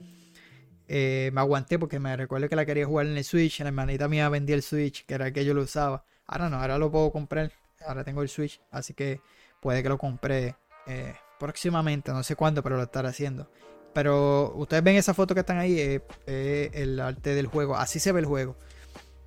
Eh, 0.89 1.31
me 1.33 1.41
aguanté 1.41 1.79
porque 1.79 1.99
me 1.99 2.17
recuerdo 2.17 2.49
que 2.49 2.57
la 2.57 2.67
quería 2.67 2.87
jugar 2.87 3.07
en 3.07 3.17
el 3.17 3.25
Switch. 3.25 3.61
La 3.61 3.69
hermanita 3.69 4.09
mía 4.09 4.29
vendía 4.29 4.57
el 4.57 4.63
Switch, 4.63 5.07
que 5.07 5.15
era 5.15 5.29
el 5.29 5.33
que 5.33 5.45
yo 5.45 5.55
lo 5.55 5.63
usaba. 5.63 6.05
Ahora 6.27 6.49
no, 6.49 6.57
ahora 6.57 6.79
lo 6.79 6.91
puedo 6.91 7.13
comprar. 7.13 7.53
Ahora 7.87 8.03
tengo 8.03 8.23
el 8.23 8.29
Switch, 8.29 8.61
así 8.73 8.95
que 8.95 9.21
puede 9.61 9.83
que 9.83 9.89
lo 9.89 9.99
compre 9.99 10.57
eh, 10.87 11.15
próximamente. 11.39 12.13
No 12.13 12.23
sé 12.25 12.35
cuándo, 12.35 12.63
pero 12.63 12.77
lo 12.77 12.83
estaré 12.83 13.09
haciendo. 13.09 13.49
Pero 13.97 14.53
ustedes 14.57 14.85
ven 14.85 14.97
esa 14.97 15.15
foto 15.15 15.33
que 15.33 15.41
están 15.41 15.57
ahí, 15.57 15.81
eh, 16.27 16.71
el 16.75 17.01
arte 17.01 17.35
del 17.35 17.47
juego. 17.47 17.79
Así 17.79 17.99
se 17.99 18.13
ve 18.13 18.21
el 18.21 18.27
juego. 18.27 18.55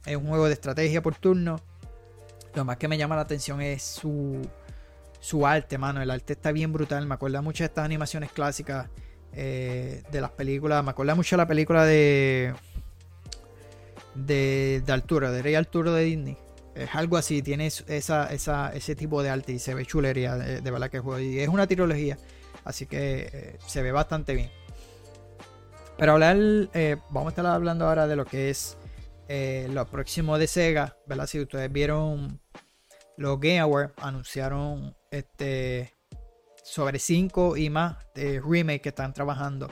Es 0.06 0.16
un 0.16 0.28
juego 0.28 0.46
de 0.46 0.54
estrategia 0.54 1.02
por 1.02 1.16
turno. 1.16 1.60
Lo 2.54 2.66
más 2.66 2.78
que 2.78 2.88
me 2.88 2.96
llama 2.96 3.16
la 3.16 3.24
atención 3.24 3.62
es 3.64 3.82
su, 3.82 4.48
su 5.20 5.48
arte, 5.48 5.80
mano. 5.80 6.04
El 6.04 6.12
arte 6.12 6.34
está 6.34 6.52
bien 6.52 6.72
brutal. 6.72 7.08
Me 7.08 7.16
acuerda 7.16 7.42
mucho 7.42 7.64
de 7.64 7.66
estas 7.66 7.84
animaciones 7.84 8.32
clásicas 8.32 8.90
eh, 9.34 10.04
de 10.12 10.22
las 10.22 10.30
películas. 10.34 10.84
Me 10.84 10.92
acuerda 10.92 11.16
mucho 11.16 11.36
de 11.36 11.38
la 11.38 11.48
película 11.48 11.84
de. 11.84 12.54
de, 14.14 14.84
de 14.86 14.94
Arturo, 14.94 15.32
de 15.32 15.42
Rey 15.42 15.56
Arturo 15.56 15.94
de 15.94 16.04
Disney. 16.04 16.38
Es 16.76 16.94
algo 16.94 17.18
así, 17.18 17.42
tiene 17.42 17.66
esa, 17.66 18.32
esa, 18.32 18.72
ese 18.76 18.96
tipo 18.96 19.24
de 19.24 19.32
arte 19.32 19.52
y 19.52 19.58
se 19.58 19.74
ve 19.74 19.84
chulería 19.84 20.36
de, 20.36 20.62
de 20.62 20.70
verdad 20.70 20.92
que 20.92 21.00
juego. 21.00 21.20
Y 21.20 21.40
es 21.40 21.50
una 21.50 21.66
trilogía, 21.66 22.20
así 22.66 22.86
que 22.86 23.30
eh, 23.34 23.58
se 23.66 23.82
ve 23.82 23.92
bastante 23.92 24.36
bien. 24.36 24.59
Pero 26.00 26.14
hablar, 26.14 26.38
eh, 26.74 26.96
vamos 27.10 27.26
a 27.26 27.30
estar 27.32 27.46
hablando 27.46 27.86
ahora 27.86 28.08
de 28.08 28.16
lo 28.16 28.24
que 28.24 28.50
es 28.50 28.78
eh, 29.28 29.68
lo 29.70 29.86
próximo 29.86 30.38
de 30.38 30.48
Sega, 30.48 30.96
¿verdad? 31.06 31.28
Si 31.28 31.42
ustedes 31.42 31.70
vieron 31.70 32.40
los 33.18 33.38
Game 33.38 33.60
Awards, 33.60 33.92
anunciaron 33.98 34.96
este 35.12 35.94
sobre 36.64 37.00
5 37.00 37.58
y 37.58 37.70
más 37.70 37.98
de 38.16 38.40
remake 38.40 38.82
que 38.82 38.90
están 38.90 39.14
trabajando. 39.14 39.70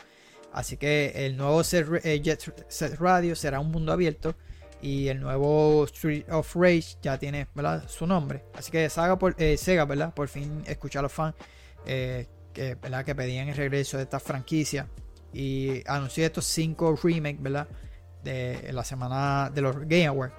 Así 0.51 0.75
que 0.75 1.13
el 1.15 1.37
nuevo 1.37 1.61
eh, 1.61 2.21
Jet 2.21 2.65
Set 2.67 2.99
Radio 2.99 3.33
será 3.33 3.61
un 3.61 3.71
mundo 3.71 3.93
abierto 3.93 4.35
y 4.81 5.07
el 5.07 5.21
nuevo 5.21 5.85
Street 5.85 6.25
of 6.29 6.53
Rage 6.57 6.97
ya 7.01 7.17
tiene 7.17 7.47
¿verdad? 7.55 7.87
su 7.87 8.05
nombre. 8.05 8.43
Así 8.53 8.69
que 8.69 8.89
Saga 8.89 9.17
por, 9.17 9.33
Sega, 9.57 9.85
¿verdad? 9.85 10.13
Por 10.13 10.27
fin 10.27 10.61
escuchar 10.67 10.99
a 10.99 11.03
los 11.03 11.13
fans 11.13 11.35
que, 11.85 12.75
¿verdad? 12.81 13.05
que 13.05 13.15
pedían 13.15 13.47
el 13.47 13.55
regreso 13.55 13.95
de 13.95 14.03
esta 14.03 14.19
franquicia 14.19 14.89
y 15.33 15.83
anunció 15.87 16.25
estos 16.25 16.45
5 16.45 16.99
remakes, 17.03 17.41
¿verdad? 17.41 17.67
De 18.23 18.71
la 18.73 18.83
semana 18.83 19.49
de 19.53 19.61
los 19.61 19.79
Game 19.81 20.07
Awards. 20.07 20.33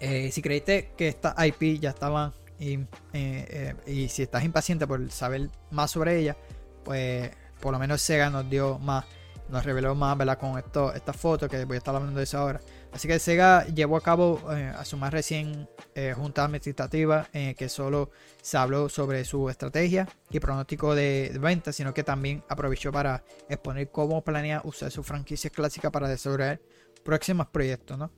Eh, 0.00 0.30
si 0.32 0.42
creíste 0.42 0.90
que 0.96 1.08
estas 1.08 1.34
IP 1.46 1.80
ya 1.80 1.90
estaban 1.90 2.32
y, 2.58 2.74
eh, 2.74 2.86
eh, 3.12 3.74
y 3.86 4.08
si 4.08 4.22
estás 4.22 4.44
impaciente 4.44 4.86
por 4.86 5.10
saber 5.10 5.48
más 5.70 5.90
sobre 5.90 6.18
ella, 6.18 6.36
pues 6.84 7.30
por 7.60 7.72
lo 7.72 7.78
menos 7.78 8.02
Sega 8.02 8.30
nos 8.30 8.48
dio 8.50 8.78
más, 8.78 9.04
nos 9.48 9.64
reveló 9.64 9.94
más, 9.94 10.16
¿verdad? 10.16 10.38
Con 10.38 10.58
esto, 10.58 10.92
esta 10.94 11.12
foto 11.12 11.48
que 11.48 11.64
voy 11.64 11.76
a 11.76 11.78
estar 11.78 11.94
hablando 11.94 12.18
de 12.18 12.24
eso 12.24 12.38
ahora. 12.38 12.60
Así 12.92 13.08
que 13.08 13.18
Sega 13.18 13.66
llevó 13.66 13.96
a 13.96 14.00
cabo 14.00 14.40
eh, 14.52 14.72
a 14.74 14.84
su 14.84 14.96
más 14.96 15.12
recién 15.12 15.68
eh, 15.94 16.14
junta 16.16 16.44
administrativa 16.44 17.28
eh, 17.32 17.54
que 17.56 17.68
solo 17.68 18.10
se 18.40 18.56
habló 18.56 18.88
sobre 18.88 19.24
su 19.24 19.50
estrategia 19.50 20.08
y 20.30 20.40
pronóstico 20.40 20.94
de, 20.94 21.36
venta, 21.40 21.72
sino 21.72 21.92
que 21.92 22.04
también 22.04 22.44
aprovechó 22.48 22.92
para 22.92 23.24
exponer 23.48 23.90
cómo 23.90 24.22
planea 24.22 24.62
usar 24.64 24.90
su 24.90 25.02
franquicia 25.02 25.50
clásica 25.50 25.90
para 25.90 26.08
desarrollar 26.08 26.60
próximos 27.04 27.48
proyectos, 27.48 27.98
¿no? 27.98 28.10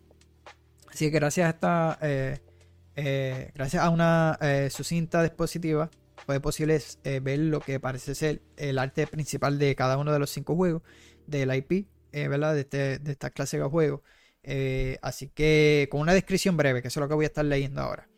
Así 0.88 1.06
que 1.06 1.18
gracias 1.18 1.46
a 1.46 1.50
esta, 1.50 1.98
eh, 2.02 3.50
gracias 3.54 3.82
a 3.82 3.90
una 3.90 4.38
sucinta 4.70 5.22
dispositiva, 5.22 5.90
fue 6.24 6.40
posible 6.40 6.80
ver 7.20 7.38
lo 7.40 7.60
que 7.60 7.78
parece 7.78 8.14
ser 8.14 8.40
el 8.56 8.78
arte 8.78 9.06
principal 9.06 9.58
de 9.58 9.74
cada 9.74 9.98
uno 9.98 10.12
de 10.12 10.18
los 10.18 10.30
cinco 10.30 10.56
juegos 10.56 10.82
del 11.26 11.54
IP, 11.54 11.86
eh, 12.12 12.28
¿verdad? 12.28 12.54
De, 12.54 12.60
este, 12.60 12.98
de 12.98 13.12
esta 13.12 13.30
clase 13.30 13.58
de 13.58 13.64
juegos. 13.64 14.00
Eh, 14.42 14.98
así 15.02 15.28
que 15.28 15.88
con 15.90 16.00
una 16.00 16.14
descripción 16.14 16.56
breve, 16.56 16.80
que 16.80 16.88
eso 16.88 17.00
es 17.00 17.02
lo 17.02 17.08
que 17.08 17.14
voy 17.14 17.24
a 17.24 17.28
estar 17.28 17.44
leyendo 17.44 17.80
ahora. 17.80 18.08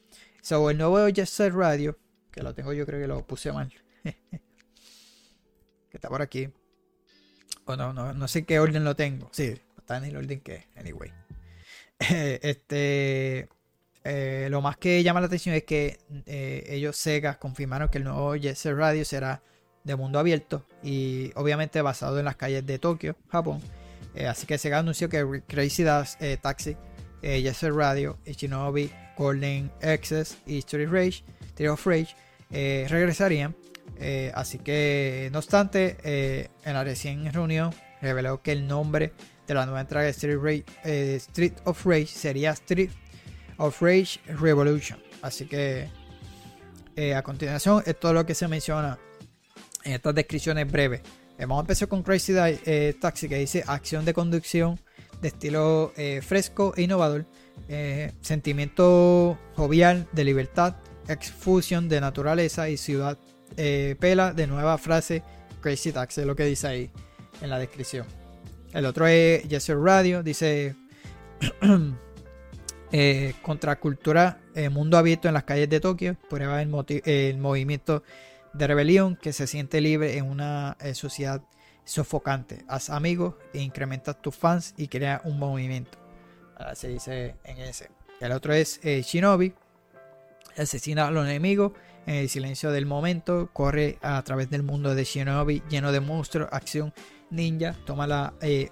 So, 0.43 0.71
el 0.71 0.79
nuevo 0.79 1.09
Jet 1.09 1.27
Set 1.27 1.53
Radio, 1.53 1.99
que 2.31 2.43
lo 2.43 2.55
tengo 2.55 2.73
yo 2.73 2.87
creo 2.87 3.01
que 3.01 3.07
lo 3.07 3.27
puse 3.27 3.51
mal. 3.53 3.73
que 4.05 4.41
está 5.93 6.09
por 6.09 6.23
aquí. 6.23 6.51
O 7.65 7.77
no, 7.77 7.93
no, 7.93 8.13
no 8.13 8.29
sé 8.29 8.41
en 8.41 8.45
qué 8.45 8.59
orden 8.59 8.85
lo 8.85 8.95
tengo. 8.95 9.31
Sí, 9.33 9.55
está 9.79 9.97
en 9.99 10.05
el 10.05 10.17
orden 10.17 10.41
que, 10.41 10.69
anyway. 10.77 11.13
este, 11.99 13.49
eh, 14.05 14.49
lo 14.51 14.61
más 14.61 14.77
que 14.77 15.03
llama 15.03 15.21
la 15.21 15.27
atención 15.27 15.55
es 15.55 15.65
que 15.65 15.99
ellos 16.27 16.97
Sega 16.97 17.39
confirmaron 17.39 17.89
que 17.89 17.99
el 17.99 18.05
nuevo 18.05 18.37
Jet 18.37 18.57
Set 18.57 18.75
Radio 18.75 19.05
será 19.05 19.43
de 19.89 19.97
mundo 19.97 20.19
abierto 20.19 20.65
y 20.83 21.33
obviamente 21.35 21.83
basado 21.83 22.19
en 22.19 22.27
las 22.27 22.37
calles 22.37 22.65
de 22.65 22.79
Tokio, 22.79 23.17
Japón. 23.31 23.61
Eh, 24.15 24.27
así 24.27 24.47
que 24.47 24.59
Sega 24.59 24.79
anunció 24.79 25.09
que 25.09 25.43
Crazy 25.47 25.83
Dash, 25.83 26.13
eh, 26.21 26.37
Taxi, 26.41 26.77
eh, 27.23 27.53
Radio, 27.63 28.19
Shinobi, 28.27 28.91
Golden 29.17 29.73
Access 29.83 30.39
y 30.47 30.59
Street 30.59 30.89
Rage, 30.91 31.25
Street 31.49 31.71
of 31.71 31.85
Rage 31.87 32.15
eh, 32.51 32.87
regresarían. 32.89 33.57
Así 34.35 34.59
que, 34.59 35.29
no 35.33 35.39
obstante, 35.39 35.97
en 36.65 36.75
la 36.75 36.85
recién 36.85 37.33
reunión 37.33 37.75
reveló 38.01 38.41
que 38.43 38.53
el 38.53 38.69
nombre 38.69 39.13
de 39.45 39.55
la 39.55 39.65
nueva 39.65 39.81
entrega 39.81 40.05
de 40.05 40.11
Street, 40.11 40.39
Rage, 40.41 41.17
Street 41.17 41.55
of 41.65 41.85
Rage 41.85 42.07
sería 42.07 42.53
Street 42.53 42.91
of 43.57 43.81
Rage 43.83 44.21
Revolution. 44.27 45.01
Así 45.21 45.47
que, 45.47 45.89
a 47.13 47.23
continuación, 47.23 47.83
es 47.87 47.99
todo 47.99 48.13
lo 48.13 48.25
que 48.25 48.37
se 48.37 48.47
menciona 48.47 49.01
en 49.89 49.95
estas 49.95 50.15
descripciones 50.15 50.71
breves. 50.71 51.01
Eh, 51.39 51.43
Vamos 51.43 51.59
a 51.59 51.61
empezar 51.63 51.89
con 51.89 52.03
Crazy 52.03 52.35
eh, 52.37 52.95
Taxi, 53.01 53.29
que 53.29 53.37
dice 53.37 53.65
acción 53.67 54.05
de 54.05 54.13
conducción 54.13 54.79
de 55.23 55.29
estilo 55.29 55.93
eh, 55.97 56.21
fresco 56.23 56.75
e 56.77 56.83
innovador, 56.83 57.27
eh, 57.69 58.13
sentimiento 58.21 59.39
jovial 59.57 60.07
de 60.13 60.25
libertad, 60.25 60.77
exfusión 61.09 61.89
de 61.89 62.01
naturaleza 62.01 62.69
y 62.69 62.77
ciudad. 62.77 63.19
pela 63.57 64.33
de 64.35 64.47
nueva 64.47 64.77
frase 64.79 65.23
Crazy 65.63 65.91
Taxi, 65.91 66.21
es 66.21 66.27
lo 66.27 66.37
que 66.37 66.45
dice 66.45 66.69
ahí 66.69 66.91
en 67.41 67.51
la 67.51 67.59
descripción. 67.59 68.07
El 68.73 68.85
otro 68.85 69.07
es 69.07 69.49
Jesser 69.49 69.79
Radio, 69.79 70.23
dice 70.23 70.77
eh, 72.93 73.35
contracultura, 73.41 74.41
mundo 74.71 74.99
abierto 74.99 75.29
en 75.29 75.35
las 75.35 75.45
calles 75.45 75.71
de 75.71 75.81
Tokio, 75.81 76.17
prueba 76.29 76.61
el, 76.61 76.71
el 77.07 77.39
movimiento 77.39 78.03
de 78.59 78.67
rebelión 78.67 79.17
que 79.17 79.33
se 79.33 79.47
siente 79.47 79.81
libre 79.81 80.19
en 80.19 80.27
una 80.27 80.77
eh, 80.81 80.95
sociedad 80.95 81.43
sofocante. 81.85 82.65
Haz 82.69 82.91
amigos 82.91 83.35
e 83.55 83.61
incrementa 83.63 84.13
tus 84.15 84.37
fans 84.37 84.75
y 84.77 84.89
crea 84.89 85.23
un 85.25 85.39
movimiento. 85.39 85.99
Ahora 86.57 86.75
se 86.75 86.89
dice 86.89 87.37
en 87.45 87.59
ese. 87.59 87.89
El 88.21 88.33
otro 88.33 88.53
es 88.53 88.81
eh, 88.83 89.03
Shinobi. 89.03 89.55
Asesina 90.57 91.07
a 91.07 91.11
los 91.11 91.25
enemigos 91.25 91.73
en 92.07 92.17
el 92.17 92.29
silencio 92.29 92.73
del 92.73 92.85
momento. 92.85 93.49
Corre 93.53 93.99
a 94.03 94.21
través 94.23 94.51
del 94.51 94.65
mundo 94.65 94.95
de 94.95 95.05
Shinobi 95.05 95.63
lleno 95.71 95.93
de 95.93 96.01
monstruos, 96.01 96.49
acción 96.53 96.93
ninja. 97.31 97.77
Toma 97.87 98.07
la 98.07 98.35
eh, 98.43 98.71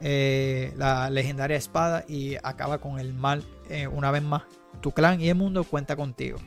eh, 0.00 0.74
la 0.76 1.08
legendaria 1.08 1.56
espada 1.56 2.04
y 2.08 2.34
acaba 2.42 2.78
con 2.78 2.98
el 2.98 3.14
mal 3.14 3.44
una 3.92 4.10
vez 4.10 4.22
más. 4.22 4.42
Tu 4.80 4.90
clan 4.90 5.20
y 5.20 5.28
el 5.28 5.36
mundo 5.36 5.64
cuenta 5.64 5.96
contigo. 5.96 6.38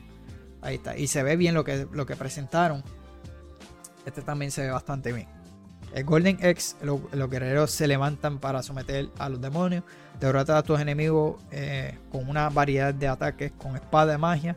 Ahí 0.68 0.74
está. 0.74 0.98
Y 0.98 1.06
se 1.06 1.22
ve 1.22 1.36
bien 1.36 1.54
lo 1.54 1.64
que, 1.64 1.86
lo 1.90 2.04
que 2.04 2.14
presentaron. 2.14 2.82
Este 4.04 4.20
también 4.20 4.50
se 4.50 4.60
ve 4.62 4.70
bastante 4.70 5.14
bien. 5.14 5.26
El 5.94 6.04
Golden 6.04 6.38
X, 6.42 6.76
lo- 6.82 7.08
los 7.10 7.30
guerreros 7.30 7.70
se 7.70 7.86
levantan 7.88 8.38
para 8.38 8.62
someter 8.62 9.08
a 9.18 9.30
los 9.30 9.40
demonios. 9.40 9.82
Derrota 10.20 10.58
a 10.58 10.62
tus 10.62 10.78
enemigos 10.78 11.42
eh, 11.52 11.96
con 12.12 12.28
una 12.28 12.50
variedad 12.50 12.92
de 12.92 13.08
ataques 13.08 13.50
con 13.52 13.76
espada 13.76 14.12
de 14.12 14.18
magia. 14.18 14.56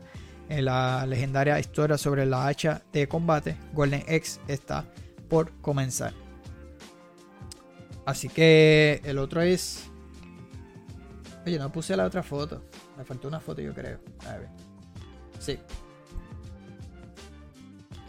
En 0.50 0.66
la 0.66 1.06
legendaria 1.06 1.58
historia 1.60 1.98
sobre 1.98 2.26
la 2.26 2.46
hacha 2.46 2.82
de 2.92 3.08
combate, 3.08 3.56
Golden 3.72 4.04
X 4.06 4.42
está 4.50 4.84
por 5.30 5.54
comenzar. 5.62 6.12
Así 8.06 8.28
que 8.28 9.00
el 9.06 9.18
otro 9.18 9.42
es. 9.42 9.86
Oye, 11.46 11.58
no 11.58 11.72
puse 11.72 11.96
la 11.96 12.04
otra 12.04 12.22
foto. 12.22 12.62
Me 12.98 13.06
faltó 13.06 13.30
una 13.30 13.40
foto, 13.40 13.62
yo 13.62 13.74
creo. 13.74 14.00
A 14.28 14.36
ver. 14.40 14.50
Sí. 15.40 15.58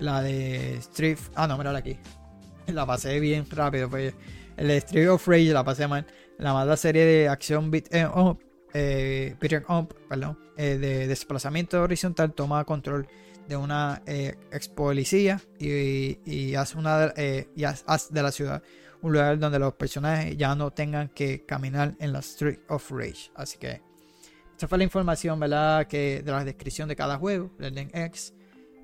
La 0.03 0.21
de 0.23 0.75
Street. 0.79 1.19
Ah, 1.35 1.47
no, 1.47 1.57
mírala 1.57 1.79
aquí. 1.79 1.99
La 2.67 2.87
pasé 2.87 3.19
bien 3.21 3.47
rápido. 3.51 3.89
Pues. 3.89 4.15
El 4.57 4.69
de 4.69 4.77
Street 4.79 5.09
of 5.09 5.27
Rage 5.27 5.53
la 5.53 5.65
pasé 5.65 5.87
mal. 5.89 6.07
La 6.39 6.53
mala 6.53 6.77
serie 6.77 7.05
de 7.05 7.29
acción 7.29 7.71
beat 7.71 7.93
em 7.95 8.09
up, 8.15 8.39
eh, 8.75 9.35
'em 9.41 9.87
perdón, 10.09 10.39
eh, 10.57 10.77
de 10.79 11.07
desplazamiento 11.07 11.81
horizontal 11.83 12.33
toma 12.33 12.65
control 12.65 13.07
de 13.49 13.57
una 13.57 14.03
eh, 14.07 14.37
ex 14.51 14.69
policía 14.69 15.41
y, 15.59 16.19
y 16.25 16.55
hace 16.55 16.77
una 16.79 17.13
eh, 17.17 17.49
y 17.57 17.63
haz- 17.65 18.09
de 18.11 18.23
la 18.23 18.31
ciudad 18.33 18.63
un 19.03 19.13
lugar 19.13 19.39
donde 19.39 19.59
los 19.59 19.73
personajes 19.75 20.37
ya 20.37 20.55
no 20.55 20.71
tengan 20.71 21.09
que 21.09 21.45
caminar 21.45 21.95
en 21.99 22.13
la 22.13 22.21
Street 22.21 22.61
of 22.69 22.91
Rage. 22.91 23.31
Así 23.35 23.59
que 23.59 23.81
esta 24.53 24.69
fue 24.69 24.79
la 24.79 24.85
información, 24.85 25.41
¿verdad? 25.41 25.87
Que 25.87 26.23
de 26.23 26.31
la 26.31 26.45
descripción 26.45 26.89
de 26.89 26.95
cada 26.97 27.17
juego, 27.19 27.51
Legend 27.59 27.91
X, 27.97 28.33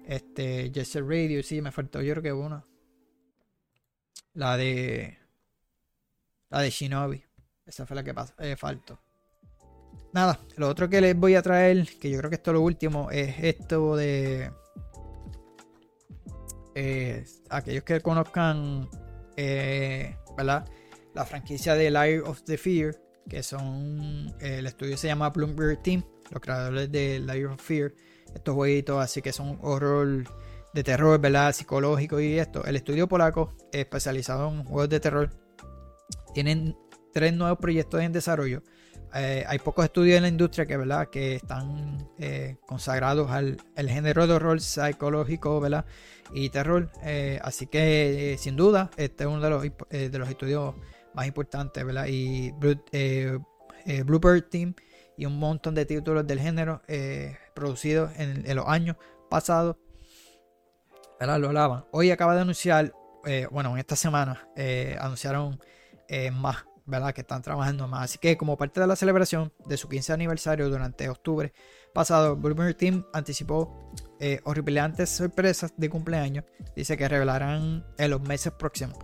este, 0.09 0.71
Jet 0.71 0.87
Set 0.87 1.05
Radio, 1.07 1.43
sí, 1.43 1.61
me 1.61 1.71
faltó, 1.71 2.01
yo 2.01 2.15
creo 2.15 2.23
que 2.23 2.33
una. 2.33 2.65
La 4.33 4.57
de. 4.57 5.19
La 6.49 6.63
de 6.63 6.71
Shinobi. 6.71 7.23
Esa 7.67 7.85
fue 7.85 7.95
la 7.95 8.03
que 8.03 8.15
pasó, 8.15 8.33
eh, 8.39 8.57
faltó. 8.57 8.99
Nada, 10.15 10.41
lo 10.57 10.69
otro 10.69 10.89
que 10.89 11.03
les 11.03 11.15
voy 11.15 11.35
a 11.35 11.43
traer, 11.43 11.87
que 12.01 12.09
yo 12.09 12.19
creo 12.19 12.31
que 12.31 12.37
esto 12.37 12.53
es 12.53 12.55
lo 12.55 12.63
último, 12.63 13.11
es 13.11 13.35
esto 13.39 13.97
de. 13.97 14.51
aquellos 17.51 17.85
que 17.85 18.01
conozcan, 18.01 18.89
eh, 19.37 20.17
¿verdad? 20.39 20.67
La 21.13 21.27
franquicia 21.27 21.75
de 21.75 21.91
Liar 21.91 22.23
of 22.23 22.45
the 22.45 22.57
Fear, 22.57 22.97
que 23.29 23.43
son. 23.43 24.35
eh, 24.41 24.59
el 24.59 24.67
estudio 24.67 24.97
se 24.97 25.07
llama 25.07 25.31
Bloomberg 25.31 25.83
Team, 25.83 26.03
los 26.31 26.41
creadores 26.41 26.91
de 26.91 27.21
Liar 27.21 27.53
of 27.53 27.63
Fear. 27.63 27.93
Estos 28.35 28.55
jueguitos, 28.55 29.03
así 29.03 29.23
que 29.23 29.33
son 29.33 29.59
horror 29.63 30.25
de 30.75 30.85
terror, 30.85 31.19
¿verdad? 31.21 31.53
Psicológico 31.53 32.21
y 32.21 32.39
esto. 32.39 32.65
El 32.65 32.77
estudio 32.77 33.09
polaco, 33.09 33.55
especializado 33.73 34.49
en 34.49 34.65
juegos 34.65 34.89
de 34.89 35.01
terror, 35.01 35.31
tienen 36.35 36.77
tres 37.13 37.33
nuevos 37.33 37.59
proyectos 37.59 38.03
en 38.03 38.13
desarrollo. 38.13 38.63
Eh, 39.15 39.45
hay 39.49 39.59
pocos 39.59 39.87
estudios 39.87 40.19
en 40.19 40.25
la 40.25 40.29
industria 40.29 40.67
que, 40.67 40.77
¿verdad? 40.77 41.09
que 41.09 41.37
están 41.37 42.11
eh, 42.19 42.59
consagrados 42.67 43.31
al 43.31 43.57
el 43.75 43.89
género 43.89 44.27
de 44.27 44.35
horror 44.35 44.61
psicológico 44.61 45.59
¿verdad? 45.61 45.87
y 46.35 46.51
terror. 46.51 46.91
Así 47.41 47.67
que, 47.67 48.37
sin 48.39 48.57
duda, 48.57 48.91
este 48.99 49.25
es 49.25 49.31
uno 49.31 49.41
de 49.41 49.51
los, 49.51 49.63
de 49.89 50.19
los 50.19 50.29
estudios 50.29 50.75
más 51.19 51.27
importantes. 51.27 51.85
¿verdad? 51.85 52.07
Y 52.07 52.55
eh, 52.93 53.39
eh, 53.85 54.03
Bluebird 54.05 54.49
Team 54.49 54.75
y 55.17 55.27
un 55.27 55.39
montón 55.39 55.75
de 55.75 55.85
títulos 55.85 56.25
del 56.27 56.39
género 56.39 56.81
eh, 56.87 57.37
producidos 57.55 58.13
en, 58.17 58.55
los 58.55 58.67
años 58.69 58.97
pasados. 59.29 59.77
¿verdad? 61.19 61.41
Lo 61.41 61.49
alaban. 61.51 61.85
Hoy 61.91 62.13
acaba 62.13 62.37
de 62.37 62.43
anunciar, 62.43 62.93
eh, 63.27 63.49
bueno, 63.51 63.73
en 63.73 63.79
esta 63.79 63.97
semana 63.97 64.49
eh, 64.57 64.97
anunciaron 65.01 65.61
más, 66.33 66.65
¿verdad? 66.87 67.13
Que 67.13 67.21
están 67.21 67.43
trabajando 67.43 67.87
más. 67.89 68.05
Así 68.05 68.19
que 68.19 68.39
como 68.39 68.57
parte 68.57 68.81
de 68.81 68.87
la 68.87 68.97
celebración 68.97 69.53
de 69.67 69.77
su 69.77 69.89
15 69.89 70.13
aniversario 70.13 70.71
durante 70.71 71.09
octubre 71.09 71.53
pasado, 71.93 72.37
Bloomer 72.37 72.75
Team 72.75 73.05
anticipó 73.13 73.93
eh, 74.21 74.41
horripilantes 74.45 75.11
sorpresas 75.11 75.73
de 75.77 75.91
cumpleaños. 75.91 76.45
Dice 76.77 76.97
que 76.97 77.09
revelarán 77.09 77.85
en 77.99 78.11
los 78.11 78.21
meses 78.23 78.53
próximos. 78.53 78.97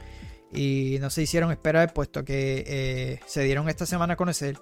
Y 0.54 0.98
no 1.00 1.10
se 1.10 1.22
hicieron 1.22 1.50
esperar 1.50 1.92
puesto 1.92 2.24
que 2.24 2.64
eh, 2.66 3.20
se 3.26 3.42
dieron 3.42 3.68
esta 3.68 3.86
semana 3.86 4.14
a 4.14 4.16
conocer 4.16 4.56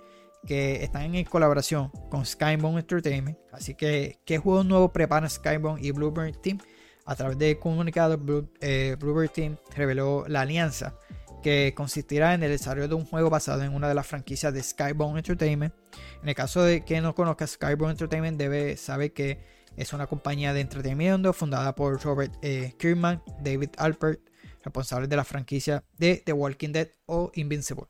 que 0.46 0.82
están 0.82 1.14
en 1.14 1.24
colaboración 1.24 1.90
con 2.10 2.26
Skybound 2.26 2.78
Entertainment. 2.78 3.38
Así 3.52 3.74
que, 3.74 4.18
¿qué 4.24 4.38
juegos 4.38 4.66
nuevos 4.66 4.90
preparan 4.90 5.28
Skybound 5.28 5.84
y 5.84 5.90
Bluebird 5.90 6.36
Team? 6.40 6.58
A 7.04 7.14
través 7.14 7.38
de 7.38 7.58
comunicado, 7.58 8.20
eh, 8.60 8.96
Bluebird 8.98 9.30
Team 9.30 9.56
reveló 9.74 10.24
la 10.28 10.42
alianza 10.42 10.96
que 11.42 11.74
consistirá 11.76 12.34
en 12.34 12.42
el 12.42 12.50
desarrollo 12.50 12.88
de 12.88 12.94
un 12.94 13.04
juego 13.04 13.28
basado 13.28 13.62
en 13.62 13.74
una 13.74 13.88
de 13.88 13.94
las 13.94 14.06
franquicias 14.06 14.54
de 14.54 14.62
Skybound 14.62 15.18
Entertainment. 15.18 15.74
En 16.22 16.28
el 16.28 16.34
caso 16.34 16.62
de 16.62 16.84
que 16.84 17.00
no 17.00 17.14
conozca 17.14 17.46
Skybound 17.46 17.92
Entertainment, 17.92 18.38
debe 18.38 18.76
saber 18.76 19.12
que 19.12 19.40
es 19.76 19.92
una 19.92 20.06
compañía 20.06 20.52
de 20.52 20.60
entretenimiento 20.60 21.32
fundada 21.32 21.74
por 21.74 22.00
Robert 22.02 22.32
eh, 22.42 22.74
Kirkman, 22.78 23.22
David 23.40 23.70
Alpert, 23.78 24.20
responsables 24.62 25.08
de 25.08 25.16
la 25.16 25.24
franquicia 25.24 25.84
de 25.98 26.22
The 26.24 26.32
Walking 26.32 26.72
Dead 26.72 26.88
o 27.06 27.30
Invincible. 27.34 27.86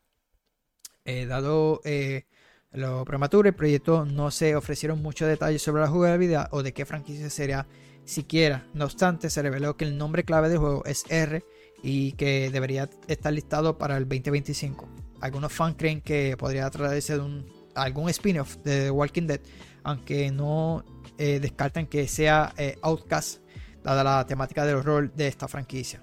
Eh, 1.04 1.26
dado 1.26 1.80
eh, 1.84 2.26
lo 2.70 3.04
prematuro, 3.04 3.48
el 3.48 3.54
proyecto 3.54 4.04
no 4.04 4.30
se 4.30 4.54
ofrecieron 4.54 5.02
muchos 5.02 5.28
detalles 5.28 5.62
sobre 5.62 5.82
la 5.82 5.88
jugabilidad 5.88 6.48
o 6.52 6.62
de 6.62 6.72
qué 6.72 6.86
franquicia 6.86 7.28
sería 7.28 7.66
siquiera. 8.04 8.66
No 8.72 8.84
obstante, 8.84 9.30
se 9.30 9.42
reveló 9.42 9.76
que 9.76 9.84
el 9.84 9.98
nombre 9.98 10.24
clave 10.24 10.48
del 10.48 10.58
juego 10.58 10.84
es 10.84 11.04
R 11.08 11.44
y 11.82 12.12
que 12.12 12.50
debería 12.50 12.88
estar 13.08 13.32
listado 13.32 13.78
para 13.78 13.96
el 13.96 14.04
2025. 14.04 14.88
Algunos 15.20 15.52
fans 15.52 15.76
creen 15.76 16.00
que 16.00 16.36
podría 16.36 16.70
tratarse 16.70 17.18
de 17.18 17.44
algún 17.74 18.08
spin-off 18.08 18.56
de 18.58 18.84
The 18.84 18.90
Walking 18.90 19.26
Dead, 19.26 19.40
aunque 19.82 20.30
no 20.30 20.84
eh, 21.18 21.40
descartan 21.40 21.86
que 21.86 22.08
sea 22.08 22.54
Outcast 22.82 23.42
dada 23.82 24.04
la 24.04 24.26
temática 24.26 24.64
del 24.64 24.76
horror 24.76 25.12
de 25.12 25.28
esta 25.28 25.48
franquicia. 25.48 26.00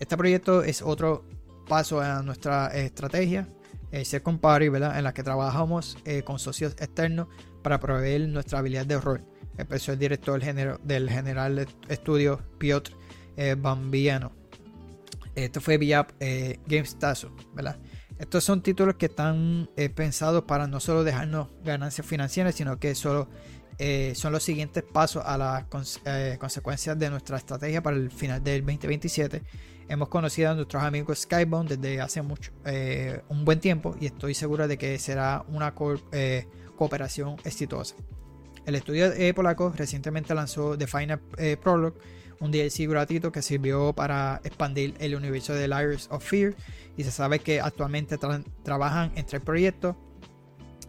Este 0.00 0.16
proyecto 0.16 0.62
es 0.64 0.82
otro 0.82 1.24
paso 1.68 2.00
a 2.00 2.22
nuestra 2.22 2.66
estrategia, 2.68 3.48
eh, 3.92 4.04
Second 4.04 4.40
Party, 4.40 4.66
en 4.66 5.04
la 5.04 5.14
que 5.14 5.22
trabajamos 5.22 5.96
eh, 6.04 6.22
con 6.22 6.40
socios 6.40 6.72
externos 6.72 7.28
para 7.62 7.78
proveer 7.78 8.28
nuestra 8.28 8.58
habilidad 8.58 8.86
de 8.86 8.96
horror. 8.96 9.22
Empezó 9.56 9.92
el 9.92 9.98
director 9.98 10.40
del 10.40 11.10
General 11.10 11.68
Estudio 11.88 12.40
Piotr 12.58 12.92
eh, 13.36 13.56
Bambiano. 13.58 14.32
Esto 15.34 15.60
fue 15.60 15.78
vía 15.78 16.06
eh, 16.18 16.58
GameStazo, 16.66 17.34
¿verdad? 17.54 17.78
Estos 18.18 18.44
son 18.44 18.62
títulos 18.62 18.96
que 18.96 19.06
están 19.06 19.70
eh, 19.76 19.88
pensados 19.88 20.44
para 20.44 20.66
no 20.66 20.80
solo 20.80 21.04
dejarnos 21.04 21.48
ganancias 21.64 22.06
financieras, 22.06 22.54
sino 22.54 22.78
que 22.78 22.94
solo 22.94 23.28
son 24.12 24.32
los 24.32 24.42
siguientes 24.42 24.82
pasos 24.82 25.22
a 25.24 25.38
las 25.38 25.64
consecuencias 26.38 26.98
de 26.98 27.08
nuestra 27.08 27.38
estrategia 27.38 27.82
para 27.82 27.96
el 27.96 28.10
final 28.10 28.44
del 28.44 28.60
2027. 28.60 29.42
Hemos 29.90 30.08
conocido 30.08 30.52
a 30.52 30.54
nuestros 30.54 30.84
amigos 30.84 31.18
Skybound 31.22 31.68
desde 31.68 32.00
hace 32.00 32.22
mucho, 32.22 32.52
eh, 32.64 33.22
un 33.28 33.44
buen 33.44 33.58
tiempo 33.58 33.96
y 33.98 34.06
estoy 34.06 34.34
seguro 34.34 34.68
de 34.68 34.78
que 34.78 34.96
será 35.00 35.44
una 35.48 35.74
eh, 36.12 36.46
cooperación 36.76 37.34
exitosa. 37.42 37.96
El 38.66 38.76
estudio 38.76 39.12
eh, 39.12 39.34
polaco 39.34 39.72
recientemente 39.74 40.32
lanzó 40.32 40.78
The 40.78 40.86
Final 40.86 41.20
Prologue, 41.60 41.98
un 42.38 42.52
DLC 42.52 42.88
gratuito 42.88 43.32
que 43.32 43.42
sirvió 43.42 43.92
para 43.92 44.40
expandir 44.44 44.94
el 45.00 45.16
universo 45.16 45.54
de 45.54 45.66
Layers 45.66 46.06
of 46.12 46.22
Fear 46.22 46.54
y 46.96 47.02
se 47.02 47.10
sabe 47.10 47.40
que 47.40 47.60
actualmente 47.60 48.16
tra 48.16 48.44
trabajan 48.62 49.10
en 49.16 49.26
tres 49.26 49.42
proyectos. 49.42 49.96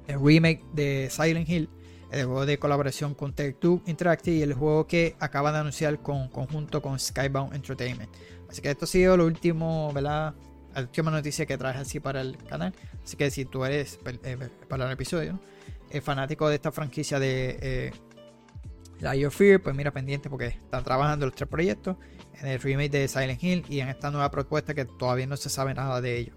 El 0.05 0.23
remake 0.23 0.63
de 0.73 1.09
Silent 1.09 1.49
Hill, 1.49 1.69
el 2.11 2.25
juego 2.25 2.45
de 2.45 2.59
colaboración 2.59 3.15
con 3.15 3.33
Take-Two 3.33 3.81
Interactive 3.87 4.37
y 4.37 4.41
el 4.43 4.53
juego 4.53 4.85
que 4.85 5.15
acaban 5.19 5.53
de 5.53 5.59
anunciar 5.59 6.03
con 6.03 6.27
conjunto 6.27 6.83
con 6.83 6.99
Skybound 6.99 7.55
Entertainment. 7.55 8.11
Así 8.51 8.61
que 8.61 8.69
esto 8.69 8.83
ha 8.83 8.87
sido 8.87 9.15
lo 9.15 9.25
último, 9.25 9.93
¿verdad? 9.93 10.35
La 10.75 10.81
última 10.81 11.09
noticia 11.09 11.45
que 11.45 11.57
traje 11.57 11.79
así 11.79 12.01
para 12.01 12.19
el 12.19 12.37
canal. 12.37 12.73
Así 13.01 13.15
que 13.15 13.31
si 13.31 13.45
tú 13.45 13.63
eres, 13.63 13.97
eh, 14.05 14.37
para 14.67 14.85
el 14.87 14.91
episodio, 14.91 15.39
eh, 15.89 16.01
fanático 16.01 16.49
de 16.49 16.55
esta 16.55 16.69
franquicia 16.73 17.17
de 17.17 17.57
eh, 17.61 17.91
Light 18.99 19.25
of 19.25 19.35
Fear, 19.35 19.61
pues 19.61 19.73
mira 19.73 19.91
pendiente 19.91 20.29
porque 20.29 20.47
están 20.47 20.83
trabajando 20.83 21.25
los 21.25 21.33
tres 21.33 21.47
proyectos 21.47 21.95
en 22.41 22.47
el 22.47 22.59
remake 22.59 22.91
de 22.91 23.07
Silent 23.07 23.41
Hill 23.41 23.65
y 23.69 23.79
en 23.79 23.87
esta 23.87 24.11
nueva 24.11 24.29
propuesta 24.29 24.73
que 24.73 24.83
todavía 24.83 25.27
no 25.27 25.37
se 25.37 25.49
sabe 25.49 25.73
nada 25.73 26.01
de 26.01 26.17
ello. 26.17 26.33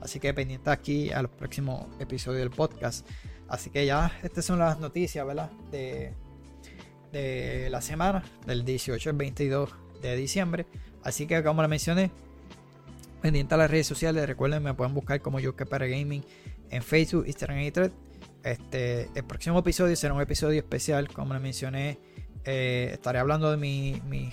Así 0.00 0.20
que 0.20 0.32
pendiente 0.32 0.70
aquí 0.70 1.12
a 1.12 1.20
los 1.20 1.30
próximos 1.32 1.86
episodios 2.00 2.40
del 2.40 2.50
podcast. 2.50 3.06
Así 3.46 3.68
que 3.68 3.84
ya 3.84 4.10
estas 4.22 4.46
son 4.46 4.58
las 4.58 4.80
noticias, 4.80 5.26
¿verdad? 5.26 5.50
De, 5.70 6.14
de 7.12 7.68
la 7.68 7.82
semana, 7.82 8.22
del 8.46 8.64
18 8.64 9.10
al 9.10 9.16
22 9.16 9.70
de 10.00 10.16
diciembre. 10.16 10.66
Así 11.02 11.26
que 11.26 11.42
como 11.42 11.62
les 11.62 11.68
mencioné, 11.68 12.10
pendiente 13.20 13.54
a 13.54 13.58
las 13.58 13.70
redes 13.70 13.86
sociales, 13.86 14.26
recuerden 14.26 14.62
me 14.62 14.74
pueden 14.74 14.94
buscar 14.94 15.20
como 15.20 15.40
yo 15.40 15.56
que 15.56 15.66
para 15.66 15.86
gaming 15.86 16.24
en 16.70 16.82
Facebook, 16.82 17.26
Instagram 17.26 17.60
y 17.60 17.70
Twitter. 17.70 17.92
Este, 18.42 19.10
el 19.14 19.24
próximo 19.24 19.58
episodio 19.58 19.96
será 19.96 20.14
un 20.14 20.20
episodio 20.20 20.58
especial, 20.58 21.08
como 21.08 21.34
les 21.34 21.42
mencioné. 21.42 21.98
Eh, 22.44 22.90
estaré 22.92 23.18
hablando 23.18 23.50
de 23.50 23.56
mi, 23.56 24.00
mi, 24.06 24.32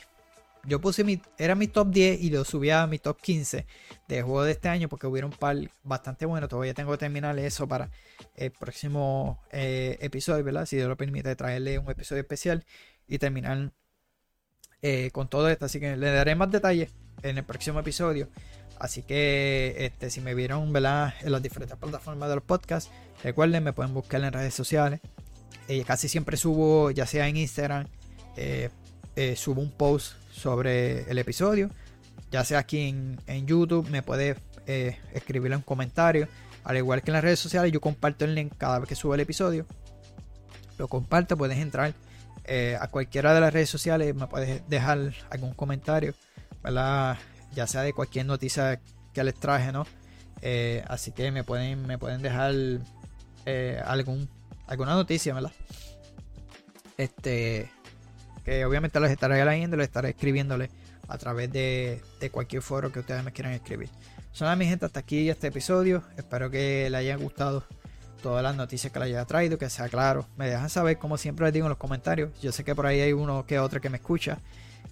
Yo 0.64 0.80
puse 0.80 1.04
mi. 1.04 1.22
Era 1.38 1.56
mi 1.56 1.68
top 1.68 1.90
10 1.90 2.22
y 2.22 2.30
lo 2.30 2.46
subí 2.46 2.70
a 2.70 2.88
mi 2.88 3.00
top 3.00 3.20
15 3.20 3.66
de 4.08 4.22
juego 4.22 4.44
de 4.44 4.52
este 4.52 4.70
año 4.70 4.88
porque 4.90 5.08
hubieron 5.08 5.32
un 5.32 5.38
par 5.38 5.58
bastante 5.84 6.26
bueno. 6.26 6.48
Todavía 6.48 6.74
tengo 6.74 6.92
que 6.92 6.98
terminar 6.98 7.38
eso 7.40 7.68
para 7.68 7.90
el 8.36 8.52
próximo 8.52 9.42
eh, 9.52 9.98
episodio, 10.02 10.44
¿verdad? 10.44 10.66
Si 10.66 10.76
Dios 10.76 10.88
lo 10.88 10.98
permite, 10.98 11.36
traerle 11.36 11.80
un 11.80 11.90
episodio 11.90 12.22
especial 12.22 12.66
y 13.08 13.18
terminar 13.18 13.72
eh, 14.88 15.10
con 15.12 15.28
todo 15.28 15.50
esto. 15.50 15.66
Así 15.66 15.80
que 15.80 15.98
le 15.98 16.12
daré 16.12 16.36
más 16.36 16.52
detalles 16.52 16.92
en 17.24 17.40
el 17.40 17.44
próximo 17.44 17.80
episodio. 17.80 18.30
Así 18.80 19.02
que 19.02 19.76
este, 19.80 20.12
si 20.12 20.22
me 20.22 20.36
vieron 20.36 20.76
en 20.76 20.84
las 20.84 21.42
diferentes 21.42 21.76
plataformas 21.76 22.30
de 22.30 22.36
los 22.36 22.44
podcasts, 22.44 22.92
recuerden, 23.24 23.64
me 23.64 23.74
pueden 23.74 23.96
buscar 23.96 24.24
en 24.24 24.32
redes 24.32 24.54
sociales. 24.54 25.00
Eh, 25.68 25.84
casi 25.86 26.08
siempre 26.08 26.38
subo, 26.38 26.92
ya 26.92 27.08
sea 27.08 27.28
en 27.28 27.38
Instagram, 27.38 27.88
eh, 28.36 28.70
subo 29.36 29.60
un 29.60 29.72
post 29.72 30.14
sobre 30.32 31.10
el 31.10 31.18
episodio. 31.18 31.72
Ya 32.30 32.44
sea 32.44 32.60
aquí 32.60 32.94
en, 33.28 33.48
YouTube, 33.48 33.90
me 33.90 34.04
puedes 34.04 34.38
eh, 34.68 35.00
escribirlo 35.14 35.56
en 35.56 35.64
comentarios. 35.64 36.30
Al 36.64 36.78
igual 36.78 37.02
que 37.02 37.10
en 37.10 37.14
las 37.14 37.24
redes 37.24 37.40
sociales, 37.40 37.72
yo 37.72 37.82
comparto 37.82 38.24
el 38.24 38.36
link 38.36 38.54
cada 38.56 38.78
vez 38.78 38.88
que 38.88 38.96
subo 38.96 39.16
el 39.16 39.22
episodio. 39.22 39.66
Lo 40.78 40.88
comparto, 40.88 41.38
puedes 41.38 41.58
entrar 41.58 41.96
eh, 42.48 42.78
a 42.80 42.88
cualquiera 42.88 43.34
de 43.34 43.42
las 43.42 43.54
redes 43.54 43.70
sociales, 43.70 44.14
me 44.16 44.28
puedes 44.28 44.68
dejar 44.70 45.14
algún 45.30 45.54
comentario, 45.54 46.14
¿verdad? 46.64 47.18
ya 47.56 47.66
sea 47.68 47.82
de 47.82 47.94
cualquier 47.94 48.26
noticia 48.26 48.80
que 49.14 49.24
les 49.24 49.36
traje, 49.36 49.72
¿no? 49.72 49.88
Eh, 50.42 50.84
así 50.88 51.12
que 51.12 51.32
me 51.32 51.44
pueden, 51.44 51.88
me 51.88 51.98
pueden 51.98 52.22
dejar 52.22 52.54
eh, 53.46 53.82
algún, 53.86 54.30
alguna 54.68 54.94
noticia, 54.94 55.34
¿verdad? 55.34 55.54
Este, 56.98 57.72
que 58.44 58.66
obviamente 58.66 59.00
les 59.00 59.12
estaré 59.12 59.44
leyendo, 59.44 59.78
les 59.78 59.88
estaré 59.88 60.10
escribiéndole 60.10 60.70
a 61.08 61.18
través 61.18 61.52
de, 61.52 62.02
de, 62.20 62.30
cualquier 62.30 62.62
foro 62.62 62.92
que 62.92 63.00
ustedes 63.00 63.24
me 63.24 63.32
quieran 63.32 63.54
escribir. 63.54 63.90
Son 64.32 64.56
mi 64.58 64.66
gente 64.66 64.86
hasta 64.86 65.00
aquí 65.00 65.30
este 65.30 65.48
episodio. 65.48 66.04
Espero 66.18 66.52
que 66.52 66.90
les 66.90 67.00
hayan 67.00 67.22
gustado 67.22 67.64
todas 68.26 68.42
las 68.42 68.56
noticias 68.56 68.92
que 68.92 68.98
les 68.98 69.10
haya 69.10 69.24
traído, 69.26 69.60
que 69.60 69.70
sea 69.70 69.88
claro. 69.88 70.26
Me 70.36 70.50
dejan 70.50 70.68
saber, 70.68 70.98
como 70.98 71.16
siempre 71.16 71.46
les 71.46 71.54
digo 71.54 71.68
en 71.68 71.70
los 71.70 71.78
comentarios. 71.78 72.32
Yo 72.42 72.52
sé 72.52 72.64
que 72.64 72.74
por 72.74 72.88
ahí 72.88 73.00
hay 73.00 73.14
uno 73.14 73.46
que 73.46 73.60
otro 73.60 73.80
que 73.80 73.92
me 73.92 73.98
escucha. 73.98 74.40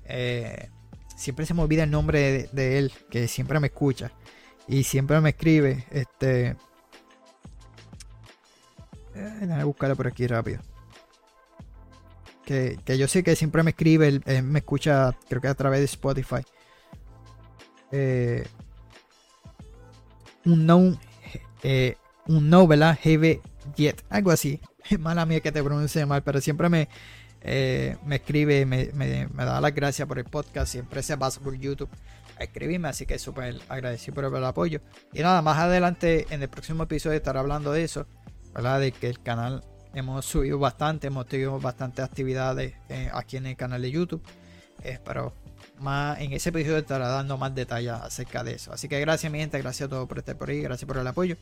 Eh, 0.05 0.69
siempre 1.15 1.47
se 1.47 1.55
me 1.55 1.64
olvida 1.64 1.84
el 1.84 1.89
nombre 1.89 2.47
de, 2.51 2.77
él, 2.77 2.93
que 3.10 3.27
siempre 3.27 3.60
me 3.60 3.68
escucha 3.68 4.11
y 4.68 4.84
siempre 4.84 5.19
me 5.19 5.30
escribe. 5.30 5.84
Este, 5.89 6.49
eh, 9.15 9.38
déjame 9.41 9.64
buscarlo 9.64 9.95
por 9.95 10.05
aquí 10.05 10.27
rápido. 10.27 10.61
Que, 12.45 12.77
que, 12.85 12.99
yo 12.99 13.07
sé 13.07 13.23
que 13.23 13.35
siempre 13.35 13.64
me 13.64 13.72
escribe, 13.72 14.22
me 14.43 14.60
escucha, 14.60 15.18
creo 15.27 15.41
que 15.41 15.47
a 15.47 15.55
través 15.55 15.80
de 15.80 15.85
Spotify. 15.85 16.43
Eh, 17.91 18.45
un 20.45 20.68
no, 20.68 20.99
eh, 21.64 21.95
un 22.28 22.50
no, 22.50 22.68
¿verdad? 22.68 22.98
Heavy 23.02 23.41
Jet, 23.76 24.04
algo 24.10 24.32
así. 24.32 24.60
Mala 25.00 25.26
mía 25.26 25.40
que 25.41 25.52
te 25.52 25.64
pronuncie 25.64 26.06
mal, 26.06 26.24
pero 26.24 26.41
siempre 26.41 26.70
me, 26.70 26.90
eh, 27.41 27.98
me 28.06 28.16
escribe, 28.16 28.66
me, 28.66 28.90
me, 28.94 29.28
da 29.45 29.60
las 29.60 29.74
gracias 29.74 30.08
por 30.08 30.20
el 30.20 30.26
podcast, 30.26 30.72
siempre 30.72 31.04
se 31.04 31.18
pasa 31.18 31.41
por 31.41 31.56
YouTube 31.56 31.90
a 32.40 32.44
escribirme, 32.44 32.88
así 32.88 33.06
que 33.06 33.20
súper 33.20 33.60
agradecido 33.70 34.16
por 34.16 34.26
el 34.26 34.45
apoyo. 34.45 34.82
Y 35.14 35.20
nada, 35.20 35.41
más 35.41 35.58
adelante 35.58 36.26
en 36.30 36.41
el 36.41 36.50
próximo 36.50 36.84
episodio 36.84 37.18
estaré 37.18 37.40
hablando 37.40 37.72
de 37.72 37.84
eso. 37.84 38.08
De 38.54 38.91
que 38.91 39.10
el 39.10 39.20
canal 39.20 39.64
hemos 39.95 40.26
subido 40.26 40.60
bastante, 40.60 41.08
hemos 41.08 41.26
tenido 41.26 41.60
bastantes 41.60 42.06
actividades 42.06 42.76
eh, 42.90 43.10
aquí 43.12 43.38
en 43.38 43.48
el 43.48 43.56
canal 43.56 43.82
de 43.82 43.90
YouTube, 43.90 44.22
eh, 44.84 45.00
pero 45.04 45.34
más 45.80 46.20
en 46.20 46.34
ese 46.34 46.50
episodio 46.50 46.78
estará 46.78 47.08
dando 47.08 47.38
más 47.38 47.56
detalles 47.56 47.94
acerca 47.94 48.44
de 48.44 48.54
eso. 48.54 48.72
Así 48.72 48.88
que 48.88 49.00
gracias 49.00 49.32
mi 49.32 49.40
gente, 49.40 49.60
gracias 49.60 49.88
a 49.88 49.90
todos 49.90 50.08
por 50.08 50.20
estar 50.20 50.38
por 50.38 50.50
ahí, 50.50 50.62
gracias 50.62 50.88
por 50.88 50.98
el 50.98 51.08
apoyo. 51.08 51.36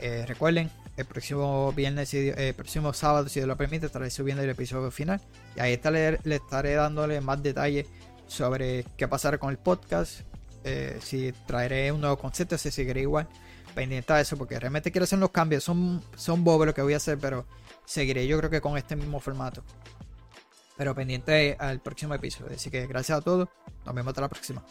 Eh, 0.00 0.24
recuerden, 0.26 0.70
el 0.96 1.04
próximo 1.04 1.72
viernes, 1.72 2.12
el 2.14 2.54
próximo 2.54 2.92
sábado, 2.92 3.28
si 3.28 3.40
Dios 3.40 3.48
lo 3.48 3.56
permite, 3.56 3.86
estaré 3.86 4.10
subiendo 4.10 4.42
el 4.42 4.50
episodio 4.50 4.90
final. 4.90 5.20
Y 5.56 5.60
ahí 5.60 5.74
estaré, 5.74 6.18
le 6.24 6.36
estaré 6.36 6.74
dándole 6.74 7.20
más 7.20 7.42
detalles 7.42 7.86
sobre 8.26 8.84
qué 8.96 9.08
pasará 9.08 9.38
con 9.38 9.50
el 9.50 9.58
podcast. 9.58 10.20
Eh, 10.64 10.98
si 11.02 11.32
traeré 11.46 11.90
un 11.92 12.00
nuevo 12.00 12.18
concepto, 12.18 12.56
si 12.56 12.70
seguiré 12.70 13.02
igual. 13.02 13.28
Pendiente 13.74 14.12
a 14.12 14.20
eso, 14.20 14.36
porque 14.36 14.58
realmente 14.58 14.90
quiero 14.90 15.04
hacer 15.04 15.18
los 15.18 15.30
cambios. 15.30 15.64
Son, 15.64 16.02
son 16.16 16.44
bobos 16.44 16.66
lo 16.66 16.74
que 16.74 16.82
voy 16.82 16.94
a 16.94 16.98
hacer, 16.98 17.18
pero 17.18 17.46
seguiré 17.84 18.26
yo 18.26 18.38
creo 18.38 18.50
que 18.50 18.60
con 18.60 18.76
este 18.76 18.96
mismo 18.96 19.20
formato. 19.20 19.62
Pero 20.76 20.94
pendiente 20.94 21.56
al 21.58 21.80
próximo 21.80 22.14
episodio. 22.14 22.56
Así 22.56 22.70
que 22.70 22.86
gracias 22.86 23.18
a 23.18 23.20
todos. 23.20 23.48
Nos 23.84 23.94
vemos 23.94 24.10
hasta 24.10 24.22
la 24.22 24.28
próxima. 24.28 24.64